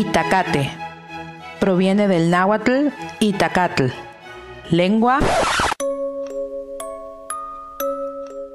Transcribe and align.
Itacate. 0.00 0.70
Proviene 1.58 2.08
del 2.08 2.30
náhuatl 2.30 2.88
Itacatl. 3.20 3.88
Lengua. 4.70 5.18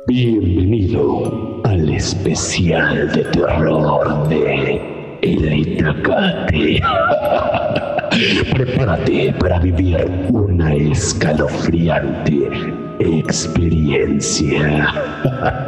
Bienvenido 0.08 1.62
al 1.64 1.88
especial 1.90 3.12
de 3.12 3.26
terror 3.26 4.28
de 4.28 4.82
El 5.22 5.60
Itacate. 5.60 6.82
Prepárate 8.52 9.32
para 9.40 9.60
vivir 9.60 10.04
una 10.32 10.74
escalofriante 10.74 12.50
experiencia. 13.00 14.88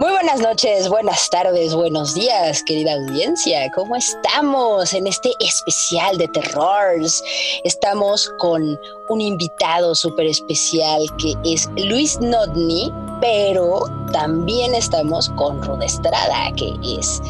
Muy 0.00 0.12
buenas 0.12 0.38
noches, 0.38 0.88
buenas 0.88 1.28
tardes, 1.28 1.74
buenos 1.74 2.14
días, 2.14 2.62
querida 2.62 2.92
audiencia. 2.92 3.68
¿Cómo 3.74 3.96
estamos 3.96 4.94
en 4.94 5.08
este 5.08 5.32
especial 5.40 6.16
de 6.18 6.28
terrors? 6.28 7.24
Estamos 7.64 8.32
con 8.38 8.78
un 9.08 9.20
invitado 9.20 9.96
súper 9.96 10.26
especial 10.26 11.02
que 11.18 11.34
es 11.42 11.68
Luis 11.84 12.20
Nodni, 12.20 12.94
pero 13.20 13.80
también 14.12 14.72
estamos 14.76 15.30
con 15.30 15.60
Ruda 15.64 15.86
Estrada, 15.86 16.52
que 16.54 16.76
es 16.84 17.20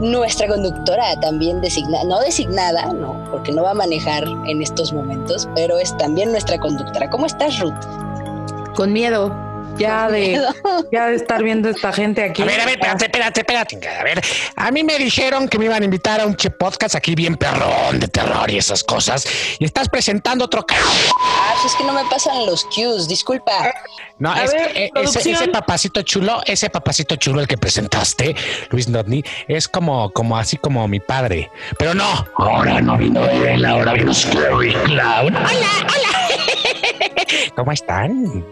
nuestra 0.00 0.48
conductora 0.48 1.20
también 1.20 1.60
designada, 1.60 2.04
no 2.04 2.18
designada, 2.20 2.94
no, 2.94 3.22
porque 3.30 3.52
no 3.52 3.62
va 3.62 3.72
a 3.72 3.74
manejar 3.74 4.24
en 4.46 4.62
estos 4.62 4.90
momentos, 4.90 5.46
pero 5.54 5.76
es 5.76 5.94
también 5.98 6.30
nuestra 6.30 6.58
conductora. 6.58 7.10
¿Cómo 7.10 7.26
estás, 7.26 7.60
Ruth? 7.60 7.74
Con 8.74 8.94
miedo. 8.94 9.45
Ya 9.78 10.08
de, 10.08 10.40
ya 10.92 11.06
de 11.06 11.16
estar 11.16 11.42
viendo 11.42 11.68
esta 11.68 11.92
gente 11.92 12.22
aquí. 12.22 12.42
A 12.42 12.44
ver, 12.46 12.60
a 12.60 12.64
ver, 12.64 12.74
espérate, 12.74 13.04
espérate, 13.04 13.40
espérate. 13.40 13.88
A 13.88 14.04
ver, 14.04 14.22
a 14.56 14.70
mí 14.70 14.82
me 14.82 14.98
dijeron 14.98 15.48
que 15.48 15.58
me 15.58 15.66
iban 15.66 15.82
a 15.82 15.84
invitar 15.84 16.20
a 16.20 16.26
un 16.26 16.36
che 16.36 16.50
podcast 16.50 16.94
aquí 16.94 17.14
bien 17.14 17.36
perrón 17.36 18.00
de 18.00 18.08
terror 18.08 18.50
y 18.50 18.58
esas 18.58 18.82
cosas. 18.82 19.26
Y 19.58 19.64
estás 19.64 19.88
presentando 19.88 20.44
otro. 20.46 20.64
Ah, 20.70 21.54
pues 21.54 21.72
es 21.72 21.78
que 21.78 21.84
no 21.84 21.92
me 21.92 22.04
pasan 22.08 22.46
los 22.46 22.64
cues, 22.64 23.08
disculpa. 23.08 23.72
No, 24.18 24.32
A 24.32 24.44
es 24.44 24.52
ver, 24.52 24.72
que, 24.72 24.84
eh, 24.84 24.90
ese, 25.02 25.30
ese 25.30 25.48
papacito 25.48 26.00
chulo, 26.02 26.40
ese 26.46 26.70
papacito 26.70 27.16
chulo 27.16 27.40
el 27.40 27.46
que 27.46 27.58
presentaste, 27.58 28.34
Luis 28.70 28.88
Notni, 28.88 29.22
es 29.46 29.68
como, 29.68 30.10
como 30.10 30.38
así 30.38 30.56
como 30.56 30.88
mi 30.88 31.00
padre. 31.00 31.50
Pero 31.78 31.92
no, 31.94 32.26
Ahora 32.38 32.80
no 32.80 32.96
vino 32.96 33.28
él, 33.28 33.64
ahora 33.64 33.92
vino 33.92 34.14
Scary 34.14 34.72
Clown. 34.84 35.36
¿cómo 37.56 37.72
están? 37.72 38.44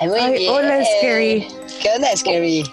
Ay, 0.00 0.08
muy 0.08 0.18
Ay, 0.18 0.32
bien. 0.38 0.50
hola, 0.52 0.78
Scary. 0.98 1.46
¿Qué 1.80 1.88
onda, 1.96 2.16
Scary? 2.16 2.64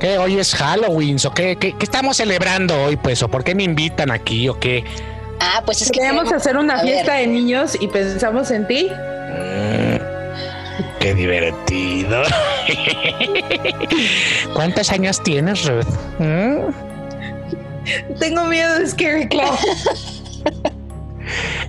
¿Qué 0.00 0.18
hoy 0.18 0.38
es 0.38 0.54
Halloween? 0.54 1.16
¿O 1.26 1.30
qué, 1.34 1.56
qué, 1.56 1.72
qué 1.76 1.84
estamos 1.84 2.16
celebrando 2.16 2.74
hoy? 2.84 2.96
Pues, 2.96 3.22
¿o 3.22 3.28
por 3.28 3.44
qué 3.44 3.54
me 3.54 3.64
invitan 3.64 4.10
aquí? 4.10 4.48
¿O 4.48 4.58
qué? 4.58 4.82
Ah, 5.40 5.62
pues 5.64 5.82
es 5.82 5.88
que 5.90 5.98
Queríamos 5.98 6.24
tenemos- 6.24 6.42
hacer 6.42 6.56
una 6.56 6.78
fiesta 6.80 7.14
de 7.14 7.26
niños 7.26 7.76
y 7.80 7.86
pensamos 7.88 8.50
en 8.50 8.66
ti. 8.66 8.88
Mm, 8.90 9.96
qué 11.00 11.14
divertido. 11.14 12.22
¿Cuántos 14.54 14.90
años 14.90 15.22
tienes, 15.22 15.64
Ruth? 15.66 15.86
¿Mm? 16.18 16.72
Tengo 18.18 18.44
miedo 18.46 18.78
de 18.78 18.86
Scary 18.86 19.28
Clown. 19.28 19.56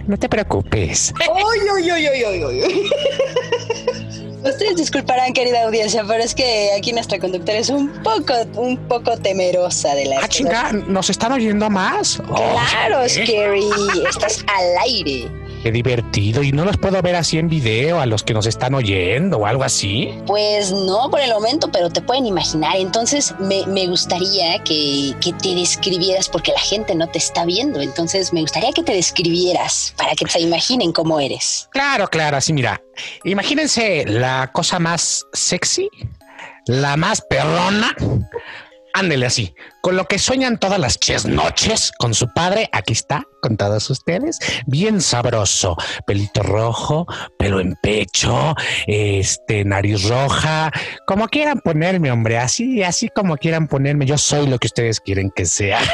No 0.08 0.18
te 0.18 0.28
preocupes. 0.28 1.14
¡Uy, 1.32 1.60
uy, 1.76 1.92
uy, 1.92 2.08
uy, 2.10 2.26
uy, 2.26 2.44
uy! 2.64 2.90
Ustedes 4.44 4.76
disculparán, 4.76 5.34
querida 5.34 5.64
audiencia, 5.64 6.04
pero 6.08 6.24
es 6.24 6.34
que 6.34 6.72
aquí 6.76 6.94
nuestra 6.94 7.20
conductora 7.20 7.60
es 7.60 7.70
un 7.70 7.90
poco, 8.02 8.34
un 8.56 8.76
poco 8.88 9.16
temerosa 9.18 9.94
de 9.94 10.06
las 10.06 10.24
Ah, 10.24 10.28
chinga, 10.28 10.72
¿nos 10.72 11.10
están 11.12 11.32
oyendo 11.32 11.70
más? 11.70 12.20
Claro. 12.26 13.08
Scary, 13.08 13.70
estás 14.10 14.44
al 14.48 14.78
aire. 14.84 15.30
Qué 15.62 15.72
divertido. 15.72 16.42
¿Y 16.42 16.52
no 16.52 16.66
los 16.66 16.78
puedo 16.78 17.00
ver 17.04 17.16
así 17.16 17.38
en 17.38 17.48
video 17.48 18.00
a 18.00 18.08
los 18.08 18.24
que 18.24 18.34
nos 18.34 18.48
están 18.48 18.74
oyendo 18.74 19.38
o 19.38 19.46
algo 19.46 19.64
así? 19.64 20.12
Pues 20.26 20.72
no 20.72 21.10
por 21.12 21.20
el 21.20 21.30
momento, 21.32 21.72
pero 21.72 21.92
te 21.92 22.02
pueden 22.02 22.26
imaginar. 22.26 22.78
Entonces 22.78 23.36
me, 23.40 23.66
me 23.68 23.86
gustaría 23.86 24.58
que, 24.64 25.14
que 25.22 25.34
te 25.34 25.54
describieras, 25.54 26.30
porque 26.30 26.52
la 26.52 26.60
gente 26.60 26.96
no 26.96 27.08
te 27.08 27.20
está 27.20 27.46
viendo. 27.46 27.80
Entonces 27.80 28.34
me 28.34 28.42
gustaría 28.42 28.72
que 28.72 28.82
te 28.82 28.94
describieras 28.94 29.94
para 29.98 30.16
que 30.16 30.28
se 30.28 30.40
imaginen 30.40 30.92
cómo 30.92 31.20
eres. 31.20 31.70
Claro, 31.72 32.08
claro, 32.08 32.38
así 32.38 32.54
mira. 32.54 32.82
Imagínense 33.24 34.06
la 34.08 34.50
cosa 34.52 34.80
más 34.80 35.28
sexy, 35.32 35.90
la 36.66 36.98
más 36.98 37.22
perrona. 37.22 37.96
Ándele 38.94 39.26
así, 39.26 39.56
con 39.82 39.96
lo 39.96 40.06
que 40.06 40.20
sueñan 40.20 40.60
todas 40.60 40.80
las 40.80 41.00
ches 41.00 41.26
noches 41.26 41.92
con 41.98 42.14
su 42.14 42.28
padre, 42.34 42.70
aquí 42.74 42.94
está, 42.94 43.24
con 43.42 43.58
todos 43.58 43.90
ustedes, 43.90 44.38
bien 44.68 45.02
sabroso, 45.02 45.78
pelito 46.06 46.44
rojo, 46.44 47.08
pelo 47.38 47.60
en 47.60 47.76
pecho, 47.82 48.56
este, 48.88 49.64
nariz 49.64 50.08
roja, 50.08 50.72
como 51.08 51.28
quieran 51.28 51.62
ponerme, 51.62 52.12
hombre, 52.12 52.38
así, 52.38 52.84
así 52.84 53.10
como 53.10 53.38
quieran 53.38 53.68
ponerme, 53.68 54.06
yo 54.06 54.18
soy 54.18 54.48
lo 54.48 54.60
que 54.60 54.68
ustedes 54.68 55.00
quieren 55.00 55.32
que 55.34 55.46
sea. 55.46 55.80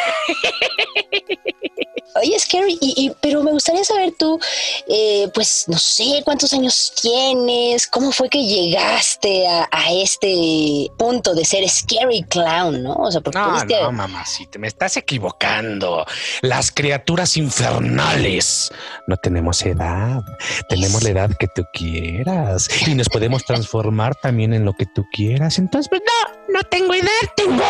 Oye, 2.22 2.40
Scary, 2.40 2.78
y, 2.82 2.94
y- 3.06 3.12
pero 3.22 3.44
me 3.44 3.52
gustaría 3.52 3.84
saber 3.84 4.14
tú, 4.18 4.40
eh, 4.88 5.30
pues 5.34 5.66
no 5.68 5.78
sé 5.78 6.22
cuántos 6.26 6.54
años 6.54 6.94
tienes, 7.02 7.88
cómo 7.88 8.12
fue 8.12 8.30
que 8.30 8.44
llegaste 8.46 9.48
a, 9.48 9.68
a 9.72 9.92
este 9.92 10.90
punto 10.98 11.34
de 11.36 11.46
ser 11.46 11.68
Scary 11.70 12.24
Clown, 12.24 12.84
¿no? 12.84 12.94
O 12.94 13.12
sea, 13.12 13.22
porque 13.22 13.38
No, 13.40 13.50
tuviste- 13.50 13.82
no, 13.82 13.92
mamá, 13.92 14.26
sí, 14.26 14.46
te 14.48 14.60
me 14.60 14.68
estás 14.68 14.98
equivocando. 14.98 16.06
Las 16.42 16.72
criaturas 16.72 17.38
infernales 17.38 18.72
no 19.08 19.18
tenemos 19.18 19.62
edad. 19.64 20.22
Tenemos 20.70 21.04
la 21.04 21.10
edad 21.10 21.30
que 21.38 21.48
tú 21.48 21.64
quieras 21.74 22.70
y 22.88 22.94
nos 22.96 23.10
podemos 23.10 23.44
transformar 23.46 24.16
también 24.16 24.54
en 24.54 24.66
lo 24.66 24.74
que 24.74 24.86
tú 24.86 25.06
quieras. 25.12 25.58
Entonces, 25.60 25.90
pues 25.90 26.02
no, 26.06 26.37
no 26.58 26.64
tengo 26.64 26.94
edad. 26.94 27.08
Tengo, 27.36 27.64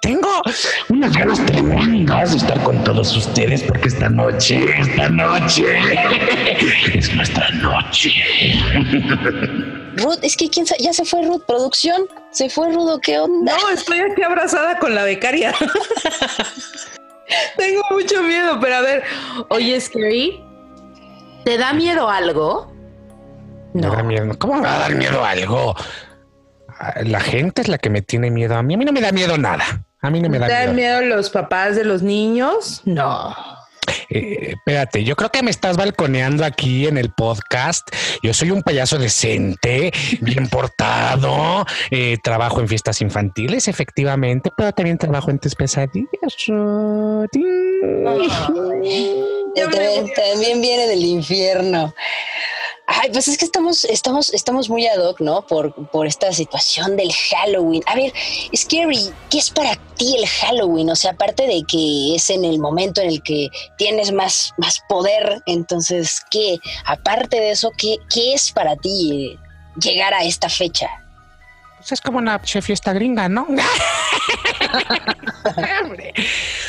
tengo 0.00 0.28
Unas 0.88 1.16
ganas 1.16 1.44
tremendas 1.46 2.30
de 2.30 2.36
estar 2.38 2.62
con 2.62 2.82
todos 2.84 3.16
ustedes 3.16 3.62
porque 3.62 3.88
esta 3.88 4.08
noche, 4.08 4.64
esta 4.78 5.08
noche 5.10 5.66
es 6.94 7.12
nuestra 7.14 7.50
noche. 7.50 8.10
Ruth, 9.96 10.18
es 10.22 10.36
que 10.36 10.48
quién 10.48 10.64
ya 10.78 10.92
se 10.92 11.04
fue 11.04 11.22
Ruth, 11.22 11.42
producción, 11.46 12.06
se 12.30 12.48
fue 12.48 12.72
Ruth, 12.72 13.00
¿qué 13.02 13.18
onda? 13.18 13.56
No, 13.58 13.70
estoy 13.70 13.98
aquí 13.98 14.22
abrazada 14.22 14.78
con 14.78 14.94
la 14.94 15.02
becaria. 15.04 15.54
Tengo 17.56 17.82
mucho 17.90 18.22
miedo, 18.22 18.58
pero 18.60 18.76
a 18.76 18.80
ver, 18.80 19.02
oye, 19.50 19.78
Scary, 19.80 20.42
¿te 21.44 21.58
da 21.58 21.74
miedo 21.74 22.08
algo? 22.08 22.72
Me 23.74 23.86
da 23.86 24.02
miedo. 24.02 24.36
¿Cómo 24.38 24.54
me 24.54 24.62
va 24.62 24.76
a 24.76 24.78
dar 24.80 24.94
miedo 24.94 25.22
algo? 25.24 25.76
La 27.04 27.20
gente 27.20 27.62
es 27.62 27.68
la 27.68 27.78
que 27.78 27.90
me 27.90 28.02
tiene 28.02 28.30
miedo 28.30 28.56
a 28.56 28.62
mí. 28.62 28.74
A 28.74 28.76
mí 28.76 28.84
no 28.84 28.92
me 28.92 29.00
da 29.00 29.12
miedo 29.12 29.36
nada. 29.38 29.84
A 30.00 30.10
mí 30.10 30.20
no 30.20 30.28
me 30.30 30.38
¿Te 30.38 30.46
da 30.46 30.60
dan 30.64 30.74
miedo. 30.74 31.00
miedo 31.00 31.16
los 31.16 31.30
papás 31.30 31.76
de 31.76 31.84
los 31.84 32.02
niños? 32.02 32.80
No. 32.84 33.34
Eh, 34.08 34.54
espérate, 34.56 35.04
yo 35.04 35.14
creo 35.14 35.30
que 35.30 35.42
me 35.42 35.50
estás 35.50 35.76
balconeando 35.76 36.44
aquí 36.44 36.86
en 36.86 36.96
el 36.96 37.10
podcast. 37.12 37.86
Yo 38.22 38.32
soy 38.34 38.50
un 38.50 38.62
payaso 38.62 38.98
decente, 38.98 39.92
bien 40.20 40.48
portado, 40.48 41.64
eh, 41.90 42.16
trabajo 42.22 42.60
en 42.60 42.68
fiestas 42.68 43.00
infantiles, 43.02 43.68
efectivamente, 43.68 44.50
pero 44.56 44.72
también 44.72 44.98
trabajo 44.98 45.30
en 45.30 45.38
tus 45.38 45.54
pesadillas. 45.54 46.08
Rodi. 46.46 47.44
Ya 49.56 49.68
también, 49.68 50.06
también 50.14 50.60
viene 50.60 50.86
del 50.86 51.04
infierno. 51.04 51.92
Ay, 52.92 53.08
pues 53.12 53.28
es 53.28 53.38
que 53.38 53.44
estamos, 53.44 53.84
estamos, 53.84 54.34
estamos 54.34 54.68
muy 54.68 54.84
ad 54.84 54.98
hoc, 54.98 55.20
¿no? 55.20 55.46
Por, 55.46 55.72
por 55.90 56.08
esta 56.08 56.32
situación 56.32 56.96
del 56.96 57.12
Halloween. 57.12 57.84
A 57.86 57.94
ver, 57.94 58.12
Scary, 58.54 59.12
¿qué 59.30 59.38
es 59.38 59.48
para 59.48 59.76
ti 59.96 60.16
el 60.16 60.26
Halloween? 60.26 60.90
O 60.90 60.96
sea, 60.96 61.12
aparte 61.12 61.46
de 61.46 61.62
que 61.68 62.16
es 62.16 62.30
en 62.30 62.44
el 62.44 62.58
momento 62.58 63.00
en 63.00 63.10
el 63.10 63.22
que 63.22 63.48
tienes 63.78 64.10
más, 64.10 64.52
más 64.56 64.80
poder, 64.88 65.40
entonces, 65.46 66.20
¿qué? 66.32 66.58
Aparte 66.84 67.38
de 67.38 67.52
eso, 67.52 67.70
¿qué, 67.78 67.98
qué 68.12 68.34
es 68.34 68.50
para 68.50 68.74
ti 68.74 69.36
eh, 69.36 69.38
llegar 69.80 70.12
a 70.12 70.24
esta 70.24 70.48
fecha? 70.48 70.90
Pues 71.80 71.92
es 71.92 72.00
como 72.02 72.18
una 72.18 72.38
fiesta 72.38 72.92
gringa, 72.92 73.26
¿no? 73.30 73.46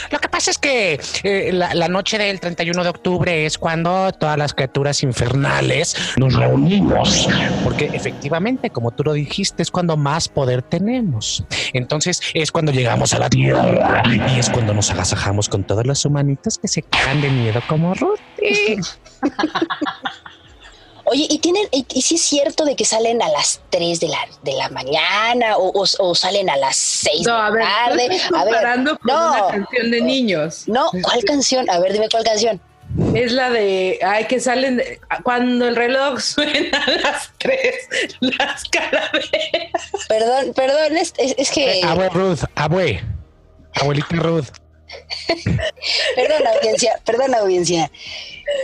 Lo 0.10 0.20
que 0.20 0.30
pasa 0.30 0.52
es 0.52 0.58
que 0.58 0.98
eh, 1.24 1.52
la, 1.52 1.74
la 1.74 1.90
noche 1.90 2.18
del 2.18 2.40
31 2.40 2.82
de 2.82 2.90
octubre 2.90 3.46
es 3.46 3.58
cuando 3.58 4.14
todas 4.14 4.38
las 4.38 4.54
criaturas 4.54 5.04
infernales 5.04 5.98
Nos 6.16 6.34
reunimos. 6.34 7.28
porque 7.66 7.90
efectivamente, 7.94 8.70
como 8.70 8.92
tú 8.92 9.04
lo 9.04 9.12
dijiste, 9.12 9.64
es 9.64 9.70
cuando 9.72 9.98
más 9.98 10.30
poder 10.30 10.62
tenemos. 10.62 11.44
Entonces 11.74 12.22
es 12.34 12.50
cuando 12.50 12.72
llegamos 12.72 13.14
a 13.14 13.20
la 13.20 13.30
tierra 13.30 14.04
y 14.08 14.40
es 14.40 14.50
cuando 14.50 14.74
nos 14.74 14.92
agasajamos 14.92 15.50
con 15.50 15.66
todos 15.66 15.86
los 15.86 16.06
humanitos 16.06 16.58
que 16.58 16.70
se 16.70 16.84
cagan 16.84 17.20
de 17.22 17.30
miedo 17.30 17.62
como 17.68 17.94
Ruth. 17.96 18.20
Oye, 21.12 21.28
¿y 21.30 21.40
tienen, 21.40 21.68
y, 21.72 21.86
y 21.94 22.02
si 22.04 22.16
es 22.16 22.22
cierto 22.22 22.64
de 22.64 22.76
que 22.78 22.86
salen 22.86 23.22
a 23.22 23.28
las 23.28 23.60
3 23.70 24.00
de 24.00 24.08
la, 24.08 24.20
de 24.44 24.54
la 24.54 24.70
mañana 24.70 25.58
o, 25.58 25.68
o- 25.68 25.86
o 26.00 26.16
salen 26.16 26.50
a 26.50 26.56
las 26.56 26.78
6 26.78 27.28
No, 27.28 27.36
de 27.36 27.42
a 27.42 27.50
la 27.50 27.60
tarde? 27.60 28.06
estás 28.16 28.32
A 28.32 28.46
ver, 28.46 28.54
comparando 28.54 28.98
con 28.98 29.08
no. 29.14 29.30
una 29.32 29.48
canción 29.66 29.92
de 29.92 30.02
niños. 30.02 30.64
no, 30.68 30.90
¿cuál 31.04 31.22
canción? 31.26 31.70
A 31.70 31.80
ver, 31.80 31.92
dime 31.92 32.08
cuál 32.10 32.24
canción. 32.24 32.62
Es 33.14 33.34
la 33.34 33.50
de, 33.50 34.00
ay, 34.06 34.26
que 34.26 34.40
salen, 34.40 34.78
de- 34.78 35.02
cuando 35.24 35.68
el 35.68 35.76
reloj 35.76 36.20
suena 36.22 36.82
a 36.82 36.92
las 36.92 37.30
tres, 37.40 37.76
las 38.22 38.64
calaveras. 38.66 39.28
Perdón, 40.08 40.54
perdón, 40.54 40.96
es, 40.98 41.14
es- 41.18 41.36
es 41.38 41.52
que, 41.52 41.80
Eh, 41.80 41.82
abue 41.84 42.08
Ruth, 42.10 42.40
abue. 42.56 43.04
Abuelita 43.82 44.16
Ruth. 44.16 44.48
perdón 46.16 46.48
audiencia, 46.48 47.00
perdón 47.06 47.34
audiencia. 47.36 47.92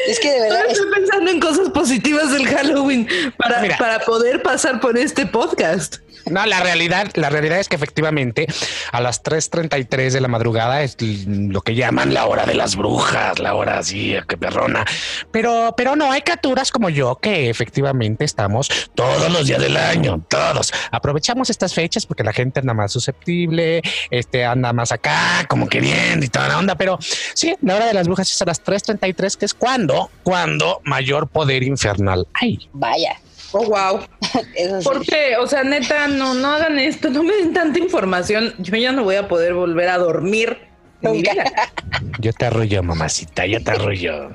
Es 0.07 0.19
que 0.19 0.31
de 0.31 0.39
verdad, 0.41 0.57
Ahora 0.59 0.71
es- 0.71 0.77
estoy 0.79 0.91
pensando 0.93 1.31
en 1.31 1.39
cosas 1.39 1.69
positivas 1.69 2.31
del 2.31 2.47
Halloween 2.47 3.07
para, 3.37 3.61
Mira. 3.61 3.77
para 3.77 3.99
poder 3.99 4.41
pasar 4.41 4.79
por 4.79 4.97
este 4.97 5.25
podcast. 5.25 5.97
No, 6.29 6.45
la 6.45 6.59
realidad, 6.59 7.07
la 7.13 7.29
realidad 7.29 7.57
es 7.59 7.69
que 7.69 7.77
efectivamente 7.77 8.47
a 8.91 8.99
las 8.99 9.23
3.33 9.23 10.11
de 10.11 10.19
la 10.19 10.27
madrugada 10.27 10.83
es 10.83 10.97
lo 10.99 11.61
que 11.61 11.73
llaman 11.73 12.13
la 12.13 12.25
hora 12.25 12.45
de 12.45 12.53
las 12.53 12.75
brujas, 12.75 13.39
la 13.39 13.53
hora 13.53 13.77
así, 13.77 14.13
que 14.27 14.35
perrona. 14.35 14.83
Pero, 15.31 15.73
pero 15.77 15.95
no, 15.95 16.11
hay 16.11 16.21
criaturas 16.23 16.71
como 16.71 16.89
yo 16.89 17.15
que 17.21 17.49
efectivamente 17.49 18.25
estamos 18.25 18.69
todos 18.93 19.31
los 19.31 19.47
días 19.47 19.61
del 19.61 19.77
año, 19.77 20.21
todos. 20.27 20.73
Aprovechamos 20.91 21.49
estas 21.49 21.73
fechas 21.73 22.05
porque 22.05 22.25
la 22.25 22.33
gente 22.33 22.59
anda 22.59 22.73
más 22.73 22.91
susceptible, 22.91 23.81
este 24.11 24.43
anda 24.43 24.73
más 24.73 24.91
acá, 24.91 25.45
como 25.47 25.69
queriendo 25.69 26.25
y 26.25 26.29
toda 26.29 26.49
la 26.49 26.57
onda. 26.59 26.75
Pero 26.75 26.97
sí, 27.35 27.55
la 27.61 27.75
hora 27.77 27.85
de 27.85 27.93
las 27.93 28.07
brujas 28.07 28.29
es 28.29 28.41
a 28.41 28.45
las 28.45 28.61
3.33, 28.61 29.37
que 29.37 29.45
es 29.45 29.53
cuando, 29.77 30.09
cuando 30.23 30.81
mayor 30.85 31.27
poder 31.27 31.61
infernal 31.63 32.27
hay. 32.33 32.57
vaya, 32.73 33.19
Oh, 33.53 33.63
wow. 33.63 34.01
eso 34.55 34.81
sí. 34.81 34.83
¿Por 34.87 35.05
qué? 35.05 35.37
O 35.39 35.47
sea, 35.47 35.63
neta, 35.63 36.07
no, 36.09 36.33
no 36.33 36.47
hagan 36.53 36.77
esto, 36.79 37.09
no 37.09 37.23
me 37.23 37.33
den 37.35 37.53
tanta 37.53 37.79
información. 37.79 38.53
Yo 38.57 38.75
ya 38.75 38.91
no 38.91 39.03
voy 39.05 39.15
a 39.15 39.27
poder 39.29 39.53
volver 39.53 39.87
a 39.87 39.97
dormir. 39.97 40.57
Nunca. 41.01 41.31
Yo 42.19 42.33
te 42.33 42.45
arrullo, 42.47 42.81
mamacita, 42.83 43.45
yo 43.45 43.63
te 43.63 43.71
arrullo. 43.71 44.31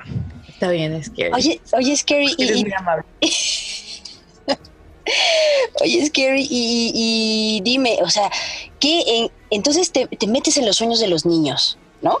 Está 0.47 0.71
bien, 0.71 0.93
es 0.93 1.09
que. 1.09 1.29
Oye, 1.33 1.59
oye, 1.73 1.95
Scary, 1.97 2.33
y, 2.37 2.43
eres 2.43 2.57
y- 2.57 2.63
muy 2.63 2.73
amable. 2.73 3.03
oye, 5.81 6.05
Scary, 6.07 6.47
y, 6.49 6.91
y- 6.95 7.57
y 7.57 7.61
dime, 7.61 7.97
o 8.01 8.09
sea, 8.09 8.29
¿qué 8.79 9.03
en- 9.05 9.31
entonces 9.49 9.91
te, 9.91 10.07
te 10.07 10.27
metes 10.27 10.57
en 10.57 10.65
los 10.65 10.77
sueños 10.77 10.99
de 10.99 11.07
los 11.07 11.25
niños, 11.25 11.77
¿no? 12.01 12.17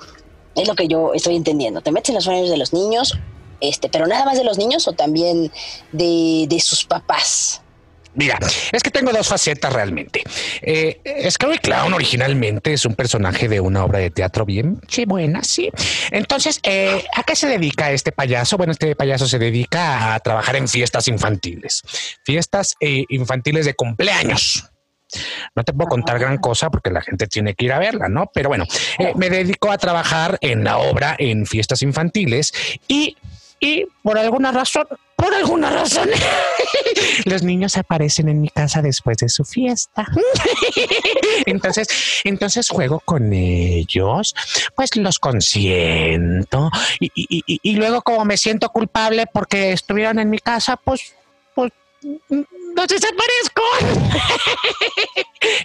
Es 0.55 0.67
lo 0.67 0.75
que 0.75 0.87
yo 0.87 1.13
estoy 1.13 1.35
entendiendo. 1.35 1.81
Te 1.81 1.91
metes 1.91 2.09
en 2.09 2.15
los 2.15 2.23
sueños 2.23 2.49
de 2.49 2.57
los 2.57 2.73
niños, 2.73 3.17
este, 3.59 3.89
pero 3.89 4.07
nada 4.07 4.25
más 4.25 4.37
de 4.37 4.43
los 4.43 4.57
niños 4.57 4.87
o 4.87 4.93
también 4.93 5.51
de, 5.91 6.45
de 6.47 6.59
sus 6.59 6.85
papás. 6.85 7.63
Mira, 8.15 8.37
es 8.71 8.83
que 8.83 8.91
tengo 8.91 9.11
dos 9.11 9.27
facetas 9.27 9.73
realmente. 9.73 10.23
Eh, 10.61 11.27
Scary 11.31 11.57
Clown 11.57 11.93
originalmente 11.93 12.73
es 12.73 12.85
un 12.85 12.95
personaje 12.95 13.47
de 13.49 13.59
una 13.59 13.83
obra 13.83 13.99
de 13.99 14.11
teatro 14.11 14.45
bien 14.45 14.79
sí, 14.87 15.05
buena, 15.05 15.43
sí. 15.43 15.71
Entonces, 16.11 16.59
eh, 16.63 17.03
¿a 17.15 17.23
qué 17.23 17.35
se 17.35 17.47
dedica 17.47 17.91
este 17.91 18.11
payaso? 18.11 18.57
Bueno, 18.57 18.71
este 18.71 18.95
payaso 18.95 19.27
se 19.27 19.39
dedica 19.39 20.13
a 20.13 20.19
trabajar 20.19 20.55
en 20.55 20.67
fiestas 20.67 21.07
infantiles, 21.07 21.81
fiestas 22.23 22.75
eh, 22.79 23.05
infantiles 23.09 23.65
de 23.65 23.73
cumpleaños. 23.73 24.65
No 25.55 25.63
te 25.63 25.73
puedo 25.73 25.89
contar 25.89 26.17
gran 26.19 26.37
cosa 26.37 26.69
porque 26.69 26.89
la 26.89 27.01
gente 27.01 27.27
tiene 27.27 27.53
que 27.53 27.65
ir 27.65 27.73
a 27.73 27.79
verla, 27.79 28.09
¿no? 28.09 28.31
Pero 28.33 28.49
bueno, 28.49 28.65
eh, 28.97 29.13
me 29.15 29.29
dedico 29.29 29.71
a 29.71 29.77
trabajar 29.77 30.37
en 30.41 30.63
la 30.63 30.77
obra 30.79 31.15
en 31.19 31.45
fiestas 31.45 31.81
infantiles 31.83 32.51
y, 32.87 33.15
y 33.59 33.85
por 34.01 34.17
alguna 34.17 34.51
razón, 34.51 34.87
por 35.15 35.33
alguna 35.33 35.69
razón, 35.69 36.09
los 37.25 37.43
niños 37.43 37.77
aparecen 37.77 38.27
en 38.29 38.41
mi 38.41 38.49
casa 38.49 38.81
después 38.81 39.17
de 39.17 39.29
su 39.29 39.45
fiesta. 39.45 40.05
Entonces, 41.45 41.87
entonces 42.23 42.69
juego 42.69 42.99
con 42.99 43.31
ellos, 43.33 44.33
pues 44.75 44.95
los 44.95 45.19
consiento 45.19 46.69
y, 46.99 47.11
y- 47.15 47.43
y- 47.45 47.59
y 47.61 47.75
luego 47.75 48.01
como 48.01 48.25
me 48.25 48.37
siento 48.37 48.69
culpable 48.69 49.25
porque 49.31 49.71
estuvieron 49.73 50.19
en 50.19 50.29
mi 50.29 50.39
casa, 50.39 50.77
pues, 50.77 51.13
pues 51.53 51.71
los 52.75 52.87
desaparezco. 52.87 53.61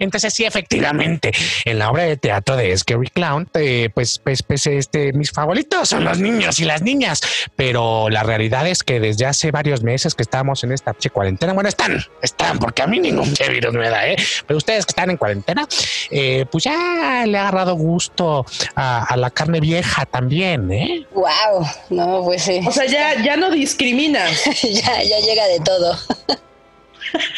Entonces 0.00 0.34
sí, 0.34 0.44
efectivamente, 0.44 1.32
en 1.64 1.78
la 1.78 1.90
obra 1.90 2.04
de 2.04 2.16
teatro 2.16 2.56
de 2.56 2.76
Scary 2.76 3.08
Clown, 3.08 3.48
eh, 3.54 3.90
pues, 3.94 4.18
pues, 4.18 4.42
pues, 4.42 4.66
este, 4.66 5.12
mis 5.12 5.30
favoritos 5.30 5.88
son 5.88 6.04
los 6.04 6.18
niños 6.18 6.58
y 6.58 6.64
las 6.64 6.82
niñas, 6.82 7.20
pero 7.56 8.08
la 8.08 8.22
realidad 8.22 8.66
es 8.66 8.82
que 8.82 9.00
desde 9.00 9.26
hace 9.26 9.50
varios 9.50 9.82
meses 9.82 10.14
que 10.14 10.22
estamos 10.22 10.64
en 10.64 10.72
esta 10.72 10.94
cuarentena, 11.12 11.52
bueno, 11.52 11.68
están, 11.68 12.04
están, 12.22 12.58
porque 12.58 12.82
a 12.82 12.86
mí 12.86 12.98
ningún 12.98 13.32
virus 13.48 13.74
me 13.74 13.88
da, 13.88 14.08
¿eh? 14.08 14.16
Pero 14.46 14.58
ustedes 14.58 14.84
que 14.84 14.90
están 14.90 15.10
en 15.10 15.16
cuarentena, 15.16 15.66
eh, 16.10 16.44
pues 16.50 16.64
ya 16.64 17.24
le 17.26 17.38
ha 17.38 17.42
agarrado 17.42 17.74
gusto 17.74 18.44
a, 18.74 19.04
a 19.04 19.16
la 19.16 19.30
carne 19.30 19.60
vieja 19.60 20.06
también, 20.06 20.70
¿eh? 20.72 21.06
Wow, 21.12 21.66
no, 21.90 22.22
pues 22.24 22.42
sí. 22.42 22.60
O 22.66 22.72
sea, 22.72 22.86
ya, 22.86 23.22
ya 23.22 23.36
no 23.36 23.50
discriminas. 23.50 24.44
ya, 24.62 25.02
ya 25.02 25.18
llega 25.20 25.46
de 25.46 25.60
todo. 25.60 25.96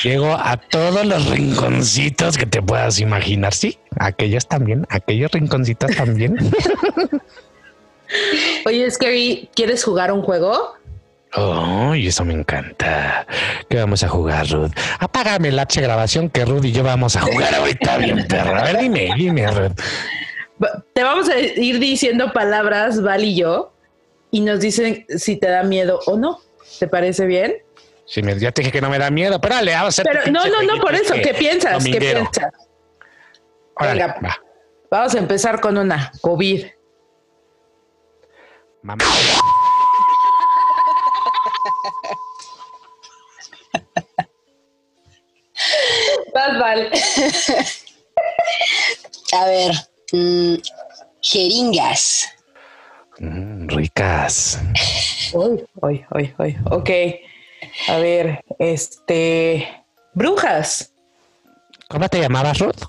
Llego 0.02 0.32
a 0.32 0.56
todos 0.56 1.04
los 1.04 1.28
rinconcitos 1.28 2.36
que 2.36 2.46
te 2.46 2.62
puedas 2.62 3.00
imaginar, 3.00 3.54
sí, 3.54 3.78
aquellos 3.98 4.46
también, 4.46 4.86
aquellos 4.90 5.30
rinconcitos 5.30 5.94
también. 5.96 6.36
Oye, 8.66 8.90
Scary, 8.90 9.48
¿quieres 9.54 9.84
jugar 9.84 10.12
un 10.12 10.22
juego? 10.22 10.74
Oh, 11.36 11.94
y 11.94 12.08
eso 12.08 12.24
me 12.24 12.34
encanta. 12.34 13.26
¿Qué 13.68 13.76
vamos 13.76 14.02
a 14.02 14.08
jugar, 14.08 14.48
Ruth? 14.48 14.72
Apágame 14.98 15.52
la 15.52 15.62
H 15.62 15.80
grabación 15.80 16.28
que 16.28 16.44
Ruth 16.44 16.64
y 16.64 16.72
yo 16.72 16.82
vamos 16.82 17.14
a 17.16 17.20
jugar 17.20 17.54
ahorita 17.54 17.98
bien, 17.98 18.26
perra. 18.26 18.60
A 18.60 18.64
ver, 18.64 18.78
dime, 18.78 19.10
dime, 19.16 19.46
Ruth. 19.46 19.78
Te 20.92 21.02
vamos 21.04 21.28
a 21.28 21.38
ir 21.38 21.78
diciendo 21.78 22.32
palabras, 22.32 23.00
Val 23.00 23.24
y 23.24 23.36
yo, 23.36 23.72
y 24.30 24.40
nos 24.40 24.60
dicen 24.60 25.06
si 25.08 25.36
te 25.36 25.48
da 25.48 25.62
miedo 25.62 26.00
o 26.06 26.16
no. 26.16 26.40
¿Te 26.78 26.88
parece 26.88 27.26
bien? 27.26 27.54
Sí, 28.10 28.24
me, 28.24 28.36
ya 28.36 28.50
te 28.50 28.62
dije 28.62 28.72
que 28.72 28.80
no 28.80 28.90
me 28.90 28.98
da 28.98 29.08
miedo, 29.08 29.40
pero 29.40 29.54
dale, 29.54 29.72
vamos 29.72 29.96
a 29.96 30.02
hacer. 30.02 30.04
Pero 30.04 30.32
no, 30.32 30.44
no, 30.46 30.62
no, 30.62 30.80
por 30.80 30.92
eso. 30.96 31.14
¿Qué 31.14 31.32
piensas? 31.32 31.84
¿Qué 31.84 31.90
dominguero. 31.92 32.28
piensas? 32.32 32.52
Órale, 33.76 34.02
Venga. 34.02 34.20
va. 34.20 34.40
Vamos 34.90 35.14
a 35.14 35.18
empezar 35.18 35.60
con 35.60 35.78
una. 35.78 36.10
COVID. 36.20 36.66
Mamá. 38.82 39.04
Vas, 46.34 46.58
Val. 46.58 46.90
A 49.32 49.44
ver, 49.46 49.72
mm, 50.12 50.54
jeringas. 51.20 52.28
Mm, 53.18 53.68
ricas. 53.68 54.58
Uy, 55.32 55.64
uy, 55.80 56.04
uy, 56.10 56.34
uy. 56.38 56.58
Ok. 56.70 56.90
A 57.88 57.96
ver, 57.98 58.40
este. 58.58 59.84
Brujas. 60.14 60.92
¿Cómo 61.88 62.08
te 62.08 62.20
llamabas, 62.20 62.58
Ruth? 62.58 62.82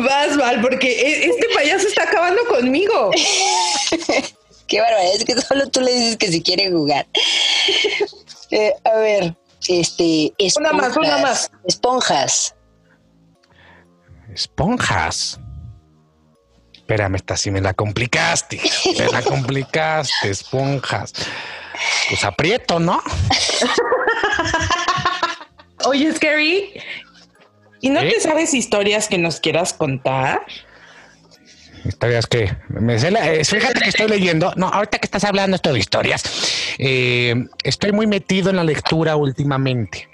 Vas, 0.00 0.36
Val, 0.36 0.60
porque 0.60 0.88
e- 0.90 1.26
este 1.30 1.48
payaso 1.54 1.88
está 1.88 2.04
acabando 2.04 2.44
conmigo. 2.46 3.10
Qué 4.66 4.80
barbaridad, 4.80 5.14
es 5.16 5.24
que 5.24 5.40
solo 5.40 5.66
tú 5.70 5.80
le 5.80 5.92
dices 5.92 6.16
que 6.18 6.28
si 6.28 6.42
quiere 6.42 6.70
jugar. 6.70 7.06
Eh, 8.50 8.72
a 8.82 8.96
ver, 8.96 9.36
este. 9.68 10.32
Una 10.56 10.72
más, 10.72 10.96
una 10.96 11.08
esponjas, 11.08 11.20
más. 11.20 11.50
Esponjas. 11.66 12.54
Esponjas. 14.32 15.38
Espérame, 16.88 17.16
esta 17.16 17.36
sí 17.36 17.50
me 17.50 17.60
la 17.60 17.74
complicaste. 17.74 18.58
Me 18.98 19.08
la 19.12 19.20
complicaste, 19.20 20.30
esponjas. 20.30 21.12
Pues 22.08 22.24
aprieto, 22.24 22.80
¿no? 22.80 23.02
Oye, 25.84 26.10
Scary. 26.14 26.72
¿Y 27.82 27.90
no 27.90 28.00
¿Eh? 28.00 28.10
te 28.14 28.20
sabes 28.22 28.54
historias 28.54 29.06
que 29.08 29.18
nos 29.18 29.38
quieras 29.38 29.74
contar? 29.74 30.40
Historias 31.84 32.26
que 32.26 32.56
me 32.68 32.98
sé 32.98 33.10
la- 33.10 33.34
eh, 33.34 33.44
fíjate 33.44 33.80
que 33.80 33.90
estoy 33.90 34.08
leyendo. 34.08 34.54
No, 34.56 34.68
ahorita 34.68 34.98
que 34.98 35.04
estás 35.06 35.24
hablando 35.24 35.56
esto 35.56 35.70
de 35.74 35.78
historias, 35.80 36.22
eh, 36.78 37.34
estoy 37.64 37.92
muy 37.92 38.06
metido 38.06 38.48
en 38.48 38.56
la 38.56 38.64
lectura 38.64 39.14
últimamente. 39.16 40.07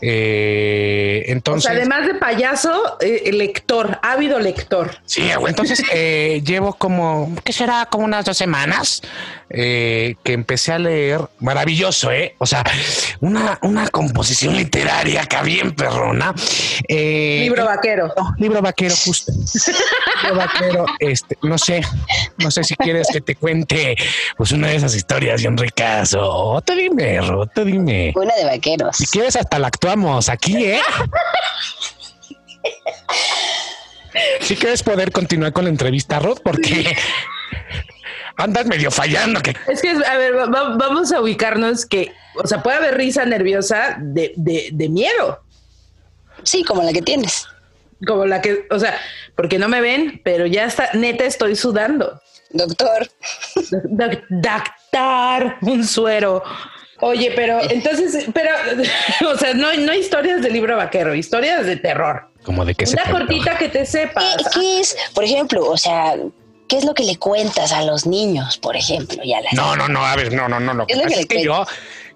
Eh, 0.00 1.24
O 1.26 1.32
entonces, 1.32 1.64
sea, 1.64 1.72
además 1.72 2.06
de 2.06 2.14
payaso, 2.14 2.96
eh, 3.00 3.30
lector, 3.32 3.98
ávido 4.02 4.38
lector. 4.38 4.96
sí, 5.06 5.28
entonces 5.46 5.82
eh, 5.92 6.42
llevo 6.46 6.74
como, 6.74 7.34
¿qué 7.44 7.52
será? 7.52 7.86
Como 7.86 8.04
unas 8.04 8.24
dos 8.24 8.36
semanas 8.36 9.02
eh, 9.50 10.16
que 10.22 10.32
empecé 10.32 10.72
a 10.72 10.78
leer. 10.78 11.20
Maravilloso, 11.40 12.10
¿eh? 12.12 12.34
O 12.38 12.46
sea, 12.46 12.64
una, 13.20 13.58
una 13.62 13.88
composición 13.88 14.56
literaria 14.56 15.22
acá 15.22 15.42
bien 15.42 15.72
perrona. 15.74 16.34
Eh, 16.88 17.40
Libro 17.42 17.64
vaquero. 17.64 18.12
No, 18.16 18.34
libro 18.38 18.62
vaquero, 18.62 18.94
justo. 19.04 19.32
libro 20.22 20.36
vaquero, 20.36 20.86
este, 20.98 21.38
no 21.42 21.58
sé, 21.58 21.82
no 22.38 22.50
sé 22.50 22.64
si 22.64 22.74
quieres 22.76 23.08
que 23.12 23.20
te 23.20 23.36
cuente 23.36 23.96
pues 24.36 24.52
una 24.52 24.68
de 24.68 24.76
esas 24.76 24.94
historias 24.94 25.40
bien 25.40 25.56
ricas 25.56 26.14
o 26.18 26.60
tú 26.64 26.74
dime, 26.74 27.20
Ro, 27.20 27.46
tú 27.46 27.64
dime. 27.64 28.12
Una 28.16 28.34
de 28.34 28.44
vaqueros. 28.44 28.96
Si 28.96 29.06
quieres 29.06 29.36
hasta 29.44 29.58
la 29.58 29.68
actuamos 29.68 30.28
aquí, 30.28 30.64
¿eh? 30.64 30.80
Si 34.40 34.54
quieres 34.56 34.82
poder 34.82 35.10
continuar 35.10 35.52
con 35.52 35.64
la 35.64 35.70
entrevista, 35.70 36.20
Ruth, 36.20 36.38
porque 36.44 36.96
andas 38.36 38.64
medio 38.66 38.90
fallando. 38.92 39.40
Que 39.42 39.56
Es 39.66 39.82
que, 39.82 39.90
a 39.90 40.16
ver, 40.16 40.36
va- 40.38 40.46
va- 40.46 40.76
vamos 40.76 41.10
a 41.12 41.20
ubicarnos 41.20 41.84
que, 41.84 42.12
o 42.36 42.46
sea, 42.46 42.62
puede 42.62 42.76
haber 42.76 42.96
risa 42.96 43.24
nerviosa 43.24 43.96
de, 44.00 44.32
de, 44.36 44.68
de 44.72 44.88
miedo, 44.88 45.42
Sí, 46.44 46.62
como 46.62 46.82
la 46.84 46.92
que 46.92 47.02
tienes. 47.02 47.46
como 48.06 48.24
la 48.26 48.40
que, 48.40 48.66
o 48.70 48.78
sea, 48.78 48.96
porque 49.34 49.58
no 49.58 49.68
me 49.68 49.80
ven, 49.80 50.20
pero 50.24 50.46
ya 50.46 50.66
está, 50.66 50.90
neta 50.92 51.24
estoy 51.24 51.56
sudando. 51.56 52.20
Doctor, 52.50 53.08
Doc- 53.84 54.24
Doctor, 54.28 55.56
un 55.62 55.84
suero. 55.84 56.44
Oye, 57.06 57.32
pero 57.36 57.60
entonces, 57.70 58.26
pero, 58.32 58.50
o 59.30 59.36
sea, 59.36 59.52
no, 59.52 59.72
no 59.74 59.92
historias 59.94 60.40
de 60.40 60.50
libro 60.50 60.74
vaquero, 60.76 61.14
historias 61.14 61.66
de 61.66 61.76
terror. 61.76 62.28
como 62.42 62.64
de 62.64 62.74
que 62.74 62.86
se 62.86 62.94
Una 62.94 63.10
cortita 63.10 63.58
que 63.58 63.68
te 63.68 63.80
¿qué, 63.80 63.86
sepas. 63.86 64.48
qué 64.54 64.80
es, 64.80 64.96
por 65.14 65.22
ejemplo, 65.22 65.66
o 65.66 65.76
sea, 65.76 66.16
qué 66.66 66.78
es 66.78 66.84
lo 66.84 66.94
que 66.94 67.04
le 67.04 67.16
cuentas 67.18 67.72
a 67.72 67.82
los 67.82 68.06
niños, 68.06 68.56
por 68.56 68.74
ejemplo? 68.74 69.22
Y 69.22 69.34
a 69.34 69.42
las 69.42 69.52
No, 69.52 69.76
no, 69.76 69.86
no, 69.86 70.04
a 70.04 70.16
ver, 70.16 70.32
no, 70.32 70.48
no, 70.48 70.58
no. 70.60 70.72
Lo 70.72 70.86
que 70.86 70.94
Es 70.94 70.98
lo 70.98 71.04
pasa 71.04 71.14
que 71.14 71.20
es 71.20 71.28
le 71.28 71.36
que 71.36 71.44
yo, 71.44 71.66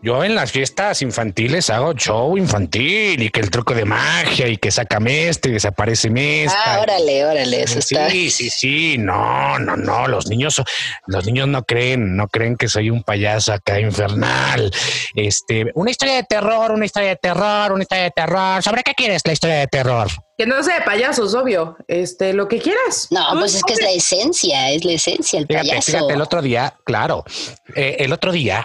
yo 0.01 0.23
en 0.23 0.35
las 0.35 0.53
fiestas 0.53 1.03
infantiles 1.03 1.71
hago 1.71 1.93
show 1.95 2.37
infantil 2.37 3.21
y 3.21 3.31
que 3.31 3.41
el 3.41 3.51
truco 3.51 3.75
de 3.75 3.85
magia 3.85 4.47
y 4.47 4.57
que 4.57 4.71
sácame 4.71 5.29
este 5.29 5.49
y 5.49 5.53
desaparece 5.53 6.09
esta. 6.45 6.75
Ah, 6.75 6.81
órale, 6.81 7.25
órale, 7.25 7.63
eso 7.63 7.81
está. 7.81 8.09
Sí, 8.09 8.31
sí, 8.31 8.49
sí, 8.49 8.97
no, 8.99 9.59
no, 9.59 9.77
no, 9.77 10.07
los 10.07 10.29
niños, 10.29 10.63
los 11.07 11.27
niños 11.27 11.49
no 11.49 11.65
creen, 11.65 12.17
no 12.17 12.29
creen 12.29 12.57
que 12.57 12.69
soy 12.69 12.91
un 12.91 13.03
payaso 13.03 13.53
acá 13.53 13.81
infernal. 13.81 14.71
Este, 15.15 15.67
una 15.75 15.91
historia 15.91 16.15
de 16.15 16.23
terror, 16.23 16.71
una 16.71 16.85
historia 16.85 17.11
de 17.11 17.17
terror, 17.17 17.73
una 17.73 17.83
historia 17.83 18.05
de 18.05 18.13
terror. 18.13 18.63
¿Sobre 18.63 18.83
qué 18.83 18.95
quieres 18.95 19.23
la 19.25 19.33
historia 19.33 19.57
de 19.57 19.67
terror? 19.67 20.09
Que 20.37 20.47
no 20.47 20.63
sea 20.63 20.79
de 20.79 20.85
payasos, 20.85 21.35
obvio. 21.35 21.77
Este, 21.89 22.33
lo 22.33 22.47
que 22.47 22.61
quieras. 22.61 23.09
No, 23.11 23.27
pues 23.33 23.57
es 23.57 23.65
que 23.65 23.73
es 23.73 23.83
la 23.83 23.91
esencia, 23.91 24.71
es 24.71 24.85
la 24.85 24.93
esencia, 24.93 25.41
el 25.41 25.47
Fíjate, 25.49 25.69
payaso. 25.69 25.93
fíjate, 25.93 26.13
el 26.15 26.21
otro 26.21 26.41
día, 26.43 26.75
claro, 26.85 27.25
eh, 27.75 27.97
el 27.99 28.13
otro 28.13 28.31
día 28.31 28.65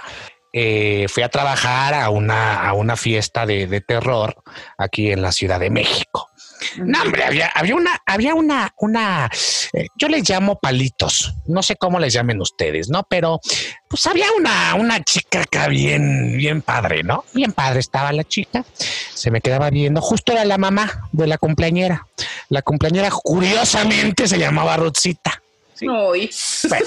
eh, 0.53 1.07
fui 1.09 1.23
a 1.23 1.29
trabajar 1.29 1.93
a 1.93 2.09
una, 2.09 2.65
a 2.65 2.73
una 2.73 2.95
fiesta 2.95 3.45
de, 3.45 3.67
de 3.67 3.81
terror 3.81 4.35
aquí 4.77 5.11
en 5.11 5.21
la 5.21 5.31
Ciudad 5.31 5.59
de 5.59 5.69
México. 5.69 6.29
No, 6.77 7.01
hombre, 7.01 7.23
había, 7.23 7.47
había 7.47 7.75
una, 7.75 8.01
había 8.05 8.35
una, 8.35 8.73
una, 8.77 9.29
eh, 9.73 9.87
yo 9.97 10.07
les 10.07 10.29
llamo 10.29 10.59
palitos, 10.59 11.33
no 11.45 11.61
sé 11.61 11.75
cómo 11.75 11.99
les 11.99 12.13
llamen 12.13 12.39
ustedes, 12.39 12.89
¿no? 12.89 13.03
Pero 13.09 13.41
pues 13.89 14.05
había 14.07 14.27
una, 14.37 14.75
una 14.75 15.03
chica 15.03 15.41
acá 15.41 15.67
bien, 15.67 16.37
bien 16.37 16.61
padre, 16.61 17.03
¿no? 17.03 17.25
Bien 17.33 17.51
padre 17.51 17.79
estaba 17.79 18.13
la 18.13 18.23
chica, 18.23 18.63
se 18.77 19.29
me 19.29 19.41
quedaba 19.41 19.69
viendo, 19.71 19.99
justo 19.99 20.31
era 20.31 20.45
la 20.45 20.57
mamá 20.57 21.09
de 21.11 21.27
la 21.27 21.37
cumpleañera. 21.37 22.07
La 22.49 22.61
cumpleañera 22.61 23.09
curiosamente 23.11 24.27
se 24.27 24.37
llamaba 24.37 24.77
Ruthcita. 24.77 25.41
Ay. 25.81 26.29
Bueno, 26.69 26.85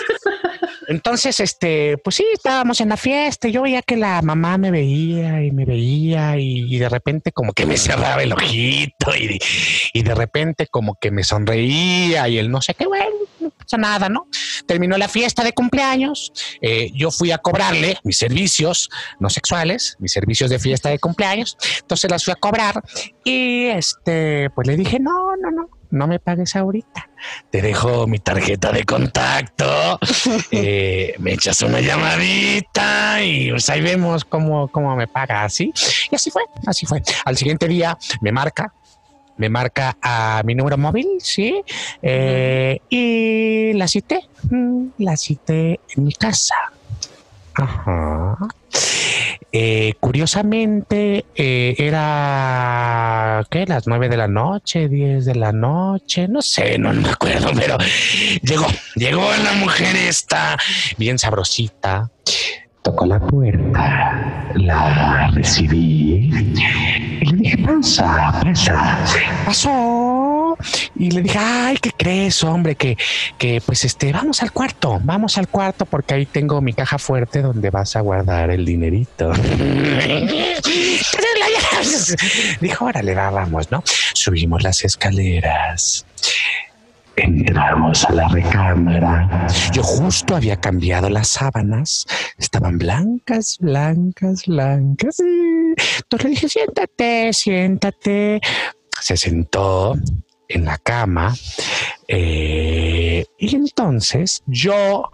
entonces, 0.88 1.40
este, 1.40 1.98
pues 1.98 2.16
sí, 2.16 2.26
estábamos 2.32 2.80
en 2.80 2.88
la 2.88 2.96
fiesta 2.96 3.48
y 3.48 3.52
yo 3.52 3.62
veía 3.62 3.82
que 3.82 3.96
la 3.96 4.22
mamá 4.22 4.58
me 4.58 4.70
veía 4.70 5.42
y 5.42 5.50
me 5.50 5.64
veía 5.64 6.36
y, 6.38 6.78
de 6.78 6.88
repente 6.88 7.32
como 7.32 7.52
que 7.52 7.66
me 7.66 7.76
cerraba 7.76 8.22
el 8.22 8.32
ojito 8.32 9.14
y, 9.16 9.38
y 9.92 10.02
de 10.02 10.14
repente 10.14 10.66
como 10.66 10.96
que 11.00 11.10
me 11.10 11.24
sonreía 11.24 12.28
y 12.28 12.38
él 12.38 12.50
no 12.50 12.60
sé 12.60 12.74
qué, 12.74 12.86
bueno, 12.86 13.06
no 13.40 13.50
pasa 13.50 13.76
nada, 13.76 14.08
¿no? 14.08 14.28
Terminó 14.66 14.96
la 14.96 15.08
fiesta 15.08 15.42
de 15.44 15.52
cumpleaños, 15.52 16.32
eh, 16.60 16.90
yo 16.94 17.10
fui 17.10 17.30
a 17.32 17.38
cobrarle 17.38 17.98
mis 18.04 18.18
servicios 18.18 18.88
no 19.20 19.30
sexuales, 19.30 19.96
mis 19.98 20.12
servicios 20.12 20.50
de 20.50 20.58
fiesta 20.58 20.88
de 20.88 20.98
cumpleaños, 20.98 21.56
entonces 21.80 22.10
las 22.10 22.24
fui 22.24 22.32
a 22.32 22.36
cobrar 22.36 22.82
y 23.24 23.66
este, 23.66 24.50
pues 24.50 24.66
le 24.66 24.76
dije, 24.76 24.98
no, 25.00 25.36
no, 25.36 25.50
no, 25.50 25.68
no 25.96 26.06
me 26.06 26.18
pagues 26.18 26.54
ahorita 26.54 27.08
te 27.50 27.62
dejo 27.62 28.06
mi 28.06 28.18
tarjeta 28.18 28.72
de 28.72 28.84
contacto, 28.84 29.98
eh, 30.50 31.14
me 31.18 31.32
echas 31.32 31.60
una 31.62 31.80
llamadita 31.80 33.22
y 33.22 33.50
pues 33.50 33.68
ahí 33.70 33.80
vemos 33.80 34.24
cómo, 34.24 34.68
cómo 34.68 34.96
me 34.96 35.06
paga 35.06 35.44
así. 35.44 35.72
Y 36.10 36.14
así 36.14 36.30
fue, 36.30 36.42
así 36.66 36.86
fue. 36.86 37.02
Al 37.24 37.36
siguiente 37.36 37.68
día 37.68 37.96
me 38.20 38.32
marca, 38.32 38.72
me 39.36 39.48
marca 39.48 39.96
a 40.00 40.42
mi 40.44 40.54
número 40.54 40.78
móvil, 40.78 41.06
sí, 41.20 41.62
eh, 42.02 42.80
y 42.88 43.72
la 43.74 43.88
cité, 43.88 44.28
mm, 44.50 44.86
la 44.98 45.16
cité 45.16 45.80
en 45.96 46.04
mi 46.04 46.12
casa. 46.12 46.54
Ajá. 47.56 48.36
Eh, 49.52 49.94
curiosamente, 50.00 51.24
eh, 51.34 51.74
era 51.78 53.42
¿qué? 53.50 53.64
las 53.64 53.86
nueve 53.86 54.08
de 54.08 54.16
la 54.18 54.28
noche, 54.28 54.88
diez 54.88 55.24
de 55.24 55.34
la 55.34 55.52
noche, 55.52 56.28
no 56.28 56.42
sé, 56.42 56.78
no, 56.78 56.92
no 56.92 57.00
me 57.00 57.08
acuerdo, 57.08 57.50
pero 57.54 57.78
llegó, 58.42 58.66
llegó 58.96 59.30
la 59.42 59.52
mujer 59.52 59.96
esta, 59.96 60.58
bien 60.98 61.18
sabrosita. 61.18 62.10
Tocó 62.86 63.04
la 63.04 63.18
puerta, 63.18 64.52
la 64.54 65.28
recibí 65.34 66.30
y 67.20 67.26
le 67.26 67.36
dije, 67.36 67.58
pasa, 67.58 68.40
pasa. 68.44 68.98
Pasó 69.44 70.56
y 70.94 71.10
le 71.10 71.22
dije, 71.22 71.36
ay, 71.36 71.78
¿qué 71.82 71.90
crees, 71.90 72.44
hombre? 72.44 72.76
Que, 72.76 72.96
que 73.38 73.60
pues 73.66 73.84
este, 73.84 74.12
vamos 74.12 74.40
al 74.40 74.52
cuarto, 74.52 75.00
vamos 75.02 75.36
al 75.36 75.48
cuarto 75.48 75.84
porque 75.84 76.14
ahí 76.14 76.26
tengo 76.26 76.60
mi 76.60 76.74
caja 76.74 76.96
fuerte 76.96 77.42
donde 77.42 77.70
vas 77.70 77.96
a 77.96 78.02
guardar 78.02 78.52
el 78.52 78.64
dinerito. 78.64 79.32
Dijo, 82.60 82.84
órale, 82.84 83.16
va, 83.16 83.30
vamos, 83.30 83.68
¿no? 83.72 83.82
Subimos 84.14 84.62
las 84.62 84.84
escaleras. 84.84 86.06
Entramos 87.16 88.04
a 88.04 88.12
la 88.12 88.28
recámara. 88.28 89.46
Yo 89.72 89.82
justo 89.82 90.36
había 90.36 90.60
cambiado 90.60 91.08
las 91.08 91.28
sábanas, 91.28 92.06
estaban 92.38 92.78
blancas, 92.78 93.56
blancas, 93.58 94.44
blancas. 94.46 95.20
Entonces 95.20 96.24
le 96.24 96.30
dije, 96.30 96.48
siéntate, 96.48 97.32
siéntate. 97.32 98.40
Se 99.00 99.16
sentó 99.16 99.94
en 100.48 100.64
la 100.64 100.78
cama 100.78 101.34
eh, 102.08 103.24
y 103.38 103.56
entonces 103.56 104.42
yo 104.46 105.08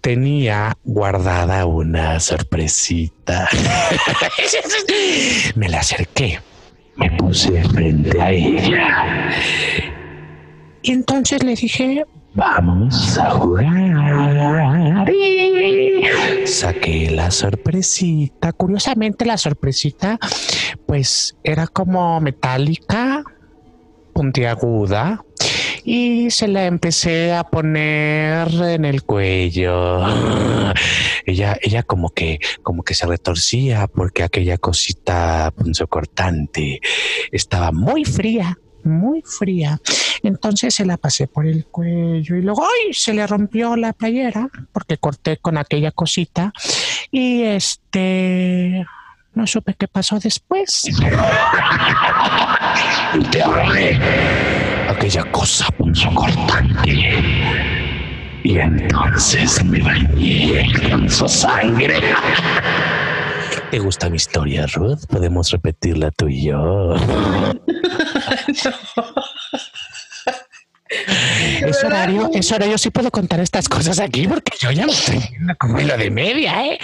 tenía 0.00 0.76
guardada 0.84 1.66
una 1.66 2.20
sorpresita. 2.20 3.48
Me 5.56 5.68
la 5.68 5.80
acerqué 5.80 6.40
Me 6.96 7.10
puse 7.12 7.62
frente 7.64 8.20
a 8.20 8.30
ella. 8.30 9.30
Y 10.86 10.92
entonces 10.92 11.42
le 11.42 11.56
dije, 11.56 12.04
Vamos 12.34 13.18
a 13.18 13.30
jugar. 13.30 15.10
saqué 16.44 17.10
la 17.10 17.30
sorpresita. 17.32 18.52
Curiosamente, 18.52 19.24
la 19.24 19.36
sorpresita, 19.36 20.18
pues 20.86 21.34
era 21.42 21.66
como 21.66 22.20
metálica, 22.20 23.24
puntiaguda, 24.12 25.24
y 25.82 26.30
se 26.30 26.46
la 26.46 26.66
empecé 26.66 27.32
a 27.32 27.42
poner 27.42 28.48
en 28.62 28.84
el 28.84 29.02
cuello. 29.02 30.06
Ella, 31.24 31.58
ella 31.60 31.82
como 31.82 32.10
que, 32.10 32.38
como 32.62 32.84
que 32.84 32.94
se 32.94 33.06
retorcía 33.06 33.88
porque 33.88 34.22
aquella 34.22 34.58
cosita 34.58 35.52
punzocortante 35.56 36.80
estaba 37.32 37.72
muy 37.72 38.04
fría. 38.04 38.56
Muy 38.86 39.22
fría. 39.22 39.80
Entonces 40.22 40.74
se 40.74 40.86
la 40.86 40.96
pasé 40.96 41.26
por 41.26 41.46
el 41.46 41.66
cuello 41.66 42.36
y 42.36 42.42
luego 42.42 42.62
¡ay! 42.64 42.92
se 42.94 43.12
le 43.12 43.26
rompió 43.26 43.76
la 43.76 43.92
playera 43.92 44.48
porque 44.72 44.96
corté 44.96 45.36
con 45.36 45.58
aquella 45.58 45.90
cosita 45.90 46.52
y 47.10 47.42
este 47.42 48.86
no 49.34 49.46
supe 49.46 49.74
qué 49.74 49.86
pasó 49.86 50.18
después. 50.18 50.84
Te 53.30 53.42
aquella 54.88 55.24
cosa 55.30 55.66
punzocortante. 55.76 56.90
Y 58.42 58.58
entonces 58.58 59.64
me 59.64 59.82
bañé 59.82 60.72
con 60.88 61.10
su 61.10 61.28
sangre. 61.28 62.00
¿Te 63.70 63.78
gusta 63.78 64.08
mi 64.08 64.16
historia, 64.16 64.66
Ruth? 64.74 65.06
Podemos 65.08 65.50
repetirla 65.50 66.10
tú 66.12 66.28
y 66.28 66.46
yo. 66.46 66.94
Es 70.88 71.82
horario, 71.82 72.30
es 72.32 72.52
horario. 72.52 72.78
Sí 72.78 72.90
puedo 72.90 73.10
contar 73.10 73.40
estas 73.40 73.68
cosas 73.68 73.98
aquí 73.98 74.28
porque 74.28 74.52
yo 74.58 74.70
ya 74.70 74.86
me 74.86 74.92
estoy 74.92 75.18
viendo 75.18 75.54
como 75.58 75.80
lo 75.80 75.96
de 75.96 76.10
media, 76.10 76.64
¿eh? 76.64 76.78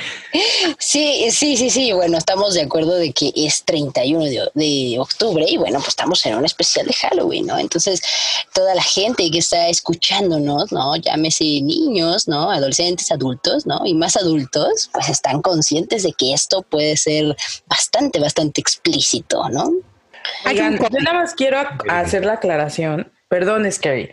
Sí, 0.79 1.29
sí, 1.31 1.57
sí, 1.57 1.71
sí. 1.71 1.93
Bueno, 1.93 2.19
estamos 2.19 2.55
de 2.55 2.63
acuerdo 2.63 2.97
de 2.97 3.13
que 3.13 3.33
es 3.35 3.63
31 3.65 4.25
de, 4.25 4.51
de 4.55 4.97
octubre 4.99 5.45
y 5.49 5.57
bueno, 5.57 5.79
pues 5.79 5.89
estamos 5.89 6.25
en 6.27 6.37
un 6.37 6.45
especial 6.45 6.87
de 6.87 6.95
Halloween, 6.95 7.47
¿no? 7.47 7.59
Entonces, 7.59 8.03
toda 8.53 8.75
la 8.75 8.83
gente 8.83 9.31
que 9.31 9.39
está 9.39 9.69
escuchándonos, 9.69 10.73
¿no? 10.73 10.97
Llámese 10.97 11.45
niños, 11.45 12.27
¿no? 12.27 12.51
Adolescentes, 12.51 13.13
adultos, 13.13 13.67
¿no? 13.67 13.83
Y 13.85 13.95
más 13.95 14.17
adultos, 14.17 14.91
pues 14.93 15.09
están 15.11 15.43
conscientes 15.43 16.03
de 16.03 16.13
que 16.13 16.33
esto 16.33 16.63
puede 16.63 16.97
ser 16.97 17.37
bastante, 17.67 18.19
bastante 18.19 18.61
explícito, 18.61 19.49
¿no? 19.49 19.71
Oigan, 20.47 20.79
yo 20.79 20.89
nada 21.01 21.19
más 21.21 21.35
quiero 21.35 21.59
ac- 21.59 21.85
hacer 21.91 22.25
la 22.25 22.35
aclaración, 22.35 23.13
perdón, 23.29 23.71
Scary, 23.71 24.11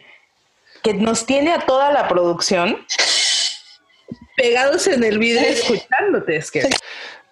que 0.83 0.93
nos 0.93 1.25
tiene 1.25 1.51
a 1.53 1.59
toda 1.65 1.91
la 1.91 2.07
producción 2.07 2.85
pegados 4.37 4.87
en 4.87 5.03
el 5.03 5.19
vidrio 5.19 5.47
escuchándote, 5.49 6.41
Scary. 6.41 6.69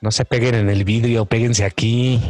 No 0.01 0.11
se 0.11 0.25
peguen 0.25 0.55
en 0.55 0.69
el 0.69 0.83
vidrio, 0.83 1.25
péguense 1.25 1.63
aquí. 1.65 2.19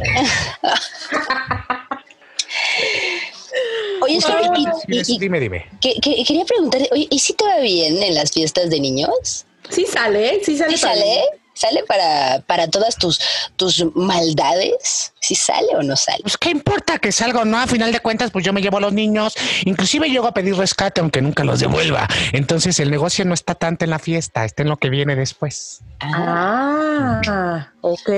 Oye, 4.00 4.20
Scary, 4.20 4.46
y- 4.88 4.96
y- 4.96 5.02
y- 5.14 5.18
dime, 5.18 5.40
dime. 5.40 5.66
que- 5.80 5.94
que- 6.00 6.22
quería 6.24 6.44
preguntarte, 6.44 6.88
oye, 6.92 7.08
¿y 7.10 7.18
si 7.18 7.32
te 7.34 7.44
va 7.44 7.58
bien 7.58 8.00
en 8.02 8.14
las 8.14 8.30
fiestas 8.32 8.70
de 8.70 8.78
niños? 8.80 9.44
Sí 9.70 9.84
sale, 9.86 10.40
sí 10.44 10.56
sale. 10.56 10.70
¿Sí 10.72 10.78
sale? 10.78 11.20
¿Sale 11.58 11.82
para, 11.84 12.40
para 12.46 12.68
todas 12.68 12.96
tus, 12.96 13.18
tus 13.56 13.84
maldades? 13.96 15.12
¿Sí 15.20 15.34
sale 15.34 15.68
o 15.76 15.82
no 15.82 15.96
sale? 15.96 16.20
Pues 16.22 16.36
qué 16.36 16.50
importa 16.50 16.98
que 16.98 17.10
salga 17.10 17.40
o 17.40 17.44
no, 17.44 17.58
a 17.58 17.66
final 17.66 17.90
de 17.90 17.98
cuentas, 18.00 18.30
pues 18.30 18.44
yo 18.44 18.52
me 18.52 18.60
llevo 18.62 18.76
a 18.76 18.80
los 18.80 18.92
niños, 18.92 19.34
inclusive 19.64 20.08
llego 20.08 20.28
a 20.28 20.32
pedir 20.34 20.54
rescate 20.56 21.00
aunque 21.00 21.20
nunca 21.20 21.42
los 21.42 21.58
devuelva. 21.60 22.06
Entonces 22.32 22.78
el 22.78 22.90
negocio 22.90 23.24
no 23.24 23.34
está 23.34 23.54
tanto 23.56 23.84
en 23.84 23.90
la 23.90 23.98
fiesta, 23.98 24.44
está 24.44 24.62
en 24.62 24.68
lo 24.68 24.76
que 24.76 24.88
viene 24.88 25.16
después. 25.16 25.80
Ah, 26.00 27.72
ok. 27.80 28.10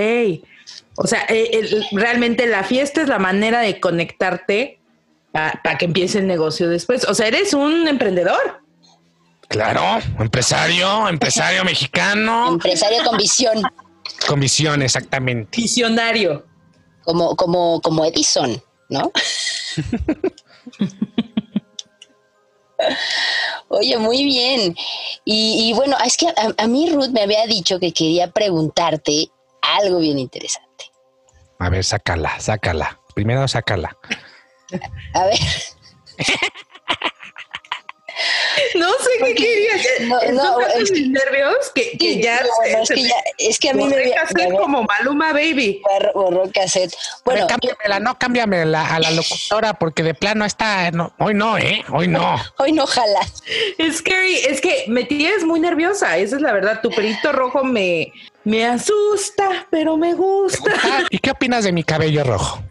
O 0.96 1.06
sea, 1.06 1.24
eh, 1.28 1.50
el- 1.52 1.86
realmente 1.92 2.46
la 2.46 2.62
fiesta 2.64 3.00
es 3.00 3.08
la 3.08 3.18
manera 3.18 3.60
de 3.60 3.80
conectarte 3.80 4.78
para 5.32 5.78
que 5.78 5.84
empiece 5.86 6.18
el 6.18 6.26
negocio 6.26 6.68
después. 6.68 7.04
O 7.08 7.14
sea, 7.14 7.26
eres 7.28 7.54
un 7.54 7.88
emprendedor. 7.88 8.60
Claro, 9.50 9.98
empresario, 10.20 11.08
empresario 11.08 11.64
mexicano, 11.64 12.48
Empresario 12.52 13.02
con 13.04 13.16
visión, 13.16 13.60
con 14.28 14.38
visión, 14.38 14.80
exactamente. 14.80 15.60
Visionario. 15.60 16.46
como, 17.02 17.34
como, 17.34 17.80
como 17.80 18.04
Edison, 18.04 18.62
¿no? 18.88 19.10
Oye, 23.68 23.98
muy 23.98 24.24
bien. 24.24 24.76
Y, 25.24 25.68
y 25.68 25.72
bueno, 25.74 25.96
es 26.04 26.16
que 26.16 26.28
a, 26.28 26.54
a 26.56 26.66
mí 26.68 26.88
Ruth 26.90 27.08
me 27.10 27.22
había 27.22 27.44
dicho 27.46 27.78
que 27.80 27.92
quería 27.92 28.30
preguntarte 28.30 29.30
algo 29.62 29.98
bien 29.98 30.18
interesante. 30.20 30.90
A 31.58 31.68
ver, 31.70 31.84
sácala, 31.84 32.38
sácala. 32.40 33.00
Primero 33.14 33.46
sácala. 33.48 33.96
A 35.14 35.24
ver, 35.24 35.38
No 38.74 38.88
sé 38.90 39.10
qué 39.24 39.34
querías. 39.34 39.86
No, 40.02 40.20
Son 40.20 40.34
no, 40.36 40.60
es 40.60 40.90
que- 40.90 41.00
mis 41.00 41.08
nervios 41.10 41.56
que, 41.74 41.90
que 41.98 42.14
sí, 42.14 42.22
ya 42.22 42.40
no, 42.40 42.46
se- 42.46 42.70
bueno, 42.70 42.82
es, 42.82 42.88
que 42.88 42.94
me 42.96 43.08
ya, 43.08 43.14
es 43.38 43.58
que 43.58 43.68
a 43.70 43.74
mí 43.74 43.84
me, 43.84 43.90
borré 43.90 44.12
cassette 44.12 44.52
como 44.58 44.82
Maluma 44.84 45.32
Baby. 45.32 45.82
borró- 45.84 46.12
borró 46.14 46.50
cassette. 46.52 46.92
Bueno, 47.24 47.42
Bueno, 47.42 47.46
cámbiamela, 47.48 48.00
no 48.00 48.18
cámbiamela 48.18 48.94
a 48.94 49.00
la 49.00 49.10
locutora, 49.12 49.74
porque 49.74 50.02
de 50.02 50.14
plano 50.14 50.44
está. 50.44 50.90
no, 50.90 51.12
hoy 51.18 51.34
no, 51.34 51.58
¿eh? 51.58 51.84
Hoy 51.92 52.08
no. 52.08 52.36
hoy 52.58 52.72
no 52.72 52.86
jala. 52.86 53.20
Es 53.78 53.98
scary, 53.98 54.36
es 54.48 54.60
que 54.60 54.84
me 54.88 55.04
tienes 55.04 55.44
muy 55.44 55.60
nerviosa, 55.60 56.16
esa 56.18 56.36
es 56.36 56.42
la 56.42 56.52
verdad. 56.52 56.80
Tu 56.82 56.90
pelito 56.90 57.32
rojo 57.32 57.64
me, 57.64 58.12
me 58.44 58.66
asusta, 58.66 59.66
pero 59.70 59.96
me 59.96 60.14
gusta. 60.14 60.72
Ah, 60.84 61.02
¿Y 61.10 61.18
qué 61.18 61.30
opinas 61.30 61.64
de 61.64 61.72
mi 61.72 61.84
cabello 61.84 62.24
rojo? 62.24 62.62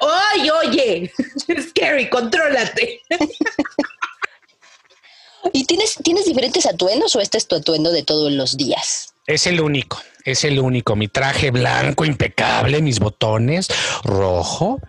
¡Ay, 0.00 0.50
oye! 0.50 1.12
Scary, 1.70 2.08
contrólate. 2.10 3.00
¿Y 5.52 5.64
tienes, 5.64 5.98
tienes 6.02 6.24
diferentes 6.24 6.66
atuendos 6.66 7.14
o 7.16 7.20
este 7.20 7.38
es 7.38 7.46
tu 7.46 7.56
atuendo 7.56 7.92
de 7.92 8.02
todos 8.02 8.32
los 8.32 8.56
días? 8.56 9.14
Es 9.28 9.46
el 9.46 9.60
único, 9.60 9.98
es 10.24 10.42
el 10.44 10.58
único. 10.58 10.96
Mi 10.96 11.06
traje 11.06 11.50
blanco 11.50 12.06
impecable, 12.06 12.80
mis 12.80 12.98
botones 12.98 13.68
rojo, 14.02 14.80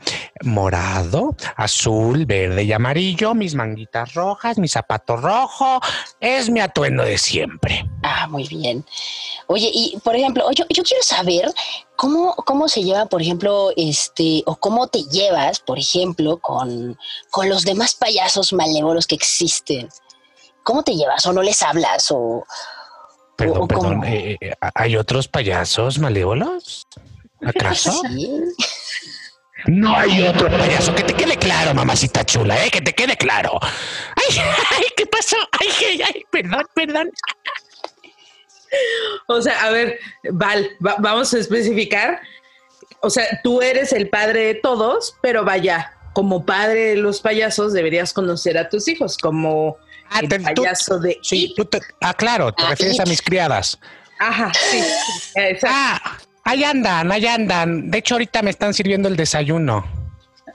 morado, 0.43 1.35
azul, 1.57 2.25
verde 2.25 2.63
y 2.63 2.71
amarillo, 2.71 3.33
mis 3.33 3.53
manguitas 3.53 4.13
rojas, 4.13 4.57
mi 4.57 4.69
zapato 4.69 5.17
rojo. 5.17 5.81
Es 6.21 6.49
mi 6.49 6.61
atuendo 6.61 7.03
de 7.03 7.17
siempre. 7.17 7.85
Ah, 8.01 8.27
muy 8.29 8.47
bien. 8.47 8.85
Oye, 9.47 9.69
y 9.73 9.97
por 10.05 10.15
ejemplo, 10.15 10.49
yo, 10.51 10.63
yo 10.69 10.83
quiero 10.83 11.03
saber 11.03 11.51
cómo, 11.97 12.33
cómo 12.35 12.69
se 12.69 12.81
lleva, 12.81 13.07
por 13.07 13.21
ejemplo, 13.21 13.71
este, 13.75 14.43
o 14.45 14.55
cómo 14.55 14.87
te 14.87 15.03
llevas, 15.03 15.59
por 15.59 15.77
ejemplo, 15.77 16.37
con, 16.37 16.97
con 17.29 17.49
los 17.49 17.65
demás 17.65 17.93
payasos 17.93 18.53
malévolos 18.53 19.05
que 19.05 19.15
existen. 19.15 19.89
¿Cómo 20.69 20.83
te 20.83 20.93
llevas? 20.95 21.25
¿O 21.25 21.33
no 21.33 21.41
les 21.41 21.59
hablas? 21.63 22.11
¿O, 22.11 22.45
Perdón, 23.35 23.57
o 23.63 23.67
perdón. 23.67 23.85
cómo? 23.95 24.05
eh, 24.05 24.37
eh, 24.39 24.53
¿Hay 24.75 24.95
otros 24.97 25.27
payasos 25.27 25.97
malévolos? 25.97 26.85
¿Acaso? 27.43 27.91
Sí. 28.07 28.29
No 29.65 29.93
hay 29.93 30.21
otro 30.25 30.47
Payaso, 30.47 30.95
que 30.95 31.03
te 31.03 31.13
quede 31.13 31.35
claro, 31.35 31.73
mamacita 31.73 32.23
chula, 32.23 32.63
¿eh? 32.65 32.69
Que 32.71 32.79
te 32.81 32.93
quede 32.93 33.17
claro. 33.17 33.59
Ay, 33.61 34.37
ay, 34.77 34.85
¿qué 34.95 35.05
pasó? 35.07 35.35
Ay, 35.59 35.67
ay, 35.89 36.01
ay, 36.01 36.23
perdón, 36.31 36.63
perdón. 36.73 37.11
O 39.27 39.41
sea, 39.41 39.61
a 39.63 39.69
ver, 39.71 39.99
Val, 40.31 40.69
va- 40.85 40.95
vamos 40.99 41.33
a 41.33 41.39
especificar. 41.39 42.21
O 43.01 43.09
sea, 43.09 43.25
tú 43.43 43.61
eres 43.61 43.91
el 43.91 44.09
padre 44.09 44.45
de 44.45 44.55
todos, 44.55 45.15
pero 45.21 45.43
vaya, 45.43 45.91
como 46.13 46.45
padre 46.45 46.91
de 46.91 46.95
los 46.95 47.19
payasos 47.19 47.73
deberías 47.73 48.13
conocer 48.13 48.57
a 48.57 48.69
tus 48.69 48.87
hijos, 48.87 49.17
como 49.17 49.75
Ah, 50.09 50.19
el 50.21 50.29
te- 50.29 50.39
tú- 50.53 50.63
payaso 50.63 50.99
de 50.99 51.17
Sí, 51.21 51.53
tú 51.55 51.65
te, 51.65 51.79
ah, 52.01 52.13
claro, 52.13 52.51
te 52.53 52.63
Ah, 52.63 52.69
refieres 52.71 52.99
a 52.99 53.05
mis 53.05 53.21
criadas. 53.21 53.79
Ajá, 54.19 54.51
sí, 54.53 54.83
exacto. 55.35 55.67
Ah, 55.77 56.17
ahí 56.43 56.63
andan, 56.63 57.11
ahí 57.11 57.25
andan. 57.27 57.89
De 57.89 57.99
hecho, 57.99 58.15
ahorita 58.15 58.41
me 58.41 58.49
están 58.49 58.73
sirviendo 58.73 59.07
el 59.07 59.15
desayuno. 59.15 59.85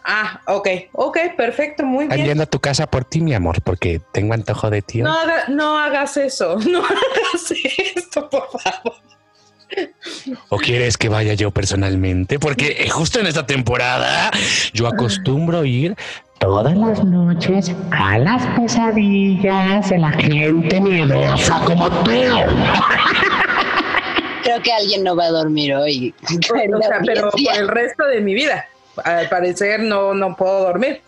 Ah, 0.07 0.40
ok, 0.49 0.69
ok, 0.93 1.19
perfecto, 1.37 1.83
muy 1.85 2.05
Están 2.05 2.17
bien. 2.19 2.29
yendo 2.31 2.43
a 2.43 2.47
tu 2.47 2.61
casa 2.61 2.87
por 2.87 3.05
ti, 3.07 3.23
mi 3.23 3.33
amor, 3.33 3.62
porque 3.62 4.03
tengo 4.12 4.35
antojo 4.35 4.69
de 4.69 4.83
ti. 4.83 5.01
No, 5.01 5.12
haga- 5.19 5.45
no 5.49 5.79
hagas 5.79 6.17
eso, 6.19 6.59
no 6.69 6.81
hagas 6.85 7.53
esto, 7.97 8.29
por 8.29 8.49
favor. 8.61 8.97
¿O 10.51 10.59
quieres 10.59 10.97
que 10.99 11.09
vaya 11.09 11.35
yo 11.35 11.51
personalmente? 11.51 12.38
Porque 12.38 12.77
eh, 12.85 12.90
justo 12.90 13.19
en 13.19 13.27
esta 13.27 13.47
temporada 13.47 14.31
yo 14.73 14.87
acostumbro 14.87 15.64
ir 15.64 15.97
Todas 16.44 16.76
las 16.76 17.02
noches 17.02 17.72
a 17.90 18.18
las 18.18 18.44
pesadillas 18.54 19.88
de 19.88 19.96
la 19.96 20.11
gente 20.11 20.78
miedosa 20.78 21.59
como 21.64 21.88
tú. 21.88 22.11
Creo 24.42 24.61
que 24.62 24.70
alguien 24.70 25.04
no 25.04 25.16
va 25.16 25.24
a 25.24 25.30
dormir 25.30 25.74
hoy. 25.74 26.14
O 26.22 26.83
sea, 26.83 27.00
pero 27.07 27.30
por 27.30 27.40
el 27.57 27.66
resto 27.66 28.04
de 28.04 28.20
mi 28.20 28.35
vida. 28.35 28.68
Al 29.04 29.26
parecer 29.30 29.80
no, 29.80 30.12
no 30.12 30.37
puedo 30.37 30.64
dormir. 30.64 31.00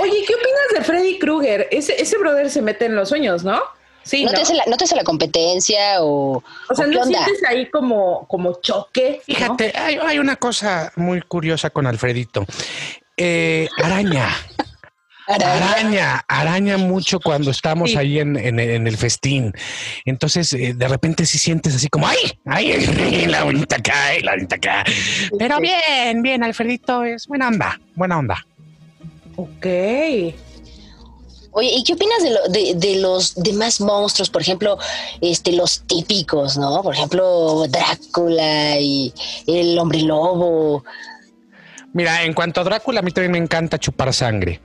Oye, 0.00 0.24
¿qué 0.26 0.34
opinas 0.34 0.68
de 0.74 0.82
Freddy 0.82 1.20
Krueger? 1.20 1.68
Ese, 1.70 2.02
ese 2.02 2.18
brother 2.18 2.50
se 2.50 2.60
mete 2.60 2.86
en 2.86 2.96
los 2.96 3.08
sueños, 3.08 3.44
¿no? 3.44 3.60
Sí, 4.02 4.24
¿No, 4.24 4.32
¿no? 4.32 4.36
te 4.36 4.42
hace 4.42 4.54
la, 4.54 4.64
¿No 4.66 4.76
te 4.76 4.82
hace 4.82 4.96
la 4.96 5.04
competencia 5.04 6.02
o, 6.02 6.42
O 6.68 6.74
sea, 6.74 6.86
o 6.86 6.88
¿no 6.88 7.02
onda? 7.02 7.24
sientes 7.24 7.44
ahí 7.48 7.70
como, 7.70 8.26
como 8.26 8.60
choque? 8.60 9.22
¿no? 9.28 9.34
Fíjate, 9.34 9.72
hay, 9.78 9.96
hay 9.96 10.18
una 10.18 10.34
cosa 10.34 10.92
muy 10.96 11.22
curiosa 11.22 11.70
con 11.70 11.86
Alfredito. 11.86 12.44
Eh, 13.16 13.68
araña, 13.82 14.28
Araña. 15.28 15.70
araña, 15.72 16.24
araña 16.28 16.76
mucho 16.78 17.20
cuando 17.20 17.50
estamos 17.50 17.90
Sí. 17.90 17.96
ahí 17.96 18.18
en, 18.18 18.36
en- 18.36 18.58
en 18.58 18.86
el 18.86 18.96
festín. 18.96 19.52
Entonces, 20.04 20.52
eh, 20.54 20.74
de 20.74 20.88
repente 20.88 21.26
sí 21.26 21.38
sientes 21.38 21.74
así 21.74 21.88
como, 21.88 22.06
¡ay! 22.08 22.16
¡ay! 22.46 23.26
La 23.28 23.44
bonita 23.44 23.76
acá, 23.76 23.94
la 24.22 24.32
bonita 24.32 24.56
acá. 24.56 24.84
Pero 25.38 25.58
bien, 25.60 26.22
bien, 26.22 26.42
Alfredito 26.42 27.04
es 27.04 27.26
buena 27.26 27.48
onda, 27.48 27.78
buena 27.94 28.18
onda. 28.18 28.44
Ok. 29.36 29.66
Oye, 31.54 31.68
¿y 31.76 31.84
qué 31.84 31.92
opinas 31.92 32.22
de, 32.22 32.30
lo- 32.30 32.48
de, 32.48 32.74
de 32.76 32.96
los 32.96 33.34
demás 33.34 33.78
monstruos? 33.80 34.30
Por 34.30 34.40
ejemplo, 34.40 34.78
este, 35.20 35.52
los 35.52 35.82
típicos, 35.86 36.56
¿no? 36.56 36.82
Por 36.82 36.94
ejemplo, 36.94 37.66
Drácula 37.68 38.78
y 38.80 39.12
el 39.46 39.78
hombre 39.78 40.00
lobo. 40.00 40.82
Mira, 41.94 42.24
en 42.24 42.32
cuanto 42.32 42.60
a 42.60 42.64
Drácula, 42.64 43.00
a 43.00 43.02
mí 43.02 43.10
también 43.10 43.32
me 43.32 43.38
encanta 43.38 43.78
chupar 43.78 44.14
sangre. 44.14 44.60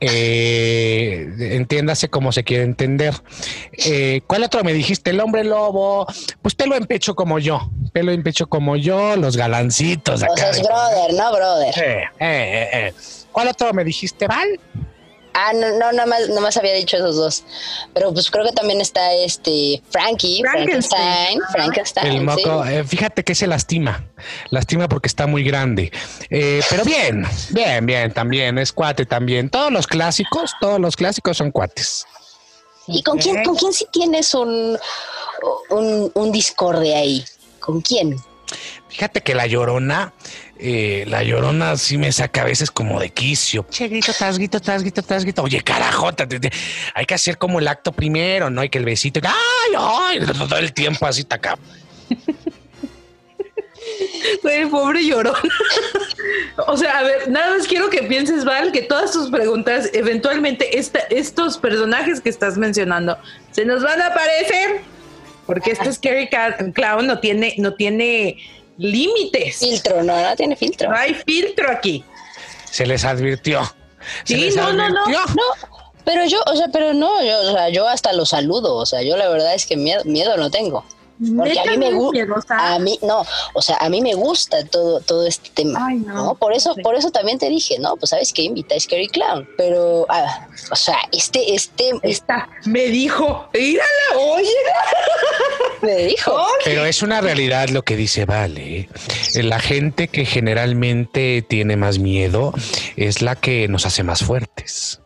Eh, 0.00 1.28
entiéndase 1.52 2.08
cómo 2.08 2.30
se 2.30 2.44
quiere 2.44 2.62
entender. 2.62 3.14
Eh, 3.72 4.20
¿Cuál 4.26 4.44
otro 4.44 4.62
me 4.62 4.72
dijiste? 4.72 5.10
El 5.10 5.20
hombre 5.20 5.42
lobo. 5.42 6.06
Pues 6.40 6.56
te 6.56 6.66
lo 6.66 6.76
empecho 6.76 7.14
como 7.14 7.38
yo. 7.38 7.70
pelo 7.92 8.12
en 8.12 8.22
pecho 8.22 8.46
como 8.46 8.76
yo, 8.76 9.16
los 9.16 9.36
galancitos. 9.36 10.22
Acá 10.22 10.50
es 10.50 10.62
brother, 10.62 11.14
¿no, 11.14 11.32
brother? 11.32 11.74
Eh, 11.78 12.04
eh, 12.20 12.68
eh. 12.72 12.94
¿Cuál 13.32 13.48
otro 13.48 13.72
me 13.72 13.82
dijiste, 13.84 14.26
Val? 14.26 14.48
Ah, 15.40 15.52
no, 15.54 15.70
no, 15.78 15.92
nada 15.92 16.06
más, 16.06 16.28
nada 16.28 16.40
más 16.40 16.56
había 16.56 16.72
dicho 16.72 16.96
esos 16.96 17.14
dos. 17.14 17.44
Pero 17.94 18.12
pues 18.12 18.28
creo 18.28 18.44
que 18.44 18.50
también 18.50 18.80
está 18.80 19.14
este 19.14 19.80
Frankie, 19.88 20.40
Frankenstein. 20.42 21.38
Frankenstein, 21.38 21.40
Frankenstein. 21.52 22.06
El 22.08 22.18
sí. 22.18 22.24
moco, 22.24 22.64
eh, 22.64 22.82
fíjate 22.82 23.22
que 23.22 23.36
se 23.36 23.46
lastima, 23.46 24.04
lastima 24.50 24.88
porque 24.88 25.06
está 25.06 25.28
muy 25.28 25.44
grande. 25.44 25.92
Eh, 26.28 26.60
pero 26.68 26.82
bien, 26.84 27.24
bien, 27.50 27.86
bien, 27.86 28.12
también, 28.12 28.58
es 28.58 28.72
cuate 28.72 29.06
también. 29.06 29.48
Todos 29.48 29.70
los 29.70 29.86
clásicos, 29.86 30.56
todos 30.60 30.80
los 30.80 30.96
clásicos 30.96 31.36
son 31.36 31.52
cuates. 31.52 32.04
¿Y 32.88 33.04
con 33.04 33.18
quién, 33.18 33.44
con 33.44 33.54
quién 33.54 33.72
sí 33.72 33.86
tienes 33.92 34.34
un, 34.34 34.76
un, 35.70 36.10
un 36.14 36.32
discorde 36.32 36.96
ahí? 36.96 37.24
¿Con 37.60 37.80
quién? 37.80 38.16
Fíjate 38.88 39.20
que 39.20 39.34
la 39.34 39.46
llorona, 39.46 40.14
eh, 40.58 41.04
la 41.08 41.22
llorona 41.22 41.76
sí 41.76 41.98
me 41.98 42.10
saca 42.12 42.42
a 42.42 42.44
veces 42.44 42.70
como 42.70 42.98
de 43.00 43.10
quicio. 43.10 43.66
Che, 43.70 43.88
grito, 43.88 44.12
tras 44.16 44.38
grito, 44.38 44.60
tras 44.60 44.82
grito, 44.82 45.02
tras 45.02 45.22
grito. 45.24 45.42
Oye, 45.42 45.60
carajota, 45.62 46.26
te- 46.26 46.40
te- 46.40 46.52
hay 46.94 47.06
que 47.06 47.14
hacer 47.14 47.38
como 47.38 47.58
el 47.58 47.68
acto 47.68 47.92
primero, 47.92 48.50
¿no? 48.50 48.60
Hay 48.60 48.68
que 48.68 48.78
el 48.78 48.84
besito, 48.84 49.20
ay, 49.24 49.74
ay, 49.78 50.20
todo 50.26 50.56
el 50.58 50.72
tiempo 50.72 51.06
así 51.06 51.20
está 51.22 51.36
acá. 51.36 51.58
Güey, 54.42 54.66
pobre 54.68 55.04
llorón. 55.06 55.34
o 56.66 56.76
sea, 56.76 56.98
a 56.98 57.02
ver, 57.02 57.30
nada 57.30 57.56
más 57.56 57.66
quiero 57.66 57.88
que 57.90 58.02
pienses, 58.02 58.44
Val, 58.44 58.72
que 58.72 58.82
todas 58.82 59.12
tus 59.12 59.30
preguntas, 59.30 59.90
eventualmente 59.92 60.78
esta- 60.78 61.06
estos 61.10 61.56
personajes 61.58 62.20
que 62.20 62.28
estás 62.28 62.58
mencionando, 62.58 63.16
se 63.52 63.64
nos 63.64 63.82
van 63.82 64.00
a 64.02 64.08
aparecer. 64.08 64.80
Porque 65.46 65.70
este 65.70 65.90
Scary 65.90 66.28
Ca- 66.28 66.58
Clown 66.74 67.06
no 67.06 67.20
tiene, 67.20 67.54
no 67.56 67.72
tiene 67.72 68.36
límites. 68.78 69.58
Filtro, 69.58 70.02
no, 70.02 70.20
no 70.20 70.36
tiene 70.36 70.56
filtro. 70.56 70.88
No 70.88 70.96
hay 70.96 71.14
filtro 71.14 71.70
aquí. 71.70 72.04
Se 72.70 72.86
les 72.86 73.04
advirtió. 73.04 73.62
Se 74.24 74.34
Sí, 74.34 74.36
les 74.36 74.56
no, 74.56 74.72
no, 74.72 74.88
no. 74.88 75.06
No, 75.06 75.42
pero 76.04 76.24
yo, 76.24 76.40
o 76.46 76.56
sea, 76.56 76.68
pero 76.72 76.94
no, 76.94 77.22
yo, 77.22 77.38
o 77.40 77.52
sea, 77.52 77.68
yo 77.68 77.86
hasta 77.86 78.12
lo 78.12 78.24
saludo, 78.24 78.76
o 78.76 78.86
sea, 78.86 79.02
yo 79.02 79.16
la 79.16 79.28
verdad 79.28 79.54
es 79.54 79.66
que 79.66 79.76
miedo, 79.76 80.02
miedo 80.04 80.36
no 80.36 80.50
tengo. 80.50 80.84
Porque 81.36 81.58
a 81.58 81.64
mí 81.64 81.76
me 81.78 81.92
gusta, 81.92 82.74
a 82.74 82.78
mí, 82.78 82.98
no, 83.02 83.24
o 83.54 83.62
sea, 83.62 83.76
a 83.80 83.88
mí 83.88 84.00
me 84.00 84.14
gusta 84.14 84.64
todo, 84.66 85.00
todo 85.00 85.26
este 85.26 85.50
tema, 85.50 85.84
Ay, 85.88 85.96
no. 85.96 86.14
no. 86.14 86.34
Por 86.34 86.52
eso, 86.52 86.74
Sí. 86.74 86.82
por 86.82 86.94
eso 86.94 87.10
también 87.10 87.38
te 87.38 87.48
dije, 87.48 87.78
no, 87.78 87.96
pues 87.96 88.10
sabes 88.10 88.32
que 88.32 88.42
invita 88.42 88.74
a 88.76 88.80
Scary 88.80 89.08
Clown, 89.08 89.48
pero, 89.56 90.06
ah, 90.08 90.48
o 90.70 90.76
sea, 90.76 90.98
este, 91.12 91.54
este, 91.54 91.90
Está, 92.02 92.48
me 92.66 92.86
dijo, 92.86 93.48
mírala, 93.52 93.88
oye. 94.18 94.48
me 95.82 95.96
dijo, 96.06 96.36
Pero 96.64 96.84
es 96.84 97.02
una 97.02 97.20
realidad 97.20 97.68
lo 97.68 97.82
que 97.82 97.96
dice 97.96 98.24
Vale. 98.24 98.88
La 99.34 99.58
gente 99.60 100.08
que 100.08 100.24
generalmente 100.24 101.42
tiene 101.48 101.76
más 101.76 101.98
miedo 101.98 102.52
es 102.96 103.22
la 103.22 103.36
que 103.36 103.68
nos 103.68 103.86
hace 103.86 104.02
más 104.02 104.22
fuertes. 104.22 105.00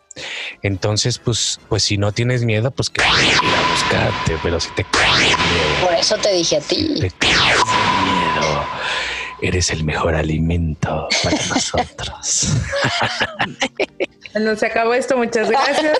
Entonces, 0.63 1.19
pues, 1.19 1.59
pues 1.69 1.83
si 1.83 1.97
no 1.99 2.13
tienes 2.13 2.45
miedo, 2.45 2.71
pues 2.71 2.91
que 2.91 3.03
buscarte, 3.03 4.37
pero 4.43 4.61
si 4.61 4.71
te 4.71 4.85
caes 4.85 5.37
miedo, 5.39 5.87
por 5.87 5.95
eso 5.95 6.17
te 6.19 6.33
dije 6.33 6.57
a 6.57 6.61
ti. 6.61 7.01
te 7.01 7.11
caes 7.11 7.61
miedo, 8.05 8.65
eres 9.41 9.71
el 9.71 9.85
mejor 9.85 10.15
alimento 10.15 11.09
para 11.23 11.37
nosotros. 11.49 12.49
Bueno, 14.33 14.57
se 14.57 14.67
acabó 14.67 14.95
esto, 14.95 15.17
muchas 15.17 15.51
gracias. 15.51 15.99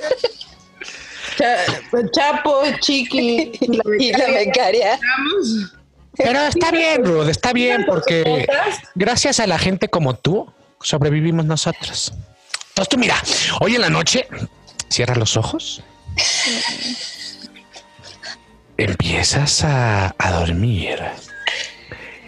Cha- 1.39 1.65
Chapo, 2.13 2.63
Chiqui 2.81 3.53
y 3.61 3.67
la 3.77 3.83
Y 3.99 4.13
la 4.13 4.27
becaria. 4.31 4.99
Pero 6.17 6.41
está 6.41 6.71
bien, 6.71 7.05
Ruth, 7.05 7.29
está 7.29 7.53
bien, 7.55 7.85
porque 7.87 8.47
gracias 8.95 9.41
a 9.41 9.47
la 9.47 9.59
gente 9.59 9.89
como 9.89 10.15
tú 10.15 10.53
sobrevivimos 10.83 11.47
nosotros. 11.47 12.13
Entonces 12.73 12.89
tú 12.89 12.99
mira, 12.99 13.17
hoy 13.61 13.75
en 13.75 13.83
la 13.83 13.91
noche 13.91 14.27
cierra 14.89 15.15
los 15.15 15.37
ojos, 15.37 15.83
empiezas 18.79 19.63
a, 19.65 20.15
a 20.19 20.31
dormir, 20.33 20.99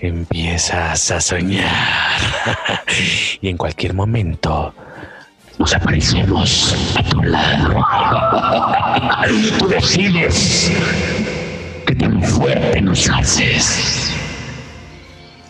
empiezas 0.00 1.10
a 1.10 1.20
soñar 1.20 2.20
y 3.40 3.48
en 3.48 3.56
cualquier 3.56 3.94
momento 3.94 4.74
Nos 5.58 5.72
aparecemos 5.74 6.74
a 6.96 7.02
tu 7.04 7.22
lado. 7.22 7.84
Tú 9.58 9.68
decides 9.68 10.72
qué 11.86 11.94
tan 11.94 12.22
fuerte 12.22 12.80
nos 12.80 13.08
haces. 13.08 14.13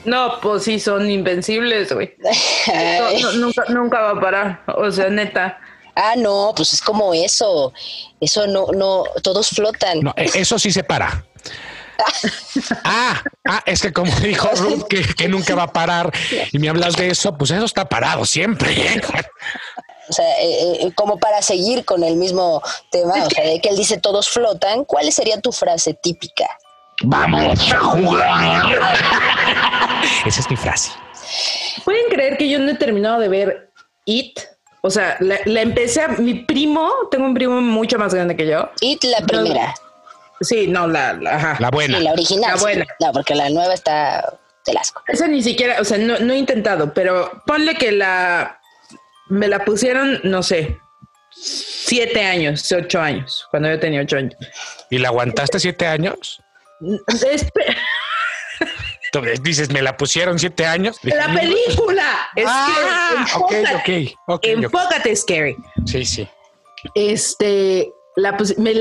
No, 0.04 0.40
pues 0.40 0.64
sí, 0.64 0.78
son 0.78 1.10
invencibles, 1.10 1.92
güey. 1.92 2.14
No, 2.66 3.18
no, 3.20 3.32
nunca, 3.32 3.64
nunca 3.68 4.00
va 4.00 4.10
a 4.10 4.20
parar. 4.20 4.62
O 4.76 4.90
sea, 4.90 5.08
neta. 5.08 5.58
Ah, 5.96 6.14
no, 6.16 6.52
pues 6.56 6.72
es 6.72 6.80
como 6.82 7.14
eso. 7.14 7.72
Eso 8.20 8.46
no, 8.46 8.66
no, 8.74 9.04
todos 9.22 9.48
flotan. 9.50 10.00
No, 10.00 10.14
e- 10.16 10.30
eso 10.34 10.58
sí 10.58 10.70
se 10.72 10.84
para. 10.84 11.24
Ah, 12.84 13.22
ah, 13.46 13.62
es 13.66 13.80
que 13.82 13.92
como 13.92 14.10
dijo 14.20 14.48
Ruth 14.56 14.84
que, 14.88 15.02
que 15.14 15.28
nunca 15.28 15.54
va 15.54 15.64
a 15.64 15.72
parar 15.72 16.12
y 16.50 16.58
me 16.58 16.68
hablas 16.68 16.96
de 16.96 17.08
eso, 17.08 17.36
pues 17.36 17.50
eso 17.52 17.64
está 17.64 17.88
parado 17.88 18.24
siempre. 18.24 18.72
¿eh? 18.72 19.00
O 20.08 20.12
sea, 20.12 20.40
eh, 20.40 20.78
eh, 20.86 20.92
como 20.94 21.18
para 21.18 21.40
seguir 21.42 21.84
con 21.84 22.02
el 22.04 22.16
mismo 22.16 22.62
tema, 22.90 23.14
o 23.24 23.30
sea, 23.30 23.44
de 23.44 23.60
que 23.60 23.68
él 23.68 23.76
dice 23.76 23.98
todos 23.98 24.28
flotan, 24.28 24.84
¿cuál 24.84 25.10
sería 25.12 25.40
tu 25.40 25.52
frase 25.52 25.94
típica? 25.94 26.46
Vamos 27.02 27.72
a 27.72 27.78
jugar. 27.78 28.62
Esa 30.26 30.40
es 30.40 30.50
mi 30.50 30.56
frase. 30.56 30.92
¿Pueden 31.84 32.04
creer 32.10 32.36
que 32.36 32.48
yo 32.48 32.58
no 32.58 32.70
he 32.70 32.74
terminado 32.74 33.18
de 33.20 33.28
ver 33.28 33.70
It? 34.04 34.38
O 34.82 34.90
sea, 34.90 35.16
la, 35.20 35.38
la 35.46 35.62
empecé 35.62 36.02
a... 36.02 36.08
Mi 36.08 36.34
primo, 36.34 36.92
tengo 37.10 37.24
un 37.26 37.34
primo 37.34 37.60
mucho 37.60 37.98
más 37.98 38.14
grande 38.14 38.36
que 38.36 38.46
yo. 38.46 38.70
It 38.80 39.02
la 39.04 39.20
primera, 39.26 39.74
Sí, 40.40 40.66
no, 40.68 40.86
la... 40.86 41.14
la- 41.14 41.36
ajá. 41.36 41.56
La 41.58 41.70
buena. 41.70 41.98
sí, 41.98 42.04
la 42.04 42.12
original. 42.12 42.50
La 42.52 42.56
sí. 42.58 42.62
buena. 42.62 42.86
No, 43.00 43.12
porque 43.12 43.34
la 43.34 43.48
nueva 43.50 43.72
está 43.74 44.38
del 44.66 44.76
asco. 44.76 45.02
Esa 45.06 45.26
ni 45.26 45.42
siquiera, 45.42 45.80
o 45.80 45.84
sea, 45.84 45.96
no, 45.98 46.18
no 46.18 46.32
he 46.32 46.36
intentado, 46.38 46.92
pero 46.92 47.42
ponle 47.46 47.74
que 47.76 47.92
la... 47.92 48.60
Me 49.28 49.48
la 49.48 49.64
pusieron, 49.64 50.20
no 50.22 50.42
sé, 50.42 50.78
siete 51.30 52.22
años, 52.22 52.70
ocho 52.70 53.00
años, 53.00 53.46
cuando 53.50 53.70
yo 53.70 53.80
tenía 53.80 54.02
ocho 54.02 54.18
años. 54.18 54.34
¿Y 54.90 54.98
la 54.98 55.08
aguantaste 55.08 55.58
siete 55.58 55.86
años? 55.86 56.42
Tú 59.12 59.20
Dices, 59.42 59.70
me 59.70 59.80
la 59.80 59.96
pusieron 59.96 60.38
siete 60.38 60.66
años. 60.66 60.98
la 61.02 61.32
película. 61.32 62.28
Es 62.34 62.44
Ah, 62.48 63.24
que 63.26 63.38
ok, 63.38 63.52
enfócate, 63.52 63.74
ok, 63.74 64.18
ok, 64.26 64.34
ok. 64.34 64.44
enfócate, 64.46 65.16
Scary. 65.16 65.56
Sí, 65.86 66.04
sí. 66.04 66.28
Este, 66.94 67.92
la 68.16 68.36
pus- 68.36 68.58
me, 68.58 68.72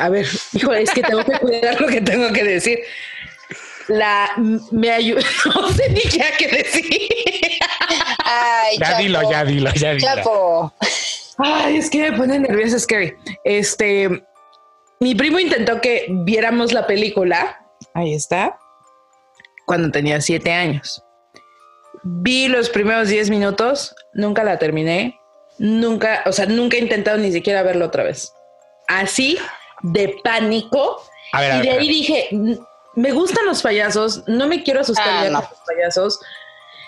a 0.00 0.08
ver, 0.08 0.26
hijo, 0.54 0.72
es 0.72 0.90
que 0.90 1.02
tengo 1.02 1.22
que 1.24 1.38
cuidar 1.38 1.80
lo 1.80 1.86
que 1.88 2.00
tengo 2.00 2.32
que 2.32 2.44
decir. 2.44 2.78
La 3.88 4.32
me 4.70 4.90
ayudó, 4.90 5.20
no 5.54 5.68
sé 5.72 5.90
ni 5.90 6.00
qué 6.00 6.48
decir. 6.48 7.08
Ay, 8.24 8.78
Ya 8.78 8.86
Chapo. 8.86 9.02
dilo, 9.02 9.30
ya 9.30 9.44
dilo, 9.44 9.70
ya 9.74 9.92
dilo. 9.92 10.06
Chapo. 10.06 10.74
Ay, 11.36 11.76
es 11.76 11.90
que 11.90 12.10
me 12.10 12.16
pone 12.16 12.38
nerviosa 12.38 12.78
Scary. 12.78 13.12
Este, 13.44 14.24
mi 15.00 15.14
primo 15.14 15.38
intentó 15.38 15.80
que 15.80 16.06
viéramos 16.08 16.72
la 16.72 16.86
película. 16.86 17.60
Ahí 17.94 18.14
está. 18.14 18.58
Cuando 19.66 19.90
tenía 19.90 20.20
siete 20.20 20.52
años. 20.52 21.02
Vi 22.02 22.48
los 22.48 22.68
primeros 22.70 23.08
diez 23.08 23.30
minutos, 23.30 23.94
nunca 24.12 24.44
la 24.44 24.58
terminé. 24.58 25.18
Nunca, 25.58 26.22
o 26.26 26.32
sea, 26.32 26.46
nunca 26.46 26.76
he 26.76 26.80
intentado 26.80 27.16
ni 27.18 27.32
siquiera 27.32 27.62
verla 27.62 27.86
otra 27.86 28.02
vez. 28.02 28.32
Así 28.88 29.38
de 29.82 30.16
pánico. 30.22 31.02
A 31.32 31.40
ver, 31.40 31.52
a 31.52 31.54
y 31.54 31.58
ver, 31.58 31.66
de 31.66 31.70
a 31.70 31.74
ahí 31.80 31.86
ver. 31.86 31.94
dije, 31.96 32.28
"N- 32.32 32.58
me 32.96 33.12
gustan 33.12 33.46
los 33.46 33.62
payasos, 33.62 34.22
no 34.26 34.46
me 34.46 34.62
quiero 34.62 34.80
asustar 34.80 35.06
Ah, 35.08 35.24
ya 35.24 35.30
no. 35.30 35.40
con 35.40 35.50
los 35.50 35.60
payasos. 35.66 36.20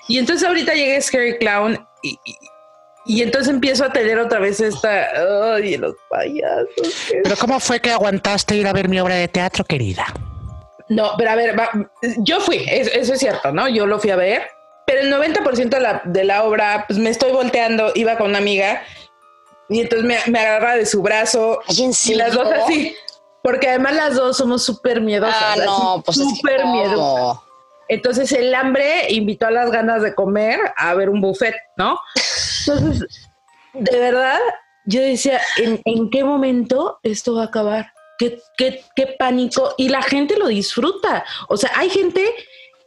Y 0.08 0.18
entonces 0.18 0.46
ahorita 0.46 0.74
llegué 0.74 1.00
Scary 1.00 1.38
Clown 1.38 1.84
y, 2.02 2.10
y- 2.24 2.36
y 3.06 3.22
entonces 3.22 3.48
empiezo 3.52 3.84
a 3.84 3.92
tener 3.92 4.18
otra 4.18 4.38
vez 4.40 4.60
esta, 4.60 5.06
ay, 5.54 5.76
los 5.76 5.94
payasos. 6.08 6.66
Pero 7.22 7.36
¿cómo 7.36 7.60
fue 7.60 7.80
que 7.80 7.90
aguantaste 7.92 8.56
ir 8.56 8.66
a 8.66 8.72
ver 8.72 8.88
mi 8.88 8.98
obra 9.00 9.14
de 9.14 9.28
teatro, 9.28 9.64
querida? 9.64 10.06
No, 10.88 11.12
pero 11.18 11.30
a 11.30 11.34
ver, 11.34 11.58
va, 11.58 11.68
yo 12.18 12.40
fui, 12.40 12.64
es- 12.68 12.88
eso 12.94 13.14
es 13.14 13.18
cierto, 13.20 13.52
¿no? 13.52 13.68
Yo 13.68 13.86
lo 13.86 13.98
fui 13.98 14.10
a 14.10 14.16
ver, 14.16 14.42
pero 14.86 15.00
el 15.00 15.10
90% 15.12 15.76
de 15.76 15.80
la, 15.80 16.02
de 16.04 16.24
la 16.24 16.44
obra, 16.44 16.84
pues 16.86 16.98
me 16.98 17.10
estoy 17.10 17.32
volteando, 17.32 17.90
iba 17.94 18.16
con 18.16 18.28
una 18.30 18.38
amiga 18.38 18.82
y 19.68 19.80
entonces 19.80 20.06
me, 20.06 20.16
me 20.30 20.38
agarra 20.38 20.76
de 20.76 20.86
su 20.86 21.02
brazo 21.02 21.60
Ay, 21.68 21.82
¿en 21.84 21.90
y 22.06 22.14
las 22.14 22.32
dos 22.32 22.48
así, 22.52 22.94
porque 23.42 23.68
además 23.68 23.94
las 23.96 24.14
dos 24.14 24.36
somos 24.36 24.64
súper 24.64 25.00
miedosas. 25.00 25.34
Ah, 25.40 25.56
no, 25.64 26.02
pues 26.04 26.18
súper 26.18 26.64
miedosas. 26.66 27.38
Entonces 27.88 28.32
el 28.32 28.52
hambre 28.54 29.06
invitó 29.12 29.46
a 29.46 29.50
las 29.52 29.70
ganas 29.70 30.02
de 30.02 30.14
comer 30.14 30.58
a 30.76 30.94
ver 30.94 31.08
un 31.08 31.20
buffet, 31.20 31.54
¿no? 31.76 31.98
Entonces, 32.66 33.28
de 33.74 33.98
verdad, 33.98 34.38
yo 34.84 35.00
decía, 35.00 35.40
¿en, 35.56 36.10
qué 36.10 36.24
momento 36.24 36.98
esto 37.02 37.34
va 37.34 37.42
a 37.42 37.46
acabar? 37.46 37.92
¿Qué, 38.18 38.40
qué, 38.56 38.82
qué 38.94 39.14
pánico. 39.18 39.74
Y 39.76 39.88
la 39.88 40.02
gente 40.02 40.36
lo 40.38 40.48
disfruta. 40.48 41.24
O 41.48 41.56
sea, 41.56 41.70
hay 41.74 41.90
gente 41.90 42.24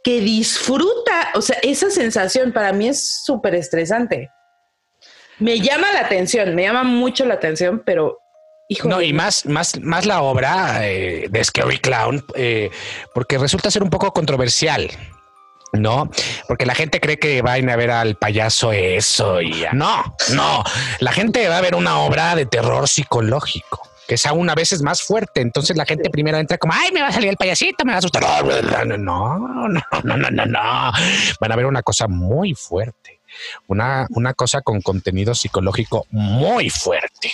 que 0.02 0.20
disfruta, 0.20 1.30
o 1.34 1.42
sea, 1.42 1.58
esa 1.62 1.90
sensación 1.90 2.52
para 2.52 2.72
mí 2.72 2.88
es 2.88 3.22
súper 3.24 3.54
estresante. 3.54 4.30
Me 5.38 5.60
llama 5.60 5.92
la 5.92 6.00
atención, 6.00 6.54
me 6.54 6.62
llama 6.62 6.84
mucho 6.84 7.24
la 7.24 7.34
atención, 7.34 7.82
pero 7.84 8.18
hijo. 8.68 8.88
No, 8.88 9.00
y 9.00 9.12
más, 9.12 9.46
más, 9.46 9.78
más 9.80 10.06
la 10.06 10.22
obra 10.22 10.86
eh, 10.86 11.28
de 11.30 11.44
Scary 11.44 11.78
Clown, 11.78 12.24
eh, 12.34 12.70
porque 13.14 13.38
resulta 13.38 13.70
ser 13.70 13.82
un 13.82 13.90
poco 13.90 14.12
controversial. 14.12 14.90
No, 15.72 16.10
porque 16.48 16.66
la 16.66 16.74
gente 16.74 17.00
cree 17.00 17.18
que 17.18 17.42
van 17.42 17.70
a 17.70 17.76
ver 17.76 17.90
al 17.90 18.16
payaso 18.16 18.72
eso 18.72 19.40
y 19.40 19.64
no, 19.72 20.16
no, 20.32 20.64
la 20.98 21.12
gente 21.12 21.48
va 21.48 21.58
a 21.58 21.60
ver 21.60 21.76
una 21.76 22.00
obra 22.00 22.34
de 22.34 22.46
terror 22.46 22.88
psicológico 22.88 23.90
que 24.10 24.16
es 24.16 24.26
aún 24.26 24.50
a 24.50 24.56
veces 24.56 24.82
más 24.82 25.02
fuerte. 25.02 25.40
Entonces 25.40 25.76
la 25.76 25.86
gente 25.86 26.10
primero 26.10 26.36
entra 26.36 26.58
como, 26.58 26.72
ay, 26.74 26.90
me 26.90 27.00
va 27.00 27.06
a 27.06 27.12
salir 27.12 27.30
el 27.30 27.36
payasito, 27.36 27.84
me 27.84 27.92
va 27.92 27.94
a 27.94 27.98
asustar. 27.98 28.20
No, 28.20 28.84
no, 28.84 28.96
no, 28.98 29.38
no, 30.02 30.16
no, 30.16 30.46
no. 30.46 30.92
Van 31.40 31.52
a 31.52 31.54
ver 31.54 31.66
una 31.66 31.82
cosa 31.84 32.08
muy 32.08 32.54
fuerte, 32.54 33.20
una, 33.68 34.08
una 34.10 34.34
cosa 34.34 34.62
con 34.62 34.80
contenido 34.80 35.32
psicológico 35.32 36.08
muy 36.10 36.70
fuerte. 36.70 37.30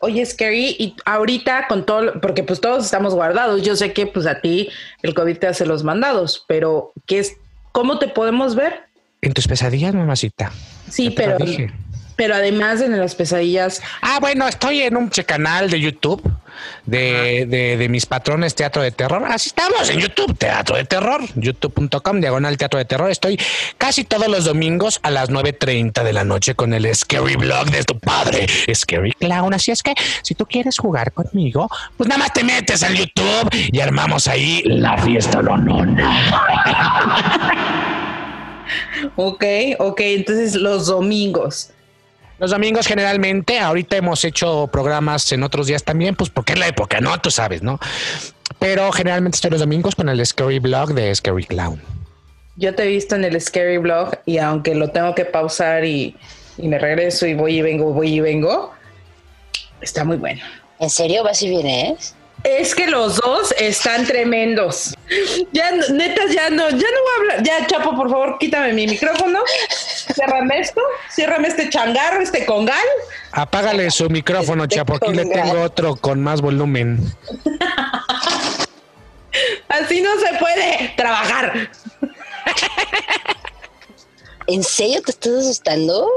Oye, 0.00 0.24
Scary, 0.24 0.76
y 0.78 0.94
ahorita 1.04 1.66
con 1.68 1.84
todo, 1.84 2.20
porque 2.20 2.44
pues 2.44 2.60
todos 2.60 2.84
estamos 2.84 3.14
guardados, 3.14 3.62
yo 3.62 3.74
sé 3.74 3.92
que 3.92 4.06
pues 4.06 4.26
a 4.26 4.40
ti 4.40 4.68
el 5.02 5.12
COVID 5.12 5.38
te 5.38 5.48
hace 5.48 5.66
los 5.66 5.82
mandados, 5.82 6.44
pero 6.46 6.92
¿qué 7.06 7.18
es, 7.18 7.36
¿cómo 7.72 7.98
te 7.98 8.06
podemos 8.06 8.54
ver? 8.54 8.84
En 9.22 9.32
tus 9.32 9.48
pesadillas, 9.48 9.94
mamacita. 9.94 10.52
Sí, 10.88 11.10
pero, 11.10 11.36
pero 12.18 12.34
además 12.34 12.80
en 12.80 12.98
las 12.98 13.14
pesadillas. 13.14 13.80
Ah, 14.02 14.18
bueno, 14.20 14.48
estoy 14.48 14.82
en 14.82 14.96
un 14.96 15.08
canal 15.08 15.70
de 15.70 15.80
YouTube 15.80 16.20
de, 16.84 17.46
de, 17.48 17.76
de, 17.76 17.88
mis 17.88 18.06
patrones 18.06 18.56
Teatro 18.56 18.82
de 18.82 18.90
Terror. 18.90 19.24
Así 19.24 19.50
estamos 19.50 19.88
en 19.88 20.00
YouTube, 20.00 20.36
Teatro 20.36 20.74
de 20.74 20.84
Terror, 20.84 21.20
youtube.com, 21.36 22.20
diagonal 22.20 22.56
Teatro 22.56 22.80
de 22.80 22.86
Terror. 22.86 23.08
Estoy 23.08 23.38
casi 23.78 24.02
todos 24.02 24.26
los 24.26 24.46
domingos 24.46 24.98
a 25.04 25.12
las 25.12 25.30
9.30 25.30 26.02
de 26.02 26.12
la 26.12 26.24
noche 26.24 26.56
con 26.56 26.74
el 26.74 26.92
Scary 26.92 27.36
Blog 27.36 27.70
de 27.70 27.84
tu 27.84 27.96
padre, 28.00 28.48
Scary 28.74 29.12
Clown. 29.12 29.54
Así 29.54 29.70
es 29.70 29.84
que 29.84 29.94
si 30.22 30.34
tú 30.34 30.44
quieres 30.44 30.76
jugar 30.76 31.12
conmigo, 31.12 31.70
pues 31.96 32.08
nada 32.08 32.18
más 32.18 32.32
te 32.32 32.42
metes 32.42 32.82
al 32.82 32.96
YouTube 32.96 33.48
y 33.52 33.78
armamos 33.78 34.26
ahí 34.26 34.64
la 34.64 34.98
fiesta 34.98 35.40
lonona. 35.40 36.26
ok, 39.14 39.44
ok, 39.78 40.00
entonces 40.00 40.56
los 40.56 40.88
domingos. 40.88 41.70
Los 42.38 42.52
domingos 42.52 42.86
generalmente, 42.86 43.58
ahorita 43.58 43.96
hemos 43.96 44.24
hecho 44.24 44.68
programas 44.68 45.32
en 45.32 45.42
otros 45.42 45.66
días 45.66 45.82
también, 45.82 46.14
pues 46.14 46.30
porque 46.30 46.52
es 46.52 46.58
la 46.58 46.68
época, 46.68 47.00
¿no? 47.00 47.20
Tú 47.20 47.32
sabes, 47.32 47.62
¿no? 47.62 47.80
Pero 48.60 48.92
generalmente 48.92 49.36
estoy 49.36 49.50
los 49.50 49.60
domingos 49.60 49.96
con 49.96 50.08
el 50.08 50.24
Scary 50.24 50.60
Blog 50.60 50.94
de 50.94 51.12
Scary 51.14 51.44
Clown. 51.44 51.82
Yo 52.56 52.74
te 52.74 52.84
he 52.84 52.86
visto 52.86 53.16
en 53.16 53.24
el 53.24 53.40
Scary 53.40 53.78
Blog 53.78 54.18
y 54.24 54.38
aunque 54.38 54.74
lo 54.74 54.90
tengo 54.90 55.14
que 55.14 55.24
pausar 55.24 55.84
y, 55.84 56.16
y 56.56 56.68
me 56.68 56.78
regreso 56.78 57.26
y 57.26 57.34
voy 57.34 57.58
y 57.58 57.62
vengo, 57.62 57.92
voy 57.92 58.14
y 58.14 58.20
vengo, 58.20 58.72
está 59.80 60.04
muy 60.04 60.16
bueno. 60.16 60.42
¿En 60.78 60.90
serio 60.90 61.24
vas 61.24 61.42
y 61.42 61.48
vienes? 61.48 62.14
Es 62.44 62.74
que 62.74 62.86
los 62.86 63.16
dos 63.16 63.52
están 63.58 64.06
tremendos. 64.06 64.94
Ya, 65.52 65.70
neta, 65.72 66.22
ya 66.30 66.50
no, 66.50 66.70
ya 66.70 66.76
no 66.76 66.76
voy 66.76 67.12
a 67.12 67.20
hablar. 67.20 67.42
Ya, 67.42 67.66
Chapo, 67.66 67.96
por 67.96 68.08
favor, 68.10 68.36
quítame 68.38 68.72
mi 68.72 68.86
micrófono. 68.86 69.40
Ciérrame 70.14 70.60
esto, 70.60 70.80
ciérrame 71.10 71.48
este 71.48 71.68
changarro, 71.68 72.20
este 72.22 72.46
congal. 72.46 72.86
Apágale 73.32 73.90
su 73.90 74.08
micrófono, 74.08 74.64
este 74.64 74.76
Chapo. 74.76 74.96
Aquí 74.96 75.12
le 75.12 75.26
tengo 75.26 75.60
otro 75.60 75.96
con 75.96 76.22
más 76.22 76.40
volumen. 76.40 77.00
Así 79.68 80.00
no 80.00 80.10
se 80.18 80.38
puede 80.38 80.94
trabajar. 80.96 81.70
¿En 84.46 84.62
serio 84.62 85.02
te 85.02 85.10
estás 85.10 85.32
asustando? 85.34 86.08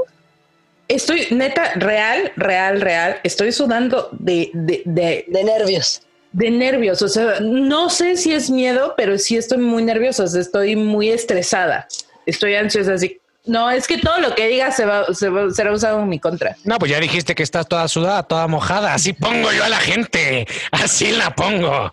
Estoy, 0.88 1.26
neta, 1.30 1.72
real, 1.74 2.32
real, 2.36 2.80
real. 2.80 3.20
Estoy 3.24 3.52
sudando 3.52 4.08
de, 4.12 4.50
de, 4.54 4.82
de, 4.84 5.24
de 5.28 5.44
nervios 5.44 6.02
de 6.32 6.50
nervios, 6.50 7.02
o 7.02 7.08
sea, 7.08 7.40
no 7.40 7.90
sé 7.90 8.16
si 8.16 8.32
es 8.32 8.50
miedo, 8.50 8.94
pero 8.96 9.18
sí 9.18 9.36
estoy 9.36 9.58
muy 9.58 9.82
nerviosa, 9.82 10.24
estoy 10.24 10.76
muy 10.76 11.10
estresada, 11.10 11.86
estoy 12.26 12.54
ansiosa, 12.54 12.94
así. 12.94 13.18
No, 13.44 13.70
es 13.70 13.88
que 13.88 13.98
todo 13.98 14.20
lo 14.20 14.34
que 14.36 14.46
diga 14.46 14.70
se 14.70 14.84
va, 14.86 15.12
se 15.14 15.28
va, 15.28 15.50
será 15.50 15.72
usado 15.72 16.00
en 16.00 16.08
mi 16.08 16.20
contra. 16.20 16.56
No, 16.64 16.78
pues 16.78 16.92
ya 16.92 17.00
dijiste 17.00 17.34
que 17.34 17.42
estás 17.42 17.66
toda 17.66 17.88
sudada, 17.88 18.22
toda 18.22 18.46
mojada. 18.46 18.94
Así 18.94 19.12
pongo 19.12 19.50
yo 19.50 19.64
a 19.64 19.68
la 19.68 19.78
gente. 19.78 20.46
Así 20.70 21.10
la 21.10 21.34
pongo. 21.34 21.92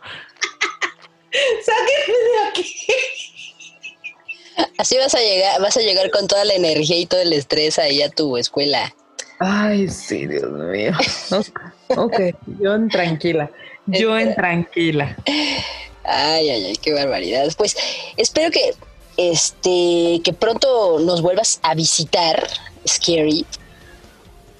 Sáquenme 1.65 2.17
de 2.19 2.49
aquí. 2.49 2.75
Así 4.77 4.97
vas 4.97 5.15
a 5.15 5.19
llegar, 5.19 5.59
vas 5.59 5.75
a 5.77 5.81
llegar 5.81 6.11
con 6.11 6.27
toda 6.27 6.45
la 6.45 6.53
energía 6.53 6.99
y 6.99 7.07
todo 7.07 7.21
el 7.21 7.33
estrés 7.33 7.79
ahí 7.79 8.03
a 8.03 8.09
tu 8.09 8.37
escuela. 8.37 8.93
Ay, 9.39 9.87
sí, 9.87 10.27
Dios 10.27 10.51
mío. 10.51 10.91
ok, 11.87 12.19
yo 12.59 12.87
tranquila. 12.89 13.49
Yo 13.91 14.17
en 14.17 14.35
tranquila. 14.35 15.15
Ay, 16.03 16.49
ay, 16.49 16.65
ay, 16.65 16.75
qué 16.77 16.93
barbaridad. 16.93 17.47
Pues 17.57 17.75
espero 18.17 18.51
que 18.51 18.73
este 19.17 20.21
que 20.23 20.33
pronto 20.33 20.99
nos 20.99 21.21
vuelvas 21.21 21.59
a 21.63 21.75
visitar, 21.75 22.47
Scary. 22.87 23.45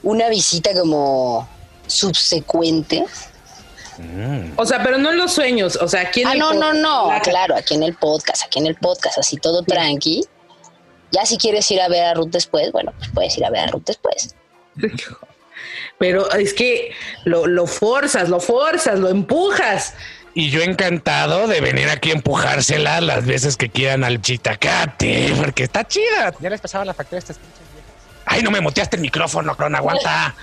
Una 0.04 0.30
visita 0.30 0.72
como 0.80 1.48
subsecuente. 1.88 3.06
O 4.56 4.66
sea, 4.66 4.82
pero 4.82 4.98
no 4.98 5.12
en 5.12 5.18
los 5.18 5.34
sueños, 5.34 5.76
o 5.76 5.88
sea, 5.88 6.02
aquí 6.02 6.22
en 6.22 6.28
ah, 6.28 6.36
no, 6.36 6.54
no, 6.54 6.74
no, 6.74 7.10
claro, 7.22 7.56
aquí 7.58 7.74
en 7.74 7.84
el 7.84 7.96
podcast, 7.96 8.46
aquí 8.46 8.60
en 8.60 8.68
el 8.68 8.76
podcast, 8.76 9.18
así 9.18 9.36
todo 9.36 9.62
tranqui. 9.64 10.24
Ya 11.12 11.26
si 11.26 11.38
quieres 11.38 11.70
ir 11.72 11.82
a 11.82 11.90
ver 11.90 12.06
a 12.06 12.14
Ruth 12.14 12.30
después, 12.30 12.72
bueno, 12.72 12.94
pues 12.98 13.10
puedes 13.14 13.38
ir 13.38 13.44
a 13.44 13.50
ver 13.50 13.62
a 13.62 13.68
Ruth 13.68 13.84
después. 13.86 14.36
pero 16.00 16.32
es 16.32 16.54
que 16.54 16.92
lo, 17.26 17.46
lo 17.46 17.68
forzas, 17.68 18.30
lo 18.30 18.40
forzas, 18.40 18.98
lo 18.98 19.10
empujas. 19.10 19.94
Y 20.34 20.50
yo 20.50 20.62
encantado 20.62 21.48
de 21.48 21.60
venir 21.60 21.90
aquí 21.90 22.12
a 22.12 22.14
empujársela 22.14 23.02
las 23.02 23.26
veces 23.26 23.58
que 23.58 23.70
quieran 23.70 24.04
al 24.04 24.22
chitacate, 24.22 25.34
porque 25.38 25.64
está 25.64 25.88
chida. 25.88 26.34
Ya 26.40 26.50
les 26.50 26.62
pasaba 26.62 26.86
la 26.86 26.94
factura 26.94 27.18
de 27.18 27.20
estas 27.20 27.38
pinches 27.38 27.70
Ay, 28.26 28.44
no 28.44 28.52
me 28.52 28.62
moteaste 28.62 28.96
el 28.96 29.02
micrófono, 29.02 29.58
Cron, 29.58 29.76
aguanta. 29.76 30.36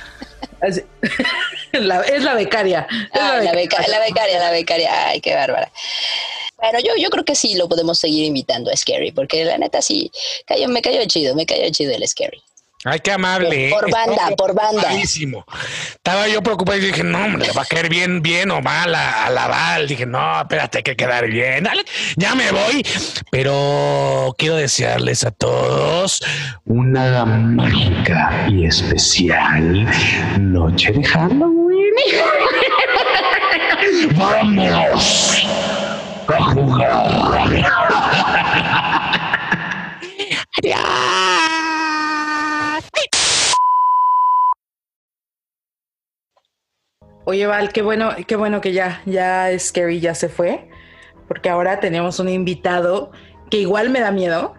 es 0.61 0.83
la 1.83 2.35
becaria. 2.35 2.87
la, 3.15 3.53
becaria. 3.53 3.89
la, 3.89 4.01
becaria, 4.01 4.39
la 4.41 4.51
becaria. 4.51 5.09
Ay, 5.09 5.21
qué 5.21 5.35
bárbara. 5.35 5.71
Bueno, 6.59 6.81
yo, 6.81 6.97
yo 6.99 7.11
creo 7.11 7.25
que 7.25 7.37
sí 7.37 7.55
lo 7.55 7.69
podemos 7.69 7.99
seguir 7.99 8.25
invitando 8.25 8.73
a 8.73 8.77
Scary, 8.77 9.13
porque 9.13 9.45
la 9.45 9.57
neta 9.57 9.81
sí, 9.83 10.11
cayó, 10.47 10.69
me 10.69 10.83
cayó 10.83 11.01
chido, 11.07 11.37
me 11.37 11.47
cayó 11.47 11.71
chido 11.71 11.95
el 11.95 12.07
Scary. 12.09 12.43
Ay, 12.89 13.01
qué 13.01 13.11
amable. 13.11 13.71
Por, 13.71 13.91
banda, 13.91 14.37
por 14.37 14.55
banda. 14.55 14.93
Estaba 14.93 16.29
yo 16.29 16.41
preocupado 16.41 16.79
y 16.79 16.83
dije, 16.83 17.03
no, 17.03 17.25
hombre, 17.25 17.49
va 17.51 17.63
a 17.63 17.65
caer 17.65 17.89
bien, 17.89 18.23
bien 18.23 18.49
o 18.53 18.63
mal 18.63 18.95
a, 18.95 19.29
la 19.29 19.49
Val. 19.49 19.89
Dije, 19.89 20.07
no, 20.07 20.41
espérate, 20.41 20.79
hay 20.79 20.85
que 20.85 20.95
quedar 20.95 21.27
bien. 21.27 21.65
Dale, 21.65 21.85
ya 22.15 22.37
me 22.37 22.53
voy. 22.53 22.87
Pero 23.33 24.33
quiero 24.39 24.55
desearles 24.55 25.25
a 25.25 25.33
todos 25.33 26.23
una 26.65 27.25
mágica 27.25 28.47
y 28.49 28.67
especial 28.67 29.85
noche 30.39 30.93
de 30.93 31.03
Halloween. 31.03 31.93
¡Vamos! 34.17 35.45
a 36.29 36.43
jugar. 36.53 37.65
Adiós. 40.59 41.26
Oye, 47.29 47.45
Val, 47.49 47.73
qué 47.73 47.83
bueno, 47.83 48.11
qué 48.25 48.37
bueno 48.37 48.61
que 48.61 48.73
ya, 48.73 49.03
ya 49.05 49.49
Scary 49.59 49.99
ya 49.99 50.15
se 50.15 50.29
fue, 50.29 50.69
porque 51.27 51.49
ahora 51.49 51.81
tenemos 51.81 52.21
un 52.21 52.29
invitado 52.29 53.11
que 53.51 53.59
igual 53.59 53.91
me 53.91 53.99
da 53.99 54.13
miedo, 54.13 54.55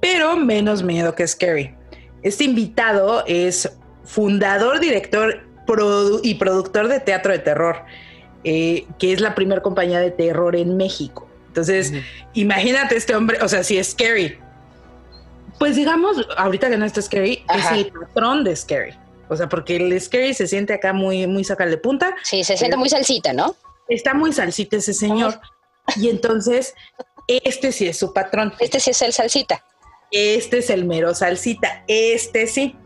pero 0.00 0.36
menos 0.36 0.84
miedo 0.84 1.16
que 1.16 1.26
Scary. 1.26 1.74
Este 2.22 2.44
invitado 2.44 3.24
es 3.26 3.76
fundador, 4.04 4.78
director 4.78 5.42
y 6.22 6.34
productor 6.36 6.86
de 6.86 7.00
teatro 7.00 7.32
de 7.32 7.40
terror, 7.40 7.84
eh, 8.44 8.86
que 9.00 9.12
es 9.12 9.20
la 9.20 9.34
primera 9.34 9.62
compañía 9.62 9.98
de 9.98 10.12
terror 10.12 10.54
en 10.54 10.76
México. 10.76 11.28
Entonces, 11.48 11.92
imagínate 12.34 12.96
este 12.96 13.16
hombre, 13.16 13.38
o 13.42 13.48
sea, 13.48 13.64
si 13.64 13.78
es 13.78 13.88
Scary. 13.88 14.38
Pues 15.58 15.74
digamos, 15.74 16.24
ahorita 16.36 16.70
que 16.70 16.76
no 16.76 16.84
está 16.84 17.02
Scary, 17.02 17.44
es 17.52 17.70
el 17.72 17.90
patrón 17.90 18.44
de 18.44 18.54
Scary. 18.54 18.94
O 19.30 19.36
sea, 19.36 19.48
porque 19.48 19.76
el 19.76 19.98
Scary 20.00 20.34
se 20.34 20.48
siente 20.48 20.74
acá 20.74 20.92
muy, 20.92 21.26
muy 21.28 21.44
sacal 21.44 21.70
de 21.70 21.78
punta. 21.78 22.16
Sí, 22.24 22.42
se 22.42 22.56
siente 22.56 22.76
muy 22.76 22.88
salsita, 22.88 23.32
¿no? 23.32 23.54
Está 23.88 24.12
muy 24.12 24.32
salsita 24.32 24.76
ese 24.76 24.92
señor. 24.92 25.40
Y 25.96 26.08
entonces, 26.08 26.74
este 27.28 27.70
sí 27.70 27.86
es 27.86 27.96
su 27.96 28.12
patrón. 28.12 28.52
Este 28.58 28.80
sí 28.80 28.90
es 28.90 29.00
el 29.02 29.12
salsita. 29.12 29.64
Este 30.10 30.58
es 30.58 30.68
el 30.68 30.84
mero 30.84 31.14
salsita. 31.14 31.84
Este 31.86 32.48
sí. 32.48 32.76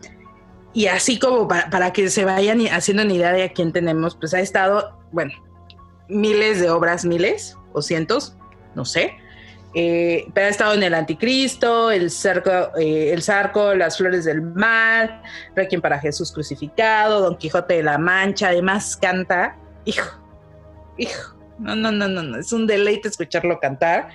Y 0.71 0.85
así 0.85 1.17
como 1.17 1.47
para, 1.47 1.91
que 1.93 2.09
se 2.09 2.25
vayan 2.25 2.61
haciendo 2.67 3.03
una 3.03 3.13
idea 3.13 3.33
de 3.33 3.43
a 3.43 3.53
quién 3.53 3.73
tenemos, 3.73 4.15
pues 4.15 4.35
ha 4.35 4.39
estado, 4.39 4.99
bueno, 5.11 5.33
miles 6.09 6.59
de 6.59 6.69
obras, 6.69 7.05
miles 7.05 7.57
o 7.73 7.81
cientos. 7.81 8.35
no 8.75 8.85
sé. 8.85 9.15
Eh, 9.77 10.25
pero 10.33 10.47
ha 10.47 10.49
estado 10.49 10.73
en 10.73 10.83
El 10.83 10.93
Anticristo, 10.93 11.91
El 11.91 12.09
Cerco, 12.09 12.49
eh, 12.79 13.11
El 13.11 13.21
Zarco, 13.21 13.75
Las 13.75 13.97
Flores 13.97 14.23
del 14.23 14.41
Mar, 14.41 15.21
Requiem 15.53 15.81
para 15.81 15.99
Jesús 15.99 16.31
Crucificado, 16.31 17.19
Don 17.19 17.35
Quijote 17.35 17.75
de 17.75 17.83
la 17.83 17.97
Mancha, 17.97 18.47
además 18.47 18.95
canta, 18.95 19.57
hijo, 19.83 20.07
hijo, 20.97 21.35
no, 21.59 21.75
no, 21.75 21.91
no, 21.91 22.07
no, 22.07 22.23
no, 22.23 22.39
es 22.39 22.53
un 22.53 22.65
deleite 22.65 23.09
escucharlo 23.09 23.59
cantar. 23.59 24.07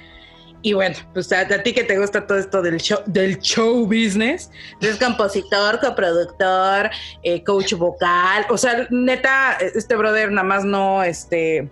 Y 0.62 0.72
bueno, 0.72 0.96
pues 1.12 1.30
a, 1.32 1.46
ti 1.62 1.72
que 1.74 1.84
te 1.84 1.98
gusta 1.98 2.26
todo 2.26 2.38
esto 2.38 2.62
del 2.62 2.78
show, 2.78 2.98
del 3.04 3.38
show 3.38 3.84
business, 3.84 4.50
es 4.80 4.96
compositor, 4.96 5.78
coproductor, 5.80 6.90
eh, 7.22 7.42
coach 7.44 7.74
vocal, 7.74 8.46
o 8.48 8.56
sea, 8.56 8.86
neta, 8.90 9.58
este 9.60 9.94
brother 9.94 10.30
nada 10.32 10.46
más 10.46 10.64
no, 10.64 11.02
este, 11.02 11.70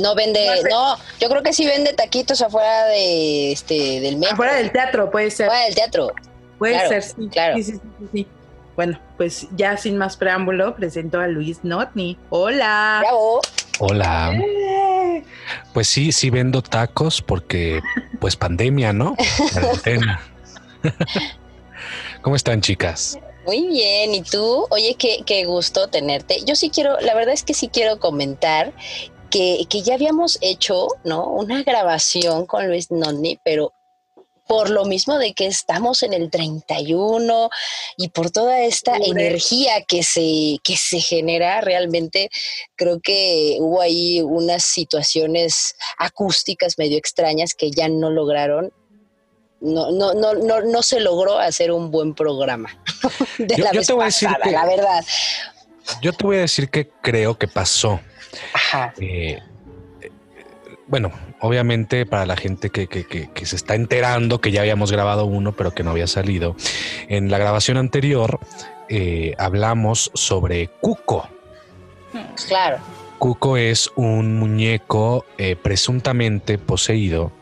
No 0.00 0.14
vende, 0.14 0.46
No 0.46 0.56
sé. 0.62 0.68
no, 0.70 0.96
yo 1.20 1.28
creo 1.28 1.42
que 1.42 1.52
sí 1.52 1.66
vende 1.66 1.92
taquitos 1.92 2.40
afuera 2.42 2.86
de 2.86 3.52
este 3.52 4.00
del 4.00 4.16
metro, 4.16 4.34
afuera 4.34 4.54
del 4.54 4.70
teatro 4.72 5.10
puede 5.10 5.30
ser. 5.30 5.46
afuera 5.46 5.64
del 5.66 5.74
teatro. 5.74 6.12
Puede 6.58 6.74
Claro, 6.74 6.88
ser, 6.88 7.02
sí. 7.02 7.28
claro. 7.32 7.56
Sí, 7.56 7.62
sí, 7.64 7.72
sí, 7.72 7.80
sí, 8.00 8.06
sí. 8.12 8.26
Bueno, 8.76 8.98
pues 9.18 9.46
ya 9.56 9.76
sin 9.76 9.98
más 9.98 10.16
preámbulo, 10.16 10.74
presento 10.76 11.20
a 11.20 11.26
Luis 11.26 11.58
Notni. 11.62 12.16
Hola. 12.30 12.98
Bravo. 13.02 13.40
Hola. 13.80 14.32
Eh, 14.34 15.24
Pues 15.74 15.88
sí, 15.88 16.12
sí 16.12 16.30
vendo 16.30 16.62
tacos 16.62 17.20
porque, 17.20 17.80
pues 18.20 18.36
pandemia, 18.36 18.92
¿no? 18.94 19.14
Cuarentena. 19.52 20.20
¿Cómo 22.22 22.36
están, 22.36 22.60
chicas? 22.60 23.18
Muy 23.46 23.66
bien, 23.66 24.14
¿y 24.14 24.22
tú? 24.22 24.66
Oye, 24.70 24.94
qué, 24.98 25.18
qué 25.26 25.44
gusto 25.44 25.88
tenerte. 25.88 26.38
Yo 26.46 26.54
sí 26.54 26.70
quiero, 26.70 26.98
la 27.00 27.14
verdad 27.14 27.34
es 27.34 27.42
que 27.42 27.54
sí 27.54 27.68
quiero 27.68 27.98
comentar 27.98 28.72
que, 29.32 29.64
que 29.68 29.82
ya 29.82 29.94
habíamos 29.94 30.38
hecho, 30.42 30.86
¿no? 31.04 31.26
Una 31.26 31.62
grabación 31.64 32.46
con 32.46 32.68
Luis 32.68 32.90
Nonni, 32.92 33.38
pero 33.44 33.72
por 34.46 34.68
lo 34.70 34.84
mismo 34.84 35.18
de 35.18 35.32
que 35.32 35.46
estamos 35.46 36.02
en 36.02 36.12
el 36.12 36.28
31 36.30 37.48
y 37.96 38.08
por 38.08 38.30
toda 38.30 38.60
esta 38.60 38.96
energía 38.96 39.82
que 39.88 40.02
se, 40.02 40.58
que 40.62 40.76
se 40.76 41.00
genera 41.00 41.60
realmente, 41.62 42.28
creo 42.76 43.00
que 43.00 43.56
hubo 43.60 43.80
ahí 43.80 44.20
unas 44.20 44.64
situaciones 44.64 45.74
acústicas 45.96 46.76
medio 46.76 46.98
extrañas 46.98 47.54
que 47.54 47.70
ya 47.70 47.88
no 47.88 48.10
lograron. 48.10 48.72
No, 49.60 49.90
no, 49.92 50.12
no, 50.12 50.34
no, 50.34 50.60
no 50.60 50.82
se 50.82 50.98
logró 51.00 51.38
hacer 51.38 51.70
un 51.72 51.90
buen 51.90 52.14
programa. 52.14 52.76
De 53.38 53.56
Yo- 53.56 53.64
la 53.64 53.72
yo 53.72 53.78
vez 53.78 53.86
te 53.86 53.92
voy 53.94 54.02
a 54.02 54.06
decir 54.06 54.28
pasada, 54.28 54.44
que- 54.44 54.50
la 54.50 54.66
verdad. 54.66 55.04
Yo 56.02 56.12
te 56.12 56.24
voy 56.24 56.36
a 56.36 56.40
decir 56.40 56.68
que 56.68 56.88
creo 57.00 57.38
que 57.38 57.46
pasó. 57.48 58.00
Ajá. 58.54 58.94
Eh, 59.00 59.40
bueno, 60.86 61.10
obviamente 61.40 62.04
para 62.06 62.26
la 62.26 62.36
gente 62.36 62.70
que, 62.70 62.86
que- 62.86 63.04
que- 63.06 63.30
que 63.30 63.46
se 63.46 63.56
está 63.56 63.74
enterando 63.74 64.40
que 64.40 64.50
ya 64.50 64.60
habíamos 64.60 64.92
grabado 64.92 65.24
uno, 65.24 65.52
pero 65.52 65.70
que 65.72 65.82
no 65.82 65.90
había 65.90 66.06
salido, 66.06 66.54
en 67.08 67.30
la 67.30 67.38
grabación 67.38 67.76
anterior 67.76 68.40
eh, 68.88 69.34
hablamos 69.38 70.10
sobre 70.14 70.68
Cuco. 70.80 71.28
Claro. 72.46 72.78
Cuco 73.18 73.56
es 73.56 73.90
un 73.96 74.38
muñeco 74.38 75.24
eh, 75.38 75.56
presuntamente 75.56 76.58
poseído 76.58 77.32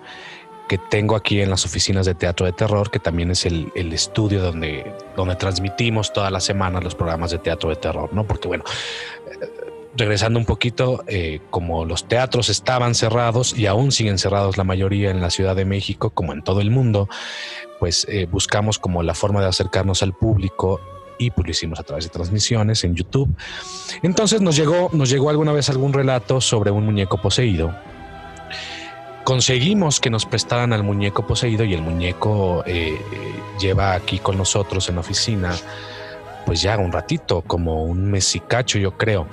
que 0.69 0.79
tengo 0.79 1.17
aquí 1.17 1.41
en 1.41 1.51
las 1.51 1.65
oficinas 1.65 2.07
de 2.07 2.15
Teatro 2.15 2.47
de 2.47 2.53
Terror, 2.53 2.91
que 2.93 3.01
también 3.01 3.33
es 3.33 3.45
el, 3.47 3.73
el 3.75 3.93
estudio 3.93 4.41
donde, 4.43 4.93
donde 5.17 5.35
transmitimos 5.35 6.13
todas 6.13 6.31
las 6.31 6.45
semanas 6.45 6.85
los 6.85 6.95
programas 6.95 7.33
de 7.33 7.39
Teatro 7.39 7.71
de 7.71 7.77
Terror, 7.77 8.11
¿no? 8.13 8.25
Porque 8.25 8.47
bueno, 8.47 8.63
regresando 9.97 10.39
un 10.39 10.45
poquito, 10.45 11.03
eh, 11.07 11.41
como 11.51 11.85
los 11.85 12.07
teatros 12.07 12.49
estaban 12.49 12.95
cerrados 12.95 13.57
y 13.57 13.67
aún 13.67 13.93
siguen 13.93 14.19
cerrados 14.19 14.57
la 14.57 14.65
mayoría 14.65 15.11
en 15.11 15.21
la 15.21 15.31
Ciudad 15.31 15.57
de 15.57 15.65
México, 15.65 16.11
como 16.11 16.33
en 16.33 16.43
todo 16.43 16.61
el 16.61 16.71
mundo, 16.71 17.09
pues 17.79 18.07
eh, 18.09 18.27
buscamos 18.31 18.79
como 18.79 19.03
la 19.03 19.15
forma 19.15 19.41
de 19.41 19.49
acercarnos 19.49 20.03
al 20.03 20.13
público 20.13 20.81
y 21.19 21.31
pues 21.31 21.47
lo 21.47 21.51
hicimos 21.51 21.81
a 21.81 21.83
través 21.83 22.05
de 22.05 22.11
transmisiones 22.11 22.85
en 22.85 22.95
YouTube. 22.95 23.35
Entonces 24.03 24.41
nos 24.41 24.57
llegó, 24.57 24.91
nos 24.93 25.11
llegó 25.11 25.29
alguna 25.29 25.53
vez 25.53 25.69
algún 25.69 25.93
relato 25.93 26.41
sobre 26.41 26.71
un 26.71 26.85
muñeco 26.85 27.21
poseído. 27.21 27.75
Conseguimos 29.25 30.01
que 30.01 30.09
nos 30.09 30.25
prestaran 30.25 30.73
al 30.73 30.83
muñeco 30.83 31.27
poseído 31.27 31.65
y 31.65 31.75
el 31.75 31.83
muñeco 31.83 32.65
eh, 32.67 32.99
lleva 33.61 33.93
aquí 33.93 34.19
con 34.19 34.39
nosotros 34.39 34.89
en 34.89 34.95
la 34.95 35.03
oficina 35.03 35.55
pues 36.47 36.63
ya 36.63 36.77
un 36.79 36.93
ratito, 36.93 37.43
como 37.43 37.85
un 37.85 38.11
mes 38.11 38.35
y 38.35 38.41
cacho 38.41 38.79
yo 38.79 38.97
creo. 38.97 39.27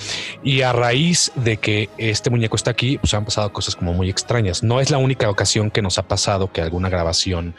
Y 0.44 0.62
a 0.62 0.74
raíz 0.74 1.32
de 1.36 1.58
que 1.58 1.90
este 1.98 2.30
muñeco 2.30 2.56
está 2.56 2.72
aquí, 2.72 2.98
pues 2.98 3.14
han 3.14 3.26
pasado 3.26 3.52
cosas 3.54 3.76
como 3.76 3.94
muy 3.94 4.10
extrañas. 4.10 4.64
No 4.64 4.80
es 4.80 4.92
la 4.92 4.98
única 4.98 5.30
ocasión 5.30 5.72
que 5.72 5.82
nos 5.82 5.98
ha 5.98 6.08
pasado 6.08 6.52
que 6.52 6.62
alguna 6.62 6.90
grabación 6.90 7.56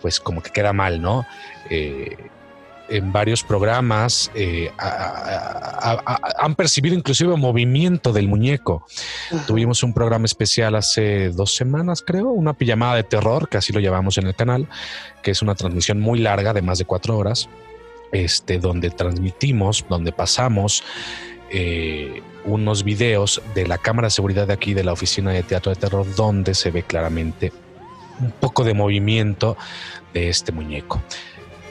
pues 0.00 0.20
como 0.20 0.42
que 0.42 0.50
queda 0.50 0.72
mal, 0.72 1.00
¿no? 1.00 1.26
Eh, 1.70 2.16
en 2.88 3.12
varios 3.12 3.42
programas 3.42 4.30
eh, 4.36 4.70
a- 4.78 4.86
a- 4.86 5.90
a- 5.90 6.02
a- 6.06 6.44
han 6.44 6.54
percibido 6.54 6.94
inclusive 6.94 7.34
movimiento 7.36 8.12
del 8.12 8.28
muñeco. 8.28 8.86
Tuvimos 9.48 9.82
un 9.82 9.92
programa 9.92 10.26
especial 10.26 10.76
hace 10.76 11.30
dos 11.30 11.56
semanas, 11.56 12.00
creo, 12.06 12.28
una 12.30 12.52
pijamada 12.52 12.94
de 12.94 13.02
terror, 13.02 13.48
que 13.48 13.56
así 13.56 13.72
lo 13.72 13.80
llamamos 13.80 14.18
en 14.18 14.28
el 14.28 14.36
canal, 14.36 14.68
que 15.24 15.32
es 15.32 15.42
una 15.42 15.56
transmisión 15.56 15.98
muy 15.98 16.20
larga 16.20 16.52
de 16.52 16.62
más 16.62 16.78
de 16.78 16.84
cuatro 16.84 17.18
horas, 17.18 17.48
este, 18.12 18.58
donde 18.58 18.90
transmitimos, 18.90 19.84
donde 19.88 20.12
pasamos 20.12 20.84
eh, 21.50 22.22
unos 22.44 22.84
videos 22.84 23.42
de 23.54 23.66
la 23.66 23.78
cámara 23.78 24.06
de 24.06 24.10
seguridad 24.10 24.46
de 24.46 24.52
aquí, 24.52 24.74
de 24.74 24.84
la 24.84 24.92
oficina 24.92 25.32
de 25.32 25.42
teatro 25.42 25.70
de 25.74 25.80
terror, 25.80 26.06
donde 26.14 26.54
se 26.54 26.70
ve 26.70 26.82
claramente 26.82 27.52
un 28.20 28.30
poco 28.32 28.64
de 28.64 28.74
movimiento 28.74 29.56
de 30.14 30.28
este 30.28 30.52
muñeco. 30.52 31.02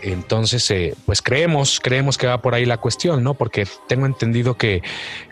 Entonces, 0.02 0.70
eh, 0.70 0.96
pues 1.06 1.22
creemos, 1.22 1.80
creemos 1.80 2.18
que 2.18 2.28
va 2.28 2.42
por 2.42 2.54
ahí 2.54 2.66
la 2.66 2.78
cuestión, 2.78 3.24
¿no? 3.24 3.34
Porque 3.34 3.68
tengo 3.88 4.06
entendido 4.06 4.56
que, 4.56 4.84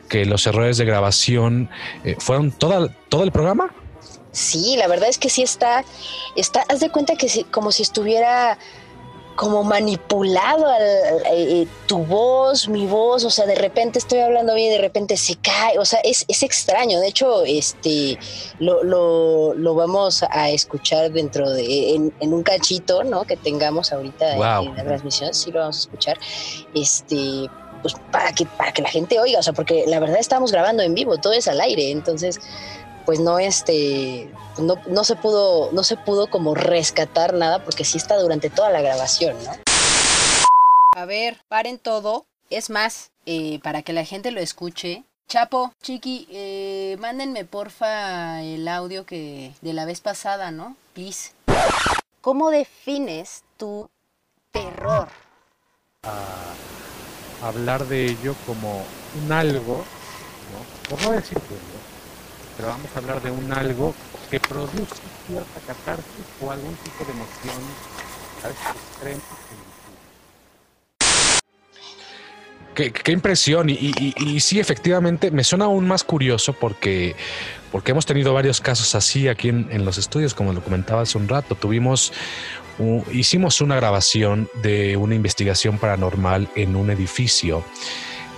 que 0.09 0.25
los 0.25 0.47
errores 0.47 0.77
de 0.77 0.85
grabación 0.85 1.69
eh, 2.03 2.15
fueron 2.17 2.51
toda, 2.51 2.87
todo 3.09 3.23
el 3.23 3.31
programa. 3.31 3.73
Sí, 4.31 4.75
la 4.77 4.87
verdad 4.87 5.09
es 5.09 5.19
que 5.19 5.29
sí 5.29 5.43
está, 5.43 5.85
está, 6.35 6.65
haz 6.67 6.79
de 6.79 6.89
cuenta 6.89 7.15
que 7.15 7.29
sí, 7.29 7.43
como 7.43 7.71
si 7.71 7.83
estuviera 7.83 8.57
como 9.35 9.63
manipulado 9.63 10.67
al- 10.67 10.81
al- 10.81 11.23
eh, 11.31 11.67
tu 11.87 11.99
voz, 11.99 12.67
mi 12.69 12.85
voz, 12.85 13.23
o 13.23 13.29
sea, 13.29 13.45
de 13.45 13.55
repente 13.55 13.97
estoy 13.99 14.19
hablando 14.19 14.53
bien 14.53 14.67
y 14.69 14.75
de 14.75 14.77
repente 14.81 15.17
se 15.17 15.35
cae, 15.37 15.79
o 15.79 15.85
sea, 15.85 15.99
es, 16.03 16.23
es 16.27 16.43
extraño, 16.43 16.99
de 16.99 17.07
hecho, 17.07 17.43
este, 17.43 18.17
lo, 18.59 18.83
lo, 18.83 19.53
lo 19.55 19.73
vamos 19.75 20.23
a 20.29 20.49
escuchar 20.51 21.11
dentro 21.11 21.49
de, 21.49 21.95
en, 21.95 22.13
en 22.19 22.33
un 22.33 22.43
cachito, 22.43 23.03
¿no? 23.03 23.23
Que 23.23 23.35
tengamos 23.37 23.91
ahorita 23.91 24.35
Wow. 24.35 24.65
en 24.69 24.75
la 24.75 24.83
transmisión, 24.83 25.33
sí 25.33 25.51
lo 25.51 25.59
vamos 25.61 25.77
a 25.77 25.79
escuchar, 25.79 26.17
este, 26.75 27.49
pues 27.81 27.95
para 28.11 28.31
que, 28.33 28.45
para 28.45 28.71
que 28.71 28.81
la 28.81 28.89
gente 28.89 29.19
oiga, 29.19 29.39
o 29.39 29.43
sea, 29.43 29.53
porque 29.53 29.83
la 29.87 29.99
verdad 29.99 30.17
estamos 30.19 30.51
grabando 30.51 30.83
en 30.83 30.93
vivo, 30.93 31.17
todo 31.17 31.33
es 31.33 31.47
al 31.47 31.59
aire, 31.59 31.91
entonces 31.91 32.39
pues 33.05 33.19
no 33.19 33.39
este 33.39 34.29
no, 34.57 34.75
no 34.87 35.03
se 35.03 35.15
pudo 35.15 35.71
no 35.71 35.83
se 35.83 35.97
pudo 35.97 36.27
como 36.27 36.55
rescatar 36.55 37.33
nada 37.33 37.63
porque 37.63 37.85
sí 37.85 37.97
está 37.97 38.17
durante 38.17 38.49
toda 38.49 38.69
la 38.69 38.81
grabación 38.81 39.37
no 39.43 39.51
A 40.95 41.05
ver, 41.05 41.37
paren 41.47 41.79
todo. 41.79 42.25
Es 42.49 42.69
más, 42.69 43.09
eh, 43.25 43.59
para 43.63 43.81
que 43.81 43.93
la 43.93 44.05
gente 44.05 44.29
lo 44.29 44.39
escuche. 44.39 45.03
Chapo, 45.27 45.73
Chiqui, 45.81 46.27
eh, 46.29 46.97
mándenme 46.99 47.45
porfa 47.45 48.43
el 48.43 48.67
audio 48.67 49.05
que 49.05 49.53
de 49.61 49.73
la 49.73 49.85
vez 49.85 50.01
pasada, 50.01 50.51
¿no? 50.51 50.75
Please. 50.93 51.31
¿Cómo 52.21 52.51
defines 52.51 53.43
tu 53.57 53.89
terror? 54.51 55.09
hablar 57.41 57.85
de 57.87 58.05
ello 58.05 58.35
como 58.45 58.83
un 59.21 59.31
algo, 59.31 59.77
¿no? 59.77 60.89
por 60.89 61.01
no 61.01 61.11
decir 61.11 61.37
que 61.39 61.55
no, 61.55 61.72
pero 62.63 62.75
vamos 62.75 62.91
a 62.95 62.99
hablar 62.99 63.21
de 63.21 63.29
un 63.29 63.51
algo 63.51 63.93
que 64.31 64.39
produce 64.39 65.01
cierta 65.27 65.59
catarsis 65.67 66.25
o 66.41 66.49
algún 66.49 66.73
tipo 66.75 67.03
de 67.03 67.11
emoción 67.11 67.61
a 68.41 68.47
veces 68.47 68.63
extrema. 68.89 69.21
Qué, 72.73 73.11
impresión. 73.11 73.69
Y, 73.69 74.39
sí, 74.39 74.61
efectivamente, 74.61 75.29
me 75.29 75.43
suena 75.43 75.65
aún 75.65 75.85
más 75.85 76.05
curioso 76.05 76.53
porque, 76.53 77.17
porque 77.69 77.91
hemos 77.91 78.05
tenido 78.05 78.33
varios 78.33 78.61
casos 78.61 78.95
así 78.95 79.27
aquí 79.27 79.49
en, 79.49 79.83
los 79.83 79.97
estudios, 79.97 80.33
como 80.33 80.53
lo 80.53 80.63
comentaba 80.63 81.01
hace 81.01 81.17
un 81.17 81.27
rato. 81.27 81.55
Tuvimos, 81.55 82.13
hicimos 83.11 83.59
una 83.59 83.75
grabación 83.75 84.49
de 84.63 84.95
una 84.95 85.15
investigación 85.15 85.79
paranormal 85.79 86.49
en 86.55 86.77
un 86.77 86.89
edificio. 86.91 87.65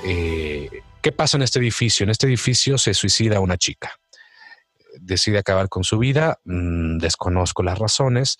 Eh, 0.03 0.81
¿Qué 0.99 1.11
pasa 1.11 1.37
en 1.37 1.43
este 1.43 1.59
edificio? 1.59 2.03
En 2.03 2.09
este 2.09 2.25
edificio 2.25 2.79
se 2.79 2.95
suicida 2.95 3.39
una 3.39 3.57
chica. 3.57 3.99
Decide 4.99 5.39
acabar 5.39 5.69
con 5.69 5.83
su 5.83 5.97
vida, 5.97 6.39
mm, 6.45 6.97
desconozco 6.97 7.63
las 7.63 7.79
razones. 7.79 8.37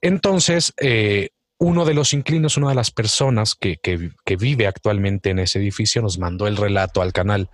Entonces, 0.00 0.72
eh, 0.80 1.30
uno 1.58 1.84
de 1.84 1.92
los 1.94 2.14
inquilinos, 2.14 2.56
una 2.56 2.70
de 2.70 2.74
las 2.74 2.90
personas 2.90 3.54
que, 3.54 3.76
que- 3.76 4.36
vive 4.36 4.66
actualmente 4.66 5.28
en 5.30 5.38
ese 5.40 5.58
edificio, 5.58 6.00
nos 6.00 6.18
mandó 6.18 6.46
el 6.46 6.56
relato 6.56 7.02
al 7.02 7.12
canal. 7.12 7.50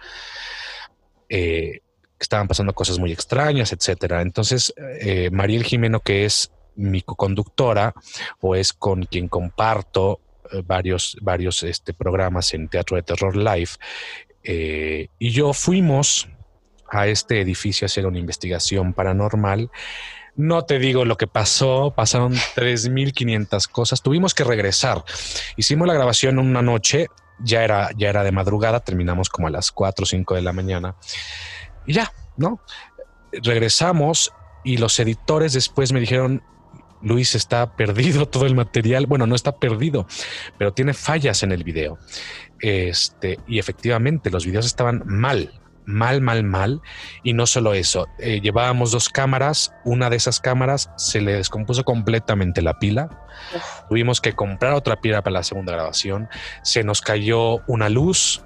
Eh, 1.28 1.80
estaban 2.20 2.46
pasando 2.46 2.72
cosas 2.72 2.98
muy 3.00 3.10
extrañas, 3.12 3.72
etcétera. 3.72 4.22
Entonces, 4.22 4.72
eh, 5.00 5.28
Mariel 5.32 5.64
Jimeno, 5.64 6.00
que 6.00 6.24
es 6.24 6.52
mi 6.76 7.02
conductora 7.02 7.94
o 8.40 8.54
es 8.54 8.72
con 8.72 9.04
quien 9.04 9.28
comparto 9.28 10.20
eh, 10.52 10.62
varios, 10.64 11.16
varios 11.20 11.64
este, 11.64 11.92
programas 11.92 12.54
en 12.54 12.68
Teatro 12.68 12.96
de 12.96 13.02
Terror 13.02 13.36
Live, 13.36 13.70
y 15.18 15.30
yo 15.30 15.52
fuimos 15.52 16.28
a 16.90 17.06
este 17.06 17.40
edificio 17.40 17.86
hacer 17.86 18.06
una 18.06 18.18
investigación 18.18 18.92
paranormal. 18.92 19.70
No 20.36 20.64
te 20.64 20.78
digo 20.78 21.04
lo 21.04 21.16
que 21.16 21.26
pasó, 21.26 21.94
pasaron 21.96 22.34
3.500 22.34 23.68
cosas, 23.68 24.02
tuvimos 24.02 24.34
que 24.34 24.44
regresar. 24.44 25.04
Hicimos 25.56 25.88
la 25.88 25.94
grabación 25.94 26.38
una 26.38 26.62
noche, 26.62 27.08
ya 27.38 27.64
era, 27.64 27.90
ya 27.96 28.10
era 28.10 28.22
de 28.22 28.32
madrugada, 28.32 28.80
terminamos 28.80 29.28
como 29.28 29.48
a 29.48 29.50
las 29.50 29.72
4 29.72 30.02
o 30.02 30.06
5 30.06 30.34
de 30.34 30.42
la 30.42 30.52
mañana 30.52 30.94
y 31.86 31.94
ya, 31.94 32.12
¿no? 32.36 32.60
Regresamos 33.32 34.32
y 34.64 34.78
los 34.78 34.98
editores 34.98 35.52
después 35.52 35.92
me 35.92 36.00
dijeron, 36.00 36.42
Luis 37.02 37.34
está 37.34 37.76
perdido 37.76 38.26
todo 38.28 38.46
el 38.46 38.54
material. 38.54 39.06
Bueno, 39.06 39.26
no 39.26 39.34
está 39.34 39.56
perdido, 39.56 40.06
pero 40.58 40.72
tiene 40.72 40.92
fallas 40.92 41.42
en 41.42 41.52
el 41.52 41.64
video. 41.64 41.98
Este, 42.60 43.38
y 43.46 43.58
efectivamente, 43.58 44.30
los 44.30 44.44
videos 44.44 44.66
estaban 44.66 45.02
mal, 45.06 45.60
mal, 45.86 46.20
mal, 46.20 46.44
mal. 46.44 46.82
Y 47.22 47.32
no 47.32 47.46
solo 47.46 47.72
eso, 47.72 48.06
eh, 48.18 48.40
llevábamos 48.40 48.90
dos 48.90 49.08
cámaras. 49.08 49.72
Una 49.84 50.10
de 50.10 50.16
esas 50.16 50.40
cámaras 50.40 50.90
se 50.96 51.20
le 51.20 51.32
descompuso 51.32 51.84
completamente 51.84 52.60
la 52.60 52.78
pila. 52.78 53.08
Tuvimos 53.88 54.20
que 54.20 54.34
comprar 54.34 54.72
otra 54.74 54.96
pila 54.96 55.22
para 55.22 55.34
la 55.34 55.42
segunda 55.42 55.72
grabación. 55.72 56.28
Se 56.62 56.84
nos 56.84 57.00
cayó 57.00 57.62
una 57.66 57.88
luz, 57.88 58.42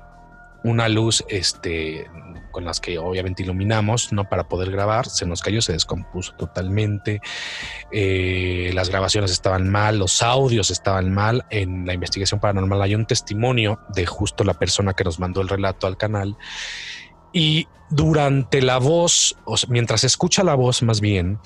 una 0.63 0.89
luz 0.89 1.25
este, 1.29 2.07
con 2.51 2.65
las 2.65 2.81
que 2.81 2.99
obviamente 2.99 3.43
iluminamos, 3.43 4.13
no 4.13 4.29
para 4.29 4.49
poder 4.49 4.71
grabar, 4.71 5.09
se 5.09 5.27
nos 5.27 5.41
cayó, 5.41 5.63
se 5.63 5.73
descompuso 5.73 6.33
totalmente, 6.35 7.21
eh, 7.93 8.71
las 8.75 8.91
grabaciones 8.91 9.31
estaban 9.31 9.69
mal, 9.69 9.99
los 9.99 10.23
audios 10.23 10.71
estaban 10.71 11.13
mal, 11.13 11.47
en 11.51 11.87
la 11.87 11.95
investigación 11.95 12.41
paranormal 12.41 12.83
hay 12.83 12.95
un 12.95 13.07
testimonio 13.07 13.81
de 13.95 14.07
justo 14.07 14.45
la 14.45 14.55
persona 14.55 14.93
que 14.95 15.05
nos 15.05 15.19
mandó 15.19 15.41
el 15.41 15.49
relato 15.49 15.87
al 15.87 15.97
canal 15.97 16.37
y 17.33 17.67
durante 17.91 18.63
la 18.63 18.79
voz, 18.79 19.37
o 19.45 19.57
mientras 19.69 20.03
se 20.03 20.07
escucha 20.07 20.45
la 20.45 20.55
voz 20.55 20.83
más 20.83 21.01
bien 21.01 21.39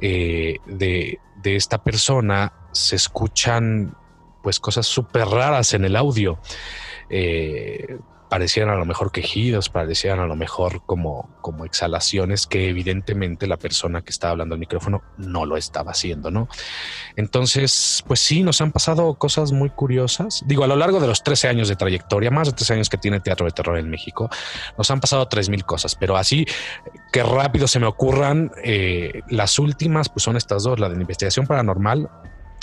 eh, 0.00 0.56
de, 0.66 1.20
de 1.42 1.56
esta 1.56 1.82
persona, 1.82 2.52
se 2.72 2.96
escuchan 2.96 3.94
pues 4.42 4.58
cosas 4.58 4.86
súper 4.86 5.28
raras 5.28 5.74
en 5.74 5.84
el 5.84 5.96
audio. 5.96 6.38
Eh, 7.10 7.98
parecían 8.32 8.70
a 8.70 8.76
lo 8.76 8.86
mejor 8.86 9.12
quejidos, 9.12 9.68
parecían 9.68 10.18
a 10.18 10.26
lo 10.26 10.36
mejor 10.36 10.86
como, 10.86 11.36
como 11.42 11.66
exhalaciones 11.66 12.46
que 12.46 12.70
evidentemente 12.70 13.46
la 13.46 13.58
persona 13.58 14.00
que 14.00 14.08
estaba 14.08 14.30
hablando 14.30 14.54
al 14.54 14.58
micrófono 14.58 15.02
no 15.18 15.44
lo 15.44 15.58
estaba 15.58 15.90
haciendo, 15.90 16.30
¿no? 16.30 16.48
Entonces, 17.16 18.02
pues 18.06 18.20
sí, 18.20 18.42
nos 18.42 18.62
han 18.62 18.72
pasado 18.72 19.16
cosas 19.16 19.52
muy 19.52 19.68
curiosas. 19.68 20.44
Digo, 20.46 20.64
a 20.64 20.66
lo 20.66 20.76
largo 20.76 20.98
de 20.98 21.08
los 21.08 21.22
13 21.22 21.48
años 21.48 21.68
de 21.68 21.76
trayectoria, 21.76 22.30
más 22.30 22.48
de 22.48 22.54
13 22.54 22.72
años 22.72 22.88
que 22.88 22.96
tiene 22.96 23.20
Teatro 23.20 23.44
de 23.44 23.52
Terror 23.52 23.76
en 23.76 23.90
México, 23.90 24.30
nos 24.78 24.90
han 24.90 25.00
pasado 25.00 25.28
3.000 25.28 25.66
cosas, 25.66 25.94
pero 25.94 26.16
así 26.16 26.46
que 27.12 27.22
rápido 27.22 27.68
se 27.68 27.80
me 27.80 27.86
ocurran, 27.86 28.50
eh, 28.64 29.20
las 29.28 29.58
últimas 29.58 30.08
pues 30.08 30.22
son 30.22 30.38
estas 30.38 30.62
dos, 30.62 30.80
la 30.80 30.88
de 30.88 30.94
la 30.94 31.02
investigación 31.02 31.46
paranormal 31.46 32.08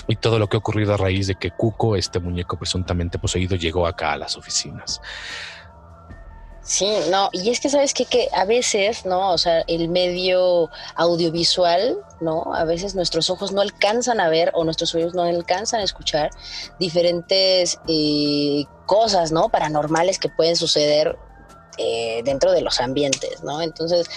y 0.08 0.16
todo 0.16 0.40
lo 0.40 0.50
que 0.50 0.58
ha 0.58 0.60
ocurrido 0.60 0.96
a 0.96 0.98
raíz 0.98 1.28
de 1.28 1.36
que 1.36 1.52
Cuco, 1.52 1.96
este 1.96 2.20
muñeco 2.20 2.58
presuntamente 2.58 3.20
poseído, 3.20 3.56
llegó 3.56 3.86
acá 3.86 4.14
a 4.14 4.18
las 4.18 4.36
oficinas. 4.36 5.00
Sí, 6.70 6.86
no, 7.10 7.30
y 7.32 7.50
es 7.50 7.60
que 7.60 7.68
sabes 7.68 7.96
qué? 7.96 8.06
que 8.06 8.30
a 8.32 8.46
veces, 8.46 9.04
¿no? 9.04 9.32
O 9.32 9.40
sea, 9.40 9.62
el 9.66 9.90
medio 9.90 10.70
audiovisual, 10.94 11.98
¿no? 12.22 12.54
A 12.54 12.64
veces 12.64 12.94
nuestros 12.94 13.32
ojos 13.32 13.52
no 13.52 13.62
alcanzan 13.62 14.20
a 14.20 14.30
ver 14.30 14.52
o 14.54 14.64
nuestros 14.64 14.94
oídos 14.94 15.16
no 15.16 15.24
alcanzan 15.24 15.80
a 15.80 15.84
escuchar 15.84 16.30
diferentes 16.78 17.80
eh, 17.88 18.66
cosas, 18.86 19.32
¿no? 19.32 19.50
Paranormales 19.50 20.20
que 20.20 20.30
pueden 20.30 20.56
suceder 20.56 21.18
eh, 21.80 22.22
dentro 22.24 22.52
de 22.52 22.62
los 22.62 22.80
ambientes, 22.80 23.42
¿no? 23.42 23.64
Entonces, 23.64 24.08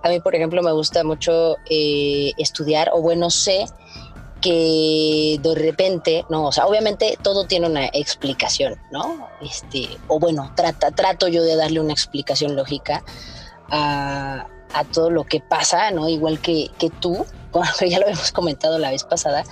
a 0.00 0.08
mí, 0.08 0.20
por 0.20 0.36
ejemplo, 0.36 0.62
me 0.62 0.70
gusta 0.70 1.02
mucho 1.02 1.56
eh, 1.68 2.30
estudiar, 2.38 2.90
o 2.92 3.02
bueno, 3.02 3.30
sé 3.30 3.66
que 4.40 5.38
de 5.42 5.54
repente, 5.54 6.24
no, 6.28 6.48
obviamente 6.48 7.18
todo 7.22 7.46
tiene 7.46 7.66
una 7.66 7.86
explicación, 7.86 8.80
¿no? 8.90 9.28
Este, 9.40 9.88
o 10.08 10.18
bueno, 10.18 10.52
trata, 10.54 10.90
trato 10.90 11.28
yo 11.28 11.42
de 11.42 11.56
darle 11.56 11.80
una 11.80 11.92
explicación 11.92 12.54
lógica 12.56 13.02
a, 13.70 14.46
todo 14.92 15.10
lo 15.10 15.24
que 15.24 15.40
pasa, 15.40 15.90
¿no? 15.90 16.08
Igual 16.08 16.38
que, 16.40 16.70
que 16.78 16.90
tú, 16.90 17.24
ya 17.88 17.98
lo 17.98 18.06
hemos 18.06 18.30
comentado 18.30 18.78
la 18.78 18.90
vez 18.90 19.04
pasada. 19.04 19.44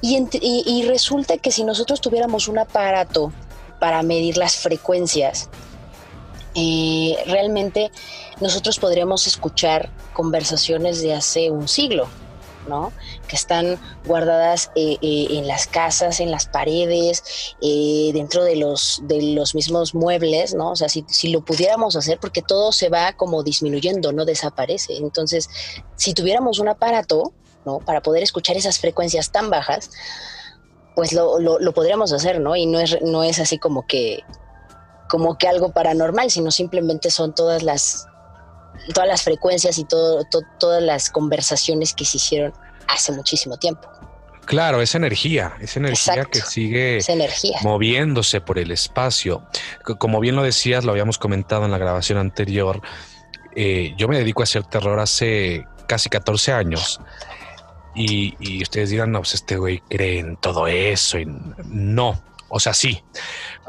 Y, 0.00 0.28
y, 0.40 0.82
resulta 0.86 1.38
que 1.38 1.50
si 1.50 1.64
nosotros 1.64 2.00
tuviéramos 2.00 2.48
un 2.48 2.58
aparato 2.58 3.32
para 3.80 4.02
medir 4.02 4.36
las 4.36 4.56
frecuencias, 4.56 5.48
eh, 6.54 7.16
realmente 7.26 7.90
nosotros 8.40 8.78
podríamos 8.78 9.26
escuchar 9.26 9.88
conversaciones 10.12 11.00
de 11.00 11.14
hace 11.14 11.50
un 11.50 11.68
siglo, 11.68 12.08
que 13.28 13.36
están 13.36 13.78
guardadas 14.06 14.70
eh, 14.74 14.96
eh, 15.02 15.26
en 15.30 15.46
las 15.46 15.66
casas, 15.66 16.20
en 16.20 16.30
las 16.30 16.46
paredes, 16.46 17.54
eh, 17.60 18.10
dentro 18.12 18.44
de 18.44 18.56
los, 18.56 19.00
de 19.04 19.34
los 19.34 19.54
mismos 19.54 19.94
muebles, 19.94 20.54
¿no? 20.54 20.70
O 20.70 20.76
sea, 20.76 20.88
si, 20.88 21.04
si, 21.08 21.28
lo 21.28 21.44
pudiéramos 21.44 21.96
hacer, 21.96 22.18
porque 22.20 22.42
todo 22.42 22.72
se 22.72 22.88
va 22.88 23.12
como 23.12 23.42
disminuyendo, 23.42 24.12
no 24.12 24.24
desaparece. 24.24 24.96
Entonces, 24.96 25.48
si 25.96 26.14
tuviéramos 26.14 26.58
un 26.58 26.68
aparato, 26.68 27.32
¿no? 27.64 27.78
Para 27.78 28.02
poder 28.02 28.22
escuchar 28.22 28.56
esas 28.56 28.78
frecuencias 28.78 29.30
tan 29.30 29.50
bajas, 29.50 29.90
pues 30.94 31.12
lo, 31.12 31.38
lo, 31.38 31.72
podríamos 31.72 32.12
hacer, 32.12 32.40
¿no? 32.40 32.54
Y 32.56 32.66
no 32.66 32.78
es, 32.78 33.00
no 33.02 33.24
es 33.24 33.40
así 33.40 33.58
como 33.58 33.86
que, 33.86 34.22
como 35.08 35.36
que 35.38 35.48
algo 35.48 35.72
paranormal, 35.72 36.30
sino 36.30 36.50
simplemente 36.50 37.10
son 37.10 37.34
todas 37.34 37.62
las 37.62 38.06
todas 38.92 39.08
las 39.08 39.22
frecuencias 39.22 39.78
y 39.78 39.84
todo, 39.84 40.24
todas 40.58 40.82
las 40.82 41.10
conversaciones 41.10 41.94
que 41.94 42.04
se 42.04 42.18
hicieron 42.18 42.52
hace 42.88 43.12
muchísimo 43.12 43.56
tiempo. 43.56 43.88
Claro, 44.44 44.82
es 44.82 44.94
energía, 44.94 45.56
es 45.60 45.76
energía 45.76 46.26
que 46.26 46.42
sigue 46.42 46.98
moviéndose 47.62 48.40
por 48.40 48.58
el 48.58 48.70
espacio. 48.70 49.42
Como 49.98 50.20
bien 50.20 50.36
lo 50.36 50.42
decías, 50.42 50.84
lo 50.84 50.92
habíamos 50.92 51.18
comentado 51.18 51.64
en 51.64 51.70
la 51.70 51.78
grabación 51.78 52.18
anterior, 52.18 52.82
eh, 53.56 53.94
yo 53.96 54.08
me 54.08 54.18
dedico 54.18 54.42
a 54.42 54.44
hacer 54.44 54.64
terror 54.64 54.98
hace 54.98 55.66
casi 55.86 56.08
14 56.08 56.52
años. 56.52 57.00
Y, 57.94 58.60
ustedes 58.60 58.90
dirán, 58.90 59.12
no, 59.12 59.20
pues 59.20 59.34
este 59.34 59.56
güey 59.56 59.78
cree 59.88 60.18
en 60.18 60.36
todo 60.36 60.66
eso. 60.66 61.18
Y 61.18 61.26
no, 61.66 62.20
o 62.54 62.60
sea, 62.60 62.72
sí. 62.72 63.02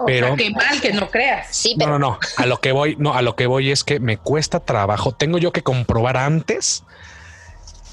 pero 0.05 0.35
qué 0.35 0.51
mal 0.51 0.79
que 0.79 0.93
no 0.93 1.09
creas. 1.09 1.47
Sí, 1.49 1.75
pero... 1.75 1.93
No, 1.93 1.99
no, 1.99 2.09
no. 2.11 2.19
A 2.37 2.45
lo 2.45 2.61
que 2.61 2.71
voy, 2.71 2.95
no, 2.99 3.15
a 3.15 3.23
lo 3.23 3.35
que 3.35 3.47
voy 3.47 3.71
es 3.71 3.83
que 3.83 3.99
me 3.99 4.17
cuesta 4.17 4.59
trabajo. 4.59 5.11
Tengo 5.11 5.39
yo 5.39 5.51
que 5.51 5.63
comprobar 5.63 6.17
antes 6.17 6.83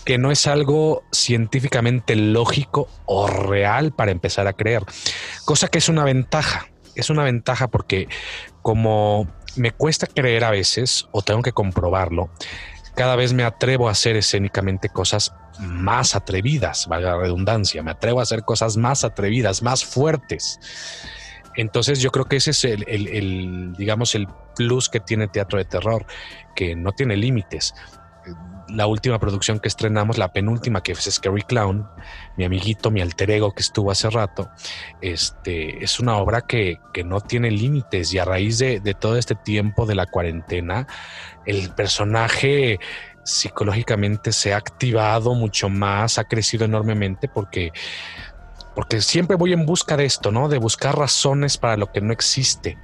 que 0.04 0.18
no 0.18 0.30
es 0.30 0.46
algo 0.46 1.02
científicamente 1.10 2.14
lógico 2.14 2.88
o 3.06 3.26
real 3.26 3.92
para 3.92 4.10
empezar 4.10 4.46
a 4.46 4.52
creer. 4.52 4.84
Cosa 5.46 5.68
que 5.68 5.78
es 5.78 5.88
una 5.88 6.04
ventaja. 6.04 6.68
Es 6.94 7.08
una 7.08 7.24
ventaja 7.24 7.68
porque 7.68 8.08
como 8.60 9.32
me 9.56 9.70
cuesta 9.70 10.06
creer 10.06 10.44
a 10.44 10.50
veces 10.50 11.08
o 11.10 11.22
tengo 11.22 11.40
que 11.40 11.52
comprobarlo, 11.52 12.28
cada 12.94 13.16
vez 13.16 13.32
me 13.32 13.44
atrevo 13.44 13.88
a 13.88 13.92
hacer 13.92 14.16
escénicamente 14.16 14.88
cosas 14.88 15.34
más 15.60 16.14
atrevidas, 16.14 16.86
valga 16.86 17.12
la 17.12 17.22
redundancia, 17.22 17.82
me 17.82 17.90
atrevo 17.90 18.20
a 18.20 18.22
hacer 18.22 18.42
cosas 18.42 18.76
más 18.76 19.04
atrevidas, 19.04 19.62
más 19.62 19.84
fuertes. 19.84 20.60
Entonces 21.56 22.00
yo 22.00 22.10
creo 22.10 22.26
que 22.26 22.36
ese 22.36 22.50
es 22.52 22.64
el, 22.64 23.74
digamos, 23.76 24.14
el 24.14 24.26
plus 24.56 24.88
que 24.88 25.00
tiene 25.00 25.28
Teatro 25.28 25.58
de 25.58 25.64
Terror, 25.64 26.06
que 26.54 26.74
no 26.74 26.92
tiene 26.92 27.16
límites. 27.16 27.74
La 28.72 28.86
última 28.86 29.18
producción 29.18 29.60
que 29.60 29.68
estrenamos, 29.68 30.18
la 30.18 30.32
penúltima, 30.32 30.82
que 30.82 30.92
es 30.92 31.00
Scary 31.00 31.42
Clown, 31.42 31.86
mi 32.36 32.44
amiguito, 32.44 32.90
mi 32.90 33.00
alter 33.00 33.30
ego 33.30 33.52
que 33.52 33.62
estuvo 33.62 33.90
hace 33.90 34.08
rato, 34.08 34.50
este, 35.00 35.84
es 35.84 36.00
una 36.00 36.16
obra 36.16 36.42
que, 36.42 36.78
no 37.04 37.20
tiene 37.20 37.50
límites 37.50 38.14
y 38.14 38.18
a 38.18 38.24
raíz 38.24 38.58
de, 38.58 38.80
de 38.80 38.94
todo 38.94 39.18
este 39.18 39.34
tiempo 39.34 39.86
de 39.86 39.94
la 39.94 40.06
cuarentena, 40.06 40.86
el 41.44 41.70
personaje 41.70 42.78
psicológicamente 43.24 44.32
se 44.32 44.54
ha 44.54 44.56
activado 44.56 45.34
mucho 45.34 45.68
más, 45.68 46.18
ha 46.18 46.24
crecido 46.24 46.64
enormemente 46.64 47.28
porque 47.28 47.72
porque 48.74 49.00
siempre 49.02 49.36
voy 49.36 49.52
en 49.52 49.66
busca 49.66 49.96
de 49.96 50.04
esto, 50.04 50.32
¿no? 50.32 50.48
De 50.48 50.58
buscar 50.58 50.96
razones 50.96 51.58
para 51.58 51.76
lo 51.76 51.92
que 51.92 52.00
no 52.00 52.12
existe. 52.12 52.78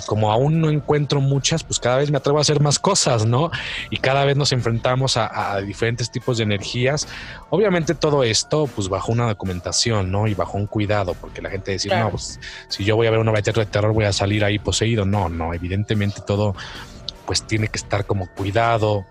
Y 0.00 0.06
como 0.06 0.32
aún 0.32 0.60
no 0.60 0.70
encuentro 0.70 1.20
muchas, 1.20 1.62
pues 1.62 1.78
cada 1.78 1.98
vez 1.98 2.10
me 2.10 2.16
atrevo 2.16 2.38
a 2.38 2.40
hacer 2.40 2.60
más 2.60 2.78
cosas, 2.78 3.26
¿no? 3.26 3.50
Y 3.90 3.98
cada 3.98 4.24
vez 4.24 4.34
nos 4.34 4.52
enfrentamos 4.52 5.18
a, 5.18 5.60
diferentes 5.60 6.10
tipos 6.10 6.38
de 6.38 6.44
energías. 6.44 7.06
Obviamente 7.50 7.94
todo 7.94 8.24
esto, 8.24 8.66
pues 8.74 8.88
bajo 8.88 9.12
una 9.12 9.26
documentación, 9.26 10.10
¿no? 10.10 10.26
Y 10.26 10.34
bajo 10.34 10.56
un 10.56 10.66
cuidado, 10.66 11.14
porque 11.14 11.42
la 11.42 11.50
gente 11.50 11.72
dice, 11.72 11.94
no, 11.94 12.10
pues 12.10 12.40
si 12.68 12.84
yo 12.84 12.96
voy 12.96 13.06
a 13.06 13.10
ver 13.10 13.20
una 13.20 13.30
obra 13.30 13.42
de 13.42 13.66
terror 13.66 13.92
voy 13.92 14.06
a 14.06 14.12
salir 14.12 14.42
ahí 14.42 14.58
poseído. 14.58 15.04
No, 15.04 15.28
no, 15.28 15.52
evidentemente 15.52 16.22
todo 16.26 16.54
pues 17.26 17.46
tiene 17.46 17.68
que 17.68 17.78
estar 17.78 18.06
como 18.06 18.26
cuidado, 18.26 19.06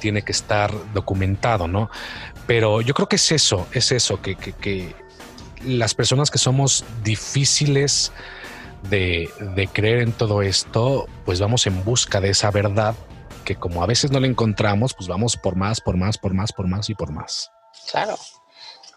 tiene 0.00 0.22
que 0.22 0.32
estar 0.32 0.72
documentado, 0.92 1.68
¿no? 1.68 1.90
Pero 2.46 2.80
yo 2.80 2.92
creo 2.92 3.08
que 3.08 3.16
es 3.16 3.32
eso, 3.32 3.66
es 3.72 3.92
eso, 3.92 4.20
que, 4.20 4.34
que, 4.34 4.52
que 4.52 4.94
las 5.64 5.94
personas 5.94 6.30
que 6.30 6.38
somos 6.38 6.84
difíciles 7.02 8.12
de, 8.88 9.30
de 9.54 9.68
creer 9.68 10.00
en 10.00 10.12
todo 10.12 10.42
esto, 10.42 11.06
pues 11.24 11.40
vamos 11.40 11.66
en 11.66 11.84
busca 11.84 12.20
de 12.20 12.30
esa 12.30 12.50
verdad 12.50 12.94
que 13.44 13.54
como 13.56 13.82
a 13.82 13.86
veces 13.86 14.10
no 14.10 14.18
la 14.18 14.26
encontramos, 14.26 14.94
pues 14.94 15.06
vamos 15.06 15.36
por 15.36 15.54
más, 15.54 15.80
por 15.80 15.96
más, 15.96 16.18
por 16.18 16.34
más, 16.34 16.52
por 16.52 16.66
más 16.66 16.90
y 16.90 16.94
por 16.94 17.12
más. 17.12 17.50
Claro. 17.90 18.16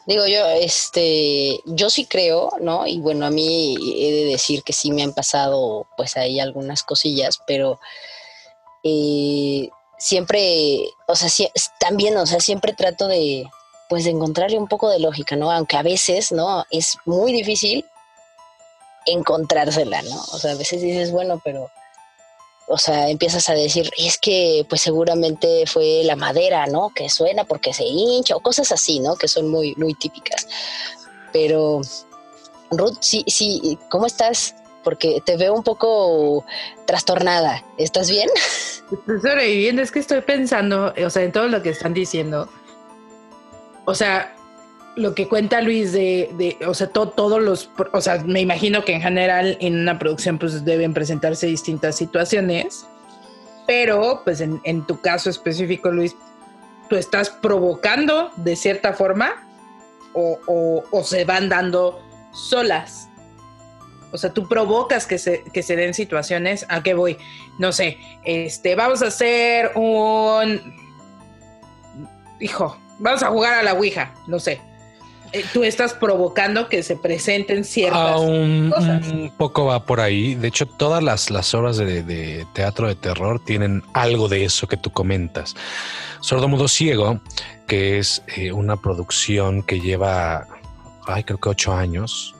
Digo 0.07 0.25
yo, 0.25 0.47
este, 0.47 1.59
yo 1.65 1.89
sí 1.89 2.05
creo, 2.05 2.51
¿no? 2.61 2.87
Y 2.87 2.99
bueno, 2.99 3.25
a 3.25 3.29
mí 3.29 3.75
he 3.97 4.11
de 4.11 4.25
decir 4.25 4.63
que 4.63 4.71
sí 4.71 4.91
me 4.91 5.03
han 5.03 5.13
pasado, 5.13 5.85
pues 5.97 6.15
ahí 6.15 6.39
algunas 6.39 6.81
cosillas, 6.83 7.39
pero 7.45 7.77
eh, 8.83 9.69
siempre, 9.97 10.89
o 11.07 11.15
sea, 11.15 11.29
también, 11.77 12.15
o 12.15 12.25
sea, 12.25 12.39
siempre 12.39 12.73
trato 12.73 13.09
de, 13.09 13.49
pues, 13.89 14.05
de 14.05 14.11
encontrarle 14.11 14.57
un 14.57 14.69
poco 14.69 14.89
de 14.89 14.99
lógica, 14.99 15.35
¿no? 15.35 15.51
Aunque 15.51 15.75
a 15.75 15.83
veces, 15.83 16.31
¿no? 16.31 16.63
Es 16.71 16.97
muy 17.05 17.33
difícil 17.33 17.85
encontrársela, 19.07 20.01
¿no? 20.03 20.21
O 20.33 20.37
sea, 20.37 20.51
a 20.51 20.55
veces 20.55 20.81
dices, 20.81 21.11
bueno, 21.11 21.41
pero 21.43 21.69
o 22.69 22.77
sea, 22.77 23.09
empiezas 23.09 23.47
a 23.49 23.53
decir, 23.53 23.89
es 23.97 24.17
que 24.17 24.65
pues 24.67 24.81
seguramente 24.81 25.63
fue 25.67 26.01
la 26.03 26.17
madera, 26.17 26.67
¿no? 26.67 26.89
Que 26.89 27.09
suena 27.09 27.45
porque 27.45 27.73
se 27.73 27.85
hincha 27.85 28.35
o 28.35 28.41
cosas 28.41 28.73
así, 28.73 28.99
¿no? 28.99 29.15
Que 29.15 29.29
son 29.29 29.47
muy, 29.47 29.73
muy 29.77 29.93
típicas. 29.93 30.47
Pero, 31.31 31.79
Ruth, 32.71 32.97
sí, 32.99 33.23
sí, 33.27 33.79
¿cómo 33.89 34.05
estás? 34.05 34.53
Porque 34.83 35.21
te 35.25 35.37
veo 35.37 35.53
un 35.53 35.63
poco 35.63 36.45
trastornada. 36.85 37.63
¿Estás 37.77 38.09
bien? 38.09 38.29
Estoy 38.91 39.21
sobreviviendo, 39.21 39.81
es 39.81 39.91
que 39.91 39.99
estoy 39.99 40.21
pensando, 40.21 40.93
o 41.05 41.09
sea, 41.09 41.23
en 41.23 41.31
todo 41.31 41.47
lo 41.47 41.61
que 41.61 41.69
están 41.69 41.93
diciendo. 41.93 42.49
O 43.85 43.95
sea, 43.95 44.36
lo 44.97 45.13
que 45.13 45.27
cuenta 45.27 45.61
Luis 45.61 45.93
de, 45.93 46.57
o 46.65 46.73
sea, 46.73 46.87
todos 46.87 47.41
los, 47.41 47.69
o 47.93 48.01
sea, 48.01 48.23
me 48.25 48.41
imagino 48.41 48.83
que 48.83 48.93
en 48.93 49.01
general 49.01 49.55
en 49.61 49.79
una 49.79 49.99
producción 49.99 50.39
pues 50.39 50.65
deben 50.65 50.93
presentarse 50.93 51.45
distintas 51.45 51.95
situaciones, 51.95 52.87
pero 53.67 54.21
pues 54.23 54.41
en, 54.41 54.87
tu 54.87 54.99
caso 54.99 55.29
específico, 55.29 55.91
Luis, 55.91 56.15
tú 56.89 56.95
estás 56.95 57.29
provocando 57.29 58.31
de 58.37 58.55
cierta 58.55 58.93
forma 58.93 59.47
o, 60.13 60.39
o, 60.47 60.83
o, 60.89 61.03
se 61.03 61.25
van 61.25 61.47
dando 61.47 62.01
solas. 62.33 63.07
O 64.11 64.17
sea, 64.17 64.33
tú 64.33 64.47
provocas 64.47 65.05
que 65.05 65.19
se, 65.19 65.43
que 65.53 65.61
se 65.61 65.75
den 65.75 65.93
situaciones. 65.93 66.65
¿A 66.69 66.81
qué 66.81 66.95
voy? 66.95 67.17
No 67.59 67.71
sé, 67.71 67.99
este, 68.23 68.75
vamos 68.75 69.03
a 69.03 69.07
hacer 69.07 69.73
un... 69.75 70.75
Hijo, 72.39 72.77
vamos 72.97 73.21
a 73.21 73.27
jugar 73.27 73.53
a 73.59 73.63
la 73.63 73.73
Ouija, 73.73 74.15
no 74.25 74.39
sé 74.39 74.59
eh, 75.33 75.43
tú 75.53 75.63
estás 75.63 75.93
provocando 75.93 76.69
que 76.69 76.83
se 76.83 76.95
presenten 76.95 77.63
ciertas 77.63 78.19
un, 78.19 78.71
cosas. 78.73 79.07
un 79.07 79.31
poco 79.37 79.65
va 79.65 79.85
por 79.85 79.99
ahí. 79.99 80.35
De 80.35 80.47
hecho, 80.47 80.65
todas 80.65 81.03
las, 81.03 81.29
las 81.29 81.53
obras 81.53 81.77
de, 81.77 82.03
de 82.03 82.45
teatro 82.53 82.87
de 82.87 82.95
terror 82.95 83.43
tienen 83.43 83.83
algo 83.93 84.27
de 84.27 84.45
eso 84.45 84.67
que 84.67 84.77
tú 84.77 84.91
comentas. 84.91 85.55
Sordo 86.21 86.47
Mudo 86.47 86.67
Ciego, 86.67 87.21
que 87.67 87.99
es 87.99 88.23
eh, 88.35 88.51
una 88.51 88.77
producción 88.77 89.63
que 89.63 89.79
lleva, 89.79 90.47
ay, 91.05 91.23
creo 91.23 91.37
que 91.39 91.49
ocho 91.49 91.73
años, 91.73 92.33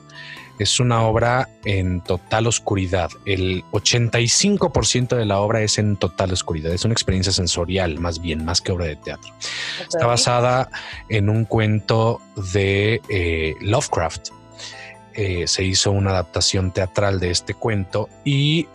es 0.58 0.80
una 0.80 1.02
obra 1.02 1.48
en 1.64 2.00
total 2.00 2.46
oscuridad. 2.46 3.10
El 3.24 3.64
85% 3.72 5.16
de 5.16 5.24
la 5.24 5.38
obra 5.40 5.62
es 5.62 5.78
en 5.78 5.96
total 5.96 6.32
oscuridad. 6.32 6.72
Es 6.72 6.84
una 6.84 6.92
experiencia 6.92 7.32
sensorial, 7.32 7.98
más 7.98 8.20
bien, 8.20 8.44
más 8.44 8.60
que 8.60 8.72
obra 8.72 8.86
de 8.86 8.96
teatro. 8.96 9.32
Está 9.80 10.06
basada 10.06 10.70
en 11.08 11.28
un 11.28 11.44
cuento 11.44 12.20
de 12.54 13.00
eh, 13.08 13.54
Lovecraft. 13.60 14.28
Eh, 15.14 15.46
se 15.46 15.64
hizo 15.64 15.90
una 15.90 16.10
adaptación 16.10 16.72
teatral 16.72 17.18
de 17.18 17.30
este 17.30 17.54
cuento 17.54 18.08
y 18.24 18.68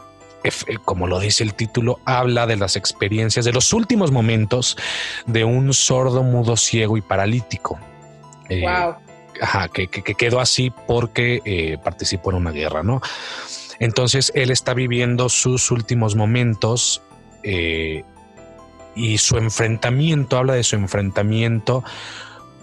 eh, 0.43 0.51
como 0.83 1.07
lo 1.07 1.19
dice 1.19 1.43
el 1.43 1.53
título, 1.53 1.99
habla 2.05 2.45
de 2.45 2.57
las 2.57 2.75
experiencias, 2.75 3.45
de 3.45 3.53
los 3.53 3.71
últimos 3.71 4.11
momentos 4.11 4.77
de 5.25 5.45
un 5.45 5.73
sordo, 5.73 6.23
mudo, 6.23 6.57
ciego 6.57 6.97
y 6.97 7.01
paralítico. 7.01 7.79
Eh, 8.49 8.61
wow. 8.61 8.95
Ajá, 9.43 9.67
que, 9.67 9.87
que- 9.87 10.01
que 10.03 10.15
quedó 10.15 10.39
así 10.39 10.71
porque 10.87 11.41
eh, 11.45 11.77
participó 11.83 12.31
en 12.31 12.37
una 12.37 12.51
guerra, 12.51 12.81
¿no? 12.83 13.01
Entonces 13.79 14.31
él 14.35 14.51
está 14.51 14.73
viviendo 14.73 15.27
sus 15.29 15.69
últimos 15.71 16.15
momentos 16.15 17.01
eh, 17.43 18.03
y 18.95 19.17
su 19.17 19.37
enfrentamiento, 19.37 20.37
habla 20.37 20.53
de 20.53 20.63
su 20.63 20.75
enfrentamiento 20.75 21.83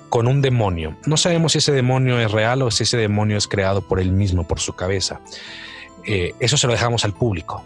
con 0.09 0.26
un 0.26 0.41
demonio. 0.41 0.97
No 1.07 1.16
sabemos 1.16 1.53
si 1.53 1.59
ese 1.59 1.72
demonio 1.72 2.18
es 2.20 2.31
real 2.31 2.62
o 2.62 2.70
si 2.70 2.85
ese 2.85 2.97
demonio 2.97 3.37
es 3.37 3.47
creado 3.47 3.83
por 3.83 4.01
él 4.01 4.12
mismo, 4.12 4.47
por 4.47 4.59
su 4.61 4.72
cabeza. 4.72 5.20
Eh, 6.07 6.33
eso 6.41 6.57
se 6.57 6.66
lo 6.66 6.72
dejamos 6.72 7.05
al 7.05 7.12
público. 7.12 7.62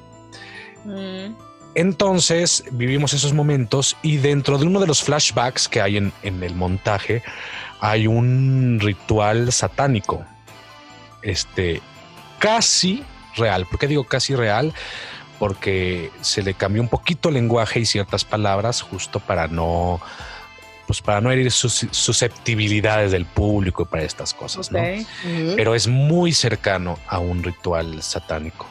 Mm. 0.84 1.34
Entonces 1.76 2.64
vivimos 2.70 3.14
esos 3.14 3.32
momentos 3.32 3.96
y 4.02 4.16
dentro 4.18 4.58
de 4.58 4.66
uno 4.66 4.80
de 4.80 4.86
los 4.86 5.02
flashbacks 5.02 5.68
que 5.68 5.80
hay 5.80 5.96
en, 5.96 6.12
en 6.22 6.42
el 6.42 6.54
montaje 6.54 7.22
hay 7.84 8.06
un 8.06 8.78
ritual 8.80 9.52
satánico. 9.52 10.24
Este 11.20 11.82
casi 12.38 13.04
real. 13.36 13.66
¿Por 13.66 13.78
qué 13.78 13.86
digo 13.86 14.04
casi 14.04 14.34
real? 14.34 14.72
Porque 15.38 16.10
se 16.22 16.42
le 16.42 16.54
cambió 16.54 16.80
un 16.80 16.88
poquito 16.88 17.28
el 17.28 17.34
lenguaje 17.34 17.80
y 17.80 17.84
ciertas 17.84 18.24
palabras 18.24 18.80
justo 18.80 19.20
para 19.20 19.48
no 19.48 20.00
pues 20.86 21.02
para 21.02 21.20
no 21.20 21.30
herir 21.30 21.50
sus 21.50 21.86
susceptibilidades 21.90 23.12
del 23.12 23.26
público 23.26 23.82
y 23.82 23.86
para 23.86 24.02
estas 24.02 24.32
cosas, 24.32 24.72
¿no? 24.72 24.80
Pero 25.56 25.74
es 25.74 25.86
muy 25.86 26.32
cercano 26.32 26.98
a 27.06 27.18
un 27.18 27.42
ritual 27.42 28.02
satánico. 28.02 28.66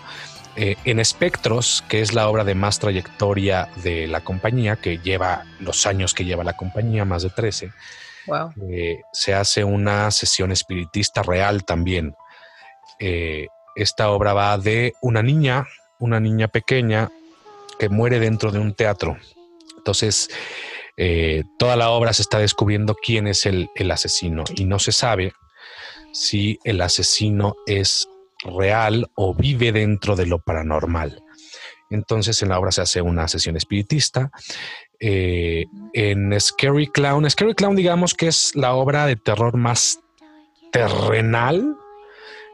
Eh, 0.55 0.75
en 0.85 0.99
Espectros, 0.99 1.83
que 1.87 2.01
es 2.01 2.13
la 2.13 2.27
obra 2.27 2.43
de 2.43 2.53
más 2.53 2.79
trayectoria 2.79 3.69
de 3.83 4.07
la 4.07 4.21
compañía, 4.21 4.75
que 4.75 4.99
lleva 4.99 5.45
los 5.59 5.87
años 5.87 6.13
que 6.13 6.25
lleva 6.25 6.43
la 6.43 6.53
compañía, 6.53 7.05
más 7.05 7.23
de 7.23 7.31
13, 7.31 7.71
Wow. 8.27 8.53
eh, 8.69 9.01
se 9.11 9.33
hace 9.33 9.63
una 9.63 10.09
sesión 10.11 10.51
espiritista 10.51 11.23
real 11.23 11.65
también. 11.65 12.15
Eh, 12.99 13.47
esta 13.75 14.09
obra 14.11 14.33
va 14.33 14.57
de 14.57 14.93
una 15.01 15.23
niña, 15.23 15.67
una 15.99 16.19
niña 16.19 16.47
pequeña 16.47 17.11
que 17.79 17.89
muere 17.89 18.19
dentro 18.19 18.51
de 18.51 18.59
un 18.59 18.73
teatro. 18.73 19.17
Entonces, 19.77 20.29
eh, 20.95 21.43
toda 21.57 21.75
la 21.75 21.89
obra 21.89 22.13
se 22.13 22.21
está 22.21 22.39
descubriendo 22.39 22.95
quién 22.95 23.27
es 23.27 23.45
el, 23.45 23.69
el 23.75 23.91
asesino 23.91 24.43
y 24.55 24.65
no 24.65 24.79
se 24.79 24.91
sabe 24.91 25.33
si 26.11 26.59
el 26.63 26.81
asesino 26.81 27.55
es 27.65 28.07
real 28.43 29.09
o 29.15 29.33
vive 29.33 29.71
dentro 29.71 30.15
de 30.15 30.27
lo 30.27 30.39
paranormal. 30.39 31.23
Entonces 31.89 32.41
en 32.41 32.49
la 32.49 32.59
obra 32.59 32.71
se 32.71 32.81
hace 32.81 33.01
una 33.01 33.27
sesión 33.27 33.55
espiritista. 33.55 34.31
Eh, 35.05 35.65
en 35.91 36.39
Scary 36.39 36.87
Clown, 36.87 37.29
Scary 37.29 37.55
Clown 37.55 37.75
digamos 37.75 38.13
que 38.13 38.27
es 38.27 38.55
la 38.55 38.73
obra 38.73 39.05
de 39.05 39.17
terror 39.17 39.57
más 39.57 39.99
terrenal 40.71 41.75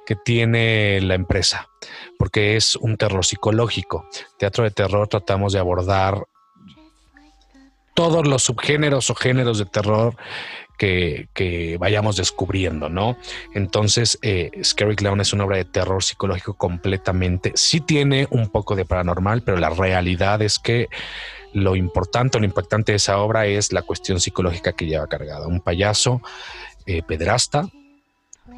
que 0.07 0.15
tiene 0.15 0.99
la 1.01 1.13
empresa, 1.13 1.69
porque 2.17 2.55
es 2.55 2.75
un 2.75 2.97
terror 2.97 3.23
psicológico. 3.23 4.03
Teatro 4.39 4.63
de 4.63 4.71
terror 4.71 5.07
tratamos 5.07 5.53
de 5.53 5.59
abordar 5.59 6.25
todos 7.93 8.25
los 8.25 8.41
subgéneros 8.41 9.11
o 9.11 9.15
géneros 9.15 9.59
de 9.59 9.65
terror 9.65 10.15
que, 10.79 11.77
vayamos 11.79 12.15
descubriendo, 12.15 12.89
¿no? 12.89 13.17
Entonces, 13.53 14.17
eh, 14.21 14.49
Scary 14.63 14.95
Clown 14.95 15.21
es 15.21 15.33
una 15.33 15.45
obra 15.45 15.57
de 15.57 15.65
terror 15.65 16.01
psicológico 16.03 16.55
completamente. 16.55 17.51
Sí 17.55 17.81
tiene 17.81 18.27
un 18.31 18.49
poco 18.49 18.75
de 18.75 18.85
paranormal, 18.85 19.43
pero 19.43 19.57
la 19.57 19.69
realidad 19.69 20.41
es 20.41 20.57
que 20.57 20.87
lo 21.53 21.75
importante, 21.75 22.39
lo 22.39 22.45
impactante 22.45 22.93
de 22.93 22.97
esa 22.97 23.17
obra 23.19 23.45
es 23.45 23.73
la 23.73 23.81
cuestión 23.81 24.19
psicológica 24.19 24.73
que 24.73 24.85
lleva 24.85 25.07
cargada. 25.07 25.47
Un 25.47 25.61
payaso 25.61 26.21
eh, 26.85 27.01
pedrasta 27.03 27.69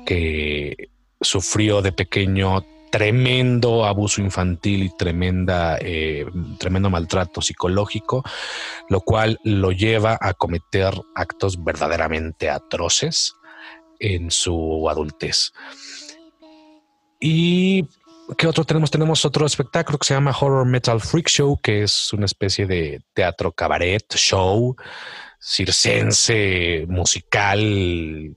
que 0.05 0.89
sufrió 1.19 1.81
de 1.81 1.91
pequeño 1.91 2.65
tremendo 2.91 3.85
abuso 3.85 4.21
infantil 4.21 4.83
y 4.83 4.95
tremenda, 4.95 5.77
eh, 5.79 6.25
tremendo 6.59 6.89
maltrato 6.89 7.41
psicológico, 7.41 8.23
lo 8.89 9.01
cual 9.01 9.39
lo 9.43 9.71
lleva 9.71 10.17
a 10.21 10.33
cometer 10.33 10.93
actos 11.15 11.63
verdaderamente 11.63 12.49
atroces 12.49 13.33
en 13.99 14.29
su 14.29 14.87
adultez. 14.89 15.53
Y 17.19 17.85
¿qué 18.37 18.47
otro 18.47 18.65
tenemos? 18.65 18.91
Tenemos 18.91 19.23
otro 19.25 19.45
espectáculo 19.45 19.97
que 19.97 20.07
se 20.07 20.13
llama 20.13 20.35
Horror 20.37 20.65
Metal 20.65 20.99
Freak 20.99 21.29
Show, 21.29 21.57
que 21.61 21.83
es 21.83 22.11
una 22.11 22.25
especie 22.25 22.65
de 22.65 23.01
teatro 23.13 23.53
cabaret, 23.53 24.03
show, 24.15 24.75
circense, 25.39 26.85
musical, 26.89 28.35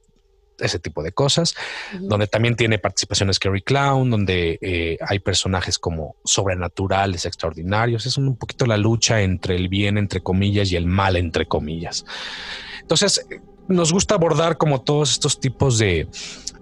ese 0.58 0.78
tipo 0.78 1.02
de 1.02 1.12
cosas, 1.12 1.54
donde 2.00 2.26
también 2.26 2.56
tiene 2.56 2.78
participación 2.78 3.32
Scary 3.32 3.62
Clown, 3.62 4.10
donde 4.10 4.58
eh, 4.60 4.98
hay 5.06 5.18
personajes 5.18 5.78
como 5.78 6.16
sobrenaturales, 6.24 7.26
extraordinarios. 7.26 8.06
Es 8.06 8.16
un 8.16 8.36
poquito 8.36 8.66
la 8.66 8.76
lucha 8.76 9.20
entre 9.20 9.56
el 9.56 9.68
bien, 9.68 9.98
entre 9.98 10.22
comillas, 10.22 10.70
y 10.72 10.76
el 10.76 10.86
mal, 10.86 11.16
entre 11.16 11.46
comillas. 11.46 12.04
Entonces, 12.80 13.26
nos 13.68 13.92
gusta 13.92 14.14
abordar 14.14 14.58
como 14.58 14.82
todos 14.82 15.10
estos 15.10 15.40
tipos 15.40 15.78
de, 15.78 16.08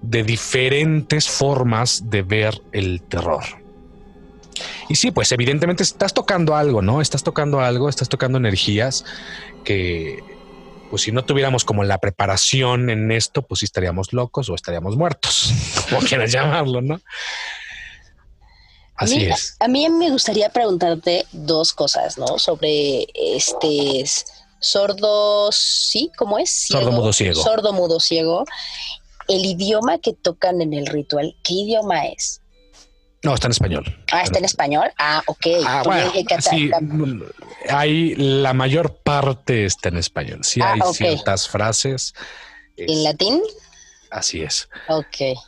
de 0.03 0.23
diferentes 0.23 1.29
formas 1.29 2.11
de 2.11 2.23
ver 2.23 2.61
el 2.73 3.03
terror. 3.03 3.43
Y 4.89 4.97
sí, 4.97 5.11
pues 5.11 5.33
evidentemente 5.33 5.83
estás 5.83 6.13
tocando 6.13 6.55
algo, 6.55 6.83
¿no? 6.83 7.01
Estás 7.01 7.23
tocando 7.23 7.61
algo, 7.61 7.89
estás 7.89 8.09
tocando 8.09 8.39
energías 8.39 9.05
que, 9.65 10.23
pues 10.93 11.05
si 11.05 11.11
no 11.11 11.25
tuviéramos 11.25 11.65
como 11.65 11.85
la 11.85 11.97
preparación 11.97 12.91
en 12.91 13.11
esto, 13.13 13.41
pues 13.41 13.61
sí 13.61 13.65
estaríamos 13.65 14.13
locos 14.13 14.51
o 14.51 14.55
estaríamos 14.55 14.95
muertos, 14.95 15.51
como 15.89 16.03
quieras 16.03 16.31
llamarlo, 16.35 16.83
¿no? 16.83 17.01
Así 18.97 19.15
a 19.15 19.19
mí, 19.19 19.25
es. 19.25 19.57
A 19.59 19.69
mí 19.69 19.89
me 19.89 20.11
gustaría 20.11 20.51
preguntarte 20.51 21.25
dos 21.33 21.73
cosas, 21.73 22.19
¿no? 22.19 22.39
Sobre 22.39 23.07
este 23.15 24.05
sordos, 24.59 25.57
¿sí? 25.57 26.11
¿Cómo 26.19 26.39
es? 26.39 26.51
Ciego, 26.51 26.83
sordo 26.83 26.93
mudo 26.93 27.13
ciego. 27.15 27.43
Sordo 27.43 27.73
mudo 27.73 27.99
ciego. 27.99 28.45
El 29.29 29.47
idioma 29.47 29.97
que 29.97 30.13
tocan 30.13 30.61
en 30.61 30.75
el 30.75 30.85
ritual, 30.85 31.35
¿qué 31.43 31.55
idioma 31.55 32.05
es? 32.05 32.42
No, 33.23 33.35
está 33.35 33.47
en 33.47 33.53
español. 33.53 33.85
Ah, 34.11 34.23
está 34.23 34.39
en 34.41 34.45
español. 34.45 34.91
Ah, 34.99 35.23
ok. 35.27 35.47
Ah, 35.65 35.83
bueno, 35.85 36.13
sí, 36.41 36.71
hay 37.71 38.15
la 38.17 38.53
mayor 38.53 38.97
parte 38.97 39.65
está 39.65 39.91
en 39.91 39.97
español. 39.99 40.41
Sí 40.43 40.61
Ah, 40.61 40.73
hay 40.75 40.81
ok. 40.81 40.95
ciertas 40.95 41.49
frases. 41.49 42.15
¿En 42.77 42.91
es- 42.91 43.05
latín? 43.05 43.41
así 44.11 44.43
es. 44.43 44.69
Ok. 44.89 45.39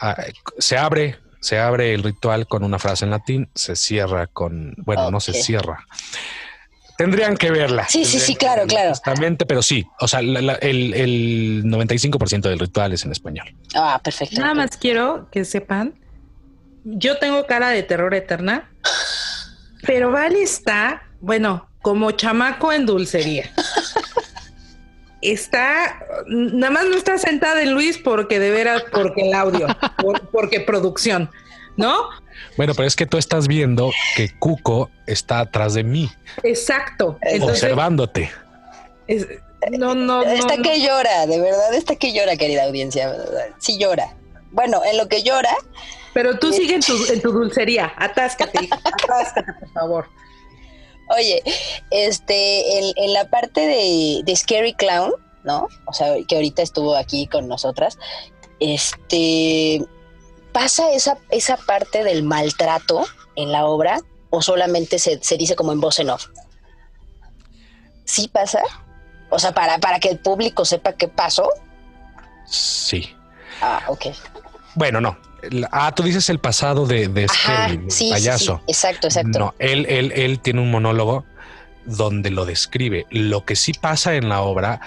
Ah, 0.00 0.16
se 0.58 0.78
abre, 0.78 1.18
se 1.40 1.58
abre 1.58 1.92
el 1.92 2.02
ritual 2.04 2.46
con 2.46 2.62
una 2.62 2.78
frase 2.78 3.04
en 3.04 3.10
latín, 3.10 3.50
se 3.54 3.74
cierra 3.74 4.28
con, 4.28 4.74
bueno, 4.78 5.10
no 5.10 5.18
se 5.20 5.32
cierra. 5.32 5.84
Tendrían 6.96 7.36
que 7.36 7.50
verla. 7.52 7.86
Sí, 7.88 8.04
sí, 8.04 8.18
sí, 8.18 8.34
claro, 8.34 8.66
claro. 8.66 8.90
Justamente, 8.90 9.46
pero 9.46 9.62
sí, 9.62 9.84
o 10.00 10.08
sea, 10.08 10.20
la- 10.22 10.40
la- 10.42 10.54
el, 10.54 10.94
el 10.94 11.62
95% 11.64 12.48
del 12.48 12.58
ritual 12.58 12.92
es 12.92 13.04
en 13.04 13.12
español. 13.12 13.54
Ah, 13.74 14.00
perfecto. 14.02 14.40
Nada 14.40 14.54
más 14.54 14.76
quiero 14.76 15.28
que 15.30 15.44
sepan, 15.44 15.94
yo 16.96 17.18
tengo 17.18 17.46
cara 17.46 17.70
de 17.70 17.82
terror 17.82 18.14
eterna, 18.14 18.70
pero 19.86 20.10
Vale 20.10 20.42
está, 20.42 21.02
bueno, 21.20 21.68
como 21.82 22.10
chamaco 22.12 22.72
en 22.72 22.86
dulcería. 22.86 23.50
Está, 25.20 25.98
nada 26.28 26.70
más 26.70 26.84
no 26.86 26.96
está 26.96 27.18
sentada 27.18 27.60
en 27.62 27.72
Luis 27.72 27.98
porque 27.98 28.38
de 28.38 28.50
veras, 28.52 28.84
porque 28.92 29.22
el 29.28 29.34
audio, 29.34 29.66
por- 30.00 30.28
porque 30.30 30.60
producción, 30.60 31.28
¿no? 31.76 31.92
Bueno, 32.56 32.72
pero 32.76 32.86
es 32.86 32.94
que 32.94 33.04
tú 33.04 33.18
estás 33.18 33.48
viendo 33.48 33.90
que 34.14 34.30
Cuco 34.38 34.90
está 35.06 35.40
atrás 35.40 35.74
de 35.74 35.82
mí, 35.82 36.08
Exacto. 36.44 37.18
Entonces, 37.22 37.62
observándote. 37.64 38.30
es- 39.08 39.26
no, 39.76 39.96
no, 39.96 40.22
no. 40.22 40.22
Está 40.22 40.56
no. 40.56 40.62
que 40.62 40.80
llora, 40.80 41.26
de 41.26 41.40
verdad, 41.40 41.74
está 41.74 41.96
que 41.96 42.12
llora, 42.12 42.36
querida 42.36 42.62
audiencia. 42.64 43.12
Sí 43.58 43.76
llora. 43.76 44.14
Bueno, 44.52 44.82
en 44.88 44.96
lo 44.96 45.08
que 45.08 45.24
llora, 45.24 45.50
Pero 46.14 46.38
tú 46.38 46.52
sigue 46.52 46.74
en 46.74 46.80
tu, 46.80 46.96
en 47.12 47.20
tu 47.20 47.32
dulcería, 47.32 47.92
atáscate, 47.96 48.68
atáscate, 48.84 49.52
por 49.52 49.72
favor. 49.72 50.08
Oye, 51.16 51.42
este, 51.90 52.78
en, 52.78 52.92
en 52.96 53.12
la 53.12 53.30
parte 53.30 53.60
de, 53.60 54.20
de 54.24 54.36
Scary 54.36 54.74
Clown, 54.74 55.12
¿no? 55.44 55.68
O 55.86 55.92
sea, 55.92 56.14
que 56.26 56.36
ahorita 56.36 56.62
estuvo 56.62 56.96
aquí 56.96 57.26
con 57.26 57.48
nosotras, 57.48 57.98
este, 58.60 59.84
¿pasa 60.52 60.92
esa, 60.92 61.18
esa 61.30 61.56
parte 61.56 62.04
del 62.04 62.22
maltrato 62.22 63.06
en 63.36 63.52
la 63.52 63.66
obra 63.66 64.00
o 64.30 64.42
solamente 64.42 64.98
se, 64.98 65.22
se 65.22 65.36
dice 65.36 65.56
como 65.56 65.72
en 65.72 65.80
voz 65.80 65.98
en 65.98 66.10
off? 66.10 66.26
¿Sí 68.04 68.28
pasa? 68.28 68.62
O 69.30 69.38
sea, 69.38 69.52
para, 69.52 69.78
para 69.78 70.00
que 70.00 70.08
el 70.08 70.18
público 70.18 70.64
sepa 70.64 70.94
qué 70.94 71.08
pasó. 71.08 71.48
Sí. 72.46 73.14
Ah, 73.60 73.82
ok. 73.88 74.06
Bueno, 74.74 75.00
no. 75.00 75.18
Ah, 75.70 75.94
tú 75.94 76.02
dices 76.02 76.28
el 76.30 76.38
pasado 76.40 76.86
de, 76.86 77.08
de 77.08 77.26
Ajá, 77.28 77.66
el 77.66 77.90
sí, 77.90 78.06
sí, 78.06 78.10
payaso. 78.10 78.56
sí, 78.58 78.64
exacto, 78.72 79.06
exacto. 79.06 79.38
No, 79.38 79.54
él, 79.58 79.86
él, 79.88 80.12
él 80.16 80.40
tiene 80.40 80.60
un 80.60 80.70
monólogo 80.70 81.24
donde 81.86 82.30
lo 82.30 82.44
describe. 82.44 83.06
Lo 83.10 83.44
que 83.44 83.54
sí 83.56 83.72
pasa 83.72 84.14
en 84.14 84.28
la 84.28 84.40
obra 84.42 84.80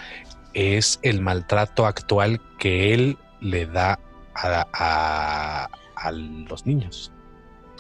es 0.54 1.00
el 1.04 1.22
maltrato 1.22 1.86
actual 1.88 2.42
que 2.60 2.94
él 2.94 3.18
le 3.40 3.66
da 3.66 3.98
a, 4.36 4.68
a- 4.74 5.70
a 5.96 6.12
los 6.12 6.66
niños. 6.66 7.12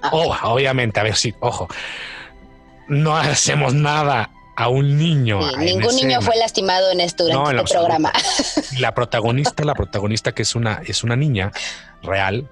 Ah, 0.01 0.09
Oh, 0.13 0.35
obviamente, 0.43 0.99
a 0.99 1.03
ver 1.03 1.15
si, 1.15 1.33
ojo, 1.41 1.67
no 2.87 3.15
hacemos 3.17 3.73
nada 3.73 4.29
a 4.55 4.67
un 4.67 4.97
niño. 4.97 5.41
sí, 5.49 5.57
ningún 5.57 5.95
niño 5.95 6.21
fue 6.21 6.35
lastimado 6.37 6.91
en 6.91 7.01
este, 7.01 7.23
durante 7.23 7.43
No, 7.43 7.51
en 7.51 7.59
este 7.59 7.73
programa. 7.73 8.11
La 8.79 8.93
protagonista, 8.93 9.63
la 9.63 9.73
protagonista 9.75 10.31
que 10.33 10.41
es 10.43 10.55
una, 10.55 10.81
es 10.85 11.03
una 11.03 11.15
niña 11.15 11.51
real, 12.03 12.47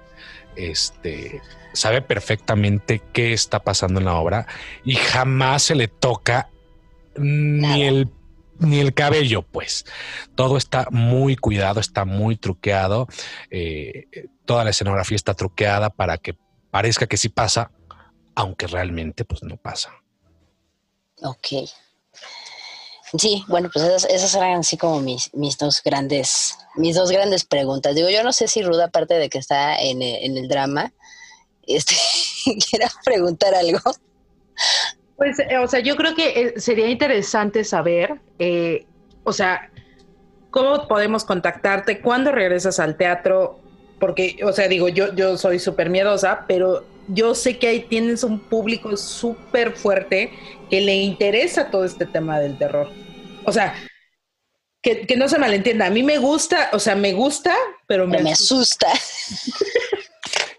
este, 0.68 1.40
sabe 1.72 2.02
perfectamente 2.02 3.00
qué 3.12 3.32
está 3.32 3.62
pasando 3.62 4.00
en 4.00 4.06
la 4.06 4.14
obra 4.14 4.46
y 4.84 4.94
jamás 4.96 5.62
se 5.62 5.74
le 5.74 5.88
toca 5.88 6.48
ni 7.16 7.82
el 7.84 8.08
ni 8.60 8.78
el 8.78 8.92
cabello, 8.92 9.42
pues. 9.42 9.86
Todo 10.34 10.58
está 10.58 10.86
muy 10.90 11.34
cuidado, 11.34 11.80
está 11.80 12.04
muy 12.04 12.36
truqueado. 12.36 13.08
eh, 13.50 14.06
toda 14.44 14.64
la 14.64 14.70
escenografía 14.70 15.16
está 15.16 15.34
truqueada 15.34 15.90
para 15.90 16.18
que 16.18 16.36
parezca 16.70 17.06
que 17.06 17.16
sí 17.16 17.28
pasa, 17.28 17.70
aunque 18.34 18.66
realmente 18.66 19.24
pues 19.24 19.42
no 19.42 19.56
pasa. 19.56 19.94
Ok. 21.22 21.46
Sí, 23.18 23.44
bueno, 23.48 23.70
pues 23.72 23.84
esas, 24.04 24.34
eran 24.34 24.60
así 24.60 24.76
como 24.76 25.00
mis, 25.00 25.34
mis 25.34 25.58
dos 25.58 25.82
grandes, 25.84 26.56
mis 26.76 26.94
dos 26.94 27.10
grandes 27.10 27.44
preguntas. 27.44 27.94
Digo, 27.94 28.08
yo 28.08 28.22
no 28.22 28.32
sé 28.32 28.46
si 28.46 28.62
Ruda, 28.62 28.86
aparte 28.86 29.14
de 29.14 29.28
que 29.28 29.38
está 29.38 29.80
en 29.80 30.00
en 30.02 30.36
el 30.36 30.48
drama, 30.48 30.92
este, 31.66 31.96
quiera 32.68 32.90
preguntar 33.04 33.54
algo. 33.54 33.80
Pues, 35.16 35.38
eh, 35.38 35.58
o 35.58 35.68
sea, 35.68 35.80
yo 35.80 35.96
creo 35.96 36.14
que 36.14 36.28
eh, 36.28 36.54
sería 36.56 36.88
interesante 36.88 37.62
saber, 37.64 38.20
eh, 38.38 38.86
o 39.22 39.34
sea, 39.34 39.70
cómo 40.50 40.88
podemos 40.88 41.24
contactarte, 41.24 42.00
cuándo 42.00 42.32
regresas 42.32 42.80
al 42.80 42.96
teatro, 42.96 43.60
porque, 43.98 44.38
o 44.42 44.52
sea, 44.52 44.66
digo, 44.66 44.88
yo, 44.88 45.14
yo 45.14 45.36
soy 45.36 45.58
súper 45.58 45.90
miedosa, 45.90 46.46
pero 46.48 46.86
yo 47.08 47.34
sé 47.34 47.58
que 47.58 47.68
ahí 47.68 47.80
tienes 47.80 48.24
un 48.24 48.40
público 48.40 48.96
súper 48.96 49.72
fuerte 49.72 50.32
que 50.70 50.80
le 50.80 50.94
interesa 50.94 51.70
todo 51.70 51.84
este 51.84 52.06
tema 52.06 52.40
del 52.40 52.56
terror. 52.56 52.88
O 53.50 53.52
sea, 53.52 53.74
que, 54.82 55.06
que 55.06 55.16
no 55.16 55.28
se 55.28 55.38
malentienda, 55.38 55.86
a 55.86 55.90
mí 55.90 56.02
me 56.02 56.16
gusta, 56.18 56.70
o 56.72 56.78
sea, 56.78 56.94
me 56.96 57.12
gusta, 57.12 57.54
pero 57.86 58.06
me, 58.06 58.22
me 58.22 58.32
asusta. 58.32 58.86
asusta. 58.90 59.64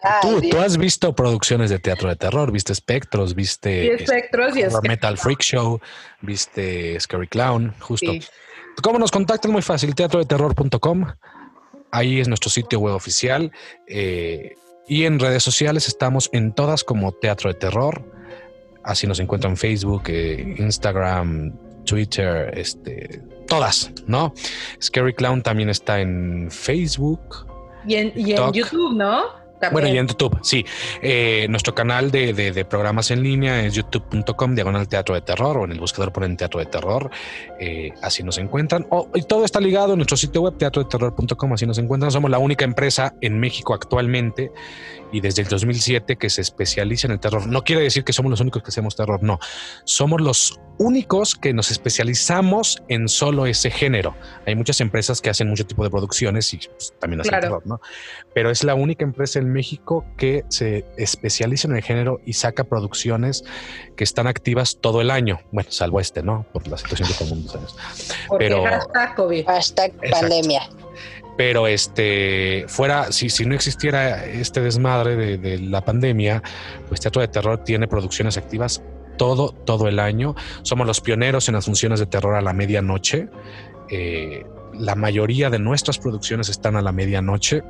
Ay, 0.03 0.21
Tú, 0.21 0.41
tú 0.49 0.57
has 0.59 0.77
visto 0.77 1.13
producciones 1.15 1.69
de 1.69 1.77
teatro 1.79 2.09
de 2.09 2.15
terror, 2.15 2.51
viste 2.51 2.73
espectros, 2.73 3.35
viste 3.35 3.85
Y 3.85 3.87
espectros 3.89 4.55
y 4.57 4.61
es 4.61 4.69
Horror 4.69 4.81
que- 4.81 4.87
Metal 4.89 5.17
Freak 5.17 5.41
Show, 5.41 5.79
viste 6.21 6.99
Scary 6.99 7.27
Clown, 7.27 7.73
justo. 7.79 8.11
Sí. 8.11 8.21
¿Cómo 8.81 8.97
nos 8.97 9.11
contactan? 9.11 9.51
Muy 9.51 9.61
fácil, 9.61 9.93
teatrodeterror.com. 9.93 11.05
Ahí 11.91 12.19
es 12.19 12.27
nuestro 12.27 12.49
sitio 12.49 12.79
web 12.79 12.95
oficial. 12.95 13.51
eh, 13.87 14.55
y 14.87 15.05
en 15.05 15.19
redes 15.19 15.43
sociales 15.43 15.87
estamos 15.87 16.29
en 16.33 16.53
todas 16.53 16.83
como 16.83 17.11
Teatro 17.13 17.53
de 17.53 17.57
Terror. 17.59 18.03
Así 18.83 19.05
nos 19.07 19.19
encuentran 19.19 19.55
Facebook, 19.55 20.03
eh, 20.07 20.55
Instagram, 20.57 21.53
Twitter, 21.91 22.57
este, 22.57 23.21
todas, 23.49 23.91
¿no? 24.07 24.33
Scary 24.81 25.13
Clown 25.13 25.41
también 25.41 25.69
está 25.69 25.99
en 25.99 26.49
Facebook. 26.49 27.45
Y 27.85 27.95
en, 27.95 28.13
y 28.15 28.31
en 28.31 28.37
TikTok. 28.37 28.55
YouTube, 28.55 28.95
¿no? 28.95 29.40
También. 29.61 29.71
Bueno, 29.73 29.87
y 29.87 29.97
en 29.97 30.07
YouTube, 30.07 30.39
sí. 30.41 30.65
Eh, 31.01 31.45
nuestro 31.49 31.73
canal 31.75 32.11
de, 32.11 32.33
de- 32.33 32.51
de 32.51 32.65
programas 32.65 33.11
en 33.11 33.23
línea 33.23 33.63
es 33.63 33.73
youtube.com, 33.75 34.55
diagonal 34.55 34.87
teatro 34.87 35.15
de 35.15 35.21
terror, 35.21 35.57
o 35.57 35.65
en 35.65 35.71
el 35.71 35.79
buscador 35.79 36.11
ponen 36.11 36.35
teatro 36.35 36.59
de 36.59 36.65
terror. 36.65 37.09
eh, 37.59 37.91
así 38.01 38.23
nos 38.23 38.37
encuentran. 38.39 38.87
Oh, 38.89 39.07
y 39.13 39.21
todo 39.21 39.45
está 39.45 39.59
ligado 39.59 39.93
en 39.93 39.97
nuestro 39.99 40.17
sitio 40.17 40.41
web, 40.41 40.57
teatrodeterror.com, 40.57 41.53
así 41.53 41.65
nos 41.65 41.77
encuentran. 41.77 42.11
Somos 42.11 42.29
la 42.31 42.39
única 42.39 42.65
empresa 42.65 43.13
en 43.21 43.39
México 43.39 43.73
actualmente 43.73 44.51
y 45.11 45.21
desde 45.21 45.41
el 45.43 45.47
2007 45.47 46.15
que 46.15 46.29
se 46.29 46.41
especializa 46.41 47.05
en 47.07 47.13
el 47.13 47.19
terror. 47.19 47.45
No 47.47 47.63
quiere 47.63 47.81
decir 47.83 48.03
que 48.03 48.13
somos 48.13 48.29
los 48.31 48.39
únicos 48.41 48.63
que 48.63 48.69
hacemos 48.69 48.95
terror, 48.95 49.21
no. 49.21 49.39
Somos 49.83 50.21
los 50.21 50.59
únicos 50.79 51.35
que 51.35 51.53
nos 51.53 51.69
especializamos 51.69 52.81
en 52.87 53.07
solo 53.07 53.45
ese 53.45 53.69
género. 53.69 54.15
Hay 54.47 54.55
muchas 54.55 54.81
empresas 54.81 55.21
que 55.21 55.29
hacen 55.29 55.47
mucho 55.49 55.65
tipo 55.67 55.83
de 55.83 55.89
producciones 55.89 56.53
y 56.53 56.57
pues, 56.57 56.93
también 56.99 57.21
hacen 57.21 57.29
Claro. 57.29 57.43
terror, 57.43 57.63
¿no? 57.67 57.81
Pero 58.33 58.49
es 58.49 58.63
la 58.63 58.73
única 58.73 59.03
empresa 59.03 59.39
en 59.39 59.50
México 59.51 60.05
que 60.17 60.43
se 60.49 60.85
especializa 60.97 61.67
en 61.67 61.75
el 61.75 61.83
género 61.83 62.19
y 62.25 62.33
saca 62.33 62.63
producciones 62.63 63.43
que 63.95 64.03
están 64.03 64.27
activas 64.27 64.77
todo 64.81 65.01
el 65.01 65.11
año. 65.11 65.39
Bueno, 65.51 65.71
salvo 65.71 65.99
este, 65.99 66.23
¿no? 66.23 66.45
Por 66.53 66.67
la 66.67 66.77
situación 66.77 67.07
que 67.07 67.13
todo 67.13 67.29
el 67.29 67.35
mundo 67.35 67.51
sabe. 67.51 67.65
Pero- 68.37 68.63
hashtag 68.63 69.15
COVID. 69.15 69.45
Hashtag 69.45 69.91
Exacto. 70.01 70.19
pandemia. 70.19 70.61
Pero 71.37 71.65
este, 71.67 72.65
fuera, 72.67 73.11
si, 73.11 73.29
si 73.29 73.45
no 73.45 73.55
existiera 73.55 74.25
este 74.25 74.61
desmadre 74.61 75.15
de, 75.15 75.37
de 75.37 75.59
la 75.59 75.83
pandemia, 75.83 76.43
pues 76.87 76.99
Teatro 76.99 77.21
de 77.21 77.29
Terror 77.29 77.63
tiene 77.63 77.87
producciones 77.87 78.37
activas 78.37 78.83
todo, 79.17 79.51
todo 79.51 79.87
el 79.87 79.99
año. 79.99 80.35
Somos 80.63 80.87
los 80.87 80.99
pioneros 80.99 81.47
en 81.47 81.55
las 81.55 81.65
funciones 81.65 81.99
de 81.99 82.05
terror 82.05 82.35
a 82.35 82.41
la 82.41 82.53
medianoche. 82.53 83.29
Eh, 83.89 84.45
la 84.73 84.95
mayoría 84.95 85.49
de 85.49 85.59
nuestras 85.59 85.99
producciones 85.99 86.49
están 86.49 86.75
a 86.75 86.81
la 86.81 86.91
medianoche. 86.91 87.63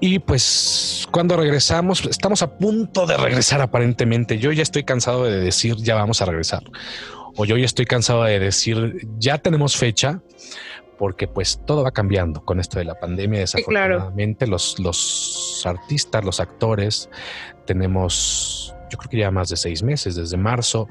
Y 0.00 0.20
pues 0.20 1.06
cuando 1.10 1.36
regresamos, 1.36 2.04
estamos 2.06 2.42
a 2.42 2.56
punto 2.56 3.06
de 3.06 3.16
regresar 3.16 3.60
aparentemente. 3.60 4.38
Yo 4.38 4.52
ya 4.52 4.62
estoy 4.62 4.84
cansado 4.84 5.24
de 5.24 5.40
decir 5.40 5.76
ya 5.76 5.96
vamos 5.96 6.22
a 6.22 6.24
regresar. 6.24 6.62
O 7.36 7.44
yo 7.44 7.56
ya 7.56 7.64
estoy 7.64 7.84
cansado 7.84 8.24
de 8.24 8.38
decir 8.38 9.06
ya 9.18 9.38
tenemos 9.38 9.76
fecha, 9.76 10.20
porque 10.98 11.26
pues 11.26 11.60
todo 11.64 11.82
va 11.82 11.90
cambiando 11.90 12.44
con 12.44 12.60
esto 12.60 12.78
de 12.78 12.84
la 12.84 12.94
pandemia. 12.94 13.46
Sí, 13.46 13.62
claro. 13.64 13.94
Desafortunadamente 13.94 14.46
los, 14.46 14.78
los 14.78 15.62
artistas, 15.64 16.24
los 16.24 16.40
actores, 16.40 17.10
tenemos 17.66 18.74
yo 18.90 18.98
creo 18.98 19.10
que 19.10 19.18
ya 19.18 19.30
más 19.30 19.48
de 19.48 19.56
seis 19.56 19.82
meses, 19.82 20.14
desde 20.14 20.36
marzo, 20.36 20.88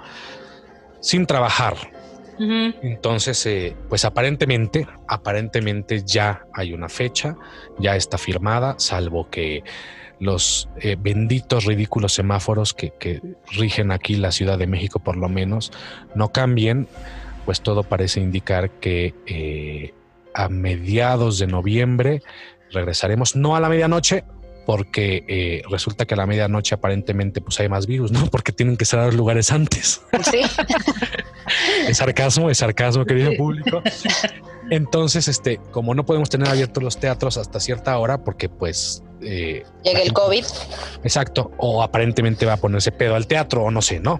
sin 1.00 1.26
trabajar. 1.26 1.76
Entonces, 2.40 3.46
eh, 3.46 3.76
pues 3.90 4.06
aparentemente, 4.06 4.88
aparentemente 5.08 6.04
ya 6.04 6.46
hay 6.54 6.74
una 6.74 6.90
fecha, 6.90 7.36
ya 7.80 7.96
está 7.96 8.18
firmada, 8.18 8.76
salvo 8.78 9.30
que 9.30 9.64
los 10.20 10.70
eh, 10.78 10.98
benditos 11.00 11.66
ridículos 11.66 12.14
semáforos 12.14 12.74
que, 12.74 12.92
que 12.92 13.22
rigen 13.52 13.92
aquí 13.92 14.16
la 14.16 14.32
Ciudad 14.32 14.58
de 14.58 14.68
México 14.68 15.00
por 15.00 15.16
lo 15.16 15.30
menos 15.30 15.72
no 16.16 16.32
cambien, 16.32 16.88
pues 17.46 17.62
todo 17.62 17.84
parece 17.84 18.20
indicar 18.20 18.70
que 18.72 19.14
eh, 19.26 19.94
a 20.34 20.50
mediados 20.50 21.40
de 21.40 21.48
noviembre 21.48 22.22
regresaremos, 22.72 23.36
no 23.36 23.56
a 23.56 23.60
la 23.60 23.70
medianoche, 23.70 24.24
porque 24.68 25.24
eh, 25.30 25.62
resulta 25.72 26.06
que 26.06 26.14
a 26.14 26.18
la 26.18 26.26
medianoche 26.26 26.76
aparentemente 26.76 27.40
pues 27.40 27.58
hay 27.62 27.70
más 27.70 27.88
virus, 27.88 28.12
¿no? 28.12 28.26
Porque 28.32 28.52
tienen 28.52 28.76
que 28.76 28.84
cerrar 28.84 29.06
los 29.06 29.16
lugares 29.16 29.52
antes. 29.52 30.02
Sí. 30.30 30.42
Es 31.88 32.00
sarcasmo, 32.00 32.50
es 32.50 32.58
sarcasmo, 32.58 33.06
querido 33.06 33.32
público. 33.38 33.82
Entonces, 34.70 35.30
este, 35.30 35.62
como 35.72 35.96
no 35.96 36.06
podemos 36.06 36.30
tener 36.30 36.50
abiertos 36.50 36.84
los 36.84 37.00
teatros 37.00 37.38
hasta 37.38 37.62
cierta 37.62 37.98
hora, 37.98 38.26
porque 38.26 38.50
pues 38.50 39.02
eh, 39.22 39.64
Llega 39.86 40.02
el 40.02 40.12
COVID. 40.12 40.44
Exacto, 41.04 41.52
o 41.58 41.82
aparentemente 41.82 42.46
va 42.46 42.54
a 42.54 42.58
ponerse 42.58 42.92
pedo 42.92 43.16
al 43.16 43.28
teatro, 43.28 43.64
o 43.64 43.72
no 43.72 43.82
sé, 43.82 44.02
¿no? 44.02 44.20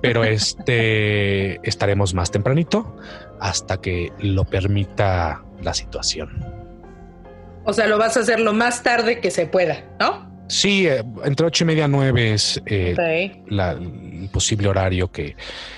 Pero 0.00 0.22
este 0.24 1.58
estaremos 1.68 2.14
más 2.14 2.30
tempranito 2.30 2.96
hasta 3.40 3.80
que 3.80 4.12
lo 4.20 4.44
permita 4.44 5.42
la 5.60 5.74
situación. 5.74 6.57
O 7.68 7.72
sea, 7.74 7.86
lo 7.86 7.98
vas 7.98 8.16
a 8.16 8.20
hacer 8.20 8.40
lo 8.40 8.54
más 8.54 8.82
tarde 8.82 9.20
que 9.20 9.30
se 9.30 9.44
pueda, 9.46 9.84
¿no? 10.00 10.26
Sí, 10.48 10.86
eh, 10.88 11.04
entre 11.24 11.44
ocho 11.46 11.64
y 11.64 11.66
media 11.66 11.86
nueve 11.86 12.32
es 12.32 12.62
eh, 12.64 13.42
la- 13.48 13.72
el 13.72 14.30
posible 14.32 14.68
horario 14.68 15.12
que, 15.12 15.36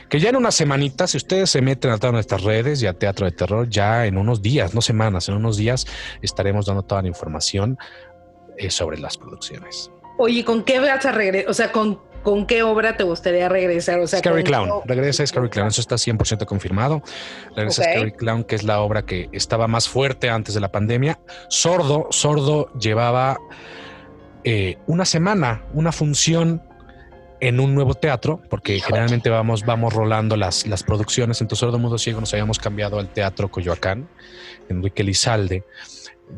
que 0.09 0.20
ya 0.20 0.28
en 0.30 0.36
una 0.36 0.53
semanita, 0.53 1.09
si 1.09 1.16
ustedes 1.16 1.51
se 1.51 1.61
meten 1.61 1.91
a 1.91 1.99
todas 1.99 2.12
nuestras 2.12 2.45
redes 2.45 2.80
y 2.80 2.86
a 2.86 2.93
Teatro 2.93 3.26
de 3.26 3.32
Terror, 3.32 3.68
ya 3.68 4.07
en 4.07 4.16
unos 4.18 4.41
días, 4.41 4.72
no 4.72 4.80
semanas, 4.80 5.28
en 5.28 5.34
unos 5.34 5.57
días 5.57 5.84
estaremos 6.22 6.66
dando 6.66 6.82
toda 6.84 7.03
la 7.03 7.09
información 7.09 7.76
eh, 8.57 8.70
sobre 8.70 8.99
las 9.01 9.18
producciones. 9.18 9.91
Oye, 10.18 10.45
¿con 10.45 10.62
qué 10.62 10.78
vas 10.78 11.05
a 11.05 11.11
regresar? 11.11 11.51
O 11.51 11.55
sea, 11.55 11.72
¿con, 11.72 11.99
¿con 12.22 12.46
qué 12.46 12.62
obra 12.62 12.96
te 12.96 13.04
gustaría 13.04 13.48
regresar? 13.48 13.98
O 14.00 14.06
sea, 14.06 14.18
Scary 14.20 14.42
¿con- 14.42 14.44
Clown, 14.44 14.70
regresa 14.84 15.26
Scary 15.26 15.48
Clown, 15.48 15.68
eso 15.68 15.80
está 15.80 15.96
100% 15.96 16.44
confirmado. 16.46 17.02
Regresa 17.56 17.82
Ok. 17.82 17.88
Scary 17.90 18.12
Clown, 18.12 18.44
que 18.44 18.56
es 18.56 18.62
la 18.64 18.80
obra 18.80 19.02
que 19.06 19.28
estaba 19.32 19.66
más 19.68 19.88
fuerte 19.88 20.30
antes 20.30 20.54
de 20.54 20.60
la 20.60 20.70
pandemia. 20.72 21.18
Sordo, 21.48 22.08
Sordo 22.10 22.72
llevaba 22.78 23.38
eh, 24.44 24.78
una 24.86 25.04
semana, 25.04 25.64
una 25.74 25.92
función 25.92 26.62
en 27.42 27.58
un 27.58 27.74
nuevo 27.74 27.94
teatro, 27.94 28.42
porque 28.50 28.76
Híjole. 28.76 28.86
generalmente 28.88 29.30
vamos, 29.30 29.64
vamos 29.64 29.94
rolando 29.94 30.36
las, 30.36 30.66
las 30.66 30.82
producciones. 30.82 31.40
Entonces, 31.40 31.60
Sordo 31.60 31.78
Mudo 31.78 31.96
Ciego 31.96 32.20
nos 32.20 32.32
habíamos 32.34 32.58
cambiado 32.58 32.98
al 32.98 33.08
Teatro 33.08 33.50
Coyoacán, 33.50 34.08
Enrique 34.68 35.02
Lizalde. 35.02 35.64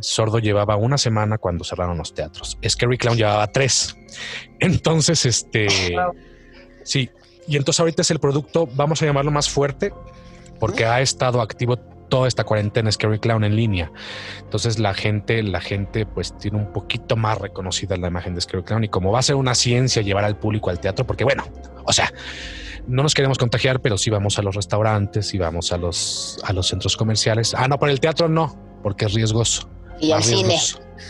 Sordo 0.00 0.38
llevaba 0.38 0.76
una 0.76 0.98
semana 0.98 1.38
cuando 1.38 1.64
cerraron 1.64 1.98
los 1.98 2.14
teatros. 2.14 2.58
Scary 2.66 2.98
Clown 2.98 3.16
llevaba 3.16 3.46
tres. 3.48 3.96
Entonces, 4.60 5.26
este, 5.26 5.66
Wow. 5.94 6.12
sí. 6.84 7.10
Y 7.48 7.56
entonces 7.56 7.80
ahorita 7.80 8.02
es 8.02 8.10
el 8.10 8.20
producto, 8.20 8.68
vamos 8.74 9.02
a 9.02 9.06
llamarlo 9.06 9.30
más 9.32 9.50
fuerte, 9.50 9.92
porque 10.60 10.84
ha 10.84 11.00
estado 11.00 11.40
activo 11.40 11.76
toda 11.76 12.28
esta 12.28 12.44
cuarentena 12.44 12.92
Scary 12.92 13.18
Clown 13.18 13.42
en 13.42 13.56
línea. 13.56 13.90
Entonces 14.40 14.78
la 14.78 14.94
gente, 14.94 15.42
la 15.42 15.60
gente 15.60 16.06
pues 16.06 16.36
tiene 16.38 16.58
un 16.58 16.72
poquito 16.72 17.16
más 17.16 17.38
reconocida 17.38 17.96
la 17.96 18.08
imagen 18.08 18.34
de 18.34 18.42
Scary 18.42 18.62
Clown 18.62 18.84
y 18.84 18.88
como 18.88 19.10
va 19.10 19.18
a 19.18 19.22
ser 19.22 19.36
una 19.36 19.54
ciencia 19.54 20.02
llevar 20.02 20.24
al 20.24 20.38
público 20.38 20.70
al 20.70 20.78
teatro, 20.78 21.06
porque 21.06 21.24
bueno, 21.24 21.44
o 21.84 21.92
sea, 21.92 22.12
no 22.86 23.02
nos 23.02 23.14
queremos 23.14 23.38
contagiar, 23.38 23.80
pero 23.80 23.96
sí 23.96 24.10
vamos 24.10 24.38
a 24.38 24.42
los 24.42 24.54
restaurantes 24.54 25.32
y 25.34 25.38
vamos 25.38 25.72
a 25.72 25.78
los, 25.78 26.38
a 26.44 26.52
los 26.52 26.68
centros 26.68 26.96
comerciales. 26.96 27.54
Ah, 27.54 27.66
no, 27.66 27.78
para 27.78 27.92
el 27.92 27.98
teatro 27.98 28.28
no, 28.28 28.56
porque 28.82 29.06
es 29.06 29.14
riesgoso. 29.14 29.68
Y 30.00 30.12
al 30.12 30.22
cine. 30.22 30.58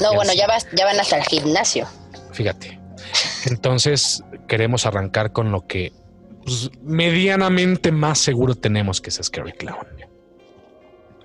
No, 0.01 0.13
Y 0.13 0.17
bueno, 0.17 0.33
ya, 0.33 0.47
vas, 0.47 0.67
ya 0.77 0.85
van 0.85 0.99
hasta 0.99 1.19
el 1.19 1.25
gimnasio. 1.25 1.87
Fíjate. 2.33 2.81
Entonces 3.47 4.23
queremos 4.49 4.87
arrancar 4.87 5.33
con 5.33 5.53
lo 5.53 5.67
que 5.67 5.93
pues, 6.45 6.71
medianamente 6.83 7.93
más 7.93 8.19
seguro 8.19 8.55
tenemos 8.55 9.01
que 9.01 9.11
es 9.11 9.21
Scary 9.23 9.53
Clown. 9.53 9.87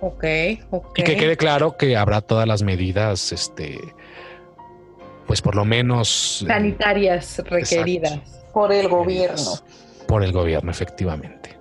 Ok, 0.00 0.24
ok. 0.70 0.98
Y 0.98 1.02
que 1.02 1.16
quede 1.16 1.36
claro 1.36 1.76
que 1.76 1.96
habrá 1.96 2.20
todas 2.20 2.46
las 2.46 2.62
medidas, 2.62 3.32
este, 3.32 3.78
pues 5.26 5.42
por 5.42 5.56
lo 5.56 5.64
menos 5.64 6.42
eh, 6.42 6.46
Sanitarias 6.46 7.38
requeridas 7.44 8.20
por 8.52 8.72
el 8.72 8.88
gobierno. 8.88 9.58
por 10.06 10.22
el 10.22 10.30
gobierno, 10.32 10.70
efectivamente. 10.70 11.57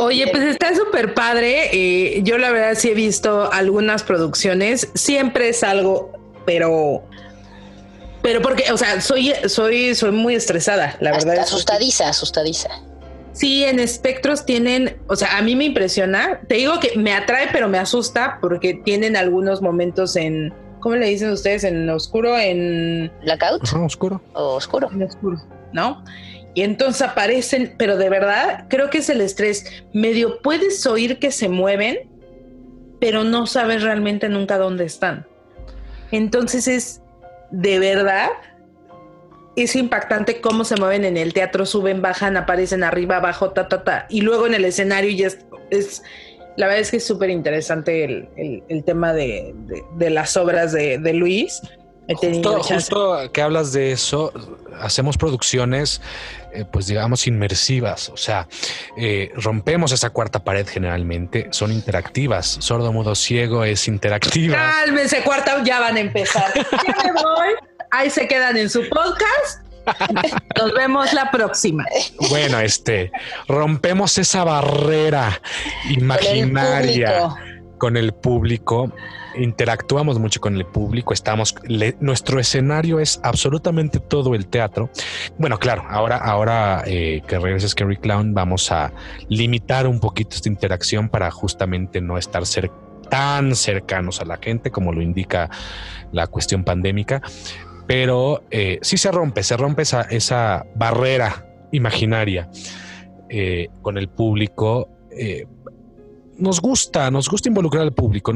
Oye, 0.00 0.26
pues 0.30 0.44
está 0.44 0.74
súper 0.74 1.14
padre. 1.14 1.70
eh, 1.72 2.22
yo 2.22 2.38
la 2.38 2.50
verdad 2.50 2.74
sí 2.76 2.90
he 2.90 2.94
visto 2.94 3.50
algunas 3.52 4.02
producciones. 4.02 4.88
Siempre 4.94 5.48
es 5.50 5.62
algo, 5.62 6.12
pero... 6.46 7.02
Pero 8.22 8.42
porque, 8.42 8.70
o 8.72 8.76
sea, 8.76 9.00
soy, 9.00 9.32
soy, 9.46 9.94
soy 9.94 10.10
muy 10.10 10.34
estresada, 10.34 10.96
la 11.00 11.10
Hasta 11.10 11.24
verdad. 11.30 11.44
asustadiza, 11.44 12.08
asustadiza. 12.08 12.68
Sí, 13.32 13.64
en 13.64 13.78
espectros 13.78 14.44
tienen, 14.44 14.96
o 15.06 15.14
sea, 15.14 15.38
a 15.38 15.42
mí 15.42 15.54
me 15.54 15.64
impresiona. 15.66 16.40
Te 16.48 16.56
digo 16.56 16.80
que 16.80 16.98
me 16.98 17.12
atrae, 17.12 17.48
pero 17.52 17.68
me 17.68 17.78
asusta 17.78 18.38
porque 18.40 18.74
tienen 18.74 19.16
algunos 19.16 19.62
momentos 19.62 20.16
en, 20.16 20.52
¿cómo 20.80 20.96
le 20.96 21.06
dicen 21.06 21.30
ustedes? 21.30 21.62
En 21.62 21.88
oscuro, 21.88 22.36
en, 22.36 23.12
¿Blackout 23.22 23.62
Ajá, 23.62 23.80
oscuro. 23.80 24.20
o 24.34 24.54
oscuro? 24.56 24.90
en 24.92 25.04
oscuro, 25.04 25.40
¿no? 25.72 26.02
Y 26.54 26.62
entonces 26.62 27.02
aparecen, 27.02 27.74
pero 27.78 27.96
de 27.96 28.08
verdad 28.08 28.66
creo 28.68 28.90
que 28.90 28.98
es 28.98 29.08
el 29.10 29.20
estrés. 29.20 29.64
Medio 29.92 30.40
puedes 30.42 30.84
oír 30.86 31.18
que 31.18 31.30
se 31.30 31.48
mueven, 31.48 31.98
pero 33.00 33.22
no 33.24 33.46
sabes 33.46 33.82
realmente 33.82 34.28
nunca 34.28 34.58
dónde 34.58 34.84
están. 34.84 35.26
Entonces 36.10 36.66
es 36.68 37.02
de 37.50 37.78
verdad 37.78 38.28
es 39.56 39.74
impactante 39.74 40.40
cómo 40.40 40.64
se 40.64 40.76
mueven 40.76 41.04
en 41.04 41.16
el 41.16 41.32
teatro, 41.32 41.66
suben, 41.66 42.00
bajan, 42.00 42.36
aparecen 42.36 42.84
arriba, 42.84 43.16
abajo, 43.16 43.50
ta, 43.50 43.66
ta, 43.68 43.82
ta. 43.82 44.06
Y 44.08 44.20
luego 44.20 44.46
en 44.46 44.54
el 44.54 44.64
escenario 44.64 45.10
ya 45.10 45.28
es, 45.70 46.02
la 46.56 46.66
verdad 46.66 46.80
es 46.80 46.90
que 46.92 46.98
es 46.98 47.06
súper 47.06 47.30
interesante 47.30 48.04
el, 48.04 48.28
el- 48.36 48.62
el 48.68 48.84
tema 48.84 49.12
de, 49.12 49.54
de- 49.66 49.82
de 49.96 50.10
las 50.10 50.36
obras 50.36 50.72
de, 50.72 50.98
de 50.98 51.12
Luis. 51.12 51.60
He 52.08 52.42
Justo, 52.42 53.30
que 53.32 53.42
hablas 53.42 53.72
de 53.72 53.92
eso, 53.92 54.32
hacemos 54.80 55.18
producciones, 55.18 56.00
eh, 56.54 56.64
pues 56.70 56.86
digamos, 56.86 57.26
inmersivas. 57.26 58.08
O 58.08 58.16
sea, 58.16 58.48
eh, 58.96 59.30
rompemos 59.34 59.92
esa 59.92 60.08
cuarta 60.08 60.42
pared 60.42 60.66
generalmente, 60.66 61.48
son 61.50 61.70
interactivas. 61.70 62.46
Sordo, 62.60 62.92
mudo, 62.94 63.14
ciego 63.14 63.62
es 63.62 63.86
interactiva. 63.88 64.56
Cálmense, 64.56 65.22
cuarta, 65.22 65.62
ya 65.64 65.80
van 65.80 65.96
a 65.96 66.00
empezar. 66.00 66.50
Ya 66.54 67.04
me 67.04 67.12
voy. 67.12 67.54
Ahí 67.90 68.08
se 68.08 68.26
quedan 68.26 68.56
en 68.56 68.70
su 68.70 68.88
podcast. 68.88 69.62
Nos 70.56 70.72
vemos 70.74 71.12
la 71.12 71.30
próxima. 71.30 71.84
Bueno, 72.30 72.58
este, 72.60 73.12
rompemos 73.46 74.16
esa 74.18 74.44
barrera 74.44 75.40
imaginaria. 75.90 77.34
Con 77.78 77.96
el 77.96 78.12
público. 78.12 78.92
Interactuamos 79.36 80.18
mucho 80.18 80.40
con 80.40 80.56
el 80.56 80.66
público. 80.66 81.12
Estamos, 81.14 81.54
nuestro 82.00 82.40
escenario 82.40 82.98
es 83.00 83.20
absolutamente 83.22 84.00
todo 84.00 84.34
el 84.34 84.46
teatro. 84.48 84.90
Bueno, 85.38 85.58
claro, 85.58 85.84
ahora, 85.88 86.16
ahora 86.16 86.82
eh, 86.86 87.22
que 87.26 87.38
regrese 87.38 87.68
Scary 87.68 87.96
Clown, 87.96 88.34
vamos 88.34 88.70
a 88.72 88.92
limitar 89.28 89.86
un 89.86 90.00
poquito 90.00 90.36
esta 90.36 90.48
interacción 90.48 91.08
para 91.08 91.30
justamente 91.30 92.00
no 92.00 92.18
estar 92.18 92.42
tan 93.08 93.54
cercanos 93.54 94.20
a 94.20 94.24
la 94.24 94.36
gente 94.36 94.70
como 94.70 94.92
lo 94.92 95.00
indica 95.00 95.48
la 96.12 96.26
cuestión 96.26 96.64
pandémica. 96.64 97.22
Pero 97.86 98.42
eh, 98.50 98.78
sí 98.82 98.98
se 98.98 99.10
rompe, 99.10 99.42
se 99.42 99.56
rompe 99.56 99.82
esa, 99.82 100.02
esa 100.02 100.66
barrera 100.74 101.46
imaginaria 101.72 102.50
eh, 103.30 103.68
con 103.82 103.96
el 103.96 104.08
público. 104.08 104.90
eh, 105.10 105.46
nos 106.38 106.60
gusta, 106.60 107.10
nos 107.10 107.28
gusta 107.28 107.48
involucrar 107.48 107.82
al 107.82 107.92
público. 107.92 108.32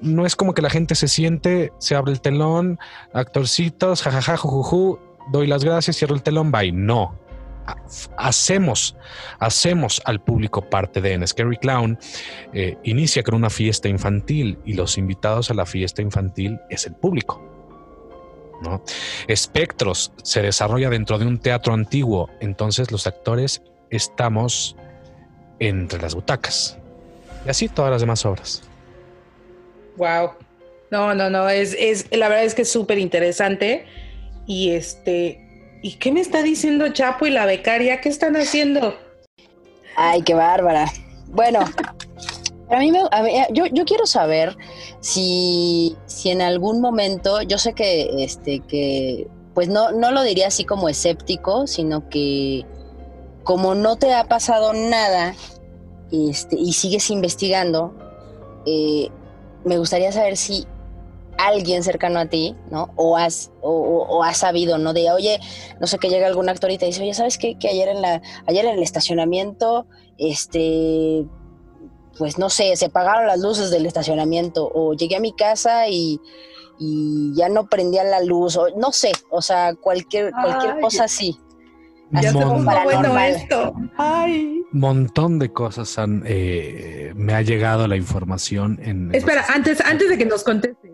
No, 0.00 0.26
es 0.26 0.36
como 0.36 0.54
que 0.54 0.62
la 0.62 0.70
gente 0.70 0.94
se 0.94 1.08
siente, 1.08 1.72
se 1.78 1.94
abre 1.96 2.12
el 2.12 2.20
telón, 2.20 2.78
actorcitos, 3.12 4.02
jajaja, 4.02 4.36
jujuju, 4.36 4.98
doy 5.32 5.46
las 5.46 5.64
gracias, 5.64 5.96
cierro 5.96 6.14
el 6.14 6.22
telón, 6.22 6.50
bye. 6.52 6.72
No. 6.72 7.18
Ha- 7.66 7.76
Hacemos, 8.18 8.94
hacemos 9.38 10.02
al 10.04 10.22
público 10.22 10.68
parte 10.68 11.00
de 11.00 11.14
en 11.14 11.26
Scary 11.26 11.56
Clown. 11.56 11.98
eh, 12.52 12.76
inicia 12.84 13.22
con 13.22 13.34
una 13.34 13.48
fiesta 13.50 13.88
infantil 13.88 14.58
y 14.66 14.74
los 14.74 14.98
invitados 14.98 15.50
a 15.50 15.54
la 15.54 15.64
fiesta 15.64 16.02
infantil 16.02 16.60
es 16.68 16.86
el 16.86 16.94
público. 16.94 17.42
¿no? 18.62 18.82
Espectros 19.28 20.12
se 20.22 20.40
desarrolla 20.42 20.88
dentro 20.90 21.18
de 21.18 21.26
un 21.26 21.38
teatro 21.38 21.74
antiguo, 21.74 22.30
entonces 22.40 22.90
los 22.92 23.06
actores 23.06 23.62
estamos 23.90 24.76
entre 25.66 26.00
las 26.00 26.14
butacas. 26.14 26.76
Y 27.46 27.50
así 27.50 27.68
todas 27.68 27.90
las 27.90 28.00
demás 28.00 28.24
obras. 28.24 28.62
Wow. 29.96 30.30
No, 30.90 31.14
no, 31.14 31.30
no, 31.30 31.48
es, 31.48 31.74
es, 31.78 32.06
la 32.10 32.28
verdad 32.28 32.44
es 32.44 32.54
que 32.54 32.62
es 32.62 32.70
súper 32.70 32.98
interesante. 32.98 33.86
Y 34.46 34.70
este, 34.70 35.40
¿y 35.82 35.94
qué 35.96 36.12
me 36.12 36.20
está 36.20 36.42
diciendo 36.42 36.88
Chapo 36.88 37.26
y 37.26 37.30
la 37.30 37.46
becaria? 37.46 38.00
¿Qué 38.00 38.08
están 38.08 38.36
haciendo? 38.36 38.96
Ay, 39.96 40.22
qué 40.22 40.34
bárbara. 40.34 40.86
Bueno, 41.28 41.60
a 42.70 42.78
mí, 42.78 42.92
me, 42.92 43.00
a 43.10 43.22
mí- 43.22 43.32
yo, 43.52 43.66
yo 43.66 43.84
quiero 43.84 44.06
saber 44.06 44.56
si, 45.00 45.96
si 46.06 46.30
en 46.30 46.42
algún 46.42 46.80
momento, 46.80 47.42
yo 47.42 47.58
sé 47.58 47.72
que, 47.72 48.24
este, 48.24 48.60
que, 48.60 49.26
pues 49.54 49.68
no, 49.68 49.92
no 49.92 50.10
lo 50.10 50.22
diría 50.22 50.48
así 50.48 50.64
como 50.64 50.88
escéptico, 50.88 51.66
sino 51.66 52.08
que 52.08 52.66
como 53.42 53.74
no 53.74 53.96
te 53.96 54.12
ha 54.14 54.24
pasado 54.24 54.72
nada 54.72 55.34
este, 56.12 56.56
y 56.56 56.72
sigues 56.72 57.10
investigando, 57.10 57.94
eh, 58.66 59.08
me 59.64 59.78
gustaría 59.78 60.12
saber 60.12 60.36
si 60.36 60.66
alguien 61.36 61.82
cercano 61.82 62.20
a 62.20 62.26
ti, 62.26 62.54
¿no? 62.70 62.90
O 62.96 63.16
has, 63.16 63.50
o, 63.60 63.70
o- 63.70 64.06
o 64.18 64.22
has 64.22 64.38
sabido, 64.38 64.78
¿no? 64.78 64.92
De, 64.92 65.10
oye, 65.10 65.40
no 65.80 65.86
sé, 65.86 65.98
que 65.98 66.08
llega 66.08 66.26
algún 66.28 66.48
actor 66.48 66.70
y 66.70 66.78
te 66.78 66.86
dice, 66.86 67.02
oye, 67.02 67.12
¿sabes 67.14 67.38
qué? 67.38 67.58
Que 67.58 67.68
ayer 67.68 67.88
en 67.88 68.00
la, 68.02 68.22
ayer 68.46 68.64
en 68.66 68.74
el 68.76 68.82
estacionamiento, 68.82 69.86
este, 70.18 71.26
pues 72.18 72.38
no 72.38 72.50
sé, 72.50 72.76
se 72.76 72.86
apagaron 72.86 73.26
las 73.26 73.40
luces 73.40 73.70
del 73.70 73.86
estacionamiento, 73.86 74.70
o 74.72 74.94
llegué 74.94 75.16
a 75.16 75.20
mi 75.20 75.32
casa 75.32 75.88
y, 75.88 76.20
y 76.78 77.32
ya 77.34 77.48
no 77.48 77.66
prendía 77.66 78.04
la 78.04 78.20
luz, 78.22 78.56
o 78.56 78.68
no 78.76 78.92
sé, 78.92 79.10
o 79.30 79.42
sea, 79.42 79.74
cualquier, 79.74 80.30
cualquier 80.32 80.74
Ay. 80.74 80.80
cosa 80.82 81.04
así. 81.04 81.36
Ya 82.22 82.32
bueno 82.32 83.18
esto. 83.18 83.74
Ay. 83.96 84.62
Montón 84.72 85.38
de 85.38 85.52
cosas 85.52 85.98
han, 85.98 86.22
eh, 86.26 87.12
me 87.16 87.34
ha 87.34 87.42
llegado 87.42 87.86
la 87.88 87.96
información 87.96 88.78
en. 88.82 89.14
Espera, 89.14 89.42
los- 89.42 89.50
antes, 89.50 89.80
antes 89.80 90.08
de 90.08 90.18
que 90.18 90.26
nos 90.26 90.42
contestes. 90.44 90.92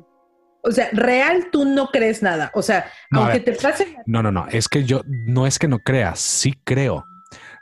O 0.63 0.71
sea, 0.73 0.89
real 0.93 1.47
tú 1.51 1.65
no 1.65 1.89
crees 1.89 2.23
nada. 2.23 2.51
O 2.55 2.61
sea, 2.63 2.85
No, 3.11 3.21
aunque 3.23 3.39
ver. 3.41 3.57
te 3.57 3.63
pase. 3.63 3.97
No, 4.07 4.23
no, 4.23 4.31
no. 4.31 4.47
Es 4.51 4.69
que 4.69 4.85
yo 4.85 5.01
no 5.27 5.47
es 5.47 5.59
que 5.59 5.69
no 5.69 5.79
crea, 5.79 6.15
sí 6.17 6.53
creo. 6.65 7.05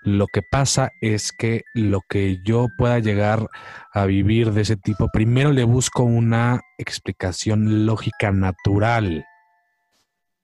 Lo 0.02 0.26
que 0.26 0.42
pasa 0.42 0.90
es 1.00 1.30
que 1.32 1.62
lo 1.74 2.00
que 2.08 2.38
yo 2.44 2.68
pueda 2.76 2.98
llegar 2.98 3.46
a 3.92 4.04
vivir 4.06 4.52
de 4.52 4.62
ese 4.62 4.76
tipo, 4.76 5.08
primero 5.12 5.52
le 5.52 5.64
busco 5.64 6.02
una 6.02 6.60
explicación 6.78 7.86
lógica 7.86 8.32
natural, 8.32 9.24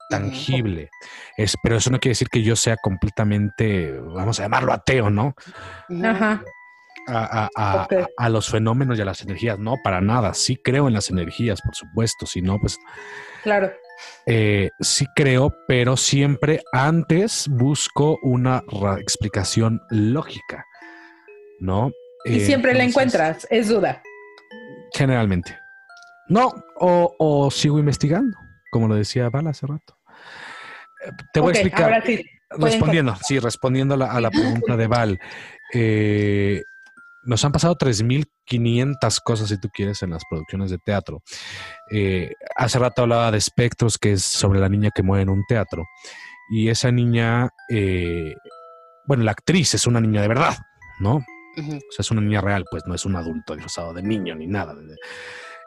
tangible. 0.09 0.89
Es, 1.37 1.55
pero 1.63 1.77
eso 1.77 1.89
no 1.89 1.99
quiere 1.99 2.11
decir 2.11 2.29
que 2.29 2.41
yo 2.43 2.55
sea 2.55 2.77
completamente, 2.77 3.91
vamos 3.99 4.39
a 4.39 4.43
llamarlo 4.43 4.73
ateo, 4.73 5.09
¿no? 5.09 5.33
Ajá. 6.03 6.43
A, 7.07 7.49
a- 7.55 7.87
a- 8.17 8.29
los 8.29 8.49
fenómenos 8.49 8.97
y 8.97 9.01
a 9.01 9.05
las 9.05 9.21
energías. 9.21 9.59
No, 9.59 9.75
para 9.83 10.01
nada. 10.01 10.33
Sí 10.33 10.55
creo 10.55 10.87
en 10.87 10.93
las 10.93 11.09
energías, 11.11 11.61
por 11.61 11.75
supuesto. 11.75 12.25
Si 12.25 12.41
no, 12.41 12.57
pues 12.59 12.77
Claro. 13.43 13.71
eh, 14.25 14.71
sí 14.79 15.05
creo, 15.15 15.53
pero 15.67 15.97
siempre 15.97 16.61
antes 16.73 17.47
busco 17.47 18.17
una 18.23 18.63
explicación 18.99 19.81
lógica, 19.91 20.65
¿no? 21.59 21.91
Y 22.23 22.37
Eh, 22.37 22.39
siempre 22.45 22.73
la 22.73 22.85
encuentras, 22.85 23.45
es 23.51 23.67
duda. 23.69 24.01
Generalmente. 24.93 25.55
No, 26.27 26.51
o, 26.79 27.13
o 27.19 27.51
sigo 27.51 27.77
investigando, 27.77 28.35
como 28.71 28.87
lo 28.87 28.95
decía 28.95 29.29
Val 29.29 29.47
hace 29.47 29.67
rato. 29.67 29.97
Eh, 31.05 31.11
Te 31.33 31.39
voy 31.39 31.49
a 31.49 31.53
explicar. 31.53 31.83
Ahora 31.85 32.01
sí. 32.05 32.23
pueden 32.49 32.71
Respondiendo, 32.71 33.15
sí, 33.21 33.39
respondiendo 33.39 33.93
a 33.95 33.97
la, 33.97 34.11
a 34.11 34.21
la 34.21 34.31
pregunta 34.31 34.77
de 34.77 34.87
Val. 34.87 35.19
eh, 35.73 36.61
nos 37.25 37.43
han 37.43 37.51
pasado 37.51 37.75
3.500 37.75 39.19
cosas, 39.23 39.49
si 39.49 39.59
tú 39.59 39.69
quieres, 39.73 40.03
en 40.03 40.11
las 40.11 40.23
producciones 40.29 40.69
de 40.69 40.77
teatro. 40.77 41.23
Eh, 41.91 42.31
hace 42.55 42.77
rato 42.77 43.01
hablaba 43.01 43.31
de 43.31 43.39
Espectros, 43.39 43.97
que 43.97 44.13
es 44.13 44.23
sobre 44.23 44.59
la 44.59 44.69
niña 44.69 44.91
que 44.93 45.01
muere 45.03 45.23
en 45.23 45.29
un 45.29 45.43
teatro. 45.47 45.83
Y 46.51 46.69
esa 46.69 46.91
niña, 46.91 47.49
eh, 47.69 48.35
bueno, 49.07 49.23
la 49.23 49.31
actriz 49.31 49.73
es 49.73 49.87
una 49.87 49.99
niña 49.99 50.21
de 50.21 50.27
verdad, 50.27 50.55
¿no? 50.99 51.15
O 51.57 51.91
sea, 51.91 52.01
es 52.01 52.11
una 52.11 52.21
niña 52.21 52.41
real, 52.41 52.65
pues 52.69 52.83
no 52.85 52.93
es 52.93 53.05
un 53.05 53.15
adulto 53.15 53.55
disfrazado 53.55 53.93
de 53.93 54.03
niño 54.03 54.35
ni 54.35 54.45
nada. 54.45 54.75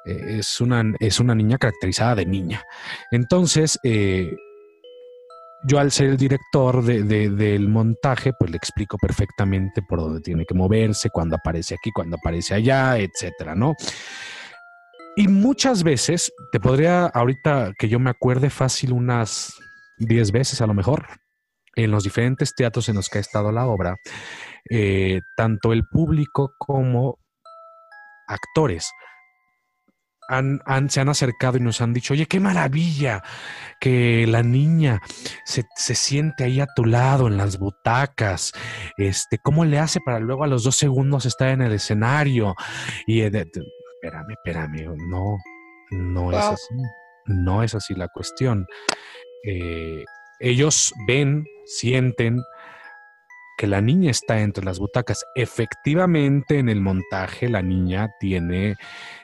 Eh, 0.09 0.39
es, 0.39 0.61
una, 0.61 0.83
es 0.99 1.21
una 1.21 1.35
niña 1.35 1.59
caracterizada 1.59 2.15
de 2.17 2.27
niña. 2.27 2.63
Entonces, 3.11 3.79
eh, 3.85 4.31
yo 5.65 5.79
al 5.79 5.91
ser 5.91 6.07
el 6.11 6.17
director 6.17 6.83
de- 6.85 7.03
de- 7.03 7.31
del 7.31 7.69
montaje, 7.69 8.33
pues 8.39 8.51
le 8.51 8.57
explico 8.57 8.97
perfectamente 8.97 9.83
por 9.83 10.01
dónde 10.01 10.21
tiene 10.21 10.45
que 10.47 10.55
moverse, 10.55 11.11
cuando 11.11 11.37
aparece 11.37 11.75
aquí, 11.75 11.91
cuando 11.93 12.17
aparece 12.17 12.55
allá, 12.55 12.97
etcétera, 12.99 13.55
¿no? 13.55 13.75
Y 15.17 15.27
muchas 15.27 15.83
veces, 15.83 16.33
te 16.53 16.61
podría, 16.61 17.07
ahorita 17.07 17.73
que 17.77 17.89
yo 17.89 17.99
me 17.99 18.11
acuerde 18.11 18.51
fácil 18.51 18.93
unas 18.93 19.53
10 19.99 20.31
veces 20.31 20.61
a 20.61 20.67
lo 20.69 20.75
mejor, 20.75 21.07
en 21.75 21.91
los 21.91 22.05
diferentes 22.05 22.55
teatros 22.55 22.89
en 22.89 22.95
los 22.95 23.09
que 23.09 23.19
ha 23.19 23.21
estado 23.21 23.51
la 23.51 23.67
obra, 23.67 23.97
eh, 24.71 25.21
tanto 25.37 25.73
el 25.73 25.83
público 25.89 26.53
como 26.59 27.19
actores 28.29 28.91
han, 30.29 30.61
han- 30.67 30.91
se 30.91 31.01
han 31.01 31.09
acercado 31.09 31.57
y 31.57 31.61
nos 31.61 31.81
han 31.81 31.93
dicho, 31.93 32.13
oye, 32.15 32.27
qué 32.27 32.39
maravilla 32.41 33.23
que 33.81 34.27
la 34.29 34.43
niña 34.43 35.01
se, 35.45 35.65
se 35.77 35.95
siente 35.95 36.45
ahí 36.45 36.61
a 36.61 36.67
tu 36.77 36.85
lado 36.85 37.27
en 37.29 37.37
las 37.37 37.59
butacas, 37.59 38.53
este, 38.97 39.39
¿cómo 39.39 39.65
le 39.65 39.79
hace 39.79 40.01
para 40.05 40.21
luego 40.21 40.45
a 40.45 40.49
los 40.49 40.63
dos 40.65 40.77
segundos 40.77 41.27
estar 41.27 41.49
en 41.49 41.63
el 41.63 41.73
escenario? 41.73 42.55
Y 43.07 43.21
eh, 43.23 43.31
de- 43.31 43.45
de- 43.45 43.63
espérame, 43.95 44.31
espérame, 44.33 44.97
no, 45.09 45.37
no 45.91 46.31
es 46.31 46.39
así, 46.53 46.75
no 47.27 47.63
es 47.63 47.75
así 47.75 47.95
la 47.95 48.09
cuestión. 48.09 48.67
Eh, 49.45 50.05
ellos 50.41 50.93
ven, 51.07 51.45
sienten 51.67 52.41
que 53.59 53.67
la 53.67 53.81
niña 53.81 54.13
está 54.13 54.41
entre 54.41 54.65
las 54.65 54.79
butacas. 54.79 55.25
Efectivamente, 55.35 56.61
en 56.61 56.69
el 56.69 56.81
montaje 56.81 57.49
la 57.49 57.61
niña 57.61 58.09
tiene 58.21 58.77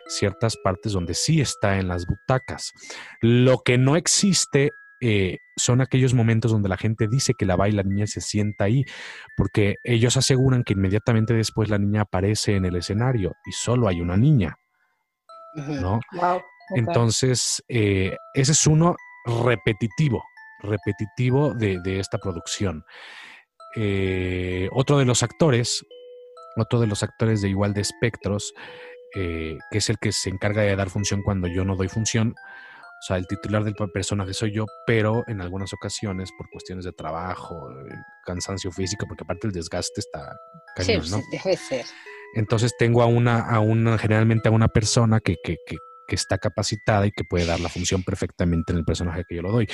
ciertas 0.08 0.56
partes 0.56 0.92
donde 0.92 1.14
sí 1.14 1.40
está 1.40 1.78
en 1.78 1.86
las 1.88 2.04
butacas. 2.04 2.72
Lo 3.22 3.60
que 3.60 3.78
no 3.78 3.96
existe 3.96 4.70
eh, 5.00 5.38
son 5.56 5.80
aquellos 5.80 6.14
momentos 6.14 6.50
donde 6.50 6.68
la 6.68 6.76
gente 6.76 7.06
dice 7.08 7.34
que 7.38 7.46
la 7.46 7.54
va 7.54 7.68
y 7.68 7.72
la 7.72 7.84
niña 7.84 8.08
se 8.08 8.20
sienta 8.20 8.64
ahí, 8.64 8.84
porque 9.36 9.76
ellos 9.84 10.16
aseguran 10.16 10.64
que 10.64 10.72
inmediatamente 10.72 11.32
después 11.32 11.70
la 11.70 11.78
niña 11.78 12.02
aparece 12.02 12.56
en 12.56 12.64
el 12.64 12.74
escenario 12.74 13.34
y 13.46 13.52
solo 13.52 13.86
hay 13.86 14.00
una 14.00 14.16
niña. 14.16 14.56
¿no? 15.54 16.00
Wow. 16.12 16.42
Entonces, 16.70 17.62
eh, 17.68 18.16
ese 18.34 18.52
es 18.52 18.66
uno 18.66 18.96
repetitivo, 19.44 20.24
repetitivo 20.60 21.54
de, 21.54 21.78
de 21.80 22.00
esta 22.00 22.18
producción. 22.18 22.84
Eh, 23.76 24.68
otro 24.72 24.98
de 24.98 25.04
los 25.04 25.22
actores, 25.22 25.84
otro 26.56 26.80
de 26.80 26.86
los 26.86 27.02
actores 27.02 27.42
de 27.42 27.48
igual 27.48 27.74
de 27.74 27.80
espectros, 27.80 28.52
eh, 29.16 29.58
que 29.70 29.78
es 29.78 29.90
el 29.90 29.98
que 29.98 30.12
se 30.12 30.30
encarga 30.30 30.62
de 30.62 30.76
dar 30.76 30.90
función 30.90 31.22
cuando 31.22 31.48
yo 31.48 31.64
no 31.64 31.76
doy 31.76 31.88
función. 31.88 32.34
O 32.36 33.06
sea, 33.06 33.16
el 33.16 33.26
titular 33.26 33.64
del 33.64 33.74
personaje 33.92 34.32
soy 34.32 34.52
yo, 34.52 34.64
pero 34.86 35.24
en 35.26 35.40
algunas 35.40 35.72
ocasiones, 35.74 36.30
por 36.38 36.48
cuestiones 36.50 36.84
de 36.86 36.92
trabajo, 36.92 37.70
eh, 37.70 37.94
cansancio 38.24 38.72
físico, 38.72 39.06
porque 39.06 39.24
aparte 39.24 39.46
el 39.46 39.52
desgaste 39.52 40.00
está 40.00 40.34
Sí, 40.78 40.86
cañón, 40.86 41.10
¿no? 41.10 41.18
sí, 41.18 41.22
debe 41.30 41.56
ser. 41.56 41.84
Entonces 42.34 42.74
tengo 42.78 43.02
a 43.02 43.06
una, 43.06 43.40
a 43.40 43.60
una, 43.60 43.98
generalmente 43.98 44.48
a 44.48 44.52
una 44.52 44.68
persona 44.68 45.20
que, 45.20 45.36
que, 45.44 45.58
que, 45.66 45.76
que 46.06 46.14
está 46.14 46.38
capacitada 46.38 47.06
y 47.06 47.12
que 47.12 47.24
puede 47.24 47.46
dar 47.46 47.60
la 47.60 47.68
función 47.68 48.02
perfectamente 48.02 48.72
en 48.72 48.78
el 48.78 48.84
personaje 48.84 49.24
que 49.28 49.36
yo 49.36 49.42
lo 49.42 49.52
doy. 49.52 49.68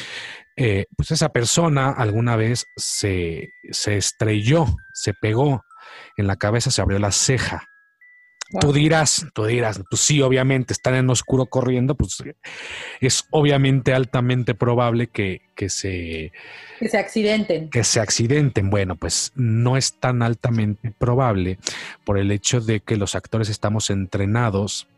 Eh, 0.57 0.87
pues 0.97 1.11
esa 1.11 1.31
persona 1.31 1.91
alguna 1.91 2.37
vez 2.37 2.67
se, 2.77 3.51
se 3.71 3.97
estrelló, 3.97 4.67
se 4.95 5.15
pegó 5.15 5.65
en 6.17 6.27
la 6.27 6.37
cabeza, 6.37 6.71
se 6.71 6.83
abrió 6.83 6.99
la 6.99 7.13
ceja. 7.13 7.65
Tú 8.61 8.73
dirás, 8.73 9.27
tú 9.33 9.45
dirás, 9.45 9.81
pues 9.89 10.03
sí, 10.03 10.21
obviamente 10.23 10.73
están 10.73 10.97
en 10.97 11.09
oscuro 11.09 11.47
corriendo, 11.47 11.95
pues 11.95 12.17
es 13.01 13.25
obviamente 13.31 13.95
altamente 13.95 14.57
probable 14.57 15.07
que, 15.07 15.43
que 15.55 15.69
se 15.69 16.33
Que 16.81 16.89
se 16.89 16.99
accidenten. 16.99 17.71
que 17.71 17.85
se 17.85 18.01
accidenten. 18.01 18.69
Bueno, 18.69 18.97
pues 18.97 19.31
no 19.37 19.77
es 19.77 20.01
tan 20.01 20.23
altamente 20.23 20.93
probable 20.99 21.59
por 22.05 22.19
el 22.19 22.33
hecho 22.33 22.61
de 22.61 22.81
que 22.81 22.97
los 22.97 23.15
actores 23.15 23.51
estamos 23.51 23.89
entrenados, 23.89 24.89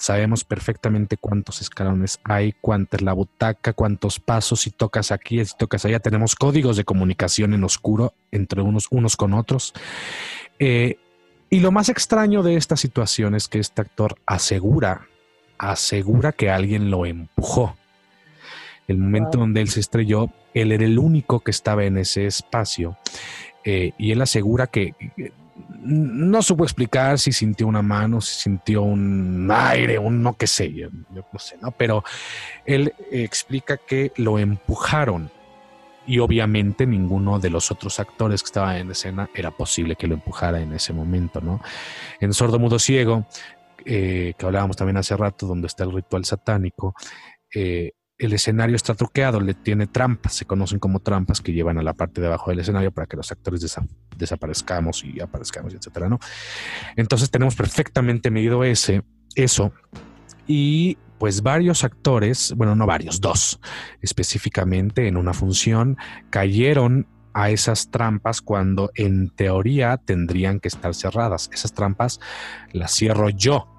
sabemos 0.00 0.44
perfectamente 0.44 1.18
cuántos 1.18 1.60
escalones 1.60 2.20
hay, 2.24 2.54
cuánta 2.62 2.96
es 2.96 3.02
la 3.02 3.12
butaca, 3.12 3.74
cuántos 3.74 4.18
pasos, 4.18 4.62
si 4.62 4.70
tocas 4.70 5.12
aquí, 5.12 5.44
si 5.44 5.54
tocas 5.58 5.84
allá, 5.84 6.00
tenemos 6.00 6.34
códigos 6.34 6.78
de 6.78 6.84
comunicación 6.84 7.52
en 7.52 7.64
oscuro 7.64 8.14
entre 8.30 8.62
unos, 8.62 8.86
unos 8.90 9.16
con 9.16 9.34
otros. 9.34 9.74
Eh, 10.58 10.96
y 11.50 11.60
lo 11.60 11.70
más 11.70 11.90
extraño 11.90 12.42
de 12.42 12.56
esta 12.56 12.76
situación 12.78 13.34
es 13.34 13.46
que 13.46 13.58
este 13.58 13.82
actor 13.82 14.16
asegura, 14.24 15.06
asegura 15.58 16.32
que 16.32 16.48
alguien 16.48 16.90
lo 16.90 17.04
empujó. 17.04 17.76
El 18.88 18.96
momento 18.96 19.32
Wow. 19.36 19.40
donde 19.40 19.60
él 19.60 19.68
se 19.68 19.80
estrelló, 19.80 20.30
él 20.54 20.72
era 20.72 20.84
el 20.86 20.98
único 20.98 21.40
que 21.40 21.50
estaba 21.50 21.84
en 21.84 21.98
ese 21.98 22.26
espacio. 22.26 22.96
eh, 23.62 23.92
y 23.98 24.12
él 24.12 24.22
asegura 24.22 24.68
que 24.68 24.94
que 25.14 25.32
no 25.68 26.42
supo 26.42 26.64
explicar 26.64 27.18
si 27.18 27.32
sintió 27.32 27.66
una 27.66 27.82
mano, 27.82 28.20
si 28.20 28.42
sintió 28.42 28.82
un 28.82 29.48
aire, 29.50 29.98
un 29.98 30.22
no 30.22 30.34
que 30.34 30.46
sé, 30.46 30.72
yo, 30.72 30.88
no 31.10 31.38
sé, 31.38 31.56
¿no? 31.60 31.70
Pero 31.72 32.04
él 32.64 32.94
explica 33.10 33.76
que 33.76 34.12
lo 34.16 34.38
empujaron 34.38 35.30
y 36.06 36.18
obviamente 36.18 36.86
ninguno 36.86 37.38
de 37.38 37.50
los 37.50 37.70
otros 37.70 38.00
actores 38.00 38.42
que 38.42 38.46
estaban 38.46 38.76
en 38.76 38.90
escena 38.90 39.30
era 39.34 39.50
posible 39.50 39.96
que 39.96 40.06
lo 40.06 40.14
empujara 40.14 40.60
en 40.60 40.72
ese 40.72 40.92
momento, 40.92 41.40
¿no? 41.40 41.60
En 42.20 42.32
Sordo 42.32 42.58
Mudo 42.58 42.78
Ciego, 42.78 43.26
eh, 43.84 44.34
que 44.36 44.46
hablábamos 44.46 44.76
también 44.76 44.96
hace 44.96 45.16
rato, 45.16 45.46
donde 45.46 45.66
está 45.66 45.84
el 45.84 45.92
ritual 45.92 46.24
satánico, 46.24 46.94
eh, 47.54 47.92
el 48.20 48.32
escenario 48.34 48.76
está 48.76 48.94
truqueado, 48.94 49.40
le 49.40 49.54
tiene 49.54 49.86
trampas, 49.86 50.34
se 50.34 50.44
conocen 50.44 50.78
como 50.78 51.00
trampas 51.00 51.40
que 51.40 51.52
llevan 51.52 51.78
a 51.78 51.82
la 51.82 51.94
parte 51.94 52.20
de 52.20 52.26
abajo 52.26 52.50
del 52.50 52.60
escenario 52.60 52.92
para 52.92 53.06
que 53.06 53.16
los 53.16 53.32
actores 53.32 53.62
desa- 53.62 53.88
desaparezcamos 54.16 55.02
y 55.04 55.20
aparezcamos, 55.20 55.74
etcétera, 55.74 56.08
¿no? 56.08 56.18
Entonces 56.96 57.30
tenemos 57.30 57.56
perfectamente 57.56 58.30
medido 58.30 58.62
ese, 58.62 59.02
eso, 59.34 59.72
y 60.46 60.98
pues 61.18 61.42
varios 61.42 61.82
actores, 61.84 62.52
bueno, 62.56 62.74
no 62.74 62.86
varios, 62.86 63.20
dos 63.20 63.60
específicamente 64.02 65.06
en 65.06 65.16
una 65.16 65.32
función, 65.32 65.96
cayeron 66.30 67.06
a 67.32 67.50
esas 67.50 67.90
trampas 67.90 68.40
cuando 68.40 68.90
en 68.94 69.30
teoría 69.30 69.96
tendrían 69.98 70.60
que 70.60 70.68
estar 70.68 70.94
cerradas. 70.94 71.48
Esas 71.52 71.72
trampas 71.72 72.18
las 72.72 72.92
cierro 72.92 73.28
yo, 73.28 73.69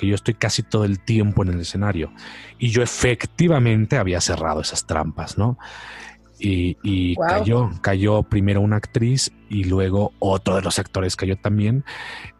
porque 0.00 0.08
yo 0.08 0.14
estoy 0.14 0.32
casi 0.32 0.62
todo 0.62 0.86
el 0.86 0.98
tiempo 0.98 1.42
en 1.42 1.50
el 1.50 1.60
escenario. 1.60 2.10
Y 2.58 2.70
yo 2.70 2.82
efectivamente 2.82 3.98
había 3.98 4.18
cerrado 4.22 4.62
esas 4.62 4.86
trampas, 4.86 5.36
¿no? 5.36 5.58
Y, 6.38 6.78
y 6.82 7.16
Wow. 7.16 7.26
cayó, 7.28 7.70
cayó 7.82 8.22
primero 8.22 8.62
una 8.62 8.76
actriz 8.76 9.30
y 9.50 9.64
luego 9.64 10.14
otro 10.18 10.56
de 10.56 10.62
los 10.62 10.78
actores 10.78 11.16
cayó 11.16 11.36
también 11.36 11.84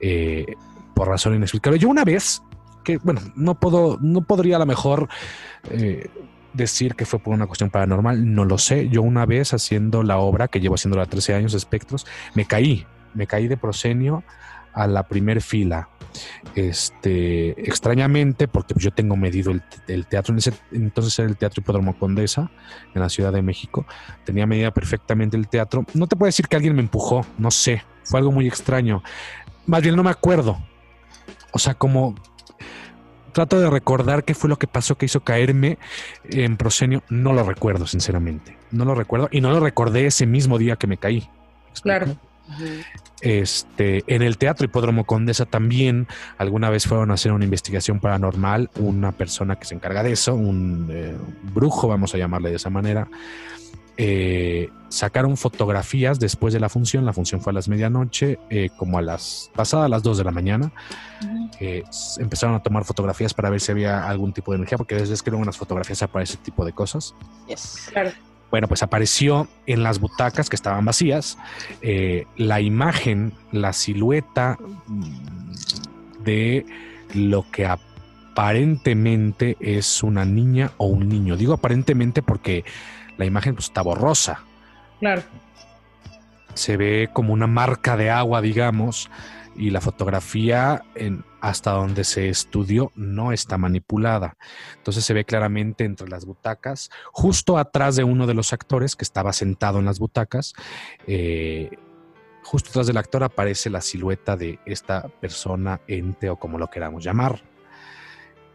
eh, 0.00 0.46
por 0.94 1.08
razón 1.08 1.34
inexplicable. 1.34 1.78
Yo 1.78 1.90
una 1.90 2.02
vez, 2.02 2.40
que 2.82 2.96
bueno, 2.96 3.20
no 3.36 3.61
puedo, 3.61 3.98
no 4.00 4.22
podría 4.22 4.56
a 4.56 4.61
lo 4.61 4.64
mejor 4.64 5.11
eh, 5.70 6.08
decir 6.54 6.94
que 6.94 7.04
fue 7.04 7.18
por 7.18 7.34
una 7.34 7.46
cuestión 7.46 7.68
paranormal, 7.68 8.34
no 8.34 8.46
lo 8.46 8.56
sé. 8.56 8.88
Yo 8.88 9.02
una 9.02 9.26
vez 9.26 9.52
haciendo 9.52 10.02
la 10.02 10.16
obra, 10.16 10.48
que 10.48 10.61
llevo 10.61 10.76
haciéndola 10.76 11.04
13 11.04 11.34
años, 11.34 11.52
Espectros, 11.52 12.06
me 12.34 12.46
caí, 12.46 12.86
me 13.12 13.26
caí 13.26 13.48
de 13.48 13.58
proscenio 13.58 14.24
a 14.72 14.86
la 14.86 15.06
primer 15.08 15.40
fila. 15.42 15.88
Este, 16.54 17.50
extrañamente, 17.68 18.48
porque 18.48 18.74
yo 18.76 18.90
tengo 18.90 19.16
medido 19.16 19.52
el, 19.52 19.62
el 19.86 20.06
teatro, 20.06 20.32
en 20.32 20.38
ese 20.38 20.52
entonces 20.72 21.16
era 21.18 21.28
el 21.28 21.36
Teatro 21.36 21.60
Hipódromo 21.60 21.96
Condesa, 21.98 22.50
en 22.94 23.00
la 23.00 23.08
Ciudad 23.08 23.32
de 23.32 23.42
México, 23.42 23.86
tenía 24.24 24.46
medida 24.46 24.72
perfectamente 24.72 25.36
el 25.36 25.48
teatro. 25.48 25.84
No 25.94 26.06
te 26.08 26.16
puedo 26.16 26.28
decir 26.28 26.48
que 26.48 26.56
alguien 26.56 26.74
me 26.74 26.82
empujó, 26.82 27.24
no 27.38 27.50
sé, 27.50 27.84
fue 28.04 28.18
algo 28.18 28.32
muy 28.32 28.48
extraño. 28.48 29.02
Más 29.66 29.82
bien 29.82 29.94
no 29.94 30.02
me 30.02 30.10
acuerdo. 30.10 30.58
O 31.52 31.58
sea, 31.58 31.74
como 31.74 32.16
trato 33.32 33.60
de 33.60 33.70
recordar 33.70 34.24
qué 34.24 34.34
fue 34.34 34.50
lo 34.50 34.58
que 34.58 34.66
pasó 34.66 34.96
que 34.96 35.06
hizo 35.06 35.20
caerme 35.20 35.78
en 36.24 36.56
proscenio, 36.56 37.02
no 37.08 37.32
lo 37.32 37.44
recuerdo, 37.44 37.86
sinceramente. 37.86 38.56
No 38.70 38.84
lo 38.84 38.94
recuerdo 38.94 39.28
y 39.30 39.40
no 39.40 39.50
lo 39.50 39.60
recordé 39.60 40.06
ese 40.06 40.26
mismo 40.26 40.58
día 40.58 40.76
que 40.76 40.86
me 40.86 40.96
caí. 40.96 41.28
Claro. 41.82 42.16
Este, 43.22 44.02
en 44.06 44.22
el 44.22 44.38
Teatro 44.38 44.64
Hipódromo 44.64 45.04
Condesa 45.04 45.44
también 45.44 46.06
alguna 46.38 46.70
vez 46.70 46.86
fueron 46.86 47.10
a 47.10 47.14
hacer 47.14 47.32
una 47.32 47.44
investigación 47.44 48.00
paranormal, 48.00 48.70
una 48.76 49.12
persona 49.12 49.56
que 49.56 49.66
se 49.66 49.74
encarga 49.74 50.02
de 50.02 50.12
eso, 50.12 50.34
un 50.34 50.88
eh, 50.90 51.14
brujo, 51.54 51.88
vamos 51.88 52.14
a 52.14 52.18
llamarle 52.18 52.50
de 52.50 52.56
esa 52.56 52.70
manera. 52.70 53.08
eh, 54.02 54.70
sacaron 54.88 55.36
fotografías 55.36 56.18
después 56.18 56.54
de 56.54 56.60
la 56.60 56.70
función, 56.70 57.04
la 57.04 57.12
función 57.12 57.42
fue 57.42 57.50
a 57.50 57.54
las 57.54 57.68
medianoche, 57.68 58.38
eh, 58.48 58.70
como 58.78 58.96
a 58.96 59.02
las 59.02 59.50
pasadas 59.54 59.90
las 59.90 60.02
2 60.02 60.18
de 60.18 60.24
la 60.24 60.30
mañana, 60.30 60.72
eh, 61.60 61.82
empezaron 62.18 62.56
a 62.56 62.62
tomar 62.62 62.84
fotografías 62.84 63.34
para 63.34 63.50
ver 63.50 63.60
si 63.60 63.72
había 63.72 64.08
algún 64.08 64.32
tipo 64.32 64.52
de 64.52 64.56
energía, 64.56 64.78
porque 64.78 64.94
desde 64.94 65.14
que 65.22 65.28
eran 65.28 65.42
unas 65.42 65.58
fotografías 65.58 66.02
para 66.08 66.22
ese 66.22 66.38
tipo 66.38 66.64
de 66.64 66.72
cosas. 66.72 67.14
Yes. 67.46 67.90
Claro. 67.92 68.10
Bueno, 68.51 68.66
pues 68.68 68.82
apareció 68.82 69.48
en 69.66 69.82
las 69.82 70.01
butacas 70.01 70.48
que 70.51 70.57
estaban 70.57 70.84
vacías 70.84 71.38
eh, 71.82 72.26
la 72.36 72.61
imagen, 72.61 73.32
la 73.53 73.72
silueta 73.72 74.59
mm, 74.86 75.53
de 76.24 76.66
lo 77.14 77.48
que 77.51 77.66
aparentemente 77.66 79.57
es 79.61 80.03
una 80.03 80.24
niña 80.24 80.72
o 80.78 80.86
un 80.86 81.09
niño. 81.09 81.36
Digo 81.36 81.55
aparentemente 81.55 82.22
porque 82.22 82.64
la 83.18 83.24
imagen 83.24 83.55
pues, 83.55 83.66
está 83.66 83.82
borrosa. 83.82 84.40
Claro. 84.98 85.22
Se 86.55 86.76
ve 86.76 87.09
como 87.12 87.32
una 87.32 87.46
marca 87.46 87.96
de 87.96 88.11
agua, 88.11 88.40
digamos, 88.40 89.11
y 89.57 89.70
la 89.70 89.80
fotografía, 89.80 90.82
hasta 91.40 91.72
donde 91.72 92.05
se 92.05 92.28
estudió, 92.28 92.92
no 92.94 93.32
está 93.32 93.59
manipulada. 93.59 94.36
Entonces 94.76 95.05
se 95.05 95.14
ve 95.14 95.24
claramente 95.24 95.84
entre 95.84 96.09
las 96.09 96.24
butacas, 96.24 96.90
justo 97.12 97.59
atrás 97.59 97.96
de 97.96 98.05
uno 98.05 98.26
de 98.26 98.34
los 98.34 98.53
actores 98.53 98.96
que 98.96 99.05
estaba 99.05 99.32
sentado 99.32 99.78
en 99.78 99.84
las 99.86 99.98
butacas. 99.98 100.55
eh, 101.07 101.70
justo 102.42 102.70
atrás 102.70 102.86
del 102.86 102.96
actor 102.96 103.22
aparece 103.22 103.70
la 103.70 103.80
silueta 103.80 104.36
de 104.36 104.59
esta 104.64 105.09
persona, 105.09 105.80
ente 105.86 106.30
o 106.30 106.36
como 106.36 106.59
lo 106.59 106.68
queramos 106.68 107.05
llamar. 107.05 107.42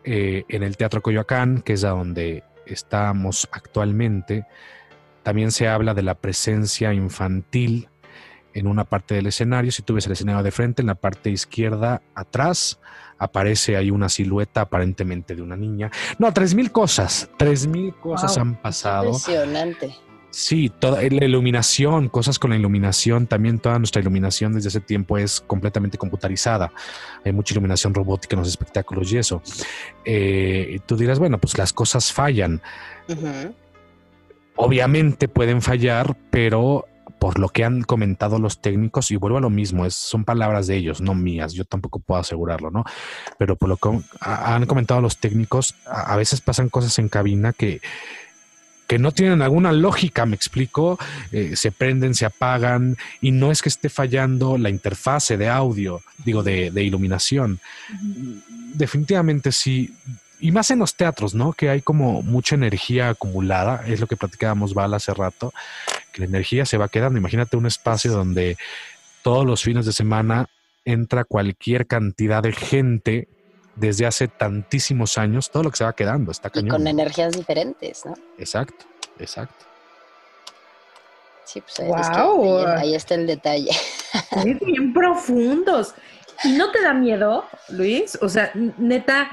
Eh, 0.03 0.43
en 0.49 0.63
el 0.63 0.77
Teatro 0.77 1.01
Coyoacán, 1.01 1.61
que 1.61 1.73
es 1.73 1.81
donde 1.81 2.43
estamos 2.65 3.47
actualmente, 3.51 4.45
también 5.23 5.51
se 5.51 5.67
habla 5.67 5.93
de 5.93 6.03
la 6.03 6.15
presencia 6.15 6.93
infantil 6.93 7.89
en 8.55 8.65
una 8.67 8.85
parte 8.85 9.13
del 9.13 9.27
escenario. 9.27 9.71
Si 9.71 9.83
tú 9.83 9.93
ves 9.93 10.07
el 10.07 10.13
escenario 10.13 10.41
de 10.41 10.49
frente, 10.51 10.81
en 10.81 10.87
la 10.87 10.95
parte 10.95 11.29
izquierda 11.29 12.01
atrás, 12.15 12.79
aparece 13.19 13.77
ahí 13.77 13.91
una 13.91 14.09
silueta 14.09 14.61
aparentemente 14.61 15.35
de 15.35 15.41
una 15.43 15.55
niña. 15.55 15.91
No, 16.17 16.33
tres 16.33 16.55
mil 16.55 16.71
cosas, 16.71 17.29
tres 17.37 17.67
mil 17.67 17.93
cosas 17.93 18.33
Wow. 18.35 18.41
han 18.41 18.55
pasado. 18.61 19.05
Impresionante. 19.09 19.95
Sí, 20.31 20.69
toda 20.69 21.01
la 21.01 21.23
iluminación, 21.25 22.09
cosas 22.09 22.39
con 22.39 22.49
la 22.49 22.57
iluminación, 22.57 23.25
también 23.25 23.57
toda 23.59 23.79
nuestra 23.79 24.01
iluminación 24.01 24.51
desde 24.53 24.67
ese 24.67 24.81
tiempo 24.81 25.17
es 25.17 25.39
completamente 25.39 25.97
computarizada. 25.97 26.73
Hay 27.23 27.31
mucha 27.31 27.53
iluminación 27.53 27.93
robótica 27.93 28.35
en 28.35 28.39
los 28.39 28.49
espectáculos 28.49 29.13
y 29.13 29.17
eso. 29.17 29.41
Eh, 30.03 30.71
y 30.75 30.79
tú 30.79 30.97
dirás, 30.97 31.19
bueno, 31.19 31.37
pues 31.37 31.57
las 31.57 31.71
cosas 31.71 32.11
fallan. 32.11 32.61
Obviamente 34.57 35.29
pueden 35.29 35.61
fallar, 35.61 36.17
pero 36.31 36.85
por 37.19 37.39
lo 37.39 37.49
que 37.49 37.63
han 37.63 37.81
comentado 37.83 38.39
los 38.39 38.61
técnicos, 38.61 39.11
y 39.11 39.15
vuelvo 39.15 39.37
a 39.37 39.41
lo 39.41 39.49
mismo, 39.49 39.85
es, 39.85 39.95
son 39.95 40.23
palabras 40.25 40.67
de 40.67 40.75
ellos, 40.77 41.01
no 41.01 41.13
mías, 41.15 41.53
yo 41.53 41.65
tampoco 41.65 41.99
puedo 41.99 42.19
asegurarlo, 42.21 42.71
¿no? 42.71 42.83
Pero 43.37 43.55
por 43.55 43.69
lo 43.69 43.77
que 43.77 43.89
ha- 44.21 44.55
han 44.55 44.65
comentado 44.65 45.01
los 45.01 45.17
técnicos, 45.17 45.75
a, 45.85 46.13
a 46.13 46.15
veces 46.17 46.41
pasan 46.41 46.69
cosas 46.69 46.97
en 46.99 47.09
cabina 47.09 47.53
que, 47.53 47.81
que 48.87 48.99
no 48.99 49.11
tienen 49.11 49.41
alguna 49.41 49.71
lógica, 49.71 50.25
me 50.25 50.35
explico, 50.35 50.99
Eh, 51.31 51.55
se 51.55 51.71
prenden, 51.71 52.13
se 52.13 52.25
apagan, 52.25 52.97
y 53.21 53.31
no 53.31 53.51
es 53.51 53.61
que 53.61 53.69
esté 53.69 53.89
fallando 53.89 54.57
la 54.57 54.69
interfase 54.69 55.37
de 55.37 55.49
audio, 55.49 56.01
digo, 56.23 56.43
de, 56.43 56.69
de 56.71 56.83
iluminación. 56.83 57.59
Definitivamente 58.73 59.51
sí. 59.51 59.93
Y 60.39 60.51
más 60.51 60.69
en 60.71 60.79
los 60.79 60.95
teatros, 60.95 61.33
¿no? 61.33 61.53
Que 61.53 61.69
hay 61.69 61.81
como 61.81 62.21
mucha 62.21 62.55
energía 62.55 63.09
acumulada, 63.09 63.83
es 63.87 63.99
lo 63.99 64.07
que 64.07 64.17
platicábamos 64.17 64.73
Val 64.73 64.93
hace 64.93 65.13
rato, 65.13 65.53
que 66.11 66.21
la 66.21 66.27
energía 66.27 66.65
se 66.65 66.77
va 66.77 66.87
quedando. 66.89 67.17
Imagínate 67.17 67.57
un 67.57 67.65
espacio 67.65 68.11
donde 68.11 68.57
todos 69.23 69.45
los 69.45 69.63
fines 69.63 69.85
de 69.85 69.93
semana 69.93 70.47
entra 70.83 71.23
cualquier 71.23 71.87
cantidad 71.87 72.43
de 72.43 72.51
gente 72.51 73.27
desde 73.75 74.05
hace 74.05 74.27
tantísimos 74.27 75.17
años, 75.17 75.49
todo 75.51 75.63
lo 75.63 75.71
que 75.71 75.77
se 75.77 75.83
va 75.83 75.93
quedando, 75.93 76.31
está 76.31 76.49
Y 76.49 76.51
cañón. 76.51 76.69
con 76.69 76.87
energías 76.87 77.33
diferentes, 77.35 78.05
¿no? 78.05 78.13
Exacto, 78.37 78.85
exacto. 79.19 79.65
Sí, 81.45 81.61
pues 81.61 81.73
es 81.79 81.85
que 81.85 81.85
Guau. 81.85 82.65
ahí, 82.67 82.81
ahí 82.81 82.95
está 82.95 83.15
el 83.15 83.27
detalle. 83.27 83.71
Sí, 84.43 84.53
bien 84.65 84.93
profundos. 84.93 85.93
¿No 86.45 86.71
te 86.71 86.81
da 86.81 86.93
miedo, 86.93 87.45
Luis? 87.69 88.17
O 88.21 88.29
sea, 88.29 88.49
neta, 88.77 89.29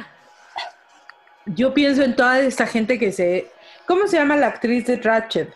yo 1.47 1.74
pienso 1.74 2.03
en 2.03 2.16
toda 2.16 2.40
esta 2.40 2.66
gente 2.66 2.99
que 2.99 3.12
se... 3.12 3.51
¿Cómo 3.86 4.07
se 4.07 4.16
llama 4.16 4.36
la 4.36 4.47
actriz 4.49 4.86
de 4.86 4.97
Ratchet? 4.97 5.53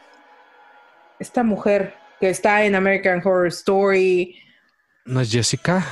Esta 1.18 1.42
mujer 1.42 1.94
que 2.20 2.28
está 2.30 2.64
en 2.64 2.74
American 2.74 3.20
Horror 3.24 3.46
Story. 3.48 4.38
¿No 5.04 5.20
es 5.20 5.30
Jessica? 5.30 5.84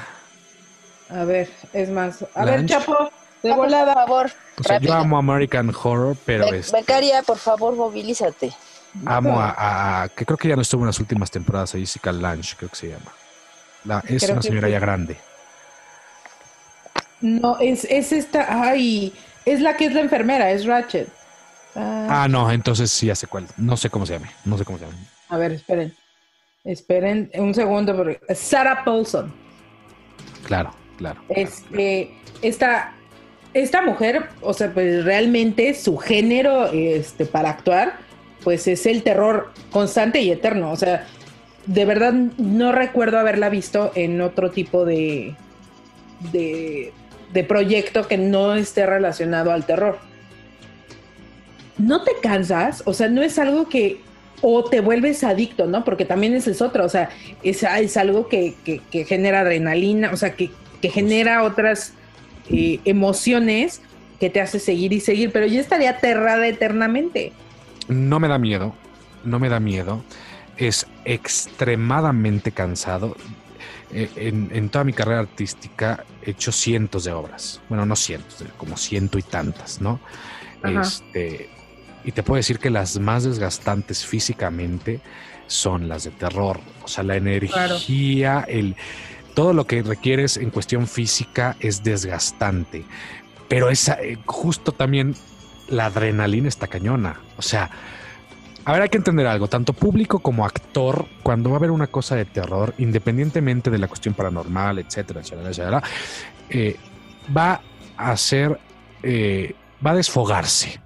A 1.10 1.24
ver, 1.24 1.48
es 1.72 1.88
más. 1.90 2.24
A 2.34 2.44
ver. 2.44 2.66
Chapo, 2.66 3.10
de 3.42 3.50
Por 3.50 3.58
volada. 3.58 3.94
favor, 3.94 4.30
O 4.58 4.62
sea, 4.64 4.78
yo 4.78 4.92
amo 4.92 5.16
American 5.16 5.70
Horror, 5.70 6.16
pero 6.26 6.50
Be- 6.50 6.58
este, 6.58 6.76
Becaria, 6.76 7.22
por 7.22 7.38
favor, 7.38 7.74
movilízate. 7.76 8.52
amo 9.06 9.38
a, 9.40 9.50
a- 9.50 10.02
a- 10.02 10.08
que 10.08 10.24
creo 10.26 10.36
que 10.36 10.48
ya 10.48 10.56
no 10.56 10.62
estuvo 10.62 10.82
en 10.82 10.86
las 10.88 10.98
últimas 10.98 11.30
temporadas 11.30 11.74
a 11.74 11.78
Jessica 11.78 12.10
Lange, 12.10 12.54
creo 12.56 12.70
que 12.70 12.76
se 12.76 12.88
llama. 12.88 13.12
La- 13.84 14.02
es 14.08 14.22
Creo 14.22 14.32
una 14.34 14.42
señora 14.42 14.66
sí. 14.68 14.72
ya 14.72 14.80
grande. 14.80 15.16
No, 17.20 17.58
es, 17.60 17.84
es 17.84 18.12
esta. 18.12 18.46
Ay, 18.62 19.12
es 19.46 19.60
la 19.60 19.76
que 19.76 19.86
es 19.86 19.92
la 19.94 20.00
enfermera, 20.00 20.50
es 20.50 20.64
Ratchet. 20.66 21.08
Ah, 21.76 22.22
Ah, 22.24 22.28
no, 22.28 22.50
entonces 22.50 22.90
sí, 22.90 23.12
sé 23.14 23.26
cuál. 23.26 23.46
No 23.56 23.76
sé 23.76 23.90
cómo 23.90 24.06
se 24.06 24.14
llame. 24.14 24.30
No 24.44 24.56
sé 24.58 24.64
cómo 24.64 24.78
se 24.78 24.84
llama. 24.86 24.96
A 25.28 25.36
ver, 25.38 25.52
esperen. 25.52 25.94
Esperen 26.64 27.30
un 27.34 27.52
segundo. 27.54 27.96
porque- 27.96 28.20
Sarah 28.34 28.84
Paulson. 28.84 29.32
Claro, 30.46 30.70
claro. 30.96 31.20
Este, 31.28 32.14
esta, 32.42 32.92
esta 33.54 33.82
mujer, 33.82 34.28
o 34.40 34.52
sea, 34.54 34.72
pues 34.72 35.04
realmente 35.04 35.74
su 35.74 35.96
género 35.96 36.66
este, 36.72 37.26
para 37.26 37.50
actuar, 37.50 37.98
pues 38.42 38.66
es 38.68 38.86
el 38.86 39.02
terror 39.02 39.52
constante 39.70 40.20
y 40.20 40.30
eterno. 40.30 40.70
O 40.70 40.76
sea, 40.76 41.06
de 41.66 41.84
verdad 41.84 42.12
no 42.12 42.72
recuerdo 42.72 43.18
haberla 43.18 43.48
visto 43.48 43.90
en 43.94 44.20
otro 44.20 44.50
tipo 44.50 44.84
de, 44.84 45.34
de, 46.32 46.92
de 47.34 47.44
proyecto 47.44 48.08
que 48.08 48.16
no 48.16 48.54
esté 48.54 48.86
relacionado 48.86 49.52
al 49.52 49.66
terror. 49.66 49.98
¿No 51.76 52.02
te 52.04 52.12
cansas? 52.22 52.82
O 52.86 52.94
sea, 52.94 53.08
no 53.08 53.22
es 53.22 53.38
algo 53.38 53.68
que... 53.68 54.00
O 54.40 54.64
te 54.64 54.80
vuelves 54.80 55.24
adicto, 55.24 55.66
¿no? 55.66 55.84
Porque 55.84 56.04
también 56.04 56.34
ese 56.34 56.50
es 56.50 56.60
otro, 56.60 56.84
o 56.84 56.88
sea, 56.88 57.08
es, 57.42 57.96
algo 57.96 58.28
que, 58.28 58.54
que- 58.64 58.80
que 58.90 59.04
genera 59.04 59.40
adrenalina, 59.40 60.10
o 60.12 60.16
sea, 60.16 60.34
que, 60.34 60.50
que 60.82 60.90
genera 60.90 61.42
otras 61.44 61.94
eh, 62.50 62.78
emociones 62.84 63.80
que 64.20 64.28
te 64.30 64.40
hace 64.42 64.58
seguir 64.58 64.92
y 64.92 65.00
seguir, 65.00 65.32
pero 65.32 65.46
yo 65.46 65.60
estaría 65.60 65.90
aterrada 65.90 66.46
eternamente. 66.46 67.32
No 67.88 68.20
me 68.20 68.28
da 68.28 68.38
miedo. 68.38 68.74
No 69.24 69.38
me 69.38 69.48
da 69.48 69.60
miedo. 69.60 70.04
Es 70.58 70.86
extremadamente 71.06 72.52
cansado. 72.52 73.16
Eh, 73.92 74.10
En, 74.16 74.50
en 74.52 74.68
toda 74.68 74.84
mi 74.84 74.92
carrera 74.92 75.20
artística 75.20 76.04
he 76.22 76.30
hecho 76.30 76.52
cientos 76.52 77.04
de 77.04 77.12
obras. 77.12 77.60
Bueno, 77.68 77.86
no 77.86 77.96
cientos, 77.96 78.40
eh, 78.40 78.46
como 78.56 78.76
ciento 78.76 79.18
y 79.18 79.22
tantas, 79.22 79.80
¿no? 79.80 80.00
Ajá. 80.62 80.80
Este, 80.80 81.50
y 82.04 82.12
te 82.12 82.22
puedo 82.22 82.36
decir 82.36 82.58
que 82.58 82.70
las 82.70 82.98
más 82.98 83.24
desgastantes 83.24 84.04
físicamente 84.04 85.00
son 85.46 85.88
las 85.88 86.04
de 86.04 86.10
terror. 86.10 86.60
O 86.82 86.88
sea, 86.88 87.04
la 87.04 87.16
energía, 87.16 88.44
el, 88.48 88.76
todo 89.34 89.52
lo 89.52 89.66
que 89.66 89.82
requieres 89.82 90.36
en 90.36 90.50
cuestión 90.50 90.86
física 90.86 91.56
es 91.60 91.82
desgastante. 91.82 92.84
Pero 93.48 93.70
esa, 93.70 93.94
eh, 94.02 94.18
justo 94.26 94.72
también 94.72 95.14
la 95.68 95.86
adrenalina 95.86 96.48
está 96.48 96.66
cañona. 96.66 97.20
O 97.36 97.42
sea, 97.42 97.70
a 98.64 98.72
ver, 98.72 98.82
hay 98.82 98.88
que 98.88 98.96
entender 98.96 99.26
algo. 99.26 99.48
Tanto 99.48 99.72
público 99.72 100.20
como 100.20 100.44
actor, 100.44 101.06
cuando 101.22 101.50
va 101.50 101.56
a 101.56 101.58
haber 101.58 101.70
una 101.70 101.86
cosa 101.86 102.16
de 102.16 102.24
terror, 102.24 102.74
independientemente 102.78 103.70
de 103.70 103.78
la 103.78 103.88
cuestión 103.88 104.14
paranormal, 104.14 104.78
etcétera, 104.78 105.20
etcétera, 105.20 105.50
etcétera, 105.50 105.82
eh, 106.48 106.76
va 107.36 107.60
a 107.96 108.10
hacer, 108.10 108.58
eh, 109.02 109.54
va 109.84 109.90
a 109.90 109.94
desfogarse. 109.94 110.80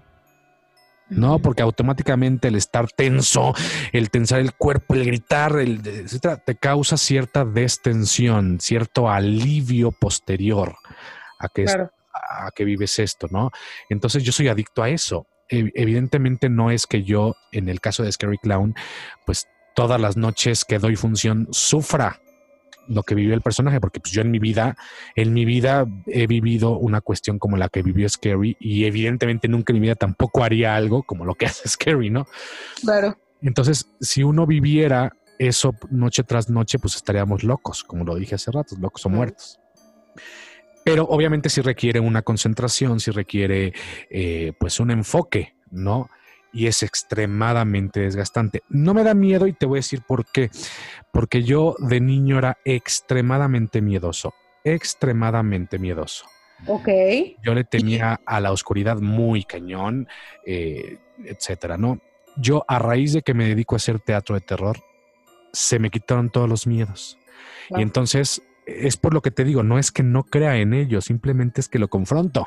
¿no? 1.10 1.38
Porque 1.38 1.62
automáticamente 1.62 2.48
el 2.48 2.56
estar 2.56 2.90
tenso, 2.90 3.54
el 3.92 4.10
tensar 4.10 4.40
el 4.40 4.52
cuerpo, 4.52 4.94
el 4.94 5.06
gritar, 5.06 5.58
el, 5.58 5.80
etcétera, 5.86 6.36
te 6.36 6.56
causa 6.56 6.98
cierta 6.98 7.46
destensión, 7.46 8.58
cierto 8.60 9.08
alivio 9.08 9.90
posterior 9.90 10.76
a 11.38 11.48
que, 11.48 11.64
Claro. 11.64 11.90
a 12.12 12.50
que 12.54 12.64
vives 12.64 12.98
esto, 12.98 13.26
¿no? 13.30 13.50
Entonces 13.88 14.22
yo 14.22 14.32
soy 14.32 14.48
adicto 14.48 14.82
a 14.82 14.90
eso. 14.90 15.26
Ev- 15.48 15.72
Evidentemente 15.74 16.48
no 16.48 16.70
es 16.70 16.86
que 16.86 17.02
yo, 17.02 17.34
en 17.52 17.68
el 17.68 17.80
caso 17.80 18.02
de 18.02 18.12
Scary 18.12 18.38
Clown, 18.38 18.74
pues 19.26 19.48
todas 19.74 20.00
las 20.00 20.16
noches 20.16 20.64
que 20.64 20.78
doy 20.78 20.96
función 20.96 21.48
sufra 21.50 22.20
lo 22.88 23.02
que 23.02 23.14
vivió 23.14 23.34
el 23.34 23.42
personaje, 23.42 23.80
porque 23.80 24.00
pues 24.00 24.12
yo 24.12 24.22
en 24.22 24.30
mi 24.30 24.38
vida, 24.38 24.74
en 25.14 25.34
mi 25.34 25.44
vida 25.44 25.86
he 26.06 26.26
vivido 26.26 26.78
una 26.78 27.02
cuestión 27.02 27.38
como 27.38 27.58
la 27.58 27.68
que 27.68 27.82
vivió 27.82 28.08
Scary 28.08 28.56
y 28.58 28.86
evidentemente 28.86 29.46
nunca 29.46 29.72
en 29.72 29.80
mi 29.80 29.80
vida 29.86 29.94
tampoco 29.94 30.42
haría 30.42 30.74
algo 30.74 31.02
como 31.02 31.26
lo 31.26 31.34
que 31.34 31.44
hace 31.46 31.68
Scary, 31.68 32.08
¿no? 32.10 32.26
Claro. 32.80 33.18
Entonces, 33.42 33.90
si 34.00 34.22
uno 34.22 34.46
viviera 34.46 35.12
eso 35.38 35.74
noche 35.90 36.24
tras 36.24 36.48
noche, 36.48 36.78
pues 36.78 36.96
estaríamos 36.96 37.44
locos, 37.44 37.84
como 37.84 38.04
lo 38.04 38.14
dije 38.16 38.34
hace 38.36 38.50
rato, 38.50 38.74
locos 38.80 39.04
o 39.06 39.10
muertos. 39.10 39.60
Pero 40.88 41.04
obviamente 41.04 41.48
sí 41.48 41.60
requiere 41.60 42.00
una 42.00 42.22
concentración, 42.22 43.00
sí 43.00 43.10
requiere 43.10 43.72
eh, 44.10 44.52
pues 44.58 44.80
un 44.80 44.90
enfoque, 44.90 45.54
¿no? 45.70 46.08
Y 46.52 46.66
es 46.66 46.82
extremadamente 46.82 48.00
desgastante. 48.00 48.62
No 48.68 48.94
me 48.94 49.04
da 49.04 49.14
miedo 49.14 49.46
y 49.46 49.52
te 49.52 49.66
voy 49.66 49.78
a 49.78 49.80
decir 49.80 50.02
por 50.06 50.24
qué. 50.30 50.50
Porque 51.12 51.42
yo 51.42 51.76
de 51.78 52.00
niño 52.00 52.38
era 52.38 52.58
extremadamente 52.64 53.82
miedoso, 53.82 54.32
extremadamente 54.64 55.78
miedoso. 55.78 56.24
Ok. 56.66 56.88
Yo 57.44 57.54
le 57.54 57.64
temía 57.64 58.20
a 58.24 58.40
la 58.40 58.50
oscuridad 58.50 58.96
muy 58.98 59.44
cañón, 59.44 60.08
eh, 60.44 60.98
etcétera, 61.24 61.76
¿no? 61.76 62.00
Yo, 62.36 62.64
a 62.68 62.78
raíz 62.78 63.12
de 63.12 63.22
que 63.22 63.34
me 63.34 63.46
dedico 63.46 63.74
a 63.74 63.76
hacer 63.76 64.00
teatro 64.00 64.34
de 64.34 64.40
terror, 64.40 64.78
se 65.52 65.78
me 65.78 65.90
quitaron 65.90 66.30
todos 66.30 66.48
los 66.48 66.66
miedos. 66.66 67.18
Wow. 67.70 67.80
Y 67.80 67.82
entonces, 67.82 68.42
es 68.68 68.96
por 68.96 69.14
lo 69.14 69.22
que 69.22 69.30
te 69.30 69.44
digo, 69.44 69.62
no 69.62 69.78
es 69.78 69.90
que 69.92 70.02
no 70.02 70.24
crea 70.24 70.56
en 70.56 70.74
ello, 70.74 71.00
simplemente 71.00 71.60
es 71.60 71.68
que 71.68 71.78
lo 71.78 71.88
confronto. 71.88 72.46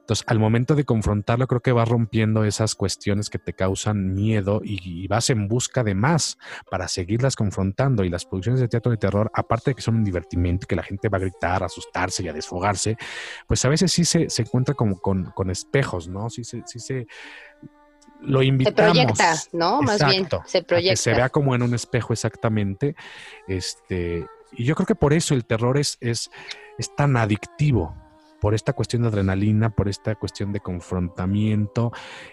Entonces, 0.00 0.24
al 0.26 0.38
momento 0.38 0.74
de 0.74 0.84
confrontarlo, 0.84 1.46
creo 1.46 1.60
que 1.60 1.70
vas 1.70 1.86
rompiendo 1.86 2.44
esas 2.44 2.74
cuestiones 2.74 3.28
que 3.28 3.38
te 3.38 3.52
causan 3.52 4.14
miedo 4.14 4.62
y, 4.64 5.04
y 5.04 5.06
vas 5.06 5.28
en 5.28 5.48
busca 5.48 5.84
de 5.84 5.94
más 5.94 6.38
para 6.70 6.88
seguirlas 6.88 7.36
confrontando. 7.36 8.04
Y 8.04 8.08
las 8.08 8.24
producciones 8.24 8.58
de 8.62 8.68
teatro 8.68 8.90
de 8.90 8.96
terror, 8.96 9.30
aparte 9.34 9.72
de 9.72 9.74
que 9.74 9.82
son 9.82 9.96
un 9.96 10.04
divertimento, 10.04 10.66
que 10.66 10.76
la 10.76 10.82
gente 10.82 11.10
va 11.10 11.18
a 11.18 11.20
gritar, 11.20 11.62
a 11.62 11.66
asustarse 11.66 12.22
y 12.22 12.28
a 12.28 12.32
desfogarse, 12.32 12.96
pues 13.46 13.62
a 13.66 13.68
veces 13.68 13.92
sí 13.92 14.06
se, 14.06 14.30
se 14.30 14.40
encuentra 14.42 14.74
como 14.74 14.98
con, 14.98 15.24
con 15.32 15.50
espejos, 15.50 16.08
¿no? 16.08 16.30
Sí 16.30 16.42
se, 16.42 16.62
sí 16.64 16.78
se 16.78 17.06
lo 18.22 18.38
Se 18.40 18.46
invitamos. 18.46 18.92
proyecta, 18.92 19.34
¿no? 19.52 19.82
Más 19.82 20.02
bien, 20.06 20.26
se 20.46 20.58
a 20.58 20.60
que 20.62 20.66
proyecta. 20.66 20.96
se 20.96 21.12
vea 21.12 21.28
como 21.28 21.54
en 21.54 21.60
un 21.60 21.74
espejo 21.74 22.14
exactamente. 22.14 22.96
Este, 23.46 24.24
y 24.52 24.64
yo 24.64 24.74
creo 24.74 24.86
que 24.86 24.94
por 24.94 25.12
eso 25.12 25.34
el 25.34 25.44
terror 25.44 25.78
es, 25.78 25.96
es, 26.00 26.30
es 26.78 26.94
tan 26.96 27.16
adictivo, 27.16 27.94
por 28.40 28.54
esta 28.54 28.72
cuestión 28.72 29.02
de 29.02 29.08
adrenalina, 29.08 29.70
por 29.70 29.88
esta 29.88 30.14
cuestión 30.14 30.52
de 30.52 30.60
confrontamiento, 30.60 31.90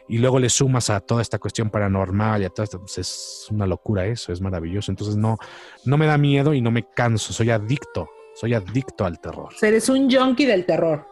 y 0.07 0.19
luego 0.19 0.37
le 0.37 0.49
sumas 0.49 0.91
a 0.91 0.99
toda 0.99 1.21
esta 1.23 1.39
cuestión 1.39 1.71
paranormal 1.71 2.41
y 2.41 2.45
a 2.45 2.49
toda 2.49 2.63
esta, 2.65 2.77
pues 2.77 2.97
es 2.99 3.47
una 3.49 3.65
locura 3.65 4.05
eso, 4.05 4.31
es 4.31 4.39
maravilloso. 4.39 4.91
Entonces 4.91 5.15
no, 5.15 5.37
no 5.83 5.97
me 5.97 6.05
da 6.05 6.17
miedo 6.19 6.53
y 6.53 6.61
no 6.61 6.69
me 6.69 6.83
canso, 6.83 7.33
soy 7.33 7.49
adicto, 7.49 8.07
soy 8.35 8.53
adicto 8.53 9.03
al 9.05 9.19
terror, 9.19 9.49
eres 9.63 9.89
un 9.89 10.11
junkie 10.11 10.45
del 10.45 10.65
terror. 10.65 11.07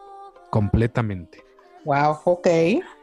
completamente. 0.50 1.42
Wow, 1.84 2.18
ok. 2.24 2.46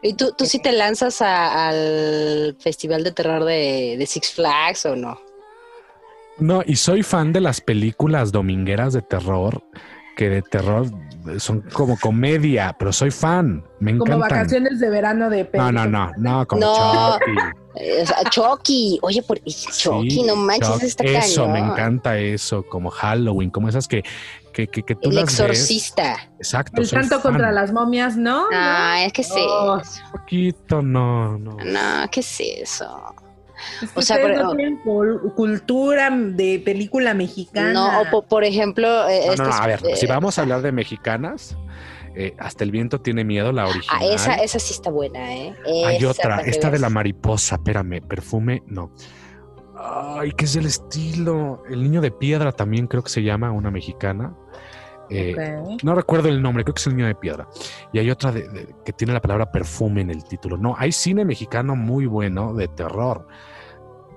¿Y 0.02 0.14
tú, 0.16 0.32
tú 0.36 0.46
sí 0.46 0.60
te 0.60 0.72
lanzas 0.72 1.22
a- 1.22 1.68
al 1.70 2.56
Festival 2.60 3.04
de 3.04 3.12
Terror 3.12 3.44
de, 3.44 3.96
de 4.00 4.06
Six 4.08 4.32
Flags 4.34 4.86
o 4.88 4.96
no? 4.96 5.20
No, 6.42 6.62
y 6.66 6.76
soy 6.76 7.04
fan 7.04 7.32
de 7.32 7.40
las 7.40 7.62
películas 7.62 8.32
domingueras 8.34 8.92
de 8.94 9.02
terror, 9.02 9.64
que 10.18 10.28
de 10.30 10.42
terror 10.42 10.88
son 11.38 11.62
como 11.72 11.98
comedia, 12.00 12.76
pero 12.78 12.92
soy 12.92 13.12
fan, 13.12 13.64
me 13.80 13.92
Como 13.98 14.14
encantan. 14.16 14.20
vacaciones 14.40 14.80
de 14.80 14.90
verano 14.90 15.30
de 15.30 15.50
No, 15.54 15.72
no, 15.72 15.86
no, 15.88 16.12
no, 16.18 16.48
como 16.48 16.62
No. 16.62 17.18
Chucky. 17.20 18.06
Sea, 18.06 18.30
Chucky. 18.30 19.00
Oye, 19.04 19.22
por 19.24 19.38
Chucky, 19.44 20.10
Sí, 20.12 20.24
no 20.24 20.36
manches, 20.36 20.68
Chuck, 20.72 20.84
está 20.84 21.04
Eso, 21.06 21.48
me 21.48 21.60
encanta 21.60 22.18
eso, 22.18 22.64
como 22.68 22.90
Halloween, 22.90 23.50
como 23.50 23.70
esas 23.70 23.88
que, 23.88 24.04
que, 24.52 24.68
que, 24.68 24.84
que 24.84 24.96
tú 24.96 25.10
El 25.10 25.16
las 25.16 25.26
ves. 25.26 25.40
exorcista. 25.40 26.16
Exacto, 26.38 26.82
El 26.82 26.90
canto 26.90 27.20
fan. 27.20 27.22
contra 27.22 27.52
las 27.54 27.72
momias, 27.72 28.18
¿no? 28.18 28.46
Ah, 28.52 29.04
es 29.06 29.14
que 29.14 29.24
sí. 29.24 29.46
Oh. 29.48 29.80
Poquito, 30.12 30.82
no, 30.82 31.38
no. 31.38 31.56
No, 31.64 32.10
¿qué 32.12 32.20
es 32.20 32.38
eso? 32.42 33.00
Es 33.82 33.92
que 33.92 34.00
o 34.00 34.02
sea, 34.02 34.18
pero- 34.18 34.44
no 34.44 34.56
tienen 34.56 34.82
cul- 34.84 35.34
cultura 35.36 36.10
de 36.12 36.62
película 36.64 37.14
mexicana. 37.14 37.74
No, 37.74 38.02
o 38.02 38.06
po- 38.10 38.22
por 38.24 38.44
ejemplo, 38.44 38.88
eh, 39.10 39.22
No, 39.28 39.36
no, 39.36 39.44
no, 39.44 39.50
estos, 39.50 39.62
a 39.62 39.68
ver, 39.68 39.80
eh, 39.88 39.96
si 39.96 40.06
vamos 40.08 40.38
a 40.38 40.42
hablar 40.42 40.62
de 40.62 40.72
mexicanas, 40.72 41.58
eh, 42.16 42.36
hasta 42.40 42.64
el 42.64 42.72
viento 42.72 43.00
tiene 43.02 43.24
miedo, 43.24 43.52
la 43.52 43.66
original. 43.68 44.00
Ah, 44.02 44.14
esa, 44.14 44.36
esa 44.36 44.60
sí 44.60 44.74
está 44.74 44.90
buena, 44.90 45.34
¿eh? 45.34 45.56
Hay 45.86 46.04
otra, 46.06 46.42
esta 46.42 46.70
de 46.70 46.80
la 46.80 46.90
mariposa, 46.90 47.56
espérame, 47.56 48.02
perfume, 48.02 48.64
no. 48.68 48.92
Ay, 49.84 50.32
¿qué 50.34 50.46
es 50.46 50.56
el 50.56 50.66
estilo? 50.66 51.64
El 51.70 51.82
niño 51.84 52.02
de 52.02 52.12
piedra 52.12 52.52
también 52.52 52.88
creo 52.88 53.02
que 53.04 53.10
se 53.10 53.24
llama, 53.24 53.52
una 53.52 53.72
mexicana. 53.72 54.36
Eh. 55.10 55.36
No 55.84 55.94
recuerdo 55.96 56.30
el 56.30 56.42
nombre, 56.42 56.64
creo 56.64 56.74
que 56.74 56.80
es 56.80 56.88
el 56.88 56.96
niño 56.96 57.08
de 57.08 57.16
piedra. 57.16 57.48
Y 57.92 58.00
hay 58.00 58.10
otra 58.12 58.32
de- 58.32 58.48
de- 58.48 58.76
que 58.86 58.94
tiene 58.94 59.12
la 59.14 59.22
palabra 59.22 59.52
perfume 59.52 60.02
en 60.02 60.10
el 60.10 60.24
título. 60.24 60.56
No, 60.58 60.76
hay 60.78 60.92
cine 60.92 61.26
mexicano 61.26 61.76
muy 61.76 62.06
bueno 62.06 62.54
de 62.54 62.68
terror, 62.70 63.28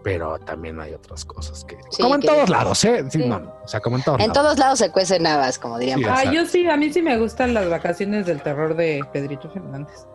pero 0.04 0.38
también 0.38 0.78
hay 0.80 0.92
otras 0.94 1.24
cosas 1.24 1.64
que... 1.64 1.76
Sí, 1.90 2.02
como 2.02 2.14
en 2.14 2.20
que- 2.20 2.28
todos 2.28 2.48
lados, 2.50 2.84
¿eh? 2.84 3.02
Sí, 3.10 3.18
Sí. 3.22 3.26
no, 3.26 3.36
o 3.64 3.66
sea, 3.66 3.80
como 3.80 3.96
en 3.96 4.02
todos 4.04 4.20
En 4.20 4.28
lados. 4.28 4.42
todos 4.42 4.58
lados 4.58 4.78
se 4.78 4.90
cuecen 4.90 5.26
habas, 5.26 5.58
como 5.58 5.78
dirían. 5.78 5.98
Ah, 6.04 6.08
exacto. 6.20 6.32
yo 6.32 6.46
sí, 6.46 6.68
a 6.68 6.76
mí 6.76 6.92
sí 6.92 7.02
me 7.02 7.16
gustan 7.18 7.52
las 7.54 7.68
vacaciones 7.68 8.26
del 8.26 8.40
terror 8.42 8.76
de 8.76 9.02
Pedrito 9.12 9.50
Fernández. 9.50 10.06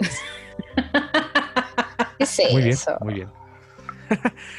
¿Qué 2.18 2.24
es 2.24 2.40
Muy 2.52 2.62
bien, 2.62 2.76
muy 3.00 3.14
bien. 3.14 3.28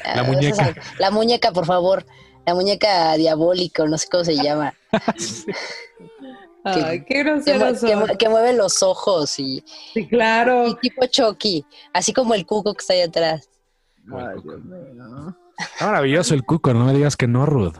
Ah, 0.04 0.16
La 0.16 0.22
muñeca. 0.22 0.74
La 0.98 1.10
muñeca, 1.10 1.52
por 1.52 1.66
favor. 1.66 2.04
La 2.46 2.54
muñeca 2.54 3.14
diabólica, 3.14 3.84
no 3.84 3.98
sé 3.98 4.08
cómo 4.10 4.24
se 4.24 4.34
llama. 4.36 4.74
Ay, 6.64 7.04
qué 7.04 7.24
Que, 7.24 7.42
que 7.44 8.18
que 8.18 8.28
mueve 8.28 8.52
los 8.52 8.82
ojos 8.84 9.36
y, 9.40 9.64
Sí, 9.92 10.00
y 10.00 10.06
claro. 10.08 10.76
tipo 10.76 11.04
Chucky. 11.06 11.64
Así 11.92 12.12
como 12.12 12.34
el 12.34 12.46
cuco 12.46 12.72
que 12.74 12.80
está 12.80 12.92
ahí 12.94 13.02
atrás. 13.02 13.48
Ay, 14.10 14.36
Dios 14.42 14.64
mío. 14.64 15.36
Está 15.58 15.86
maravilloso 15.86 16.34
el 16.34 16.42
cuco, 16.44 16.72
no 16.74 16.86
me 16.86 16.92
digas 16.94 17.16
que 17.16 17.26
no, 17.28 17.46
Ruth. 17.46 17.76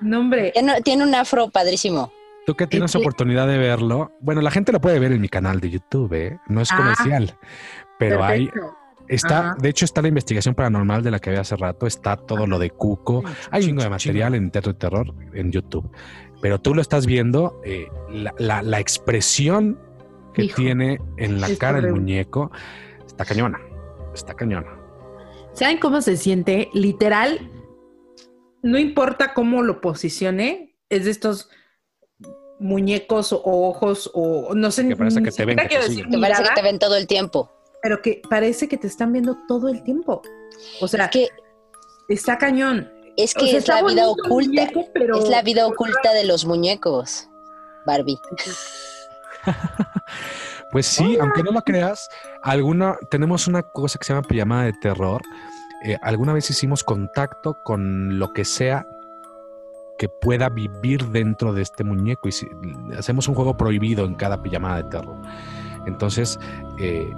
No, 0.00 0.20
hombre. 0.20 0.52
Tiene, 0.84 1.04
un 1.04 1.14
afro 1.14 1.50
padrísimo. 1.50 2.12
Tú 2.46 2.54
que 2.54 2.66
tienes 2.66 2.94
oportunidad 2.96 3.46
de 3.46 3.58
verlo, 3.58 4.12
bueno, 4.20 4.40
la 4.40 4.50
gente 4.50 4.72
lo 4.72 4.80
puede 4.80 4.98
ver 4.98 5.12
en 5.12 5.20
mi 5.20 5.28
canal 5.28 5.60
de 5.60 5.68
YouTube, 5.70 6.12
¿eh? 6.14 6.38
No 6.48 6.60
es 6.62 6.70
Ah, 6.72 6.76
comercial, 6.78 7.36
pero 7.98 8.24
hay, 8.24 8.48
está, 9.08 9.38
Ajá. 9.50 9.56
de 9.60 9.68
hecho 9.68 9.84
está 9.84 10.00
la 10.00 10.08
investigación 10.08 10.54
paranormal 10.54 11.02
de 11.02 11.10
la 11.10 11.18
que 11.18 11.28
había 11.28 11.42
hace 11.42 11.56
rato, 11.56 11.86
está 11.86 12.16
todo 12.16 12.46
lo 12.46 12.58
de 12.58 12.70
Cuco, 12.70 13.22
hay 13.50 13.62
un 13.64 13.68
chingo 13.68 13.82
de 13.82 13.90
material 13.90 14.34
en 14.34 14.50
Teatro 14.50 14.72
de 14.72 14.78
Terror 14.78 15.14
en 15.34 15.52
YouTube, 15.52 15.90
pero 16.40 16.58
tú 16.58 16.74
lo 16.74 16.80
estás 16.80 17.04
viendo, 17.04 17.60
eh, 17.64 17.88
la, 18.10 18.32
la- 18.38 18.62
la 18.62 18.80
expresión 18.80 19.78
que 20.32 20.44
Hijo, 20.44 20.56
tiene 20.56 21.00
en 21.18 21.42
la 21.42 21.48
cara 21.58 21.80
el 21.80 21.92
muñeco, 21.92 22.50
está 23.06 23.26
cañona, 23.26 23.60
está 24.14 24.32
cañona. 24.32 24.70
¿Saben 25.58 25.78
cómo 25.78 26.00
se 26.02 26.16
siente? 26.16 26.68
Literal, 26.72 27.50
no 28.62 28.78
importa 28.78 29.34
cómo 29.34 29.62
lo 29.62 29.80
posicione, 29.80 30.76
es 30.88 31.04
de 31.04 31.10
estos 31.10 31.48
muñecos 32.60 33.32
o 33.32 33.40
ojos 33.44 34.10
o 34.14 34.54
no 34.54 34.70
sé 34.70 34.86
Que 34.88 34.96
parece 34.96 35.22
que 35.22 35.30
te 35.30 35.44
ven, 35.44 35.56
siquiera 35.58 35.62
que 35.62 35.62
te 35.62 35.68
quiero 35.68 35.82
siguen. 35.84 35.96
decir 35.96 36.10
Que 36.12 36.20
parece 36.20 36.36
que 36.36 36.42
mirada, 36.42 36.54
te 36.54 36.62
ven 36.62 36.78
todo 36.78 36.96
el 36.96 37.06
tiempo. 37.06 37.52
pero 37.82 38.02
que 38.02 38.20
parece 38.28 38.68
que 38.68 38.76
te 38.76 38.86
están 38.88 39.12
viendo 39.12 39.36
todo 39.46 39.68
el 39.68 39.82
tiempo. 39.84 40.22
O 40.80 40.88
sea, 40.88 41.04
Es 41.04 41.10
que, 41.12 41.28
está 42.08 42.36
cañón. 42.38 42.90
es, 43.16 43.34
O 43.36 43.40
que 43.40 43.48
sea, 43.48 43.58
es 43.58 43.68
la 43.68 43.82
vida 43.82 44.08
oculta. 44.08 44.28
muñeco, 44.28 44.84
pero- 44.92 45.18
Es 45.22 45.28
la 45.28 45.42
vida 45.42 45.66
oculta 45.66 46.12
de 46.12 46.24
los 46.24 46.44
muñecos, 46.44 47.28
Barbie. 47.86 48.18
Pues 50.70 50.84
sí, 50.86 51.16
aunque 51.18 51.42
no 51.42 51.50
lo 51.50 51.62
creas, 51.62 52.06
alguna, 52.42 52.98
tenemos 53.10 53.46
una 53.48 53.62
cosa 53.62 53.98
que 53.98 54.04
se 54.04 54.12
llama 54.12 54.26
pijamada 54.28 54.64
de 54.64 54.74
terror. 54.74 55.22
Eh, 55.84 55.96
alguna 56.02 56.32
vez 56.32 56.50
hicimos 56.50 56.82
contacto 56.84 57.58
con 57.64 58.18
lo 58.18 58.32
que 58.32 58.44
sea 58.44 58.86
que 59.98 60.08
pueda 60.08 60.48
vivir 60.48 61.06
dentro 61.08 61.52
de 61.52 61.62
este 61.62 61.82
muñeco 61.84 62.28
y 62.28 62.32
si- 62.32 62.48
hacemos 62.96 63.28
un 63.28 63.34
juego 63.34 63.56
prohibido 63.56 64.04
en 64.04 64.14
cada 64.14 64.42
pijamada 64.42 64.76
de 64.76 64.84
terror. 64.84 65.16
Entonces, 65.86 66.38
eh, 66.78 67.12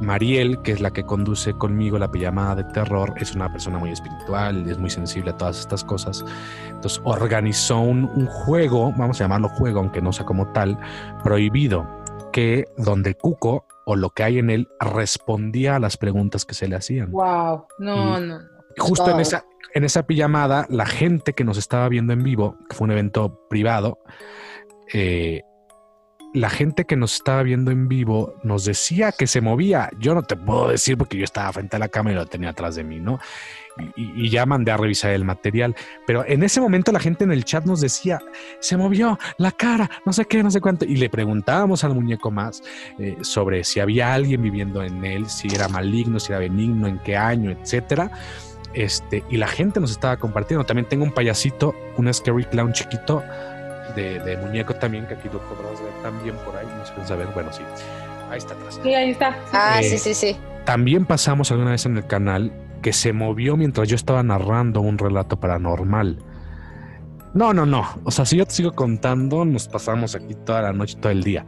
Mariel, 0.00 0.60
que 0.62 0.72
es 0.72 0.80
la 0.80 0.90
que 0.90 1.04
conduce 1.04 1.52
conmigo 1.54 1.98
la 1.98 2.10
pijamada 2.10 2.56
de 2.56 2.64
terror, 2.64 3.14
es 3.18 3.34
una 3.36 3.50
persona 3.52 3.78
muy 3.78 3.90
espiritual, 3.90 4.68
es 4.68 4.76
muy 4.78 4.90
sensible 4.90 5.30
a 5.30 5.36
todas 5.36 5.60
estas 5.60 5.84
cosas. 5.84 6.24
Entonces 6.68 7.00
organizó 7.04 7.78
un, 7.80 8.10
un 8.14 8.26
juego, 8.26 8.92
vamos 8.96 9.20
a 9.20 9.24
llamarlo 9.24 9.48
juego, 9.50 9.78
aunque 9.78 10.02
no 10.02 10.12
sea 10.12 10.26
como 10.26 10.48
tal, 10.52 10.76
prohibido, 11.22 11.86
que 12.32 12.64
donde 12.76 13.14
Cuco 13.14 13.66
o 13.86 13.96
lo 13.96 14.10
que 14.10 14.22
hay 14.22 14.38
en 14.38 14.50
él 14.50 14.68
respondía 14.80 15.76
a 15.76 15.78
las 15.78 15.96
preguntas 15.96 16.44
que 16.44 16.54
se 16.54 16.68
le 16.68 16.76
hacían. 16.76 17.10
Wow. 17.10 17.66
No, 17.78 18.18
Y- 18.18 18.20
no. 18.26 18.38
no. 18.38 18.38
Justo 18.76 19.08
en 19.10 19.20
esa, 19.20 19.44
en 19.74 19.84
esa 19.84 20.04
pijamada, 20.04 20.66
la 20.68 20.86
gente 20.86 21.32
que 21.32 21.44
nos 21.44 21.58
estaba 21.58 21.88
viendo 21.88 22.12
en 22.12 22.24
vivo, 22.24 22.56
que 22.68 22.74
fue 22.76 22.86
un 22.86 22.90
evento 22.92 23.46
privado, 23.48 23.98
eh, 24.92 25.42
la 26.32 26.50
gente 26.50 26.84
que 26.84 26.96
nos 26.96 27.14
estaba 27.14 27.44
viendo 27.44 27.70
en 27.70 27.86
vivo 27.86 28.34
nos 28.42 28.64
decía 28.64 29.12
que 29.12 29.28
se 29.28 29.40
movía. 29.40 29.90
Yo 30.00 30.14
no 30.16 30.22
te 30.22 30.34
puedo 30.36 30.68
decir 30.70 30.98
porque 30.98 31.16
yo 31.16 31.22
estaba 31.24 31.52
frente 31.52 31.76
a 31.76 31.78
la 31.78 31.88
cámara 31.88 32.14
y 32.16 32.18
lo 32.18 32.26
tenía 32.26 32.50
atrás 32.50 32.74
de 32.74 32.82
mí, 32.82 32.98
¿no? 32.98 33.20
Y, 33.96 34.30
ya 34.30 34.46
mandé 34.46 34.70
a 34.72 34.76
revisar 34.76 35.12
el 35.12 35.24
material. 35.24 35.74
Pero 36.06 36.24
en 36.26 36.42
ese 36.42 36.60
momento 36.60 36.92
la 36.92 37.00
gente 37.00 37.24
en 37.24 37.32
el 37.32 37.44
chat 37.44 37.64
nos 37.64 37.80
decía, 37.80 38.20
se 38.60 38.76
movió 38.76 39.18
la 39.38 39.52
cara, 39.52 39.90
no 40.04 40.12
sé 40.12 40.24
qué, 40.26 40.42
no 40.42 40.50
sé 40.50 40.60
cuánto. 40.60 40.84
Y 40.84 40.96
le 40.96 41.08
preguntábamos 41.10 41.84
al 41.84 41.94
muñeco 41.94 42.30
más 42.30 42.62
eh, 42.98 43.16
sobre 43.22 43.64
si 43.64 43.80
había 43.80 44.14
alguien 44.14 44.42
viviendo 44.42 44.82
en 44.82 45.04
él, 45.04 45.28
si 45.28 45.48
era 45.52 45.68
maligno, 45.68 46.20
si 46.20 46.32
era 46.32 46.38
benigno, 46.38 46.86
en 46.86 46.98
qué 46.98 47.16
año, 47.16 47.50
etcétera. 47.50 48.10
Este, 48.74 49.22
y 49.30 49.36
la 49.36 49.48
gente 49.48 49.80
nos 49.80 49.90
estaba 49.90 50.16
compartiendo. 50.16 50.64
También 50.64 50.88
tengo 50.88 51.04
un 51.04 51.12
payasito, 51.12 51.74
un 51.96 52.12
scary 52.12 52.44
clown 52.44 52.72
chiquito 52.72 53.22
de, 53.94 54.18
de 54.20 54.36
muñeco 54.36 54.74
también, 54.74 55.06
que 55.06 55.14
aquí 55.14 55.28
lo 55.32 55.38
podrás 55.40 55.80
ver 55.80 55.92
también 56.02 56.36
por 56.44 56.56
ahí. 56.56 56.66
No 56.66 56.84
sé 56.84 57.06
saber. 57.06 57.28
Bueno, 57.34 57.52
sí. 57.52 57.62
Ahí 58.30 58.38
está 58.38 58.54
atrás. 58.54 58.80
Sí, 58.82 58.94
ahí 58.94 59.10
está. 59.10 59.36
Ah, 59.52 59.80
Eh, 59.80 59.84
sí, 59.84 59.98
sí, 59.98 60.14
sí. 60.14 60.36
También 60.64 61.04
pasamos 61.04 61.50
alguna 61.50 61.72
vez 61.72 61.84
en 61.86 61.96
el 61.98 62.06
canal 62.06 62.52
que 62.84 62.92
se 62.92 63.14
movió 63.14 63.56
mientras 63.56 63.88
yo 63.88 63.96
estaba 63.96 64.22
narrando 64.22 64.82
un 64.82 64.98
relato 64.98 65.40
paranormal. 65.40 66.18
No, 67.32 67.54
no, 67.54 67.64
no. 67.64 67.82
O 68.04 68.10
sea, 68.10 68.26
si 68.26 68.36
yo 68.36 68.44
te 68.44 68.52
sigo 68.52 68.72
contando, 68.72 69.42
nos 69.46 69.68
pasamos 69.68 70.14
aquí 70.14 70.34
toda 70.34 70.60
la 70.60 70.74
noche, 70.74 70.98
todo 71.00 71.10
el 71.10 71.22
día. 71.24 71.46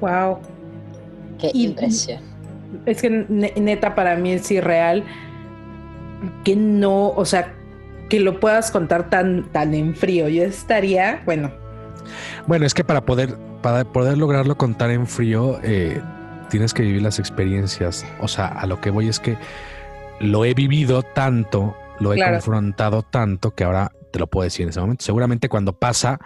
Wow. 0.00 0.38
Qué 1.38 1.50
y- 1.52 1.66
impresión. 1.66 2.22
Es 2.86 3.02
que 3.02 3.10
ne- 3.28 3.52
neta 3.60 3.94
para 3.94 4.16
mí 4.16 4.32
es 4.32 4.50
irreal 4.50 5.04
que 6.42 6.56
no, 6.56 7.08
o 7.10 7.24
sea, 7.26 7.52
que 8.08 8.18
lo 8.18 8.40
puedas 8.40 8.70
contar 8.70 9.10
tan, 9.10 9.44
tan 9.52 9.74
en 9.74 9.94
frío. 9.94 10.28
Yo 10.30 10.42
estaría, 10.42 11.20
bueno, 11.26 11.50
Bueno, 12.46 12.64
es 12.64 12.72
que 12.72 12.82
para 12.82 13.04
poder, 13.04 13.36
para 13.60 13.84
poder 13.84 14.16
lograrlo 14.16 14.56
contar 14.56 14.90
en 14.90 15.06
frío, 15.06 15.60
eh, 15.62 16.00
tienes 16.48 16.72
que 16.72 16.82
vivir 16.82 17.02
las 17.02 17.18
experiencias. 17.18 18.06
O 18.20 18.26
sea, 18.28 18.46
a 18.46 18.66
lo 18.66 18.80
que 18.80 18.88
voy 18.88 19.08
es 19.08 19.20
que 19.20 19.36
lo 20.20 20.44
he 20.44 20.54
vivido 20.54 21.02
tanto, 21.02 21.76
lo 22.00 22.12
he 22.12 22.16
Claro. 22.16 22.34
confrontado 22.34 23.02
tanto 23.02 23.54
que 23.54 23.64
ahora 23.64 23.92
te 24.12 24.18
lo 24.18 24.26
puedo 24.26 24.44
decir 24.44 24.64
en 24.64 24.70
ese 24.70 24.80
momento. 24.80 25.04
Seguramente 25.04 25.48
cuando 25.48 25.72
pasa, 25.78 26.18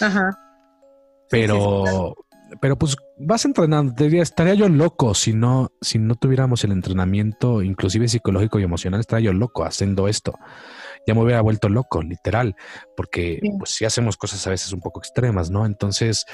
ajá. 0.00 0.30
pero, 1.30 2.14
pero 2.60 2.76
pues 2.78 2.96
vas 3.18 3.44
entrenando. 3.44 3.94
Te 3.94 4.04
diría, 4.04 4.22
estaría 4.22 4.54
yo 4.54 4.68
loco 4.68 5.14
si 5.14 5.32
no, 5.32 5.70
si 5.80 5.98
no 5.98 6.14
tuviéramos 6.14 6.64
el 6.64 6.72
entrenamiento, 6.72 7.62
inclusive 7.62 8.08
psicológico 8.08 8.58
y 8.58 8.62
emocional, 8.64 9.00
estaría 9.00 9.26
yo 9.26 9.32
loco 9.32 9.64
haciendo 9.64 10.08
esto. 10.08 10.34
Ya 11.06 11.14
me 11.14 11.22
hubiera 11.22 11.40
vuelto 11.40 11.68
loco, 11.68 12.02
literal, 12.02 12.56
porque 12.96 13.40
pues 13.58 13.70
sí 13.70 13.84
hacemos 13.84 14.16
cosas 14.16 14.44
a 14.46 14.50
veces 14.50 14.72
un 14.72 14.80
poco 14.80 14.98
extremas, 14.98 15.50
¿no? 15.50 15.64
Entonces, 15.64 16.24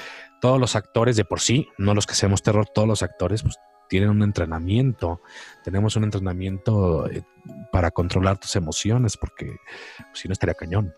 todos 0.41 0.59
los 0.59 0.75
actores 0.75 1.15
de 1.15 1.25
por 1.25 1.41
sí, 1.41 1.67
no 1.77 1.93
los 1.93 2.07
que 2.07 2.13
hacemos 2.13 2.41
terror, 2.41 2.65
todos 2.73 2.87
los 2.87 3.03
actores, 3.03 3.43
pues 3.43 3.55
tienen 3.89 4.09
un 4.09 4.23
entrenamiento. 4.23 5.21
Tenemos 5.63 5.95
un 5.95 6.03
entrenamiento 6.05 7.09
eh, 7.09 7.23
para 7.71 7.91
controlar 7.91 8.37
tus 8.37 8.55
emociones, 8.55 9.17
porque 9.17 9.55
pues, 9.97 10.19
si 10.19 10.27
no 10.27 10.33
estaría 10.33 10.53
cañón. 10.55 10.93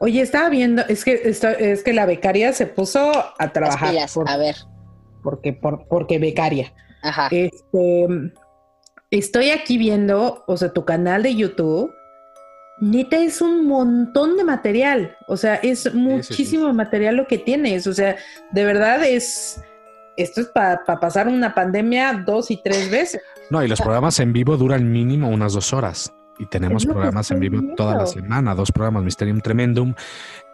Oye, 0.00 0.22
estaba 0.22 0.48
viendo, 0.48 0.82
es 0.88 1.04
que 1.04 1.20
esto- 1.24 1.48
es 1.48 1.82
que 1.82 1.92
la 1.92 2.06
becaria 2.06 2.52
se 2.52 2.66
puso 2.66 3.12
a 3.12 3.34
Las 3.38 3.52
trabajar 3.52 3.90
pilas. 3.90 4.14
por- 4.14 4.28
A 4.30 4.36
ver. 4.38 4.56
porque 5.22 5.52
por, 5.52 5.86
porque 5.88 6.18
becaria. 6.18 6.72
Ajá. 7.02 7.28
Este, 7.30 8.06
estoy 9.10 9.50
aquí 9.50 9.76
viendo, 9.76 10.42
o 10.46 10.56
sea, 10.56 10.72
tu 10.72 10.84
canal 10.86 11.22
de 11.22 11.34
YouTube. 11.34 11.92
Neta 12.80 13.18
es 13.22 13.42
un 13.42 13.66
montón 13.66 14.38
de 14.38 14.44
material, 14.44 15.14
o 15.28 15.36
sea, 15.36 15.56
es 15.56 15.80
sí, 15.80 15.90
sí. 15.90 15.96
muchísimo 15.98 16.72
material 16.72 17.14
lo 17.16 17.26
que 17.26 17.36
tienes, 17.36 17.86
o 17.86 17.92
sea, 17.92 18.16
de 18.52 18.64
verdad 18.64 19.04
es, 19.04 19.62
esto 20.22 20.40
es 20.40 20.48
para 20.48 20.82
pasar 20.84 21.28
una 21.28 21.54
pandemia 21.54 22.12
dos 22.26 22.50
y 22.50 22.60
tres 22.62 22.90
veces. 22.90 23.20
No, 23.50 23.62
y 23.64 23.68
los 23.68 23.80
programas 23.80 24.18
en 24.20 24.32
vivo 24.32 24.56
duran 24.56 24.90
mínimo 24.90 25.28
unas 25.28 25.52
dos 25.52 25.72
horas. 25.72 26.12
Y 26.38 26.46
tenemos 26.46 26.86
programas 26.86 27.30
en 27.32 27.40
vivo 27.40 27.60
toda 27.76 27.94
la 27.96 28.06
semana, 28.06 28.54
dos 28.54 28.72
programas, 28.72 29.02
Mysterium 29.04 29.42
Tremendum, 29.42 29.92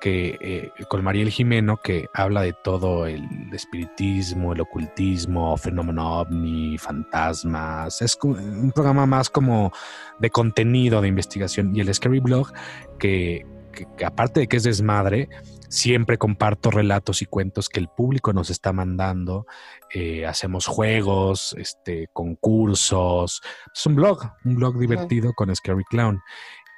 que 0.00 0.36
eh, 0.40 0.72
con 0.88 1.04
Mariel 1.04 1.30
Jimeno, 1.30 1.76
que 1.76 2.08
habla 2.12 2.42
de 2.42 2.54
todo 2.64 3.06
el 3.06 3.22
espiritismo, 3.52 4.52
el 4.52 4.62
ocultismo, 4.62 5.56
fenómeno 5.56 6.18
ovni, 6.22 6.76
fantasmas. 6.76 8.02
Es 8.02 8.18
un 8.20 8.72
programa 8.74 9.06
más 9.06 9.30
como 9.30 9.70
de 10.18 10.28
contenido, 10.30 11.00
de 11.00 11.06
investigación. 11.06 11.74
Y 11.76 11.80
el 11.80 11.94
Scary 11.94 12.18
Blog, 12.18 12.52
que, 12.98 13.46
que- 13.72 13.86
que 13.96 14.04
aparte 14.04 14.40
de 14.40 14.48
que 14.48 14.56
es 14.56 14.64
desmadre, 14.64 15.28
siempre 15.76 16.16
comparto 16.16 16.70
relatos 16.70 17.20
y 17.20 17.26
cuentos 17.26 17.68
que 17.68 17.80
el 17.80 17.88
público 17.88 18.32
nos 18.32 18.48
está 18.48 18.72
mandando. 18.72 19.46
Eh, 19.92 20.24
hacemos 20.24 20.66
juegos, 20.66 21.54
este, 21.58 22.08
concursos. 22.12 23.42
Es 23.74 23.86
un 23.86 23.94
blog, 23.94 24.22
un 24.44 24.56
blog 24.56 24.78
divertido 24.78 25.34
con 25.34 25.54
Scary 25.54 25.84
Clown. 25.84 26.20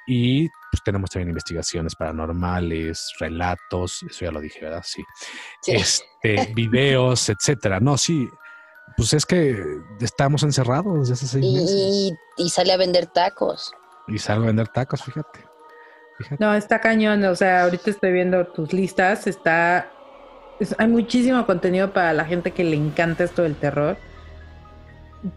Y 0.05 0.49
pues 0.71 0.83
tenemos 0.83 1.11
también 1.11 1.29
investigaciones 1.29 1.95
paranormales, 1.95 3.13
relatos, 3.19 4.03
eso 4.09 4.25
ya 4.25 4.31
lo 4.31 4.41
dije, 4.41 4.59
¿verdad? 4.61 4.83
Sí. 4.83 5.03
Sí. 5.61 5.71
Este, 5.73 6.53
videos, 6.53 7.29
etcétera. 7.29 7.79
No, 7.79 7.97
sí. 7.97 8.27
Pues 8.97 9.13
es 9.13 9.25
que 9.25 9.63
estamos 10.01 10.43
encerrados 10.43 10.99
desde 10.99 11.13
hace 11.13 11.27
seis 11.27 11.45
meses. 11.45 11.71
Y, 11.71 12.13
y 12.37 12.49
sale 12.49 12.73
a 12.73 12.77
vender 12.77 13.07
tacos. 13.07 13.71
Y 14.07 14.17
salgo 14.17 14.43
a 14.43 14.47
vender 14.47 14.67
tacos, 14.67 15.03
fíjate. 15.03 15.48
No, 16.39 16.53
está 16.53 16.79
cañón. 16.81 17.23
O 17.25 17.35
sea, 17.35 17.63
ahorita 17.63 17.89
estoy 17.91 18.11
viendo 18.11 18.45
tus 18.47 18.73
listas. 18.73 19.27
Está. 19.27 19.89
es- 20.59 20.75
hay 20.77 20.87
muchísimo 20.87 21.45
contenido 21.45 21.93
para 21.93 22.11
la 22.13 22.25
gente 22.25 22.51
que 22.51 22.63
le 22.63 22.75
encanta 22.75 23.23
esto 23.23 23.43
del 23.43 23.55
terror. 23.55 23.97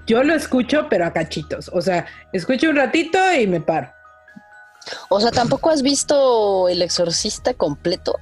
Yo 0.06 0.22
lo 0.22 0.34
escucho, 0.34 0.86
pero 0.88 1.06
a 1.06 1.12
cachitos. 1.12 1.70
O 1.72 1.80
sea, 1.80 2.06
escucho 2.32 2.70
un 2.70 2.76
ratito 2.76 3.18
y 3.38 3.46
me 3.46 3.60
paro. 3.60 3.88
O 5.08 5.20
sea, 5.20 5.30
¿tampoco 5.30 5.70
has 5.70 5.82
visto 5.82 6.68
El 6.68 6.82
Exorcista 6.82 7.54
completo? 7.54 8.18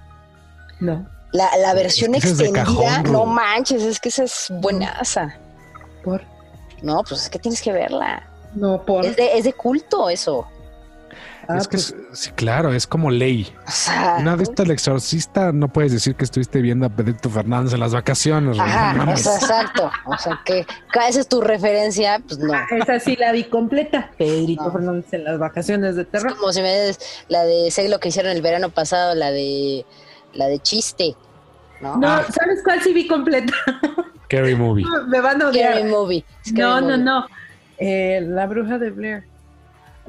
No. 0.78 1.06
La, 1.32 1.48
la 1.58 1.74
versión 1.74 2.14
Es 2.14 2.24
que 2.24 2.30
extendida, 2.30 2.64
cajón, 2.64 3.12
no 3.12 3.24
manches, 3.24 3.82
es 3.82 4.00
que 4.00 4.08
esa 4.08 4.24
es 4.24 4.48
buenaza. 4.50 5.36
Por. 6.02 6.22
No, 6.82 7.02
pues 7.08 7.22
es 7.22 7.30
que 7.30 7.38
tienes 7.38 7.62
que 7.62 7.72
verla. 7.72 8.22
No, 8.54 8.84
por. 8.84 9.04
Es 9.06 9.16
de, 9.16 9.38
es 9.38 9.44
de 9.44 9.52
culto 9.52 10.10
eso. 10.10 10.46
Ah, 11.48 11.56
es 11.58 11.66
que, 11.68 11.76
pues, 11.76 11.94
es- 12.12 12.18
sí, 12.18 12.30
claro, 12.32 12.72
es 12.72 12.86
como 12.86 13.10
ley. 13.10 13.52
O 13.66 13.70
sea, 13.70 14.16
Una 14.20 14.36
vez 14.36 14.50
el 14.56 14.70
exorcista, 14.70 15.52
no 15.52 15.68
puedes 15.68 15.92
decir 15.92 16.14
que 16.14 16.24
estuviste 16.24 16.60
viendo 16.60 16.86
a 16.86 16.88
Pedrito 16.90 17.28
Fernández 17.30 17.72
en 17.74 17.80
las 17.80 17.92
vacaciones. 17.92 18.56
No 18.56 18.62
o 18.64 19.16
sea, 19.16 19.36
exacto. 19.36 19.90
O 20.06 20.16
sea, 20.18 20.40
que 20.44 20.66
esa 21.08 21.20
es 21.20 21.28
tu 21.28 21.40
referencia, 21.40 22.20
pues 22.26 22.38
no. 22.38 22.52
ah, 22.54 22.66
esa 22.70 23.00
sí 23.00 23.16
la 23.16 23.32
vi 23.32 23.44
completa. 23.44 24.10
Pedrito 24.18 24.64
No. 24.64 24.72
Fernández 24.72 25.12
en 25.12 25.24
las 25.24 25.38
vacaciones 25.38 25.96
de 25.96 26.02
Es 26.02 26.10
terror. 26.10 26.36
como 26.36 26.52
si 26.52 26.62
me 26.62 26.68
des 26.70 26.98
la 27.28 27.44
de 27.44 27.70
sé 27.70 27.88
lo 27.88 27.98
que 28.00 28.08
hicieron 28.10 28.32
el 28.32 28.42
verano 28.42 28.70
pasado, 28.70 29.14
la 29.14 29.30
de 29.30 29.84
la 30.34 30.46
de 30.46 30.58
chiste, 30.60 31.16
¿no? 31.80 31.96
No, 31.96 32.06
Ah. 32.08 32.26
¿sabes 32.32 32.60
cuál 32.62 32.80
sí 32.82 32.92
vi 32.92 33.06
completa? 33.08 33.52
Scary 34.26 34.54
movie. 34.54 34.84
Me 35.08 35.20
van 35.20 35.42
a 35.42 35.48
odiar. 35.48 35.72
Scary 35.74 35.90
movie. 35.90 36.24
Scary 36.46 36.60
No, 36.60 36.80
no, 36.80 36.86
movie. 36.88 36.98
no. 37.04 37.26
Eh, 37.78 38.20
la 38.22 38.46
bruja 38.46 38.78
de 38.78 38.90
Blair. 38.90 39.24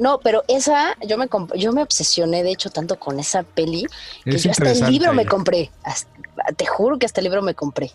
No, 0.01 0.17
pero 0.19 0.43
esa, 0.47 0.97
yo 1.07 1.15
me 1.19 1.27
comp- 1.29 1.55
yo 1.55 1.71
me 1.73 1.83
obsesioné, 1.83 2.41
de 2.41 2.49
hecho, 2.51 2.71
tanto 2.71 2.97
con 2.97 3.19
esa 3.19 3.43
peli, 3.43 3.85
que 4.23 4.31
Es 4.31 4.43
yo 4.43 4.49
hasta 4.49 4.71
el 4.71 4.91
libro 4.91 5.13
me 5.13 5.27
compré. 5.27 5.69
Hasta- 5.83 6.09
te 6.57 6.65
juro 6.65 6.97
que 6.97 7.05
hasta 7.05 7.21
el 7.21 7.25
libro 7.25 7.43
me 7.43 7.53
compré. 7.53 7.91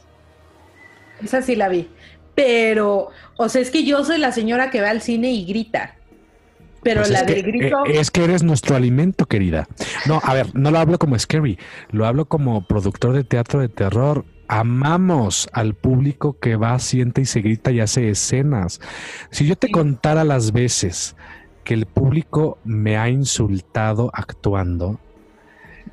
Esa 1.20 1.42
sí 1.42 1.56
la 1.56 1.68
vi. 1.68 1.90
Pero, 2.36 3.08
o 3.36 3.48
sea, 3.48 3.60
es 3.60 3.70
que 3.72 3.84
yo 3.84 4.04
soy 4.04 4.18
la 4.18 4.30
señora 4.30 4.70
que 4.70 4.80
va 4.80 4.90
al 4.90 5.00
cine 5.02 5.32
y 5.32 5.46
grita. 5.46 5.96
Pero 6.84 7.00
Pues 7.00 7.10
la 7.10 7.24
del 7.24 7.42
que, 7.42 7.42
grito. 7.42 7.84
eh, 7.86 7.98
es 7.98 8.12
que 8.12 8.22
eres 8.22 8.44
nuestro 8.44 8.76
alimento, 8.76 9.26
querida. 9.26 9.66
No, 10.06 10.20
a 10.22 10.32
ver, 10.32 10.54
no 10.54 10.70
lo 10.70 10.78
hablo 10.78 10.98
como 11.00 11.18
Scary, 11.18 11.58
lo 11.90 12.06
hablo 12.06 12.26
como 12.26 12.64
productor 12.68 13.14
de 13.14 13.24
teatro 13.24 13.58
de 13.58 13.68
terror. 13.68 14.24
Amamos 14.46 15.48
al 15.52 15.74
público 15.74 16.38
que 16.38 16.54
va, 16.54 16.78
siente 16.78 17.22
y 17.22 17.26
se 17.26 17.40
grita 17.40 17.72
y 17.72 17.80
hace 17.80 18.08
escenas. 18.10 18.80
Si 19.32 19.44
yo 19.44 19.56
te 19.56 19.66
Sí. 19.66 19.72
contara 19.72 20.22
las 20.22 20.52
veces 20.52 21.16
que 21.66 21.74
el 21.74 21.84
público 21.84 22.58
me 22.64 22.96
ha 22.96 23.08
insultado 23.10 24.10
actuando, 24.14 25.00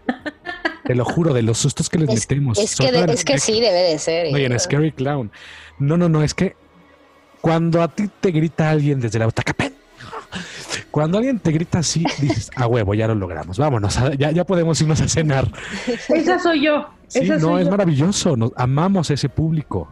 te 0.86 0.94
lo 0.96 1.04
juro, 1.04 1.34
de 1.34 1.42
los 1.42 1.58
sustos 1.58 1.90
que 1.90 1.98
les 1.98 2.10
Es, 2.10 2.16
metemos. 2.30 2.58
es 2.60 2.76
que, 2.76 2.88
todo 2.88 2.98
de- 3.00 3.04
en- 3.06 3.10
es 3.10 3.26
que 3.26 3.40
sí 3.40 3.60
debe 3.60 3.82
de 3.82 3.98
ser. 4.00 4.32
no, 4.32 4.38
y 4.38 4.44
¿eh? 4.44 4.46
en 4.46 4.60
Scary 4.60 4.92
Clown. 4.92 5.32
No, 5.80 5.98
no, 5.98 6.08
no, 6.10 6.22
es 6.24 6.34
que 6.34 6.56
cuando 7.42 7.82
a 7.82 7.88
ti 7.88 8.10
te 8.22 8.32
grita 8.32 8.70
alguien 8.70 9.00
desde 9.02 9.18
la 9.20 9.26
butaca, 9.26 9.54
cuando 10.92 11.18
alguien 11.18 11.40
te 11.40 11.52
grita 11.52 11.80
así, 11.80 12.06
dices, 12.20 12.52
a 12.56 12.68
huevo, 12.68 12.94
ya 12.94 13.08
lo 13.08 13.16
logramos, 13.16 13.58
vámonos, 13.58 13.98
ya, 14.20 14.30
ya 14.32 14.44
podemos 14.46 14.80
irnos 14.80 15.02
a 15.02 15.08
cenar. 15.08 15.48
Esa 16.10 16.38
soy 16.40 16.66
yo. 16.66 16.88
Sí, 17.08 17.20
Esa 17.22 17.36
no, 17.36 17.40
soy 17.42 17.62
es 17.62 17.66
yo. 17.66 17.72
maravilloso, 17.72 18.38
nos 18.38 18.52
amamos 18.56 19.10
a 19.10 19.16
ese 19.16 19.28
público. 19.28 19.88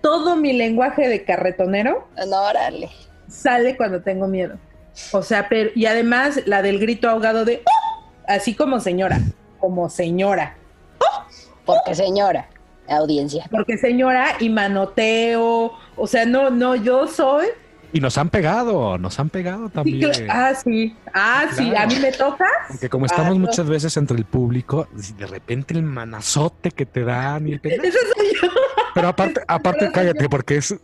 Todo 0.00 0.36
mi 0.36 0.54
lenguaje 0.54 1.06
de 1.08 1.24
carretonero 1.24 2.08
No, 2.28 2.40
órale. 2.48 2.88
sale 3.28 3.76
cuando 3.76 4.00
tengo 4.00 4.26
miedo. 4.26 4.56
O 5.12 5.22
sea, 5.22 5.48
pero, 5.48 5.70
y 5.74 5.86
además 5.86 6.40
la 6.46 6.62
del 6.62 6.78
grito 6.78 7.08
ahogado 7.08 7.44
de 7.44 7.62
"Oh", 7.64 8.04
así 8.26 8.54
como 8.54 8.80
señora, 8.80 9.20
como 9.60 9.88
señora. 9.90 10.56
Porque 11.64 11.94
señora, 11.94 12.48
audiencia. 12.88 13.46
Porque 13.50 13.76
señora 13.78 14.36
y 14.40 14.48
manoteo, 14.48 15.72
o 15.96 16.06
sea, 16.06 16.24
no, 16.24 16.50
no, 16.50 16.74
yo 16.76 17.06
soy. 17.06 17.46
Y 17.90 18.00
nos 18.00 18.18
han 18.18 18.28
pegado, 18.28 18.98
nos 18.98 19.18
han 19.18 19.30
pegado 19.30 19.70
también. 19.70 20.10
ah, 20.30 20.52
sí, 20.54 20.94
ah, 21.14 21.46
sí, 21.54 21.74
a 21.74 21.86
mí 21.86 21.96
me 21.96 22.12
toca. 22.12 22.44
Porque 22.68 22.88
como 22.90 23.06
estamos 23.06 23.30
Ah, 23.30 23.34
no. 23.34 23.38
muchas 23.40 23.66
veces 23.66 23.96
entre 23.96 24.16
el 24.18 24.26
público, 24.26 24.88
de 24.92 25.26
repente 25.26 25.72
el 25.74 25.82
manazote 25.82 26.70
que 26.70 26.84
te 26.84 27.02
dan 27.04 27.48
y 27.48 27.52
el 27.52 27.60
pendejo. 27.60 27.84
Esa 27.86 27.98
soy 28.14 28.26
yo. 28.42 28.48
Pero 28.94 29.08
aparte, 29.08 29.40
aparte 29.48 29.90
cállate, 29.92 30.28
porque 30.28 30.56
es, 30.58 30.74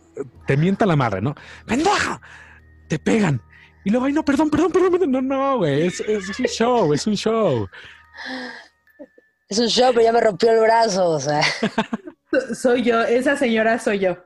te 0.47 0.57
mienta 0.57 0.85
la 0.87 0.95
madre, 0.95 1.21
¿no? 1.21 1.35
¡Pendejo! 1.67 2.19
Te 2.87 2.97
pegan. 2.97 3.39
Y 3.85 3.89
luego, 3.91 4.05
ay, 4.07 4.13
no, 4.13 4.25
perdón, 4.25 4.49
perdón, 4.49 4.71
perdón, 4.71 4.91
perdón. 4.91 5.11
no, 5.11 5.21
no, 5.21 5.57
güey, 5.59 5.87
es, 5.87 5.99
es 6.01 6.39
un 6.39 6.45
show, 6.47 6.93
es 6.93 7.05
un 7.07 7.15
show. 7.15 7.67
Es 9.47 9.59
un 9.59 9.67
show, 9.67 9.91
pero 9.93 10.01
ya 10.03 10.11
me 10.11 10.21
rompió 10.21 10.51
el 10.51 10.59
brazo, 10.59 11.07
o 11.11 11.19
sea. 11.19 11.41
So- 12.31 12.55
Soy 12.55 12.83
yo, 12.83 13.01
esa 13.03 13.37
señora 13.37 13.79
soy 13.79 13.99
yo. 13.99 14.17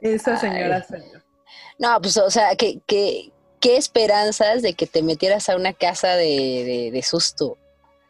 Esa 0.00 0.34
Ay. 0.34 0.38
señora 0.40 0.84
soy 0.86 1.00
yo. 1.12 1.18
No, 1.78 2.00
pues, 2.00 2.16
o 2.18 2.30
sea, 2.30 2.54
que, 2.56 2.80
que, 2.86 3.30
qué 3.60 3.76
esperanzas 3.76 4.62
de 4.62 4.74
que 4.74 4.86
te 4.86 5.02
metieras 5.02 5.48
a 5.48 5.56
una 5.56 5.72
casa 5.72 6.08
de, 6.16 6.24
de, 6.64 6.90
de 6.92 7.02
susto. 7.02 7.56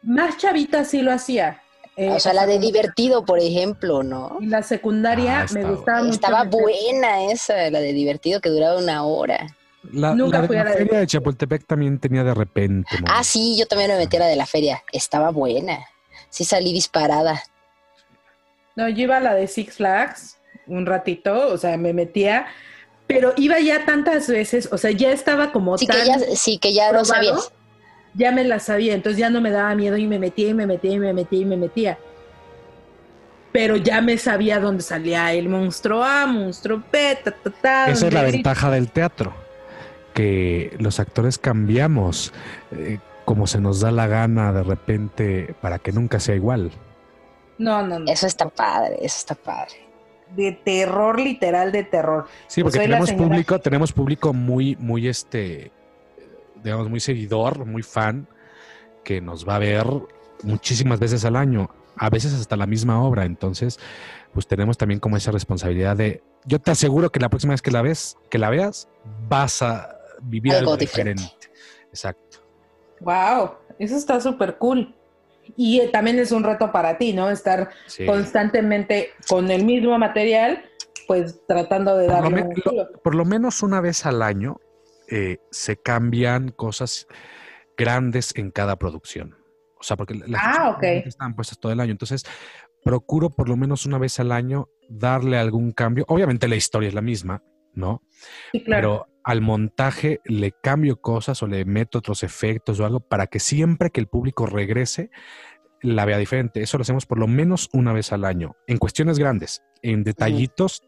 Más 0.03 0.37
chavita 0.37 0.83
sí 0.83 1.01
lo 1.01 1.11
hacía. 1.13 1.61
Eh, 1.95 2.09
O 2.11 2.19
sea, 2.19 2.33
la 2.33 2.45
de 2.45 2.59
divertido, 2.59 3.25
por 3.25 3.39
ejemplo, 3.39 4.03
¿no? 4.03 4.37
En 4.41 4.49
la 4.51 4.63
secundaria 4.63 5.41
Ah, 5.41 5.45
me 5.53 5.59
estaba 5.61 5.69
gustaba 5.75 5.99
mucho. 6.03 6.13
Estaba 6.15 6.43
buena 6.43 7.23
esa, 7.31 7.69
la 7.71 7.79
de 7.79 7.93
divertido, 7.93 8.39
que 8.41 8.49
duraba 8.49 8.77
una 8.77 9.03
hora. 9.05 9.55
La, 9.93 10.13
Nunca 10.13 10.41
la 10.41 10.47
fui 10.47 10.57
a 10.57 10.63
la 10.63 10.69
la 10.71 10.75
de- 10.75 10.83
feria 10.85 10.99
de 10.99 11.07
Chapultepec 11.07 11.65
también 11.65 11.99
tenía 11.99 12.23
de 12.23 12.33
repente. 12.33 12.89
¿no? 12.99 13.07
Ah, 13.09 13.23
sí, 13.23 13.57
yo 13.57 13.65
también 13.65 13.89
me 13.91 13.97
metí 13.97 14.17
a 14.17 14.21
la 14.21 14.27
de 14.27 14.35
la 14.35 14.45
feria. 14.45 14.83
Estaba 14.91 15.29
buena. 15.31 15.79
Sí 16.29 16.43
salí 16.43 16.73
disparada. 16.73 17.41
No, 18.75 18.87
yo 18.89 19.03
iba 19.03 19.17
a 19.17 19.19
la 19.21 19.33
de 19.33 19.47
Six 19.47 19.75
Flags 19.77 20.37
un 20.67 20.85
ratito, 20.85 21.47
o 21.51 21.57
sea, 21.57 21.77
me 21.77 21.93
metía, 21.93 22.45
pero 23.07 23.33
iba 23.37 23.59
ya 23.59 23.85
tantas 23.85 24.27
veces, 24.27 24.69
o 24.71 24.77
sea, 24.77 24.91
ya 24.91 25.11
estaba 25.11 25.51
como 25.51 25.77
Sí, 25.77 25.87
tan, 25.87 25.97
que 26.01 26.05
ya, 26.05 26.19
sí, 26.35 26.59
que 26.59 26.73
ya 26.73 26.89
probado, 26.89 27.05
sabías. 27.05 27.51
ya 28.13 28.31
me 28.31 28.43
la 28.43 28.59
sabía, 28.59 28.93
entonces 28.93 29.17
ya 29.19 29.31
no 29.31 29.41
me 29.41 29.49
daba 29.49 29.73
miedo 29.73 29.97
y 29.97 30.05
me 30.05 30.19
metía 30.19 30.49
y 30.49 30.53
me 30.53 30.67
metía 30.67 30.91
y 30.91 30.99
me 30.99 31.11
metía 31.13 31.39
y 31.41 31.45
me 31.45 31.57
metía. 31.57 31.97
Pero 33.51 33.77
ya 33.77 33.99
me 34.01 34.17
sabía 34.19 34.59
dónde 34.59 34.83
salía 34.83 35.33
el 35.33 35.49
monstruo 35.49 36.03
A, 36.03 36.27
monstruo 36.27 36.83
B, 36.91 37.17
ta, 37.23 37.31
ta, 37.31 37.49
ta. 37.49 37.89
Esa 37.89 38.07
es 38.07 38.13
la 38.13 38.21
ventaja 38.21 38.69
del 38.69 38.91
teatro, 38.91 39.33
que 40.19 40.75
los 40.79 40.99
actores 40.99 41.37
cambiamos 41.37 42.33
eh, 42.71 42.99
como 43.23 43.47
se 43.47 43.61
nos 43.61 43.79
da 43.79 43.89
la 43.89 44.05
gana 44.05 44.51
de 44.51 44.63
repente 44.63 45.55
para 45.61 45.79
que 45.79 45.93
nunca 45.93 46.19
sea 46.19 46.35
igual. 46.35 46.71
No, 47.57 47.87
no, 47.87 47.99
no. 47.99 48.11
Eso 48.11 48.27
está 48.27 48.49
padre, 48.49 48.97
eso 48.97 49.17
está 49.17 49.35
padre. 49.35 49.75
De 50.35 50.51
terror, 50.51 51.17
literal 51.21 51.71
de 51.71 51.85
terror. 51.85 52.25
Sí, 52.47 52.61
porque 52.63 52.63
Pues 52.63 52.73
soy 52.75 52.85
tenemos 52.87 53.07
señora- 53.09 53.27
público, 53.29 53.59
tenemos 53.59 53.93
público 53.93 54.33
muy, 54.33 54.75
muy 54.75 55.07
este, 55.07 55.71
digamos, 56.63 56.89
muy 56.89 56.99
seguidor, 56.99 57.65
muy 57.65 57.81
fan, 57.81 58.27
que 59.05 59.21
nos 59.21 59.47
va 59.47 59.55
a 59.55 59.59
ver 59.59 59.85
muchísimas 60.43 60.99
veces 60.99 61.23
al 61.23 61.37
año, 61.37 61.69
a 61.95 62.09
veces 62.09 62.33
hasta 62.33 62.57
la 62.57 62.65
misma 62.65 63.01
obra. 63.01 63.23
Entonces, 63.23 63.79
pues 64.33 64.47
tenemos 64.47 64.77
también 64.77 64.99
como 64.99 65.15
esa 65.15 65.31
responsabilidad 65.31 65.95
de, 65.95 66.21
yo 66.43 66.59
te 66.59 66.71
aseguro 66.71 67.09
que 67.09 67.21
la 67.21 67.29
próxima 67.29 67.53
vez 67.53 67.61
que 67.61 67.71
la 67.71 67.81
ves, 67.81 68.17
que 68.29 68.37
la 68.37 68.49
veas, 68.49 68.89
vas 69.29 69.61
a 69.61 69.95
vivir 70.21 70.53
Algo 70.53 70.71
algo, 70.71 70.77
diferente. 70.77 71.23
diferente. 71.23 71.47
Exacto. 71.89 72.39
Wow, 73.01 73.51
eso 73.79 73.95
está 73.95 74.19
súper 74.19 74.57
cool. 74.57 74.95
Y 75.55 75.79
eh, 75.79 75.87
también 75.87 76.19
es 76.19 76.31
un 76.31 76.43
reto 76.43 76.71
para 76.71 76.97
ti, 76.97 77.13
¿no? 77.13 77.29
Estar 77.29 77.69
Sí. 77.87 78.05
constantemente 78.05 79.09
con 79.27 79.49
el 79.49 79.63
mismo 79.65 79.97
material, 79.97 80.63
pues 81.07 81.41
tratando 81.47 81.97
de 81.97 82.07
Por 82.07 82.15
lo, 82.15 82.21
darle 82.29 82.41
un 82.43 82.53
lo- 82.77 83.01
por 83.01 83.15
lo 83.15 83.25
menos 83.25 83.63
una 83.63 83.81
vez 83.81 84.05
al 84.05 84.21
año 84.21 84.57
eh, 85.11 85.37
se 85.49 85.75
cambian 85.77 86.49
cosas 86.49 87.07
grandes 87.77 88.31
en 88.35 88.51
cada 88.51 88.75
producción. 88.77 89.35
O 89.79 89.83
sea, 89.83 89.97
porque 89.97 90.13
las 90.27 90.41
Ah, 90.43 90.77
están 90.83 91.35
puestas 91.35 91.57
todo 91.57 91.71
el 91.71 91.79
año. 91.79 91.91
Entonces, 91.93 92.23
procuro 92.83 93.29
por 93.31 93.49
lo 93.49 93.55
menos 93.57 93.85
una 93.87 93.97
vez 93.97 94.19
al 94.19 94.31
año 94.31 94.67
darle 94.89 95.37
algún 95.39 95.71
cambio. 95.71 96.05
Obviamente 96.09 96.47
la 96.47 96.57
historia 96.57 96.89
es 96.89 96.93
la 96.93 97.01
misma, 97.01 97.41
¿no? 97.73 98.03
Sí, 98.51 98.63
claro. 98.63 99.05
Pero 99.07 99.18
al 99.29 99.41
montaje 99.41 100.21
le 100.25 100.51
cambio 100.51 101.01
cosas 101.01 101.43
o 101.43 101.47
le 101.47 101.63
meto 101.63 101.99
otros 101.99 102.23
efectos 102.23 102.79
o 102.79 102.85
algo 102.85 102.99
para 102.99 103.27
que 103.27 103.39
siempre 103.39 103.91
que 103.91 103.99
el 103.99 104.07
público 104.07 104.47
regrese 104.47 105.11
la 105.83 106.03
vea 106.05 106.17
diferente. 106.17 106.63
Eso 106.63 106.79
lo 106.79 106.81
hacemos 106.81 107.05
por 107.05 107.19
lo 107.19 107.27
menos 107.27 107.69
una 107.71 107.93
vez 107.93 108.11
al 108.11 108.25
año. 108.25 108.55
En 108.65 108.79
cuestiones 108.79 109.19
grandes, 109.19 109.61
en 109.83 110.03
detallitos 110.03 110.81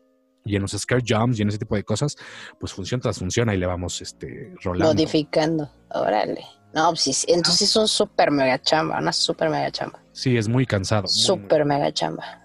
y 0.43 0.55
en 0.55 0.63
los 0.63 0.71
scare 0.71 1.03
jumps 1.07 1.37
y 1.37 1.43
en 1.43 1.49
ese 1.49 1.59
tipo 1.59 1.75
de 1.75 1.83
cosas, 1.83 2.15
pues 2.59 2.73
función 2.73 2.99
tras 2.99 3.19
función 3.19 3.47
ahí 3.47 3.59
le 3.59 3.67
vamos 3.67 4.01
este, 4.01 4.55
rolando. 4.63 4.91
Modificando. 4.91 5.69
Órale. 5.91 6.43
No, 6.73 6.89
pues 6.89 7.01
sí, 7.01 7.13
sí, 7.13 7.27
entonces 7.29 7.69
es 7.69 7.75
un 7.75 7.87
súper 7.87 8.31
mega 8.31 8.59
chamba, 8.59 8.97
una 8.97 9.13
súper 9.13 9.51
mega 9.51 9.69
chamba. 9.69 10.01
Sí, 10.13 10.35
es 10.35 10.47
muy 10.47 10.65
cansado. 10.65 11.03
muy 11.03 11.11
Súper 11.11 11.63
mega 11.63 11.91
chamba. 11.91 12.40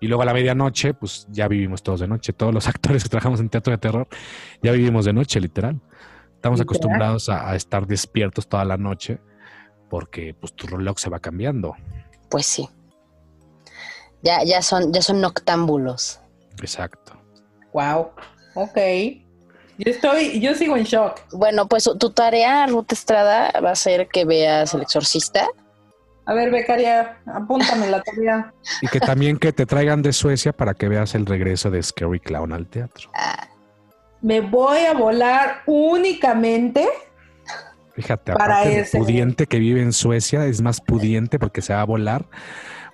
Y 0.00 0.06
luego 0.06 0.22
a 0.22 0.26
la 0.26 0.32
medianoche, 0.32 0.94
pues 0.94 1.26
ya 1.30 1.48
vivimos 1.48 1.82
todos 1.82 2.00
de 2.00 2.08
noche. 2.08 2.32
Todos 2.32 2.54
los 2.54 2.68
actores 2.68 3.02
que 3.02 3.08
trabajamos 3.08 3.40
en 3.40 3.48
teatro 3.48 3.72
de 3.72 3.78
terror, 3.78 4.08
ya 4.62 4.72
vivimos 4.72 5.04
de 5.04 5.12
noche, 5.12 5.40
literal. 5.40 5.80
Estamos 6.34 6.60
Literal. 6.60 6.62
acostumbrados 6.62 7.28
a, 7.28 7.50
a 7.50 7.56
estar 7.56 7.86
despiertos 7.86 8.48
toda 8.48 8.64
la 8.64 8.76
noche 8.76 9.18
porque 9.88 10.34
pues 10.34 10.52
tu 10.52 10.66
reloj 10.66 10.98
se 10.98 11.10
va 11.10 11.18
cambiando. 11.18 11.74
Pues 12.28 12.46
sí. 12.46 12.68
Ya, 14.22 14.42
ya 14.44 14.62
son, 14.62 14.92
ya 14.92 15.02
son 15.02 15.20
noctámbulos. 15.20 16.20
Exacto. 16.60 17.12
Wow. 17.72 18.10
Ok. 18.54 18.76
Yo 19.78 19.92
estoy, 19.92 20.40
yo 20.40 20.54
sigo 20.54 20.76
en 20.76 20.84
shock. 20.84 21.20
Bueno, 21.32 21.68
pues 21.68 21.88
tu 21.98 22.10
tarea, 22.10 22.66
Ruth 22.66 22.92
Estrada, 22.92 23.52
va 23.64 23.70
a 23.70 23.76
ser 23.76 24.08
que 24.08 24.24
veas 24.24 24.74
El 24.74 24.82
Exorcista. 24.82 25.48
A 26.28 26.34
ver, 26.34 26.50
becaria, 26.50 27.16
apúntame 27.24 27.88
la 27.88 28.02
tarea. 28.02 28.52
Y 28.82 28.88
que 28.88 29.00
también 29.00 29.38
que 29.38 29.50
te 29.50 29.64
traigan 29.64 30.02
de 30.02 30.12
Suecia 30.12 30.52
para 30.52 30.74
que 30.74 30.86
veas 30.86 31.14
el 31.14 31.24
regreso 31.24 31.70
de 31.70 31.82
Scary 31.82 32.20
Clown 32.20 32.52
al 32.52 32.66
teatro. 32.66 33.10
Ah, 33.14 33.48
Me 34.20 34.42
voy 34.42 34.80
a 34.80 34.92
volar 34.92 35.62
únicamente. 35.64 36.86
Fíjate, 37.94 38.34
Para 38.34 38.56
aparte 38.58 38.80
ese- 38.80 38.98
pudiente 38.98 39.46
que 39.46 39.58
vive 39.58 39.80
en 39.80 39.92
Suecia, 39.94 40.44
es 40.44 40.60
más 40.60 40.80
pudiente 40.82 41.38
porque 41.38 41.62
se 41.62 41.72
va 41.72 41.80
a 41.80 41.84
volar 41.84 42.26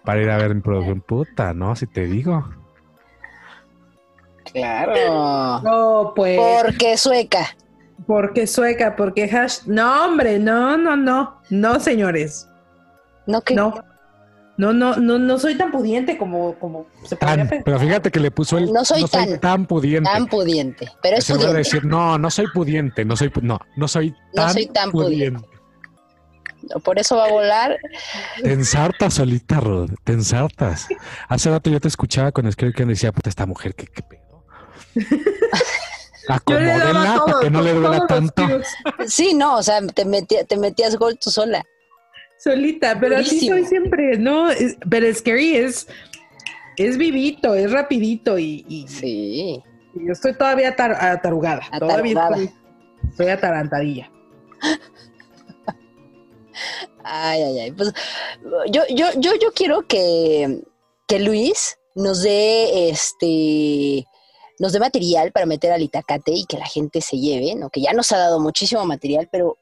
para 0.05 0.23
ir 0.23 0.31
a 0.31 0.37
ver 0.37 0.53
en 0.53 0.63
producción 0.63 1.01
puta, 1.01 1.53
¿no? 1.55 1.75
Si 1.75 1.87
te 1.89 2.07
digo. 2.07 2.49
claro. 4.53 5.61
No, 5.63 6.13
pues. 6.15 6.39
Porque 6.63 6.97
sueca. 6.97 7.47
Porque 8.07 8.47
sueca, 8.47 8.95
porque 8.97 9.25
hash. 9.25 9.61
No, 9.67 10.05
hombre, 10.07 10.39
no, 10.39 10.77
no, 10.77 10.97
no. 10.97 11.41
No, 11.51 11.81
señores. 11.81 12.49
No 13.27 13.41
que 13.43 13.55
No. 13.55 13.75
No, 14.57 14.73
no, 14.73 14.95
no, 14.95 15.19
no 15.19 15.37
soy 15.41 15.57
tan 15.57 15.73
pudiente 15.73 16.17
como, 16.17 16.55
como 16.61 16.87
se 17.05 17.17
podría 17.17 17.37
Tan, 17.39 17.49
pensar. 17.49 17.65
pero 17.65 17.81
fíjate 17.81 18.11
que 18.13 18.21
le 18.21 18.31
puso 18.31 18.57
el 18.57 18.73
No 18.73 18.85
soy 18.85 19.05
tan- 19.07 19.67
pudiente. 19.67 20.09
tan 20.11 20.29
pudiente. 20.29 20.93
Pero 21.03 21.17
es 21.17 21.25
Se 21.25 21.35
pudiente. 21.35 21.57
decir, 21.57 21.85
no, 21.85 22.19
no 22.19 22.31
soy 22.31 22.47
pudiente, 22.55 23.05
no 23.05 23.17
soy, 23.17 23.33
no, 23.43 23.59
no 23.77 23.89
soy 23.89 24.11
No 24.33 24.45
tan, 24.45 24.53
soy 24.53 24.67
tan 24.67 24.93
pudiente. 24.93 25.45
Por 26.85 27.01
eso 27.01 27.17
va 27.17 27.25
a 27.27 27.31
volar. 27.31 27.77
Te 28.43 28.53
ensartas 28.53 29.15
solita, 29.15 29.59
Rod, 29.59 29.91
te 30.05 30.13
ensartas. 30.13 30.87
Hace 31.29 31.51
rato 31.51 31.69
yo 31.69 31.81
te 31.81 31.89
escuchaba 31.89 32.31
con 32.31 32.51
Scary 32.51 32.73
que 32.73 32.85
decía, 32.85 33.11
puta, 33.11 33.29
esta 33.31 33.47
mujer, 33.47 33.75
¿qué, 33.75 33.87
qué 33.89 34.03
pedo? 34.03 34.45
Acomódenla 36.29 37.23
para 37.27 37.41
que 37.41 37.51
no 37.51 37.61
le 37.61 37.75
duela 37.75 38.07
tanto. 38.07 38.47
Sí, 39.07 39.35
no, 39.35 39.57
o 39.57 39.63
sea, 39.63 39.85
te, 39.89 40.05
metía- 40.07 40.45
te 40.45 40.57
metías 40.57 40.97
gol 40.97 41.19
tú 41.19 41.31
sola. 41.31 41.65
Solita, 42.39 42.99
pero 43.01 43.17
así 43.19 43.47
soy 43.49 43.65
siempre, 43.65 44.19
¿no? 44.19 44.51
Es- 44.51 44.77
pero 44.91 45.13
Scary 45.15 45.57
es, 45.57 45.87
es 46.77 46.97
vivito, 46.99 47.55
es 47.55 47.71
rapidito 47.73 48.39
y, 48.39 48.65
y- 48.69 48.87
Sí. 48.89 49.63
y 49.95 50.07
yo 50.07 50.13
estoy 50.13 50.35
todavía 50.35 50.77
atar- 50.77 50.97
atarugada. 51.01 51.63
Todavía 51.79 52.21
estoy, 52.29 52.51
estoy 53.11 53.29
atarantadilla. 53.29 54.11
Ay, 57.03 57.43
ay, 57.43 57.59
ay. 57.61 57.73
Pues 57.73 57.93
yo, 58.71 58.83
yo, 58.91 59.07
yo, 59.19 59.33
yo 59.41 59.53
quiero 59.55 59.87
que, 59.87 60.63
que 61.07 61.19
Luis 61.21 61.77
nos 61.95 62.23
dé 62.23 62.89
este 62.91 64.07
nos 64.61 64.73
dé 64.73 64.79
material 64.79 65.33
para 65.33 65.47
meter 65.47 65.73
al 65.73 65.83
Itacate 65.83 66.31
y 66.33 66.45
que 66.47 66.57
la 66.59 66.67
gente 66.67 67.01
se 67.01 67.19
lleve, 67.19 67.57
¿no? 67.57 67.71
Que 67.71 67.81
ya 67.83 67.93
nos 67.93 68.13
ha 68.13 68.19
dado 68.19 68.39
muchísimo 68.39 68.85
material, 68.87 69.29
pero 69.31 69.59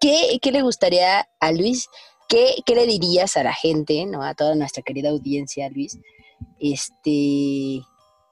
¿qué, 0.00 0.38
qué 0.42 0.50
le 0.50 0.62
gustaría 0.62 1.28
a 1.38 1.52
Luis? 1.52 1.86
¿Qué, 2.32 2.54
¿Qué 2.64 2.74
le 2.74 2.86
dirías 2.86 3.36
a 3.36 3.42
la 3.42 3.52
gente, 3.52 4.06
¿no? 4.06 4.22
A 4.24 4.32
toda 4.34 4.54
nuestra 4.54 4.82
querida 4.82 5.10
audiencia, 5.10 5.68
Luis, 5.68 5.98
este, 6.58 7.82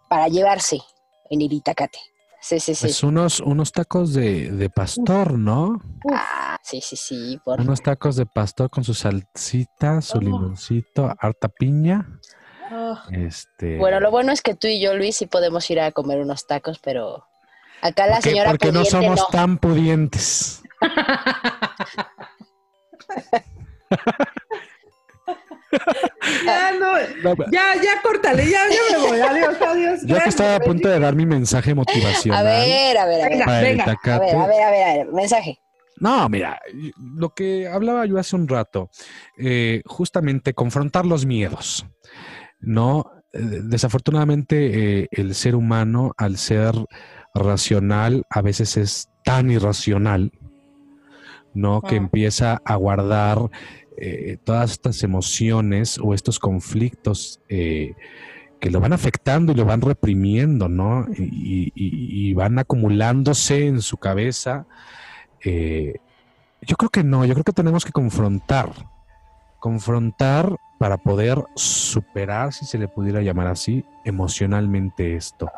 para 0.09 0.29
llevarse 0.29 0.81
en 1.29 1.43
el 1.43 1.53
Itacate? 1.53 1.99
Sí, 2.41 2.59
sí, 2.61 2.75
sí. 2.75 2.87
Pues 2.87 3.03
unos, 3.03 3.41
unos 3.41 3.73
tacos 3.73 4.15
de, 4.15 4.51
de 4.53 4.71
pastor, 4.71 5.39
¿no? 5.39 5.83
Ah, 6.11 6.57
sí, 6.63 6.81
sí, 6.81 6.97
sí. 6.97 7.39
Por... 7.45 7.61
Unos 7.61 7.83
tacos 7.83 8.17
de 8.17 8.25
pastor 8.25 8.71
con 8.71 8.85
su 8.85 8.95
salsita, 8.95 10.01
su 10.01 10.17
Oh. 10.17 10.21
limoncito, 10.23 11.13
harta 11.21 11.51
piña. 11.51 12.09
Ah, 12.71 13.05
Este. 13.13 13.77
Bueno, 13.77 14.01
lo 14.01 14.11
bueno 14.11 14.33
es 14.33 14.41
que 14.41 14.55
tú 14.55 14.67
y 14.69 14.81
yo, 14.81 14.95
Luis, 14.95 15.17
sí 15.17 15.27
podemos 15.27 15.69
ir 15.71 15.79
a 15.81 15.93
comer 15.93 16.21
unos 16.21 16.47
tacos, 16.47 16.79
pero 16.79 17.27
acá 17.83 18.07
la 18.07 18.23
señora 18.23 18.49
porque 18.49 18.73
no 18.73 18.81
pudiente 18.85 18.91
somos 18.91 19.21
no. 19.21 19.27
tan 19.27 19.59
pudientes. 19.59 20.63
ya, 26.45 26.73
no, 26.79 26.93
No, 27.23 27.45
ya, 27.53 27.75
ya, 27.83 28.03
córtale, 28.03 28.45
ya, 28.51 28.61
ya 28.69 28.99
me 28.99 29.07
voy. 29.09 29.21
Adiós, 29.21 29.57
adiós. 29.61 30.01
Yo 30.05 30.19
que 30.19 30.29
estaba 30.29 30.57
a 30.57 30.61
punto 30.61 30.89
de 30.89 30.99
dar 30.99 31.15
mi 31.15 31.27
mensaje 31.27 31.71
A 31.73 31.75
motivacional. 31.75 32.45
ver, 32.45 32.99
a 32.99 33.07
ver, 33.07 33.21
a 33.23 33.29
ver. 33.29 33.31
Venga. 33.39 33.61
venga, 33.61 33.85
A 34.15 34.19
ver, 34.19 34.35
a 34.37 34.47
ver, 34.47 34.63
a 34.63 34.71
ver, 34.71 34.83
a 34.85 34.93
ver, 34.97 35.13
mensaje. 35.13 35.61
No, 35.99 36.29
mira, 36.29 36.59
lo 36.97 37.35
que 37.35 37.69
hablaba 37.69 38.07
yo 38.07 38.19
hace 38.19 38.35
un 38.35 38.49
rato, 38.49 38.91
eh, 39.39 39.83
justamente 39.85 40.55
confrontar 40.55 41.05
los 41.05 41.27
miedos, 41.27 41.87
¿no? 42.61 43.05
Eh, 43.33 43.39
Desafortunadamente, 43.65 45.01
eh, 45.03 45.09
el 45.11 45.35
ser 45.35 45.55
humano, 45.55 46.13
al 46.17 46.39
ser 46.39 46.73
racional, 47.35 48.25
a 48.31 48.41
veces 48.41 48.77
es 48.79 49.09
tan 49.25 49.51
irracional, 49.51 50.33
¿no? 51.53 51.83
Que 51.83 51.97
Ah. 51.97 51.99
empieza 51.99 52.61
a 52.65 52.75
guardar 52.77 53.39
eh, 54.03 54.39
todas 54.43 54.73
estas 54.73 55.03
emociones 55.03 56.01
o 56.03 56.15
estos 56.15 56.39
conflictos 56.39 57.39
eh, 57.51 57.95
que 58.59 58.71
lo 58.71 58.81
van 58.81 58.95
afectando 58.95 59.53
y 59.53 59.55
lo 59.55 59.67
van 59.67 59.83
reprimiendo, 59.83 60.71
¿no? 60.71 61.07
Y, 61.19 62.33
van 62.33 62.59
acumulándose 62.59 63.67
en 63.67 63.83
su 63.83 63.99
cabeza. 63.99 64.65
Eh, 65.45 65.97
yo 66.63 66.77
creo 66.77 66.89
que 66.89 67.05
no, 67.05 67.27
yo 67.27 67.35
creo 67.35 67.45
que 67.45 67.53
tenemos 67.53 67.85
que 67.85 67.93
confrontar, 67.93 68.71
confrontar 69.59 70.57
para 70.79 70.97
poder 70.97 71.45
superar, 71.55 72.55
si 72.55 72.65
se 72.65 72.79
le 72.79 72.89
pudiera 72.89 73.21
llamar 73.21 73.49
así, 73.49 73.85
emocionalmente 74.07 75.17
esto, 75.17 75.51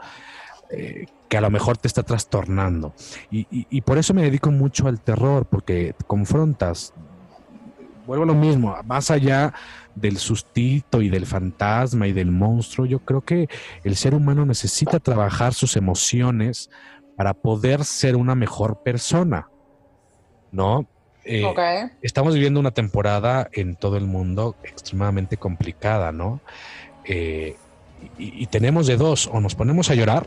que 1.28 1.36
a 1.36 1.40
lo 1.40 1.50
mejor 1.50 1.76
te 1.76 1.86
está 1.86 2.02
trastornando. 2.02 2.92
Y 3.30 3.80
por 3.82 3.98
eso 3.98 4.14
me 4.14 4.22
dedico 4.22 4.50
mucho 4.50 4.88
al 4.88 5.00
terror, 5.00 5.46
porque 5.46 5.94
confrontas, 6.08 6.92
vuelvo 8.06 8.24
a 8.24 8.26
lo 8.26 8.34
mismo, 8.34 8.76
más 8.84 9.10
allá 9.10 9.52
del 9.94 10.16
sustito 10.18 11.02
y 11.02 11.08
del 11.08 11.26
fantasma 11.26 12.06
y 12.08 12.12
del 12.12 12.30
monstruo, 12.30 12.86
yo 12.86 12.98
creo 13.00 13.20
que 13.20 13.48
el 13.84 13.96
ser 13.96 14.14
humano 14.14 14.44
necesita 14.46 14.98
trabajar 14.98 15.54
sus 15.54 15.76
emociones 15.76 16.70
para 17.16 17.34
poder 17.34 17.84
ser 17.84 18.16
una 18.16 18.34
mejor 18.34 18.82
persona. 18.82 19.48
¿no? 20.50 20.86
Eh. 21.24 21.42
Estamos 22.02 22.34
viviendo 22.34 22.58
una 22.60 22.72
temporada 22.72 23.48
en 23.52 23.76
todo 23.76 23.96
el 23.96 24.06
mundo 24.06 24.56
extremadamente 24.64 25.36
complicada, 25.36 26.10
¿no? 26.12 26.40
Eh, 27.04 27.56
y, 28.18 28.42
y 28.42 28.46
tenemos 28.46 28.86
de 28.86 28.96
dos, 28.96 29.28
o 29.32 29.40
nos 29.40 29.54
ponemos 29.54 29.88
a 29.90 29.94
llorar, 29.94 30.26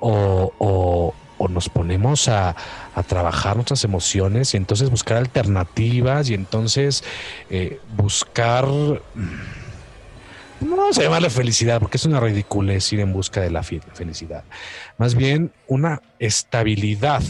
o, 0.00 0.52
o- 0.58 1.14
o 1.42 1.48
nos 1.48 1.70
ponemos 1.70 2.28
a, 2.28 2.54
a 2.94 3.02
trabajar 3.02 3.56
nuestras 3.56 3.82
emociones 3.84 4.52
y 4.52 4.58
entonces 4.58 4.90
buscar 4.90 5.16
alternativas 5.16 6.28
y 6.28 6.34
entonces 6.34 7.02
eh, 7.48 7.80
buscar... 7.96 8.66
No 8.66 9.00
vamos 10.76 10.98
a 10.98 11.02
llamarle 11.02 11.30
felicidad 11.30 11.80
porque 11.80 11.96
es 11.96 12.04
una 12.04 12.20
ridiculez 12.20 12.92
ir 12.92 13.00
en 13.00 13.14
busca 13.14 13.40
de 13.40 13.50
la 13.50 13.62
fe- 13.62 13.80
felicidad. 13.94 14.44
Más 14.98 15.14
bien 15.14 15.50
una 15.66 16.02
estabilidad 16.18 17.22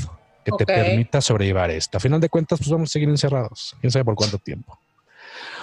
que 0.44 0.50
te 0.58 0.66
permita 0.66 1.20
sobrellevar 1.20 1.70
esto. 1.70 1.98
A 1.98 2.00
final 2.00 2.20
de 2.20 2.28
cuentas, 2.28 2.58
pues 2.58 2.68
vamos 2.68 2.90
a 2.90 2.92
seguir 2.92 3.08
encerrados. 3.08 3.76
Quién 3.80 3.92
sabe 3.92 4.04
por 4.04 4.16
cuánto 4.16 4.38
tiempo. 4.38 4.76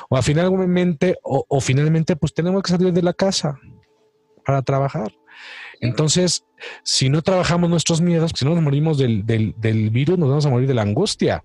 O 0.07 0.15
a 0.15 0.21
finalmente, 0.21 1.17
o, 1.21 1.43
o 1.49 1.59
finalmente, 1.59 2.15
pues 2.15 2.33
tenemos 2.33 2.63
que 2.63 2.71
salir 2.71 2.93
de 2.93 3.01
la 3.01 3.11
casa 3.11 3.59
para 4.45 4.61
trabajar. 4.61 5.11
Entonces, 5.81 6.43
si 6.83 7.09
no 7.09 7.21
trabajamos 7.21 7.69
nuestros 7.69 8.01
miedos, 8.01 8.31
si 8.35 8.45
no 8.45 8.53
nos 8.55 8.63
morimos 8.63 8.97
del, 8.97 9.25
del, 9.25 9.53
del 9.57 9.89
virus, 9.89 10.17
nos 10.17 10.29
vamos 10.29 10.45
a 10.45 10.49
morir 10.49 10.67
de 10.67 10.73
la 10.73 10.81
angustia 10.81 11.43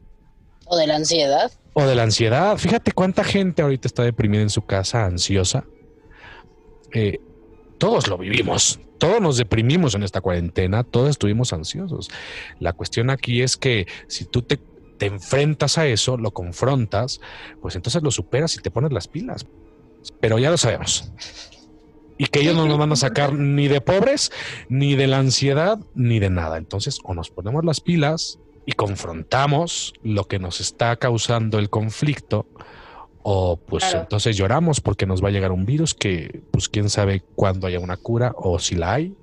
O 0.66 0.76
de 0.76 0.86
la 0.86 0.96
ansiedad. 0.96 1.52
o 1.74 1.84
de 1.84 1.94
la 1.94 2.02
ansiedad. 2.04 2.56
Fíjate 2.56 2.92
cuánta 2.92 3.24
gente 3.24 3.62
ahorita 3.62 3.88
está 3.88 4.02
deprimida 4.02 4.42
en 4.42 4.50
su 4.50 4.62
casa, 4.62 5.04
ansiosa. 5.04 5.64
Eh, 6.94 7.18
todos 7.78 8.06
lo 8.08 8.16
vivimos, 8.18 8.78
todos 8.98 9.20
nos 9.20 9.36
deprimimos 9.36 9.94
en 9.94 10.02
esta 10.02 10.20
cuarentena, 10.20 10.84
todos 10.84 11.10
estuvimos 11.10 11.52
ansiosos. 11.52 12.08
La 12.60 12.72
cuestión 12.72 13.10
aquí 13.10 13.42
es 13.42 13.56
que 13.56 13.86
si 14.08 14.24
tú 14.24 14.42
te, 14.42 14.58
te 14.98 15.06
enfrentas 15.06 15.78
a 15.78 15.86
eso, 15.86 16.16
lo 16.16 16.30
confrontas, 16.30 17.20
pues 17.60 17.74
entonces 17.76 18.02
lo 18.02 18.10
superas 18.10 18.54
y 18.56 18.60
te 18.60 18.70
pones 18.70 18.92
las 18.92 19.08
pilas. 19.08 19.46
Pero 20.20 20.38
ya 20.38 20.50
lo 20.50 20.56
sabemos. 20.58 21.10
Y 22.22 22.26
que 22.26 22.40
ellos 22.40 22.54
no 22.54 22.66
nos 22.66 22.78
van 22.78 22.92
a 22.92 22.96
sacar 22.96 23.32
ni 23.32 23.66
de 23.68 23.80
pobres, 23.80 24.30
ni 24.68 24.94
de 24.94 25.06
la 25.06 25.18
ansiedad, 25.18 25.78
ni 25.94 26.18
de 26.20 26.30
nada. 26.30 26.56
Entonces, 26.58 26.98
o 27.02 27.14
nos 27.14 27.30
ponemos 27.30 27.64
las 27.64 27.80
pilas 27.80 28.38
y 28.64 28.72
confrontamos 28.72 29.92
lo 30.02 30.28
que 30.28 30.38
nos 30.38 30.60
está 30.60 30.94
causando 30.96 31.58
el 31.58 31.68
conflicto, 31.68 32.46
o 33.24 33.56
pues 33.56 33.84
Claro. 33.84 34.00
entonces 34.02 34.36
lloramos 34.36 34.80
porque 34.80 35.06
nos 35.06 35.22
va 35.22 35.28
a 35.28 35.30
llegar 35.32 35.52
un 35.52 35.66
virus 35.66 35.94
que, 35.94 36.42
pues 36.52 36.68
quién 36.68 36.88
sabe 36.90 37.22
cuándo 37.34 37.66
haya 37.66 37.80
una 37.80 37.96
cura, 37.96 38.32
o 38.36 38.58
si 38.58 38.74
la 38.76 38.94
hay, 38.94 39.14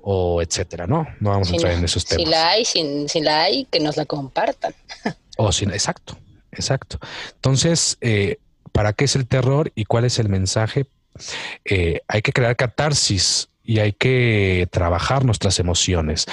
o 0.00 0.40
etcétera, 0.42 0.86
¿no? 0.86 1.06
No 1.20 1.30
vamos 1.30 1.48
a 1.48 1.50
Si, 1.50 1.56
entrar 1.56 1.72
no- 1.72 1.78
en 1.78 1.84
esos 1.84 2.02
si 2.04 2.16
temas. 2.16 2.30
la 2.30 2.48
hay, 2.50 2.64
si, 2.64 3.08
si 3.08 3.20
la 3.20 3.42
hay, 3.42 3.66
que 3.70 3.80
nos 3.80 3.96
la 3.96 4.06
compartan. 4.06 4.74
O 5.36 5.50
sin, 5.52 5.70
exacto, 5.72 6.16
exacto. 6.52 6.98
Entonces, 7.34 7.98
eh, 8.00 8.38
¿para 8.72 8.92
qué 8.92 9.04
es 9.06 9.16
el 9.16 9.26
terror 9.26 9.72
y 9.74 9.84
cuál 9.84 10.04
es 10.04 10.18
el 10.20 10.28
mensaje? 10.28 10.86
Eh, 11.64 12.00
hay 12.08 12.22
que 12.22 12.32
crear 12.32 12.56
catarsis 12.56 13.48
y 13.66 13.78
hay 13.78 13.92
que 13.92 14.68
trabajar 14.70 15.24
nuestras 15.24 15.58
emociones, 15.58 16.26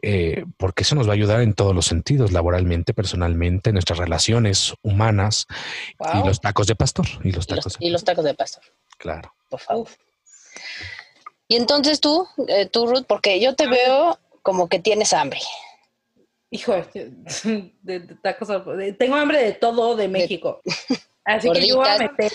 eh, 0.00 0.44
porque 0.56 0.84
eso 0.84 0.94
nos 0.94 1.06
va 1.06 1.10
a 1.10 1.14
ayudar 1.14 1.42
en 1.42 1.52
todos 1.52 1.74
los 1.74 1.84
sentidos, 1.84 2.32
laboralmente, 2.32 2.94
personalmente, 2.94 3.70
en 3.70 3.74
nuestras 3.74 3.98
relaciones 3.98 4.72
humanas 4.82 5.46
Wow. 5.98 6.22
y 6.24 6.26
los 6.28 6.40
tacos 6.40 6.66
de 6.66 6.76
pastor. 6.76 7.06
Y 7.24 7.32
los 7.32 7.46
Y 7.46 7.54
los, 7.54 7.64
tacos 7.64 7.78
de 7.78 7.86
y 7.86 7.90
los 7.90 8.04
tacos 8.04 8.24
de 8.24 8.34
pastor, 8.34 8.62
Claro. 8.96 9.34
por 9.50 9.60
favor. 9.60 9.88
Y 11.46 11.56
entonces 11.56 12.00
tú, 12.00 12.26
eh, 12.48 12.66
tú, 12.66 12.86
Ruth, 12.86 13.04
porque 13.06 13.40
yo 13.40 13.54
te 13.54 13.66
veo 13.68 14.18
como 14.42 14.68
que 14.68 14.78
tienes 14.78 15.12
hambre. 15.12 15.40
Hijo, 16.50 16.72
de, 16.94 17.72
de 17.82 18.00
tacos. 18.22 18.48
de- 18.78 18.94
tengo 18.94 19.16
hambre 19.16 19.42
de 19.44 19.52
todo 19.52 19.94
de 19.96 20.08
México. 20.08 20.62
Así 21.24 21.50
que 21.50 21.66
yo 21.66 21.76
voy 21.76 21.88
a 21.88 21.98
meter 21.98 22.32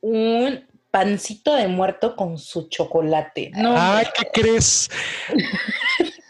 un 0.00 0.66
pancito 0.90 1.54
de 1.54 1.68
muerto 1.68 2.16
con 2.16 2.38
su 2.38 2.68
chocolate. 2.68 3.50
No, 3.54 3.74
Ay, 3.76 4.06
¿qué 4.16 4.26
crees? 4.32 4.90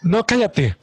No, 0.01 0.25
cállate. 0.25 0.75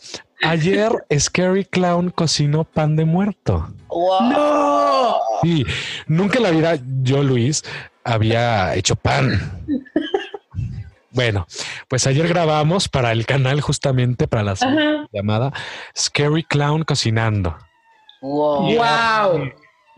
Ayer 0.43 0.93
Scary 1.19 1.65
Clown 1.65 2.11
cocinó 2.11 2.65
pan 2.65 2.95
de 2.97 3.05
muerto. 3.05 3.69
¡Wow! 3.89 4.21
no. 4.31 5.17
Sí, 5.43 5.65
nunca 6.07 6.39
en 6.39 6.43
la 6.43 6.51
vida 6.51 6.79
yo, 7.03 7.23
Luis, 7.23 7.63
había 8.05 8.75
hecho 8.75 8.97
pan. 8.97 9.65
Bueno, 11.11 11.47
pues 11.89 12.07
ayer 12.07 12.29
grabamos 12.29 12.89
para 12.89 13.11
el 13.13 13.25
canal 13.25 13.63
justamente 13.63 14.29
para 14.29 14.43
la 14.43 14.53
Ajá. 14.53 15.07
llamada 15.13 15.53
Scary 15.97 16.45
Clown 16.45 16.85
Cocinando. 16.85 17.57
¡Wow! 18.21 18.75
Wow. 18.77 19.53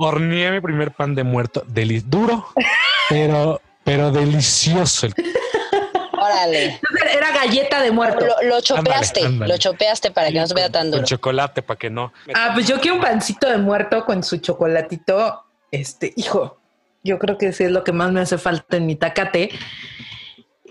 Horneé 0.08 0.52
mi 0.52 0.60
primer 0.60 0.92
pan 0.92 1.14
de 1.16 1.24
muerto, 1.24 1.64
deli- 1.66 2.02
duro, 2.06 2.46
pero, 3.08 3.60
pero 3.84 4.10
delicioso. 4.12 5.06
El- 5.06 5.14
Órale. 6.20 6.80
Era 7.14 7.32
galleta 7.32 7.80
de 7.82 7.90
muerto. 7.90 8.24
Lo, 8.26 8.48
lo 8.48 8.60
chopeaste, 8.60 9.20
Ándale, 9.20 9.34
ándale. 9.34 9.52
lo 9.52 9.58
chopeaste 9.58 10.10
para 10.10 10.28
que 10.30 10.38
no 10.40 10.46
se 10.46 10.54
vea 10.54 10.70
tan 10.70 10.82
Con 10.84 10.90
duro. 10.92 11.04
chocolate 11.04 11.62
para 11.62 11.78
que 11.78 11.90
no. 11.90 12.12
Ah, 12.34 12.50
pues 12.54 12.66
yo 12.68 12.80
quiero 12.80 12.96
un 12.96 13.02
pancito 13.02 13.48
de 13.48 13.56
muerto 13.58 14.04
con 14.04 14.22
su 14.22 14.38
chocolatito. 14.38 15.44
Este, 15.70 16.12
hijo, 16.16 16.58
yo 17.04 17.18
creo 17.18 17.38
que 17.38 17.52
sí 17.52 17.64
es 17.64 17.70
lo 17.70 17.82
que 17.84 17.92
más 17.92 18.10
me 18.12 18.20
hace 18.20 18.36
falta 18.38 18.76
en 18.76 18.86
mi 18.86 18.94
tacate. 18.96 19.50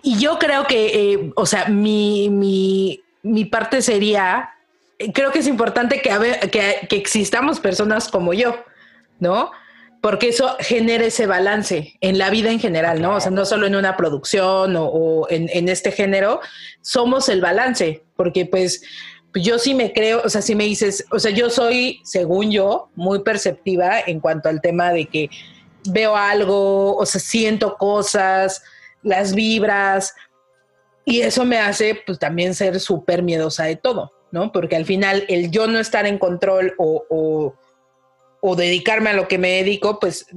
Y 0.03 0.17
yo 0.19 0.37
creo 0.39 0.65
que, 0.67 1.13
eh, 1.13 1.31
o 1.35 1.45
sea, 1.45 1.65
mi, 1.65 2.29
mi, 2.29 3.01
mi 3.23 3.45
parte 3.45 3.81
sería, 3.81 4.51
creo 5.13 5.31
que 5.31 5.39
es 5.39 5.47
importante 5.47 6.01
que, 6.01 6.87
que 6.87 6.95
existamos 6.97 7.59
personas 7.59 8.09
como 8.09 8.33
yo, 8.33 8.63
¿no? 9.19 9.51
Porque 10.01 10.29
eso 10.29 10.55
genera 10.59 11.05
ese 11.05 11.25
balance 11.25 11.97
en 12.01 12.17
la 12.17 12.29
vida 12.29 12.51
en 12.51 12.59
general, 12.59 13.01
¿no? 13.01 13.15
O 13.15 13.19
sea, 13.19 13.31
no 13.31 13.45
solo 13.45 13.67
en 13.67 13.75
una 13.75 13.97
producción 13.97 14.75
o, 14.77 15.27
en, 15.29 15.49
en 15.51 15.69
este 15.69 15.91
género, 15.91 16.39
somos 16.81 17.29
el 17.29 17.41
balance, 17.41 18.03
porque 18.15 18.45
pues 18.45 18.81
yo 19.33 19.59
sí 19.59 19.73
me 19.73 19.93
creo, 19.93 20.21
o 20.23 20.29
sea, 20.29 20.41
si 20.41 20.55
me 20.55 20.65
dices, 20.65 21.05
o 21.11 21.19
sea, 21.19 21.31
yo 21.31 21.49
soy, 21.49 21.99
según 22.03 22.51
yo, 22.51 22.89
muy 22.95 23.19
perceptiva 23.19 23.99
en 23.99 24.19
cuanto 24.19 24.49
al 24.49 24.61
tema 24.61 24.93
de 24.93 25.05
que 25.07 25.29
veo 25.89 26.15
algo, 26.15 26.95
o 26.95 27.05
sea, 27.05 27.21
siento 27.21 27.75
cosas, 27.77 28.61
las 29.03 29.33
vibras, 29.33 30.13
y 31.07 31.21
eso 31.21 31.45
me 31.45 31.57
hace 31.57 32.01
pues 32.05 32.19
también 32.19 32.53
ser 32.53 32.81
súper 32.81 33.23
miedosa 33.23 33.63
de 33.63 33.77
todo, 33.77 34.11
¿no? 34.31 34.51
Porque 34.51 34.75
al 34.75 34.85
final 34.85 35.23
el 35.29 35.49
yo 35.51 35.65
no 35.65 35.79
estar 35.79 36.05
en 36.05 36.17
control 36.17 36.73
o, 36.77 37.55
o 38.41 38.55
dedicarme 38.55 39.09
a 39.09 39.13
lo 39.13 39.27
que 39.27 39.37
me 39.37 39.49
dedico, 39.49 39.99
pues, 39.99 40.27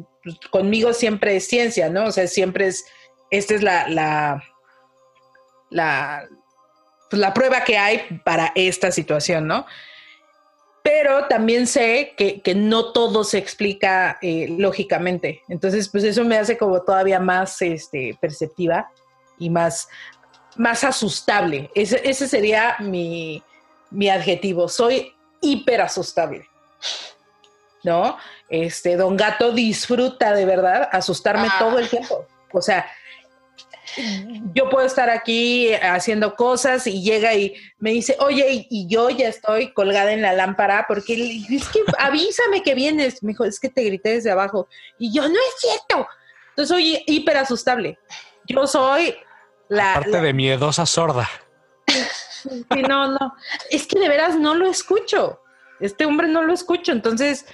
conmigo 0.50 0.92
siempre 0.92 1.36
es 1.36 1.46
ciencia, 1.46 1.88
¿no? 1.88 2.06
O 2.06 2.12
sea, 2.12 2.26
siempre 2.26 2.66
es, 2.66 2.84
esta 3.30 3.54
es 3.54 3.62
la, 3.62 3.88
la, 3.88 4.42
la, 5.70 6.28
pues, 7.10 7.22
prueba 7.34 7.64
que 7.64 7.78
hay 7.78 8.20
para 8.24 8.52
esta 8.54 8.90
situación, 8.90 9.46
¿no? 9.46 9.66
Pero 10.82 11.26
también 11.26 11.66
sé 11.66 12.14
que, 12.16 12.40
que 12.40 12.54
no 12.54 12.92
todo 12.92 13.22
se 13.22 13.38
explica 13.38 14.18
eh, 14.22 14.48
lógicamente. 14.58 15.42
Entonces, 15.48 15.88
pues 15.88 16.04
eso 16.04 16.24
me 16.24 16.38
hace 16.38 16.56
como 16.56 16.80
todavía 16.82 17.20
más 17.20 17.60
este, 17.60 18.16
perceptiva 18.18 18.90
y 19.38 19.50
más, 19.50 19.88
más 20.56 20.82
asustable. 20.82 21.70
Ese, 21.74 22.00
ese 22.08 22.26
sería 22.26 22.76
mi, 22.80 23.42
mi 23.90 24.08
adjetivo. 24.08 24.68
Soy 24.68 25.12
hiper 25.42 25.82
asustable. 25.82 26.48
¿No? 27.82 28.18
Este, 28.48 28.96
Don 28.96 29.16
Gato 29.16 29.52
disfruta 29.52 30.32
de 30.34 30.44
verdad 30.44 30.88
asustarme 30.92 31.48
Ah. 31.50 31.56
todo 31.58 31.78
el 31.78 31.88
tiempo. 31.88 32.26
O 32.52 32.60
sea, 32.60 32.86
yo 34.54 34.68
puedo 34.70 34.86
estar 34.86 35.10
aquí 35.10 35.72
haciendo 35.74 36.34
cosas 36.36 36.86
y 36.86 37.02
llega 37.02 37.34
y 37.34 37.54
me 37.78 37.90
dice, 37.90 38.16
oye, 38.20 38.48
y, 38.52 38.66
y 38.70 38.86
yo 38.86 39.10
ya 39.10 39.28
estoy 39.28 39.72
colgada 39.72 40.12
en 40.12 40.22
la 40.22 40.32
lámpara 40.32 40.84
porque 40.86 41.14
es 41.50 41.68
que 41.68 41.80
avísame 41.98 42.62
que 42.62 42.74
vienes. 42.74 43.22
Me 43.22 43.32
dijo, 43.32 43.44
es 43.44 43.58
que 43.58 43.68
te 43.68 43.82
grité 43.82 44.10
desde 44.10 44.30
abajo. 44.30 44.68
Y 44.98 45.12
yo, 45.12 45.22
no 45.28 45.34
es 45.34 45.54
cierto. 45.58 46.06
Entonces 46.50 46.68
soy 46.68 47.02
hiper 47.06 47.38
asustable. 47.38 47.98
Yo 48.46 48.66
soy 48.66 49.16
la... 49.68 49.94
Parte 49.94 50.10
la- 50.10 50.20
de 50.22 50.32
miedosa 50.34 50.86
sorda. 50.86 51.28
Sí, 52.42 52.82
no, 52.88 53.08
no. 53.08 53.34
Es 53.70 53.86
que 53.86 53.98
de 53.98 54.08
veras 54.08 54.36
no 54.36 54.54
lo 54.54 54.68
escucho. 54.68 55.40
Este 55.80 56.04
hombre 56.06 56.28
no 56.28 56.42
lo 56.42 56.52
escucho. 56.52 56.92
Entonces, 56.92 57.44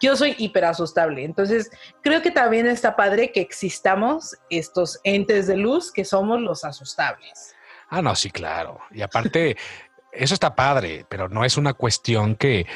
yo 0.00 0.16
soy 0.16 0.34
hiper 0.38 0.64
asustable. 0.66 1.24
Entonces, 1.24 1.70
creo 2.02 2.22
que 2.22 2.30
también 2.30 2.66
está 2.66 2.96
padre 2.96 3.32
que 3.32 3.40
existamos 3.40 4.36
estos 4.50 5.00
entes 5.04 5.46
de 5.46 5.56
luz 5.56 5.92
que 5.92 6.04
somos 6.04 6.40
los 6.40 6.64
asustables. 6.64 7.54
Ah, 7.88 8.02
no, 8.02 8.14
sí, 8.14 8.30
claro. 8.30 8.78
Y 8.90 9.02
aparte, 9.02 9.56
eso 10.12 10.34
está 10.34 10.54
padre, 10.54 11.06
pero 11.08 11.28
no 11.28 11.44
es 11.44 11.56
una 11.56 11.72
cuestión 11.74 12.34
que, 12.36 12.66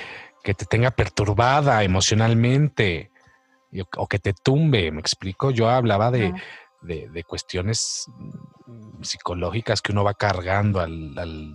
que 0.42 0.54
te 0.54 0.64
tenga 0.66 0.90
perturbada 0.90 1.82
emocionalmente 1.84 3.10
o 3.96 4.06
que 4.06 4.18
te 4.18 4.32
tumbe. 4.32 4.90
Me 4.90 5.00
explico. 5.00 5.50
Yo 5.50 5.68
hablaba 5.68 6.10
de, 6.10 6.32
de, 6.82 7.08
de 7.08 7.24
cuestiones 7.24 8.06
psicológicas 9.02 9.82
que 9.82 9.92
uno 9.92 10.04
va 10.04 10.14
cargando 10.14 10.80
al, 10.80 11.18
al- 11.18 11.54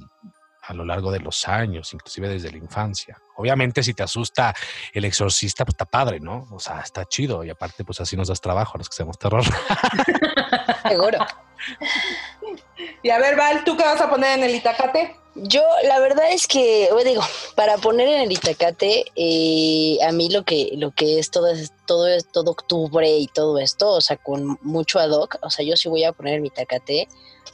a 0.67 0.73
lo 0.73 0.85
largo 0.85 1.11
de 1.11 1.19
los 1.19 1.47
años, 1.47 1.93
inclusive 1.93 2.29
desde 2.29 2.51
la 2.51 2.57
infancia. 2.57 3.17
Obviamente, 3.35 3.83
si 3.83 3.93
te 3.93 4.03
asusta 4.03 4.53
el 4.93 5.05
exorcista, 5.05 5.65
pues 5.65 5.73
está 5.73 5.85
padre, 5.85 6.19
¿no? 6.19 6.47
O 6.51 6.59
sea, 6.59 6.79
está 6.79 7.05
chido. 7.05 7.43
Y 7.43 7.49
aparte, 7.49 7.83
pues 7.83 7.99
así 8.01 8.15
nos 8.15 8.29
das 8.29 8.41
trabajo 8.41 8.73
a 8.75 8.77
los 8.77 8.89
que 8.89 8.93
hacemos 8.93 9.17
terror. 9.17 9.43
Seguro. 10.87 11.19
Y 13.03 13.09
a 13.09 13.19
ver, 13.19 13.35
Val, 13.35 13.63
¿tú 13.63 13.75
qué 13.75 13.83
vas 13.83 14.01
a 14.01 14.09
poner 14.09 14.39
en 14.39 14.45
el 14.45 14.55
itacate? 14.55 15.15
Yo, 15.37 15.61
la 15.83 15.99
verdad 15.99 16.31
es 16.31 16.47
que, 16.47 16.87
bueno, 16.93 17.09
digo, 17.09 17.21
para 17.55 17.77
poner 17.77 18.07
en 18.07 18.21
el 18.21 18.31
Itacate, 18.31 19.03
eh, 19.17 19.97
a 20.01 20.13
mí 20.13 20.29
lo 20.29 20.45
que, 20.45 20.71
lo 20.77 20.91
que 20.91 21.19
es 21.19 21.29
todo, 21.29 21.47
es 21.47 21.73
todo, 21.85 22.07
es 22.07 22.31
todo 22.31 22.51
octubre 22.51 23.17
y 23.17 23.27
todo 23.27 23.59
esto, 23.59 23.91
o 23.91 23.99
sea, 23.99 24.15
con 24.15 24.57
mucho 24.61 24.97
ad 24.97 25.11
hoc, 25.11 25.37
o 25.41 25.49
sea, 25.49 25.65
yo 25.65 25.75
sí 25.75 25.89
voy 25.89 26.05
a 26.05 26.13
poner 26.13 26.35
en 26.35 26.41
mi 26.41 26.47
Itacate 26.47 27.09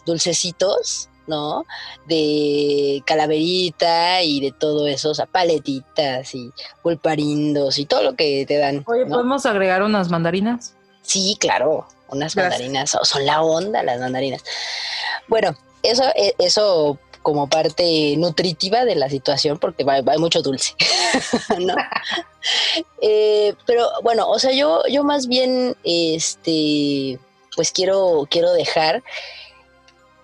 dulcecitos, 0.05 1.09
¿no? 1.31 1.65
De 2.07 3.01
calaverita 3.05 4.21
y 4.21 4.41
de 4.41 4.51
todo 4.51 4.85
eso, 4.87 5.11
o 5.11 5.15
sea, 5.15 5.25
paletitas 5.25 6.35
y 6.35 6.51
pulparindos 6.83 7.79
y 7.79 7.85
todo 7.85 8.03
lo 8.03 8.13
que 8.15 8.45
te 8.45 8.57
dan. 8.57 8.83
Oye, 8.85 9.05
¿no? 9.05 9.15
¿podemos 9.15 9.45
agregar 9.45 9.81
unas 9.81 10.09
mandarinas? 10.09 10.75
Sí, 11.01 11.37
claro, 11.39 11.87
unas 12.09 12.35
Gracias. 12.35 12.59
mandarinas, 12.59 12.97
son 13.03 13.25
la 13.25 13.41
onda 13.41 13.81
las 13.83 13.99
mandarinas. 13.99 14.43
Bueno, 15.27 15.55
eso, 15.83 16.03
e- 16.15 16.35
eso 16.37 16.99
como 17.23 17.47
parte 17.47 18.15
nutritiva 18.17 18.83
de 18.83 18.95
la 18.95 19.07
situación, 19.09 19.59
porque 19.59 19.83
va- 19.83 20.01
va- 20.01 20.13
hay 20.13 20.19
mucho 20.19 20.41
dulce, 20.41 20.73
¿no? 21.59 21.75
Eh, 23.01 23.53
pero 23.67 23.87
bueno, 24.01 24.27
o 24.27 24.39
sea, 24.39 24.51
yo, 24.51 24.81
yo 24.89 25.03
más 25.03 25.27
bien, 25.27 25.75
este, 25.83 27.19
pues 27.55 27.71
quiero, 27.71 28.27
quiero 28.29 28.51
dejar 28.53 29.03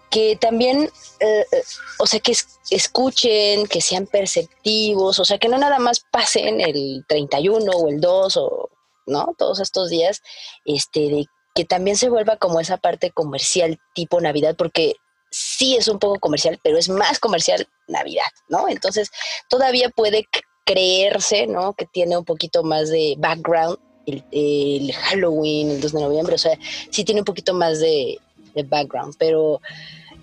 que 0.09 0.35
también, 0.35 0.89
eh, 1.19 1.45
eh, 1.51 1.63
o 1.99 2.05
sea, 2.07 2.19
que 2.19 2.31
es- 2.31 2.59
escuchen, 2.69 3.65
que 3.67 3.81
sean 3.81 4.07
perceptivos, 4.07 5.19
o 5.19 5.25
sea, 5.25 5.37
que 5.37 5.49
no 5.49 5.57
nada 5.57 5.79
más 5.79 6.01
pasen 6.11 6.61
el 6.61 7.03
31 7.07 7.71
o 7.71 7.89
el 7.89 7.99
2 7.99 8.37
o, 8.37 8.69
¿no? 9.05 9.33
Todos 9.37 9.59
estos 9.59 9.89
días, 9.89 10.21
este, 10.65 10.99
de 11.09 11.25
que 11.55 11.65
también 11.65 11.97
se 11.97 12.09
vuelva 12.09 12.37
como 12.37 12.59
esa 12.59 12.77
parte 12.77 13.11
comercial 13.11 13.79
tipo 13.95 14.21
Navidad, 14.21 14.55
porque 14.55 14.95
sí 15.31 15.75
es 15.75 15.87
un 15.87 15.99
poco 15.99 16.19
comercial, 16.19 16.59
pero 16.63 16.77
es 16.77 16.87
más 16.89 17.19
comercial 17.19 17.67
Navidad, 17.87 18.27
¿no? 18.47 18.69
Entonces, 18.69 19.09
todavía 19.49 19.89
puede 19.89 20.25
creerse, 20.65 21.47
¿no? 21.47 21.73
Que 21.73 21.85
tiene 21.85 22.17
un 22.17 22.25
poquito 22.25 22.63
más 22.63 22.89
de 22.89 23.15
background 23.17 23.77
el, 24.05 24.23
el 24.31 24.93
Halloween, 24.93 25.71
el 25.71 25.81
2 25.81 25.91
de 25.93 26.01
noviembre, 26.01 26.35
o 26.35 26.37
sea, 26.37 26.57
sí 26.91 27.03
tiene 27.03 27.21
un 27.21 27.25
poquito 27.25 27.53
más 27.53 27.79
de, 27.79 28.17
de 28.57 28.63
background, 28.63 29.15
pero 29.17 29.61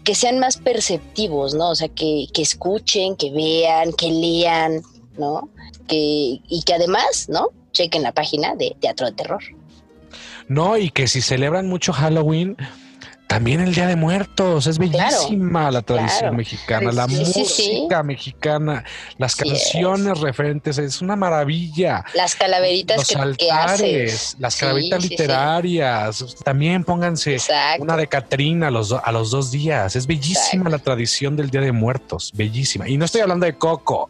que 0.05 0.15
sean 0.15 0.39
más 0.39 0.59
perceptivos, 0.59 1.55
¿no? 1.55 1.70
O 1.70 1.74
sea, 1.74 1.89
que, 1.89 2.27
que 2.32 2.43
escuchen, 2.43 3.16
que 3.16 3.31
vean, 3.31 3.93
que 3.93 4.11
lean, 4.11 4.82
¿no? 5.16 5.48
Que, 5.89 6.40
y 6.47 6.62
que 6.66 6.74
además, 6.74 7.28
¿no? 7.28 7.48
Chequen 7.73 8.02
la 8.02 8.12
página 8.12 8.55
de 8.55 8.77
Teatro 8.78 9.06
de 9.06 9.12
Terror. 9.12 9.43
No, 10.47 10.77
y 10.77 10.90
que 10.90 11.06
si 11.09 11.23
celebran 11.23 11.69
mucho 11.69 11.93
Halloween, 11.93 12.56
también 13.26 13.60
el 13.60 13.74
Día 13.74 13.86
de 13.86 13.96
Muertos. 13.96 14.66
Es 14.66 14.78
Claro, 14.78 14.92
bellísima 14.92 15.70
la 15.70 15.82
tradición 15.82 16.20
claro. 16.20 16.36
mexicana, 16.36 16.92
la 16.92 17.09
Sí, 17.09 17.16
música 17.16 18.01
sí. 18.01 18.05
mexicana, 18.05 18.84
las 19.18 19.34
canciones 19.36 20.20
referentes. 20.20 20.78
Es 20.78 21.01
una 21.02 21.16
maravilla. 21.16 22.05
Las 22.14 22.34
calaveritas 22.36 22.96
Los 22.98 23.09
que, 23.09 23.14
que 23.14 23.51
altares, 23.51 24.14
haces. 24.14 24.36
las 24.38 24.56
calaveritas 24.56 25.02
literarias. 25.09 26.36
También 26.44 26.84
pónganse 26.84 27.34
Exacto. 27.34 27.82
una 27.82 27.96
de 27.96 28.06
Catrina 28.06 28.68
a 28.68 28.70
los, 28.70 28.90
do- 28.90 29.01
a 29.05 29.10
los 29.12 29.30
dos 29.30 29.51
días. 29.51 29.96
Es 29.96 30.06
bellísima 30.06 30.42
Exacto. 30.64 30.68
la 30.70 30.78
tradición 30.78 31.36
del 31.36 31.51
Día 31.51 31.60
de 31.60 31.72
Muertos. 31.72 32.30
Bellísima. 32.34 32.88
Y 32.88 32.96
no 32.98 33.05
estoy 33.05 33.22
hablando 33.22 33.46
de 33.46 33.55
Coco. 33.56 34.09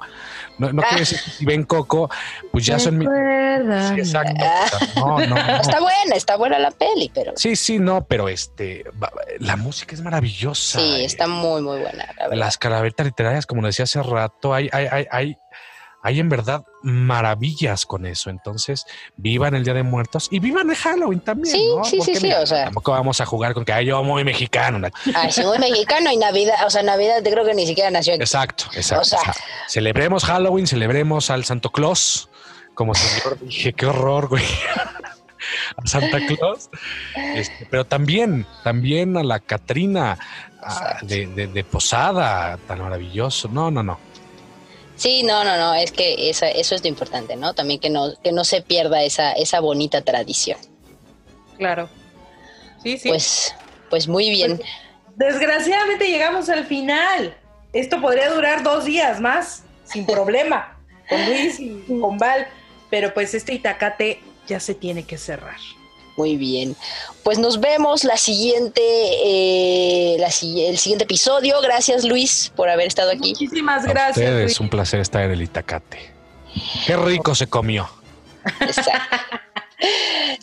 No, 0.58 0.72
no 0.72 0.82
quiero 0.82 0.98
decir 0.98 1.18
que 1.24 1.30
si 1.30 1.44
ven 1.44 1.64
Coco, 1.64 2.10
pues 2.52 2.66
ya 2.66 2.78
son 2.78 2.98
mi. 2.98 3.06
Sí, 3.06 4.00
exacto. 4.00 4.44
No, 4.96 5.18
no, 5.18 5.26
no. 5.26 5.36
Está 5.60 5.80
buena, 5.80 6.16
está 6.16 6.36
buena 6.36 6.58
la 6.58 6.70
peli, 6.70 7.10
pero 7.14 7.32
Sí, 7.36 7.56
sí, 7.56 7.78
no, 7.78 8.04
pero 8.06 8.28
este, 8.28 8.84
la 9.38 9.56
música 9.56 9.94
es 9.94 10.02
maravillosa. 10.02 10.78
sí, 10.78 11.00
eh. 11.00 11.04
está 11.04 11.26
muy, 11.26 11.62
muy 11.62 11.80
buena, 11.80 12.06
la. 12.18 12.34
Las 12.34 12.58
calaveritas 12.58 13.06
literarias, 13.06 13.46
como 13.46 13.64
decía 13.66 13.84
hace 13.84 14.02
rato, 14.02 14.52
hay, 14.54 14.68
hay, 14.72 14.86
hay, 14.90 15.06
hay, 15.10 15.36
hay 16.04 16.20
en 16.20 16.28
verdad 16.28 16.64
maravillas 16.82 17.86
con 17.86 18.04
eso. 18.04 18.28
Entonces, 18.28 18.84
vivan 19.16 19.54
el 19.54 19.64
Día 19.64 19.72
de 19.72 19.82
Muertos 19.82 20.28
y 20.30 20.38
vivan 20.38 20.68
el 20.68 20.76
Halloween 20.76 21.20
también. 21.20 21.56
Sí, 21.56 21.66
¿no? 21.74 21.82
sí, 21.82 21.90
sí, 21.92 21.96
Porque, 21.98 22.14
sí, 22.16 22.22
mira, 22.22 22.40
o 22.40 22.46
sea. 22.46 22.64
Tampoco 22.64 22.92
vamos 22.92 23.20
a 23.22 23.26
jugar 23.26 23.54
con 23.54 23.64
que 23.64 23.72
"Ay, 23.72 23.86
yo 23.86 24.02
muy 24.04 24.22
mexicano. 24.22 24.86
Ay, 25.14 25.32
sí, 25.32 25.42
muy 25.42 25.58
mexicano 25.58 26.12
y 26.12 26.16
Navidad, 26.18 26.56
o 26.66 26.70
sea, 26.70 26.82
Navidad 26.82 27.22
te 27.22 27.30
creo 27.32 27.44
que 27.44 27.54
ni 27.54 27.66
siquiera 27.66 27.90
nació 27.90 28.12
aquí. 28.14 28.22
Exacto, 28.22 28.64
exacto. 28.74 29.00
O 29.02 29.04
sea. 29.06 29.18
o 29.18 29.24
sea, 29.24 29.34
celebremos 29.66 30.24
Halloween, 30.24 30.66
celebremos 30.66 31.30
al 31.30 31.44
Santo 31.44 31.70
Claus. 31.70 32.28
Como 32.74 32.94
señor 32.94 33.38
dije, 33.40 33.72
qué 33.72 33.86
horror, 33.86 34.28
güey. 34.28 34.44
a 35.76 35.86
Santa 35.86 36.18
Claus. 36.26 36.68
Este, 37.34 37.66
pero 37.70 37.84
también, 37.86 38.46
también 38.62 39.16
a 39.16 39.22
la 39.22 39.40
Catrina 39.40 40.18
ah, 40.62 40.98
de, 41.02 41.26
de- 41.28 41.46
de 41.46 41.64
Posada, 41.64 42.58
tan 42.68 42.80
maravilloso. 42.82 43.48
No, 43.48 43.70
no, 43.70 43.82
no. 43.82 43.98
Sí, 44.96 45.22
no, 45.24 45.42
no, 45.44 45.56
no, 45.56 45.74
es 45.74 45.90
que 45.90 46.30
esa, 46.30 46.48
eso 46.48 46.74
es 46.74 46.82
lo 46.82 46.88
importante, 46.88 47.36
¿no? 47.36 47.54
También 47.54 47.80
que 47.80 47.90
no, 47.90 48.12
que 48.22 48.32
no 48.32 48.44
se 48.44 48.62
pierda 48.62 49.02
esa, 49.02 49.32
esa 49.32 49.60
bonita 49.60 50.02
tradición. 50.02 50.58
Claro. 51.58 51.88
Sí, 52.82 52.98
sí. 52.98 53.08
Pues, 53.08 53.54
pues 53.90 54.06
muy 54.06 54.30
bien. 54.30 54.60
Desgraciadamente 55.16 56.08
llegamos 56.08 56.48
al 56.48 56.64
final. 56.66 57.36
Esto 57.72 58.00
podría 58.00 58.30
durar 58.30 58.62
dos 58.62 58.84
días 58.84 59.20
más, 59.20 59.64
sin 59.84 60.06
problema, 60.06 60.78
con 61.08 61.24
Luis 61.26 61.58
y 61.58 61.84
con 62.00 62.18
Val. 62.18 62.46
Pero 62.88 63.12
pues 63.12 63.34
este 63.34 63.54
Itacate 63.54 64.22
ya 64.46 64.60
se 64.60 64.74
tiene 64.74 65.04
que 65.04 65.18
cerrar. 65.18 65.58
Muy 66.16 66.36
bien. 66.36 66.76
Pues 67.24 67.38
nos 67.38 67.60
vemos 67.60 68.04
la 68.04 68.16
siguiente, 68.16 68.80
eh, 68.82 70.16
la 70.18 70.26
el 70.28 70.78
siguiente 70.78 71.04
episodio. 71.04 71.60
Gracias, 71.60 72.04
Luis, 72.04 72.52
por 72.54 72.68
haber 72.68 72.86
estado 72.86 73.10
aquí. 73.10 73.30
Muchísimas 73.30 73.84
A 73.84 73.88
gracias. 73.88 74.18
ustedes, 74.18 74.42
Luis. 74.44 74.60
un 74.60 74.68
placer 74.68 75.00
estar 75.00 75.22
en 75.24 75.32
el 75.32 75.42
Itacate. 75.42 75.98
Qué 76.86 76.96
rico 76.96 77.34
se 77.34 77.46
comió. 77.48 77.88
Exacto. 78.60 79.16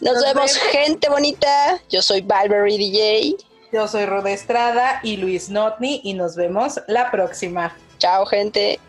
Nos, 0.02 0.14
Nos 0.16 0.24
vemos, 0.24 0.54
vemos. 0.54 0.58
gente 0.72 1.10
bonita. 1.10 1.80
Yo 1.90 2.02
soy 2.02 2.22
Valverde 2.22 2.78
DJ. 2.78 3.36
Yo 3.72 3.88
soy 3.88 4.06
Roda 4.06 4.32
Estrada 4.32 5.00
y 5.04 5.16
Luis 5.18 5.50
Notni 5.50 6.02
y 6.04 6.14
nos 6.14 6.36
vemos 6.36 6.82
la 6.88 7.10
próxima. 7.12 7.74
Chao, 8.00 8.26
gente. 8.26 8.80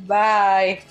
Bye. 0.00 0.82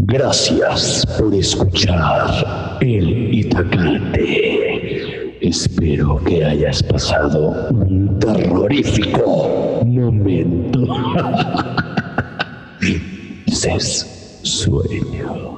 Gracias 0.00 1.04
por 1.18 1.34
escuchar 1.34 2.78
el 2.80 3.27
Itacate. 3.38 5.36
Espero 5.40 6.20
que 6.24 6.44
hayas 6.44 6.82
pasado 6.82 7.68
un 7.70 8.18
terrorífico 8.18 9.80
momento. 9.84 10.80
Dices 13.46 14.40
sueño. 14.42 15.57